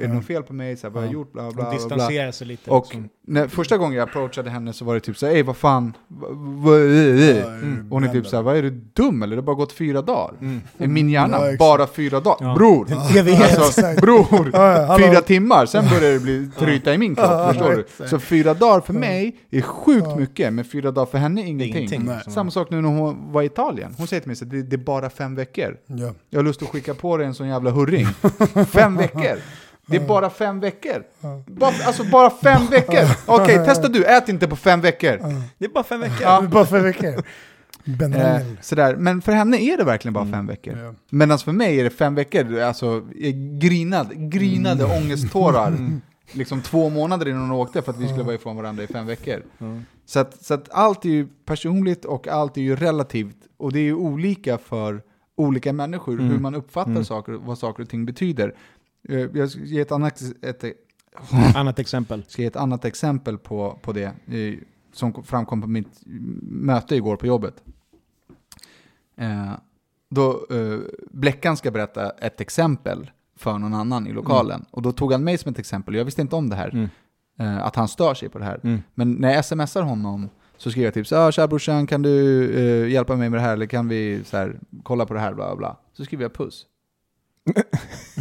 är 0.00 0.08
det 0.08 0.14
något 0.14 0.24
fel 0.26 0.42
på 0.42 0.52
mig? 0.52 0.76
Så 0.76 0.86
här, 0.86 0.94
vad 0.94 1.02
har 1.02 1.06
jag 1.08 1.14
Ja. 1.14 1.18
gjort? 1.18 1.32
Bla, 1.32 1.42
bla, 1.42 1.52
bla, 1.52 1.62
bla. 1.62 1.72
distanserar 1.72 2.32
sig 2.32 2.46
lite. 2.46 2.70
Och 2.70 2.84
liksom. 2.84 3.08
när, 3.26 3.48
första 3.48 3.76
gången 3.78 3.98
jag 3.98 4.08
approachade 4.08 4.50
henne 4.50 4.72
så 4.72 4.84
var 4.84 4.94
det 4.94 5.00
typ 5.00 5.16
så 5.16 5.26
här, 5.26 5.42
vad 5.42 5.56
fan, 5.56 5.96
va, 6.08 6.28
va, 6.30 6.76
eh, 6.78 7.28
eh." 7.28 7.46
Mm. 7.46 7.86
Och 7.90 8.00
hon 8.00 8.04
är 8.04 8.12
typ 8.12 8.26
så 8.26 8.36
här, 8.36 8.42
vad 8.42 8.56
är 8.56 8.62
du 8.62 8.70
dum 8.70 9.22
eller? 9.22 9.36
Det 9.36 9.42
har 9.42 9.46
bara 9.46 9.56
gått 9.56 9.72
fyra 9.72 10.02
dagar. 10.02 10.34
Mm. 10.40 10.60
I 10.78 10.86
min 10.86 11.10
hjärna, 11.10 11.38
bara 11.58 11.86
fyra 11.86 12.20
dagar. 12.20 12.46
Ja. 12.48 12.54
Bror! 12.54 12.88
Jag 13.14 13.24
vet. 13.24 13.58
Alltså, 13.58 13.80
bror! 14.00 14.98
Fyra 14.98 15.20
timmar, 15.20 15.66
sen 15.66 15.84
börjar 15.90 16.12
det 16.12 16.20
bli 16.20 16.50
tryta 16.58 16.94
i 16.94 16.98
min 16.98 17.14
kropp, 17.14 17.48
förstår 17.48 17.84
du? 17.98 18.06
Så 18.08 18.18
fyra 18.18 18.54
dagar 18.54 18.80
för 18.80 18.92
mig 18.92 19.36
är 19.50 19.60
sjukt 19.60 20.16
mycket, 20.16 20.52
men 20.52 20.64
fyra 20.64 20.90
dagar 20.90 21.06
för 21.06 21.18
henne 21.18 21.40
är 21.40 21.46
ingenting. 21.46 21.76
ingenting. 21.76 22.14
Liksom. 22.14 22.32
Samma 22.32 22.50
sak 22.50 22.70
nu 22.70 22.80
när 22.80 22.88
hon 22.88 23.32
var 23.32 23.42
i 23.42 23.46
Italien. 23.46 23.94
Hon 23.98 24.06
säger 24.06 24.20
till 24.20 24.28
mig 24.28 24.36
här, 24.40 24.46
det, 24.46 24.62
det 24.62 24.76
är 24.76 24.84
bara 24.84 25.10
fem 25.10 25.34
veckor. 25.34 25.76
Ja. 25.86 26.12
Jag 26.30 26.38
har 26.38 26.44
lust 26.44 26.62
att 26.62 26.68
skicka 26.68 26.94
på 26.94 27.16
dig 27.16 27.26
en 27.26 27.34
sån 27.34 27.48
jävla 27.48 27.70
hurring. 27.70 28.06
Fem 28.66 28.96
veckor! 28.96 29.38
Det 29.86 29.96
är 29.96 30.06
bara 30.06 30.30
fem 30.30 30.60
veckor. 30.60 31.04
Bara, 31.46 31.74
alltså 31.86 32.04
bara 32.04 32.30
fem 32.30 32.66
veckor! 32.66 33.04
Okej, 33.26 33.64
testa 33.64 33.88
du, 33.88 34.04
ät 34.04 34.28
inte 34.28 34.48
på 34.48 34.56
fem 34.56 34.80
veckor. 34.80 35.18
Det 35.58 35.64
är 35.64 35.68
bara 35.68 35.84
fem 35.84 36.00
veckor. 36.00 36.22
Ja. 36.22 36.42
Bara 36.42 36.66
för 36.66 36.80
veckor. 36.80 37.22
Eh, 38.16 38.40
sådär. 38.60 38.96
Men 38.96 39.22
för 39.22 39.32
henne 39.32 39.56
är 39.56 39.76
det 39.76 39.84
verkligen 39.84 40.12
bara 40.12 40.26
fem 40.26 40.46
veckor. 40.46 40.78
Ja. 40.78 40.94
Medan 41.10 41.38
för 41.38 41.52
mig 41.52 41.80
är 41.80 41.84
det 41.84 41.90
fem 41.90 42.14
veckor, 42.14 42.58
alltså 42.58 43.02
grinad, 43.60 44.30
grinade 44.32 44.84
ångesttårar. 44.84 45.76
Liksom 46.32 46.60
två 46.62 46.90
månader 46.90 47.28
innan 47.28 47.40
hon 47.40 47.50
åkte 47.50 47.82
för 47.82 47.92
att 47.92 47.98
vi 48.00 48.08
skulle 48.08 48.22
vara 48.22 48.34
ifrån 48.34 48.56
varandra 48.56 48.82
i 48.82 48.86
fem 48.86 49.06
veckor. 49.06 49.42
Så, 50.06 50.20
att, 50.20 50.44
så 50.44 50.54
att 50.54 50.68
allt 50.70 51.04
är 51.04 51.08
ju 51.08 51.26
personligt 51.44 52.04
och 52.04 52.28
allt 52.28 52.56
är 52.56 52.62
ju 52.62 52.76
relativt. 52.76 53.36
Och 53.56 53.72
det 53.72 53.78
är 53.78 53.82
ju 53.84 53.94
olika 53.94 54.58
för 54.58 55.02
olika 55.36 55.72
människor 55.72 56.18
hur 56.18 56.38
man 56.38 56.54
uppfattar 56.54 57.02
saker, 57.02 57.32
vad 57.32 57.58
saker 57.58 57.82
och 57.82 57.88
ting 57.88 58.06
betyder. 58.06 58.54
Eh, 59.08 59.28
Jag 59.34 59.50
ska 59.50 59.60
ge 59.60 59.80
ett 59.80 59.92
annat, 59.92 60.22
ett, 60.42 60.64
Annat 61.54 61.78
exempel. 61.78 62.24
ska 62.28 62.42
ge 62.42 62.48
ett 62.48 62.56
annat 62.56 62.84
exempel 62.84 63.38
på, 63.38 63.78
på 63.82 63.92
det 63.92 64.12
som 64.92 65.24
framkom 65.24 65.62
på 65.62 65.68
mitt 65.68 66.02
möte 66.42 66.96
igår 66.96 67.16
på 67.16 67.26
jobbet. 67.26 67.62
Eh, 69.16 69.52
då 70.10 70.46
eh, 70.50 70.78
Bleckan 71.10 71.56
ska 71.56 71.70
berätta 71.70 72.10
ett 72.10 72.40
exempel 72.40 73.10
för 73.36 73.58
någon 73.58 73.74
annan 73.74 74.06
i 74.06 74.12
lokalen. 74.12 74.64
Och 74.70 74.82
då 74.82 74.92
tog 74.92 75.12
han 75.12 75.24
mig 75.24 75.38
som 75.38 75.52
ett 75.52 75.58
exempel. 75.58 75.94
Jag 75.94 76.04
visste 76.04 76.22
inte 76.22 76.36
om 76.36 76.48
det 76.48 76.56
här. 76.56 76.68
Mm. 76.68 76.88
eh, 77.38 77.64
att 77.66 77.76
han 77.76 77.88
stör 77.88 78.14
sig 78.14 78.28
på 78.28 78.38
det 78.38 78.44
här. 78.44 78.60
Mm. 78.62 78.82
Men 78.94 79.12
när 79.12 79.34
jag 79.34 79.44
smsar 79.44 79.82
honom 79.82 80.28
så 80.56 80.70
skriver 80.70 80.86
jag 80.86 80.94
typ 80.94 81.06
så 81.06 81.16
ah, 81.16 81.32
tja 81.32 81.46
brorsan, 81.48 81.86
kan 81.86 82.02
du 82.02 82.44
eh, 82.54 82.92
hjälpa 82.92 83.16
mig 83.16 83.30
med 83.30 83.38
det 83.38 83.42
här? 83.42 83.52
Eller 83.52 83.66
kan 83.66 83.88
vi 83.88 84.24
så 84.24 84.36
här, 84.36 84.60
kolla 84.82 85.06
på 85.06 85.14
det 85.14 85.20
här? 85.20 85.34
Bla, 85.34 85.56
bla. 85.56 85.76
Så 85.92 86.04
skriver 86.04 86.24
jag 86.24 86.34
puss. 86.34 86.66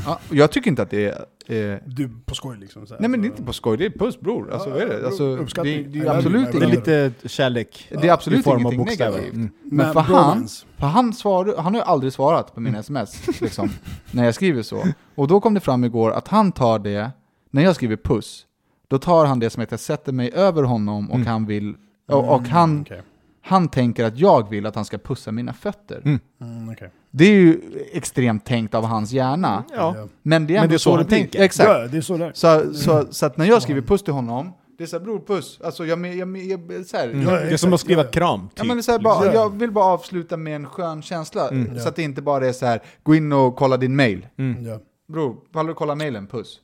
Ja, 0.05 0.19
jag 0.30 0.51
tycker 0.51 0.69
inte 0.69 0.82
att 0.82 0.89
det 0.89 1.05
är... 1.05 1.26
Eh, 1.74 1.78
Du, 1.86 2.09
på 2.26 2.36
skoj 2.36 2.57
liksom. 2.57 2.88
Så 2.88 2.93
här. 2.93 3.01
nej 3.01 3.09
men 3.09 3.21
det 3.21 3.28
är 3.28 3.30
inte 3.30 3.43
på 3.43 3.53
skoj, 3.53 3.78
det 3.78 3.86
är 3.86 3.89
puss 3.89 4.19
bror. 4.19 4.51
Alltså, 4.53 4.69
Ja, 4.69 4.74
vad 4.76 4.84
är 4.84 4.88
det? 4.99 5.05
Alltså, 5.05 5.36
det, 5.36 5.41
uppskattning. 5.41 5.91
det 5.91 5.99
är 5.99 6.01
I 6.01 6.05
love 6.05 6.17
absolut 6.17 6.51
Det 6.51 6.57
är 6.65 6.67
lite 6.69 7.11
kärlek 7.26 7.88
det 8.01 8.07
är 8.07 8.13
absolut 8.13 8.39
i 8.39 8.43
form 8.43 8.53
av 8.65 8.74
ingenting 8.74 8.80
bokstäver. 8.80 9.11
negativt. 9.17 9.34
Mm. 9.36 9.49
Men 9.63 9.93
för 9.93 9.99
han, 9.99 10.47
för 10.78 10.88
han, 10.88 11.13
svar, 11.13 11.55
han 11.57 11.65
har 11.74 11.82
ju 11.82 11.86
aldrig 11.86 12.13
svarat 12.13 12.53
på 12.55 12.59
mina 12.59 12.80
sms, 12.80 13.41
liksom, 13.41 13.69
när 14.11 14.26
jag 14.26 14.36
skriver 14.36 14.61
så. 14.61 14.84
Och 15.15 15.28
då 15.28 15.39
kom 15.41 15.53
det 15.53 15.59
fram 15.59 15.84
igår 15.84 16.11
att 16.11 16.28
han 16.28 16.51
tar 16.51 16.80
det, 16.80 17.11
när 17.51 17.63
jag 17.63 17.76
skriver 17.76 17.95
puss, 17.95 18.45
då 18.88 18.99
tar 18.99 19.26
han 19.26 19.39
det 19.39 19.49
som 19.49 19.63
att 19.63 19.71
jag 19.71 19.80
sätter 19.80 20.11
mig 20.11 20.32
över 20.34 20.63
honom 20.63 21.09
och 21.11 21.15
Mm. 21.15 21.28
han 21.28 21.45
vill, 21.45 21.76
och, 22.07 22.36
och 22.36 22.47
han, 22.47 22.82
Okej. 22.82 23.01
Han 23.46 23.68
tänker 23.68 24.06
att 24.06 24.18
jag 24.20 24.50
vill 24.50 24.66
att 24.66 24.76
han 24.76 24.86
ska 24.86 24.98
pussa 24.98 25.32
mina 25.32 25.54
fötter. 25.54 26.02
Mm. 26.06 26.20
Mm, 26.41 26.70
okej. 26.74 26.91
Det 27.12 27.26
är 27.26 27.32
ju 27.32 27.62
extremt 27.94 28.46
tänkt 28.46 28.76
av 28.76 28.86
hans 28.86 29.12
hjärna, 29.12 29.64
Ja. 29.76 29.96
men 30.22 30.48
det 30.48 30.54
är 30.54 30.56
Men 30.56 30.64
ändå 30.64 30.70
det 30.70 30.76
är 30.76 30.78
så 30.78 30.96
han 30.96 31.06
tänker. 31.06 31.41
Exakt. 31.41 31.70
Ja, 31.70 31.88
det 31.88 31.98
är 31.98 32.02
så. 32.02 32.32
Så, 32.34 32.74
så, 32.74 33.06
så 33.14 33.26
att 33.26 33.38
när 33.38 33.46
jag 33.46 33.62
skriver 33.62 33.82
puss 33.82 34.04
till 34.04 34.14
honom, 34.14 34.52
det 34.78 34.84
är 34.84 34.88
såhär 34.88 35.04
bror 35.04 35.20
puss, 35.28 35.60
alltså 35.64 35.86
jag, 35.86 36.06
jag, 36.08 36.38
jag, 36.38 36.72
jag 36.72 36.86
så 36.86 36.98
här, 36.98 37.08
Mm. 37.10 37.22
jag, 37.22 37.32
Det 37.41 37.54
är 37.54 37.58
som 37.58 37.74
att 37.74 37.80
skriva 37.80 38.04
kram, 38.04 38.39
typ. 38.50 38.52
Ja, 38.58 38.64
men 38.64 38.78
det 38.78 38.82
är 38.82 38.84
så 38.84 38.91
här, 38.91 39.00
bara, 39.00 39.26
Ja. 39.26 39.34
jag 39.34 39.58
vill 39.60 39.72
bara 39.72 39.86
avsluta 39.86 40.38
med 40.38 40.56
en 40.56 40.66
skön 40.66 41.02
känsla, 41.02 41.50
Mm. 41.50 41.80
så 41.80 41.88
att 41.89 41.96
det 41.96 42.04
inte 42.04 42.22
bara 42.22 42.48
är 42.48 42.52
så 42.52 42.66
här, 42.66 42.82
gå 43.04 43.16
in 43.16 43.32
och 43.34 43.56
kolla 43.56 43.78
din 43.78 43.96
mail. 43.96 44.28
Mm. 44.38 44.66
Ja. 44.66 44.80
Bror, 45.14 45.36
pallar 45.52 45.68
du 45.70 45.74
kolla 45.74 45.96
mailen? 45.96 46.28
Puss. 46.28 46.60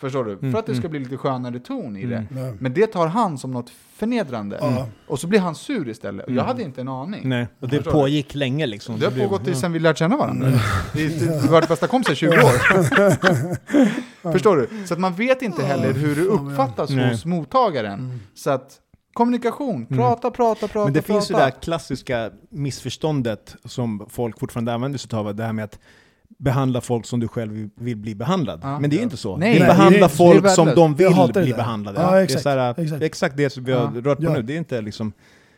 Förstår 0.00 0.24
du? 0.24 0.52
För 0.52 0.58
att 0.58 0.66
det 0.66 0.74
ska 0.74 0.88
bli 0.88 0.98
lite 0.98 1.16
skönare 1.16 1.60
ton 1.60 1.96
i 1.96 2.06
det. 2.06 2.26
Ja. 2.36 2.52
Men 2.58 2.74
det 2.74 2.86
tar 2.86 3.06
han 3.06 3.38
som 3.38 3.50
något 3.50 3.70
förnedrande. 3.96 4.58
Ja. 4.60 4.88
Och 5.06 5.20
så 5.20 5.26
blir 5.26 5.40
han 5.40 5.54
sur 5.54 5.88
istället. 5.88 6.26
Och 6.26 6.32
jag 6.32 6.44
hade 6.44 6.62
inte 6.62 6.80
en 6.80 6.88
aning. 6.88 7.28
Nej, 7.28 7.46
och 7.60 7.68
det 7.68 7.76
Förstår 7.76 7.90
du? 7.92 7.98
pågick 7.98 8.34
länge 8.34 8.66
liksom. 8.66 8.98
Det 8.98 9.04
har 9.06 9.28
pågått 9.28 9.56
sen 9.56 9.72
vi 9.72 9.78
lärde 9.78 9.98
känna 9.98 10.16
varandra. 10.16 10.52
Vi 10.94 11.26
har 11.28 11.48
varit 11.48 11.68
bästa 11.68 11.86
kompisar 11.86 12.12
i 12.12 12.16
20 12.16 12.28
år. 12.30 12.36
Förstår 14.32 14.56
du? 14.56 14.86
Så 14.86 14.94
att 14.94 15.00
man 15.00 15.14
vet 15.14 15.42
inte 15.42 15.62
heller 15.62 15.92
hur 15.92 16.16
det 16.16 16.22
uppfattas 16.22 16.90
Nej. 16.90 17.10
hos 17.10 17.24
mottagaren. 17.24 18.20
Så 18.34 18.50
att 18.50 18.80
kommunikation, 19.12 19.86
prata, 19.86 20.30
prata, 20.30 20.68
prata, 20.68 20.84
Men 20.84 20.92
det 20.92 21.02
prata. 21.02 21.12
finns 21.12 21.30
ju 21.30 21.34
det 21.34 21.40
här 21.40 21.50
klassiska 21.50 22.30
missförståndet 22.50 23.56
som 23.64 24.06
folk 24.10 24.40
fortfarande 24.40 24.74
använder 24.74 24.98
sig 24.98 25.18
av, 25.18 25.34
det 25.34 25.44
här 25.44 25.52
med 25.52 25.64
att 25.64 25.78
behandla 26.38 26.80
folk 26.80 27.06
som 27.06 27.20
du 27.20 27.28
själv 27.28 27.68
vill- 27.74 27.96
bli 27.96 28.14
behandlad. 28.14 28.60
Ja. 28.62 28.80
Men 28.80 28.90
det 28.90 28.96
är 28.96 28.98
ju 28.98 29.04
inte 29.04 29.16
så. 29.16 29.36
Nej. 29.36 29.52
vi 29.52 29.58
Nej, 29.58 29.68
det 29.68 29.72
är 29.72 29.76
behandlar 29.76 30.08
folk 30.08 30.42
Det 30.42 30.48
som 30.48 30.68
de 30.74 30.94
vill 30.94 31.08
bli 31.34 31.52
behandlade. 31.52 32.00
Ja, 32.00 32.10
det 32.10 32.18
är 32.18 32.22
exakt, 32.22 32.42
så 32.42 32.48
här, 32.48 32.74
exakt. 32.80 33.02
exakt 33.02 33.36
det 33.36 33.50
som 33.50 33.64
vi 33.64 33.72
har 33.72 33.92
Ja. 33.94 34.00
rört 34.00 34.18
på 34.18 34.24
Ja. 34.24 34.32
nu. 34.32 34.42
Det 34.42 34.54
är 34.54 34.58
inte 34.58 34.80
liksom, 34.80 35.12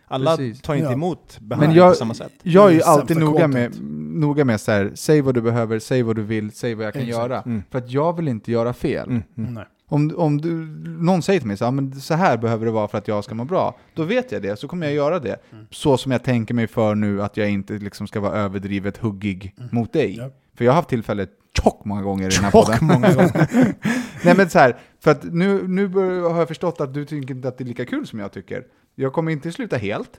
alla 0.09 0.37
Precis. 0.37 0.62
tar 0.62 0.75
inte 0.75 0.87
Ja. 0.87 0.93
emot 0.93 1.39
behandling 1.41 1.77
jag- 1.77 1.93
på 1.93 1.97
samma 1.97 2.14
sätt. 2.14 2.33
Jag 2.43 2.69
är 2.71 2.75
ju 2.75 2.83
alltid 2.83 3.16
noga 3.16 3.47
med, 3.49 3.73
noga 4.21 4.45
med 4.45 4.61
så 4.61 4.73
här, 4.73 4.93
säg 4.95 5.21
vad 5.21 5.35
du 5.35 5.41
behöver, 5.43 5.79
säg 5.79 6.03
vad 6.03 6.16
du 6.16 6.23
vill, 6.23 6.51
säg 6.53 6.75
vad 6.75 6.87
jag 6.87 6.93
kan 6.93 7.03
Exakt. 7.03 7.19
göra. 7.19 7.43
Mm. 7.43 7.62
För 7.71 7.79
att 7.79 7.91
jag 7.91 8.16
vill 8.16 8.29
inte 8.29 8.53
göra 8.53 8.73
fel. 8.73 9.09
Mm. 9.09 9.23
Mm. 9.39 9.55
Nej. 9.55 9.64
Om, 9.91 10.12
om 10.16 10.41
du, 10.41 10.51
någon 11.03 11.23
säger 11.23 11.41
till 11.41 11.47
mig 11.49 11.57
så, 11.57 11.64
här, 11.64 11.73
men 11.73 12.01
så 12.01 12.14
här 12.14 12.37
behöver 12.37 12.66
det 12.66 12.73
vara 12.73 12.89
för 12.89 12.99
att 12.99 13.09
jag 13.09 13.25
ska 13.25 13.35
må 13.35 13.45
bra, 13.45 13.77
då 13.95 14.03
vet 14.03 14.33
jag 14.33 14.43
det, 14.43 14.59
så 14.59 14.69
kommer 14.69 14.87
jag 14.87 14.95
göra 14.95 15.19
det. 15.19 15.37
Mm. 15.53 15.66
Så 15.71 15.97
som 15.97 16.12
jag 16.12 16.23
tänker 16.23 16.55
mig 16.55 16.66
för 16.66 16.95
nu, 16.95 17.23
att 17.23 17.37
jag 17.37 17.51
inte 17.51 17.73
liksom 17.73 18.07
ska 18.07 18.21
vara 18.21 18.33
överdrivet 18.35 18.97
huggig 18.99 19.55
mot 19.71 19.93
dig. 19.93 20.19
Mm. 20.19 20.31
För 20.59 20.65
jag 20.65 20.73
har 20.73 20.77
haft 20.77 20.89
tillfälle 20.89 21.27
tjock 21.63 21.85
många 21.85 22.03
gånger 22.03 22.27
i 22.27 22.35
den 22.35 22.45
här 22.45 22.51
Tjock 22.51 22.67
podden. 22.67 22.79
många 22.87 23.13
gånger. 23.15 23.47
Nej 24.25 24.35
men 24.37 24.51
så 24.51 24.59
här, 24.59 24.77
för 25.05 25.11
att 25.11 25.25
nu, 25.25 25.69
nu 25.69 25.89
har 26.23 26.39
jag 26.39 26.49
förstått 26.49 26.81
att 26.81 26.95
du 26.95 27.05
tycker 27.05 27.35
inte 27.35 27.49
att 27.49 27.59
det 27.59 27.65
är 27.65 27.67
lika 27.67 27.85
kul 27.87 28.07
som 28.07 28.19
jag 28.19 28.33
tycker. 28.33 28.63
Jag 28.95 29.13
kommer 29.13 29.33
inte 29.33 29.53
sluta 29.53 29.77
helt, 29.77 30.11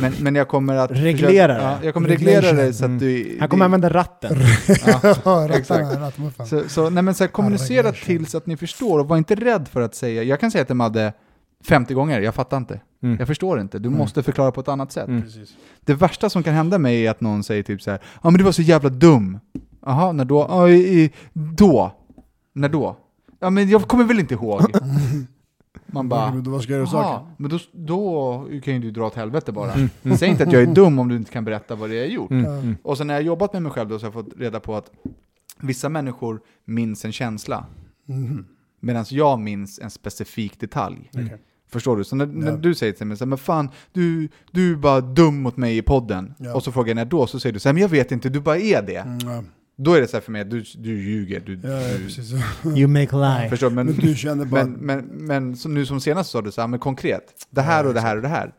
men, 0.00 0.12
men 0.20 0.34
jag 0.34 0.48
kommer 0.48 0.74
att... 0.76 0.90
Reglera 0.90 1.54
det. 1.54 1.62
ja, 1.62 1.78
Jag 1.82 1.94
kommer 1.94 2.08
reglera 2.08 2.52
det 2.52 2.72
så 2.72 2.84
att 2.84 2.98
du... 3.00 3.36
Han 3.40 3.48
kommer 3.48 3.60
det- 3.60 3.64
använda 3.64 3.88
ratten. 3.88 4.36
Ja, 5.24 5.48
exakt. 5.54 5.96
rattmuffan. 5.98 6.46
Så, 6.46 6.68
så, 6.68 6.90
nej 6.90 7.02
men 7.02 7.14
så 7.14 7.24
här, 7.24 7.28
kommunicera 7.28 7.78
Reglation. 7.78 8.06
till 8.18 8.26
så 8.26 8.36
att 8.38 8.46
ni 8.46 8.56
förstår 8.56 8.98
och 8.98 9.08
var 9.08 9.16
inte 9.16 9.34
rädd 9.34 9.68
för 9.68 9.80
att 9.80 9.94
säga, 9.94 10.22
jag 10.22 10.40
kan 10.40 10.50
säga 10.50 10.64
till 10.64 10.74
Madde 10.76 11.12
50 11.64 11.94
gånger, 11.94 12.20
jag 12.20 12.34
fattar 12.34 12.56
inte. 12.56 12.80
Mm. 13.02 13.16
Jag 13.18 13.28
förstår 13.28 13.60
inte, 13.60 13.78
du 13.78 13.88
måste 13.90 14.22
förklara 14.22 14.52
på 14.52 14.60
ett 14.60 14.68
annat 14.68 14.92
sätt. 14.92 15.08
Mm. 15.08 15.22
Det 15.84 15.94
värsta 15.94 16.30
som 16.30 16.42
kan 16.42 16.54
hända 16.54 16.78
mig 16.78 17.06
är 17.06 17.10
att 17.10 17.20
någon 17.20 17.42
säger 17.44 17.62
typ 17.62 17.82
så 17.82 17.90
här, 17.90 18.00
ja 18.22 18.30
men 18.30 18.38
du 18.38 18.44
var 18.44 18.52
så 18.52 18.62
jävla 18.62 18.88
dum. 18.88 19.38
Jaha, 19.86 20.12
när 20.12 20.24
då? 20.24 20.46
Ja, 20.48 20.68
i, 20.68 20.74
i, 21.02 21.12
då? 21.32 21.92
När 22.52 22.68
då? 22.68 22.96
Ja 23.40 23.50
men 23.50 23.68
jag 23.68 23.82
kommer 23.82 24.04
väl 24.04 24.20
inte 24.20 24.34
ihåg. 24.34 24.60
Man 25.86 26.08
bara, 26.08 26.34
Men 26.34 26.44
då 26.44 26.50
vad 26.50 26.62
ska 26.62 26.72
jag 26.72 26.78
göra 26.78 26.88
saken? 26.88 27.26
men 27.36 27.50
då, 27.50 27.58
då 27.72 28.46
kan 28.64 28.74
ju 28.74 28.80
du 28.80 28.90
dra 28.90 29.06
åt 29.06 29.14
helvete 29.14 29.52
bara. 29.52 29.72
Mm. 29.72 29.88
Säg 30.18 30.28
inte 30.28 30.44
att 30.44 30.52
jag 30.52 30.62
är 30.62 30.66
dum 30.66 30.98
om 30.98 31.08
du 31.08 31.16
inte 31.16 31.30
kan 31.32 31.44
berätta 31.44 31.74
vad 31.74 31.90
det 31.90 31.94
är 31.96 31.98
jag 31.98 32.06
har 32.06 32.12
gjort. 32.14 32.30
Mm. 32.30 32.44
Mm. 32.46 32.76
Och 32.82 32.98
sen 32.98 33.06
när 33.06 33.14
jag 33.14 33.22
jobbat 33.22 33.52
med 33.52 33.62
mig 33.62 33.72
själv 33.72 33.88
då 33.88 33.98
så 33.98 34.06
har 34.06 34.12
jag 34.12 34.24
fått 34.24 34.36
reda 34.40 34.60
på 34.60 34.76
att 34.76 34.90
vissa 35.60 35.88
människor 35.88 36.40
minns 36.64 37.04
en 37.04 37.12
känsla, 37.12 37.66
Mhm. 38.06 38.46
medan 38.80 39.04
jag 39.10 39.40
minns 39.40 39.78
en 39.78 39.90
specifik 39.90 40.60
detalj. 40.60 41.10
Okej. 41.14 41.36
Förstår 41.68 41.96
du? 41.96 42.04
Så 42.04 42.16
när, 42.16 42.26
när 42.26 42.50
Ja. 42.50 42.56
du 42.56 42.74
säger 42.74 42.92
till 42.92 43.06
mig 43.06 43.16
så 43.16 43.24
här, 43.24 43.28
men 43.28 43.38
fan, 43.38 43.68
du, 43.92 44.28
du 44.52 44.72
är 44.72 44.76
bara 44.76 45.00
dum 45.00 45.42
mot 45.42 45.56
mig 45.56 45.76
i 45.78 45.82
podden. 45.82 46.34
Ja. 46.38 46.54
Och 46.54 46.62
så 46.62 46.72
frågar 46.72 46.88
jag 46.88 46.94
när 46.96 47.04
då, 47.04 47.26
så 47.26 47.40
säger 47.40 47.52
du 47.52 47.58
så 47.58 47.68
här, 47.68 47.72
men 47.74 47.82
jag 47.82 47.88
vet 47.88 48.12
inte, 48.12 48.28
du 48.28 48.40
bara 48.40 48.58
är 48.58 48.82
det. 48.82 48.96
Mm. 48.96 49.44
Då 49.76 49.92
är 49.94 50.00
det 50.00 50.08
så 50.08 50.16
här 50.16 50.20
för 50.22 50.32
mig, 50.32 50.44
du, 50.44 50.64
du 50.76 51.02
ljuger. 51.02 51.40
Du, 51.40 51.60
Ja, 51.62 51.80
ja, 51.80 51.96
precis. 51.98 52.32
You 52.76 52.86
make 52.88 53.16
a 53.16 53.38
lie. 53.40 53.50
förstår, 53.50 53.70
men, 53.70 53.86
Men 53.86 53.94
du 53.96 54.14
känner 54.14 54.44
bara... 54.44 54.64
men, 54.64 54.72
men, 54.72 55.26
men 55.26 55.74
nu 55.74 55.86
som 55.86 56.00
senast 56.00 56.30
sa 56.30 56.42
du 56.42 56.52
så 56.52 56.60
här, 56.60 56.68
men 56.68 56.78
konkret, 56.80 57.46
det 57.50 57.60
här 57.60 57.86
och 57.86 57.94
det 57.94 58.00
här 58.00 58.16
och 58.16 58.22
det 58.22 58.28
här. 58.28 58.52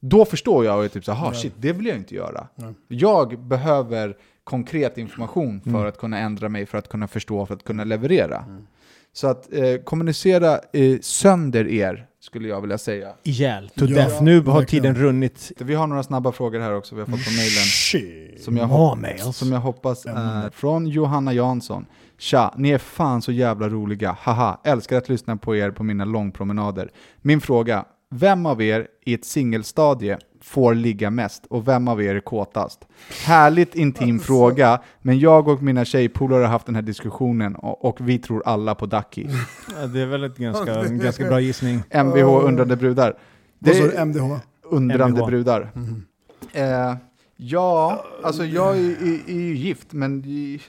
Då 0.00 0.24
förstår 0.24 0.64
jag 0.64 0.78
och 0.78 0.84
är 0.84 0.88
typ 0.88 1.04
så 1.04 1.12
här, 1.12 1.20
"Ha, 1.20 1.32
Ja. 1.34 1.34
shit, 1.40 1.52
det 1.56 1.72
vill 1.72 1.86
jag 1.86 1.96
inte 1.96 2.14
göra. 2.14 2.48
Ja. 2.54 2.72
Jag 2.88 3.40
behöver 3.46 4.16
konkret 4.44 4.98
information 4.98 5.60
för 5.60 5.70
Mm. 5.70 5.86
att 5.86 5.98
kunna 5.98 6.18
ändra 6.18 6.48
mig, 6.48 6.66
för 6.66 6.78
att 6.78 6.88
kunna 6.88 7.08
förstå, 7.08 7.46
för 7.46 7.54
att 7.54 7.64
kunna 7.64 7.84
leverera. 7.84 8.38
Mm. 8.48 8.66
Så 9.12 9.26
att 9.26 9.52
eh, 9.52 9.76
kommunicera 9.84 10.60
eh, 10.72 10.98
sönder 11.00 11.68
er, 11.68 12.06
skulle 12.24 12.48
jag 12.48 12.60
vilja 12.60 12.78
säga. 12.78 13.08
Ihjäl. 13.22 13.68
To 13.76 13.84
Ja, 13.84 13.94
death. 13.96 14.22
Nu 14.22 14.40
har 14.40 14.60
verkligen. 14.60 14.82
tiden 14.82 14.94
runnit. 15.02 15.52
Vi 15.58 15.74
har 15.74 15.86
några 15.86 16.02
snabba 16.02 16.32
frågor 16.32 16.60
här 16.60 16.74
också, 16.74 16.94
vi 16.94 17.00
har 17.00 17.06
fått 17.06 17.24
på 17.24 17.30
mejlen. 17.30 18.38
Som 18.38 18.56
jag, 18.56 19.34
som 19.34 19.52
jag 19.52 19.60
hoppas 19.60 20.06
är 20.06 20.50
från 20.50 20.86
Johanna 20.86 21.32
Jansson. 21.32 21.86
Tja, 22.18 22.54
ni 22.56 22.70
är 22.70 22.78
fan 22.78 23.22
så 23.22 23.32
jävla 23.32 23.68
roliga. 23.68 24.16
Haha, 24.20 24.60
älskar 24.64 24.96
att 24.98 25.08
lyssna 25.08 25.36
på 25.36 25.56
er 25.56 25.70
på 25.70 25.82
mina 25.82 26.04
långpromenader. 26.04 26.90
Min 27.22 27.40
fråga, 27.40 27.84
vem 28.14 28.46
av 28.46 28.62
er 28.62 28.86
i 29.04 29.14
ett 29.14 29.24
singelstadie 29.24 30.18
får 30.40 30.74
ligga 30.74 31.10
mest 31.10 31.46
och 31.50 31.68
vem 31.68 31.88
av 31.88 32.02
er 32.02 32.14
är 32.14 32.20
kåtast? 32.20 32.86
Härligt 33.24 33.74
intim 33.74 34.20
fråga, 34.30 34.80
men 35.02 35.18
jag 35.18 35.48
och 35.48 35.62
mina 35.62 35.84
tjejpolare 35.84 36.42
har 36.42 36.48
haft 36.50 36.66
den 36.66 36.74
här 36.74 36.82
diskussionen 36.82 37.54
och, 37.56 37.84
och 37.84 38.08
vi 38.08 38.18
tror 38.18 38.42
alla 38.46 38.74
på 38.74 38.86
Ducky. 38.86 39.26
Ja, 39.80 39.86
det 39.86 40.00
är 40.00 40.06
väl 40.06 40.24
ett 40.24 40.36
ganska, 40.36 40.74
en 40.84 40.98
ganska 40.98 41.24
bra 41.28 41.40
gissning. 41.40 41.82
Mvh 41.90 42.44
undrande 42.44 42.76
brudar. 42.76 43.10
Vad 43.58 43.74
Det 43.74 43.74
sa 43.74 43.84
du? 43.84 43.90
är 43.92 44.00
MDH? 44.04 44.38
undrande 44.62 45.20
MVH. 45.20 45.26
brudar. 45.26 45.70
Mhm. 45.74 46.04
Eh, 46.52 46.94
ja, 47.36 48.04
alltså 48.24 48.44
jag 48.44 48.76
är, 48.76 48.90
är, 48.90 49.30
är 49.30 49.40
ju 49.40 49.56
gift, 49.56 49.92
men 49.92 50.24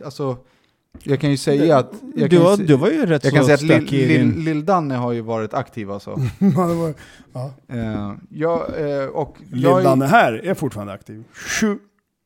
alltså, 0.06 0.38
jag 1.04 1.20
kan 1.20 1.32
ju 1.32 1.38
säga 1.38 1.78
att... 1.78 1.92
Jag 2.16 2.30
Du, 2.30 2.36
kan, 2.38 2.46
var- 2.46 2.58
se- 2.58 2.64
du 2.64 2.76
var 2.76 2.90
ju 2.90 3.06
rätt 3.06 3.24
jag 3.24 3.34
så 3.34 3.38
kan 3.38 3.46
säga 3.46 3.56
att 3.56 3.62
Lill- 3.62 3.78
stökig 3.82 4.00
i 4.00 4.06
din... 4.08 4.32
Lill- 4.34 4.44
Lill-Danne 4.44 4.96
har 4.96 5.12
ju 5.12 5.22
varit 5.22 5.54
aktiv 5.54 5.92
alltså. 5.92 6.12
Ja, 6.40 6.68
det 6.68 6.74
var- 6.76 6.94
ja. 7.34 7.52
Eh, 7.70 8.14
jag, 8.30 8.60
eh, 8.60 9.06
och 9.08 9.38
är, 9.54 10.06
här 10.08 10.46
är 10.46 10.54
fortfarande 10.54 10.94
aktiv. 10.94 11.24
Tju. 11.60 11.78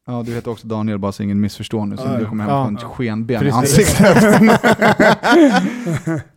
Ja, 0.07 0.23
du 0.25 0.33
heter 0.33 0.51
också 0.51 0.67
Daniel, 0.67 0.97
bara 0.97 1.11
så 1.11 1.23
ingen 1.23 1.41
missförstår 1.41 1.85
nu, 1.85 1.97
så 1.97 2.03
Ja, 2.05 2.17
du 2.17 2.23
ja. 2.23 2.29
kommer 2.29 2.43
hem 2.43 2.53
Ja. 2.53 2.63
på 2.63 2.67
en 2.69 2.77
skenben 2.77 3.47
i 3.47 3.51
ansiktet. 3.51 4.17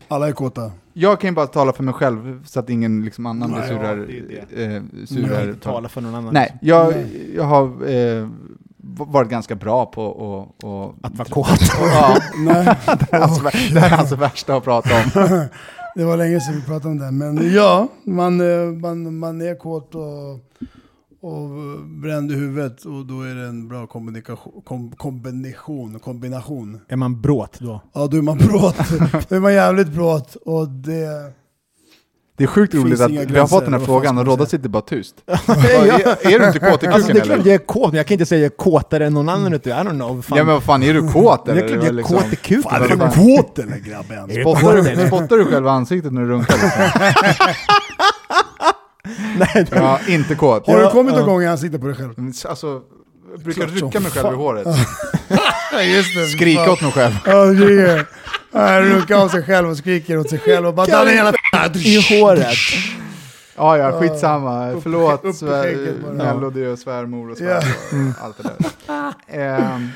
Alla 0.09 0.29
är 0.29 0.33
kåta. 0.33 0.73
Jag 0.93 1.21
kan 1.21 1.31
ju 1.31 1.35
bara 1.35 1.47
tala 1.47 1.73
för 1.73 1.83
mig 1.83 1.95
själv, 1.95 2.45
så 2.47 2.61
att 2.61 2.71
ingen 2.71 3.05
liksom 3.05 3.27
annan 3.27 3.49
blir 3.51 3.61
Nej, 3.61 3.69
surar. 3.69 4.07
ja, 4.31 4.43
det 4.51 4.65
är 4.65 4.77
eh, 4.77 4.83
surar 5.07 5.49
Inte 5.49 5.61
tala 5.61 5.89
för 5.89 6.01
någon 6.01 6.15
annan. 6.15 6.35
Nej, 6.35 6.59
jag, 6.63 6.93
Nej. 6.93 7.31
jag 7.37 7.45
har 7.45 7.65
eh, 7.91 8.29
varit 8.97 9.31
ganska 9.31 9.55
bra 9.55 9.87
på 9.87 10.11
att... 10.11 10.65
Och, 10.65 10.95
Att 11.03 11.19
vara 11.19 11.29
kåt. 11.29 11.61
Ja, 11.81 12.17
Nej, 12.39 12.65
det 12.87 13.17
är 13.17 13.21
hans, 13.21 13.43
det 13.73 13.81
här 13.81 13.93
är 13.93 13.97
hans 13.97 14.13
värsta 14.13 14.57
att 14.57 14.65
prata 14.65 14.91
om. 14.95 15.49
det 15.95 16.05
var 16.05 16.17
länge 16.17 16.41
sedan 16.41 16.55
vi 16.55 16.63
pratade 16.63 16.89
om 16.89 16.99
det. 16.99 17.11
Men 17.11 17.55
ja, 17.55 17.89
man, 18.05 18.41
eh, 18.41 18.67
man, 18.67 19.19
man 19.19 19.41
är 19.41 19.59
kåt 19.59 19.95
och, 19.95 20.33
och 21.31 21.49
bränd 22.03 22.33
i 22.33 22.35
huvudet 22.35 22.85
och 22.85 23.07
då 23.07 23.23
är 23.23 23.35
det 23.35 23.47
en 23.47 23.69
bra 23.69 23.87
kommunikation, 23.87 24.63
kom, 24.65 24.93
kombination, 24.93 25.99
kombination. 25.99 26.81
Är 26.89 26.97
man 26.97 27.21
bråt 27.21 27.59
då? 27.61 27.81
Ja, 27.93 28.07
då 28.07 28.17
är 28.17 28.23
man 28.23 28.39
bråt. 28.39 28.77
då 29.29 29.37
är 29.37 29.41
man 29.41 29.55
jävligt 29.55 29.89
bråt 29.89 30.35
och 30.35 30.69
det... 30.69 31.33
Det 32.43 32.47
Det 32.47 32.51
är 32.51 32.55
sjukt 32.55 32.75
roligt 32.75 33.01
att 33.01 33.11
vi 33.11 33.39
har 33.39 33.47
fått 33.47 33.65
den 33.65 33.73
här 33.75 33.81
frågan 33.81 34.19
och 34.19 34.27
Rodda 34.27 34.47
sitter 34.47 34.69
bara 34.69 34.83
tyst. 34.83 35.15
Är, 35.27 36.33
är 36.35 36.39
du 36.39 36.47
inte 36.47 36.59
kåt 36.59 36.83
i 36.83 36.87
kuken 36.87 36.93
Alltså 36.93 37.13
det 37.13 37.19
är 37.19 37.25
klart 37.25 37.39
eller? 37.39 37.47
jag 37.51 37.55
är 37.55 37.59
kåt, 37.67 37.91
men 37.91 37.97
jag 37.97 38.07
kan 38.07 38.13
inte 38.15 38.27
säga 38.27 38.41
jag 38.41 38.53
är 38.53 38.57
kåtare 38.57 39.07
än 39.07 39.15
någon 39.15 39.29
annan 39.29 39.53
ute. 39.55 39.71
I 39.71 39.73
don't 39.73 39.91
know. 39.91 40.23
Fan. 40.23 40.39
Ja 40.39 40.45
men 40.45 40.55
vad 40.55 40.63
fan, 40.63 40.83
är 40.83 40.95
du 40.95 41.09
kåt 41.13 41.47
det 41.47 41.53
eller? 41.53 41.63
är 41.63 41.69
klart 41.69 41.79
jag 41.83 41.89
är 41.89 41.93
Liksom- 41.93 42.17
kåt 42.17 42.33
i 42.33 42.37
kuken. 42.37 42.63
Fan, 42.63 42.83
är 42.83 42.89
du 42.89 42.97
kåt 42.97 43.59
eller 43.59 43.77
grabben? 43.79 44.41
Spottar 44.43 44.77
du, 44.97 45.07
spottar 45.07 45.37
du 45.37 45.45
själv 45.45 45.67
i 45.67 45.69
ansiktet 45.69 46.13
när 46.13 46.21
du 46.21 46.29
runkar? 46.29 46.55
Liksom? 46.63 46.81
Nej, 49.39 49.67
Ja, 49.71 49.99
inte 50.09 50.35
kåt. 50.35 50.67
Har 50.67 50.81
du 50.81 50.91
kommit 50.91 51.15
någon 51.15 51.27
gång 51.27 51.43
i 51.43 51.47
ansiktet 51.47 51.81
på 51.81 51.87
dig 51.87 51.97
själv? 51.97 52.15
Alltså, 52.49 52.81
jag 53.31 53.41
brukar 53.41 53.67
rycka 53.67 54.01
mig 54.01 54.11
själv 54.11 54.33
i 54.33 54.37
håret. 54.37 54.67
Det. 55.73 56.25
Skrika 56.37 56.73
åt 56.73 56.83
mig 56.83 56.93
själv. 56.93 57.13
Han 58.53 58.83
runkar 58.83 59.17
av 59.17 59.29
sig 59.29 59.43
själv 59.43 59.71
och 59.71 59.77
skriker 59.77 60.19
åt 60.19 60.31
sig 60.31 60.39
själv 60.39 60.67
och 60.67 60.75
bara 60.75 60.87
I 61.77 62.01
håret. 62.21 62.57
Ja, 63.57 63.77
ja, 63.79 63.93
skitsamma. 63.93 64.71
upp- 64.71 64.83
Förlåt, 64.83 65.25
upp 65.25 65.35
i 65.35 65.39
skägget 65.47 66.03
bara. 66.03 66.13
svär, 66.17 66.35
Melody 66.35 66.67
och 66.67 66.79
svärmor 66.79 67.31
och 67.31 67.37
svärfar 67.37 68.09
och 68.19 68.25
allt 68.25 68.37
det 68.37 68.43
där. 68.43 69.13
Ehm, 69.29 69.89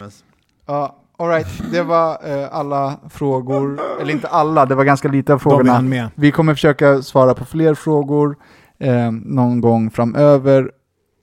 ja, 0.67 0.97
all 1.19 1.29
right. 1.29 1.47
det 1.73 1.83
var 1.83 2.11
eh, 2.25 2.49
alla 2.53 2.97
frågor. 3.11 3.81
Eller 4.01 4.13
inte 4.13 4.29
alla, 4.29 4.67
det 4.67 4.75
var 4.75 4.85
ganska 4.85 5.09
lite 5.09 5.35
av 5.35 5.39
frågorna. 5.39 6.11
Vi 6.15 6.33
kommer 6.33 6.55
försöka 6.55 7.03
svara 7.03 7.35
på 7.35 7.45
fler 7.45 7.75
frågor 7.75 8.37
eh, 8.79 9.11
någon 9.11 9.61
gång 9.61 9.91
framöver. 9.91 10.71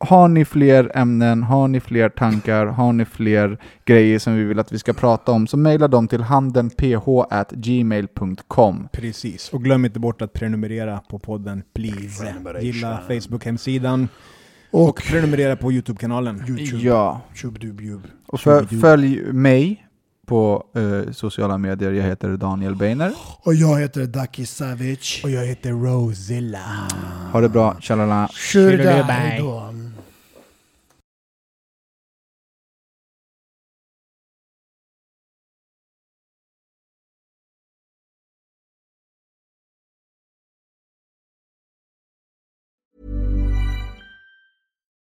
Har 0.08 0.28
ni 0.28 0.46
fler 0.46 0.92
ämnen, 0.98 1.44
har 1.44 1.68
ni 1.68 1.80
fler 1.80 2.10
tankar, 2.10 2.66
har 2.66 2.94
ni 2.94 3.06
fler 3.06 3.58
grejer 3.86 4.20
som 4.20 4.36
vi 4.36 4.44
vill 4.44 4.60
att 4.60 4.72
vi 4.72 4.80
ska 4.80 4.94
prata 4.94 5.32
om 5.32 5.48
så 5.48 5.58
mejla 5.58 5.88
dem 5.88 6.08
till 6.08 6.22
handenph@gmail.com. 6.22 8.88
Precis. 8.92 9.50
Och 9.50 9.64
glöm 9.64 9.86
inte 9.86 10.00
bort 10.00 10.22
att 10.22 10.34
prenumerera 10.34 11.02
på 11.10 11.20
podden, 11.20 11.64
please. 11.76 12.34
Gilla 12.62 13.00
Facebook-hemsidan. 13.08 14.08
Och, 14.72 14.90
Och 14.90 15.02
prenumerera 15.04 15.56
på 15.56 15.72
YouTube-kanalen. 15.72 16.44
YouTube. 16.48 16.84
Ja, 16.84 17.22
Tjubdubjub. 17.36 18.02
och 18.28 18.40
för, 18.40 18.66
följ 18.82 19.22
mig 19.34 19.86
på 20.28 20.64
eh, 20.76 21.02
sociala 21.12 21.58
medier. 21.58 21.92
Jag 21.92 22.04
heter 22.04 22.38
Daniel 22.38 22.76
Beiner. 22.76 23.12
Och 23.42 23.54
jag 23.54 23.80
heter 23.82 24.06
Daki 24.06 24.46
Savic. 24.46 25.22
Och 25.24 25.30
jag 25.30 25.46
heter 25.46 25.72
Rosilla. 25.72 26.60
Ha 27.32 27.42
det 27.42 27.50
bra, 27.50 27.76
tjalala. 27.80 28.30
Tjurda, 28.34 28.84
Bye. 28.84 29.04
hejdå. 29.14 29.74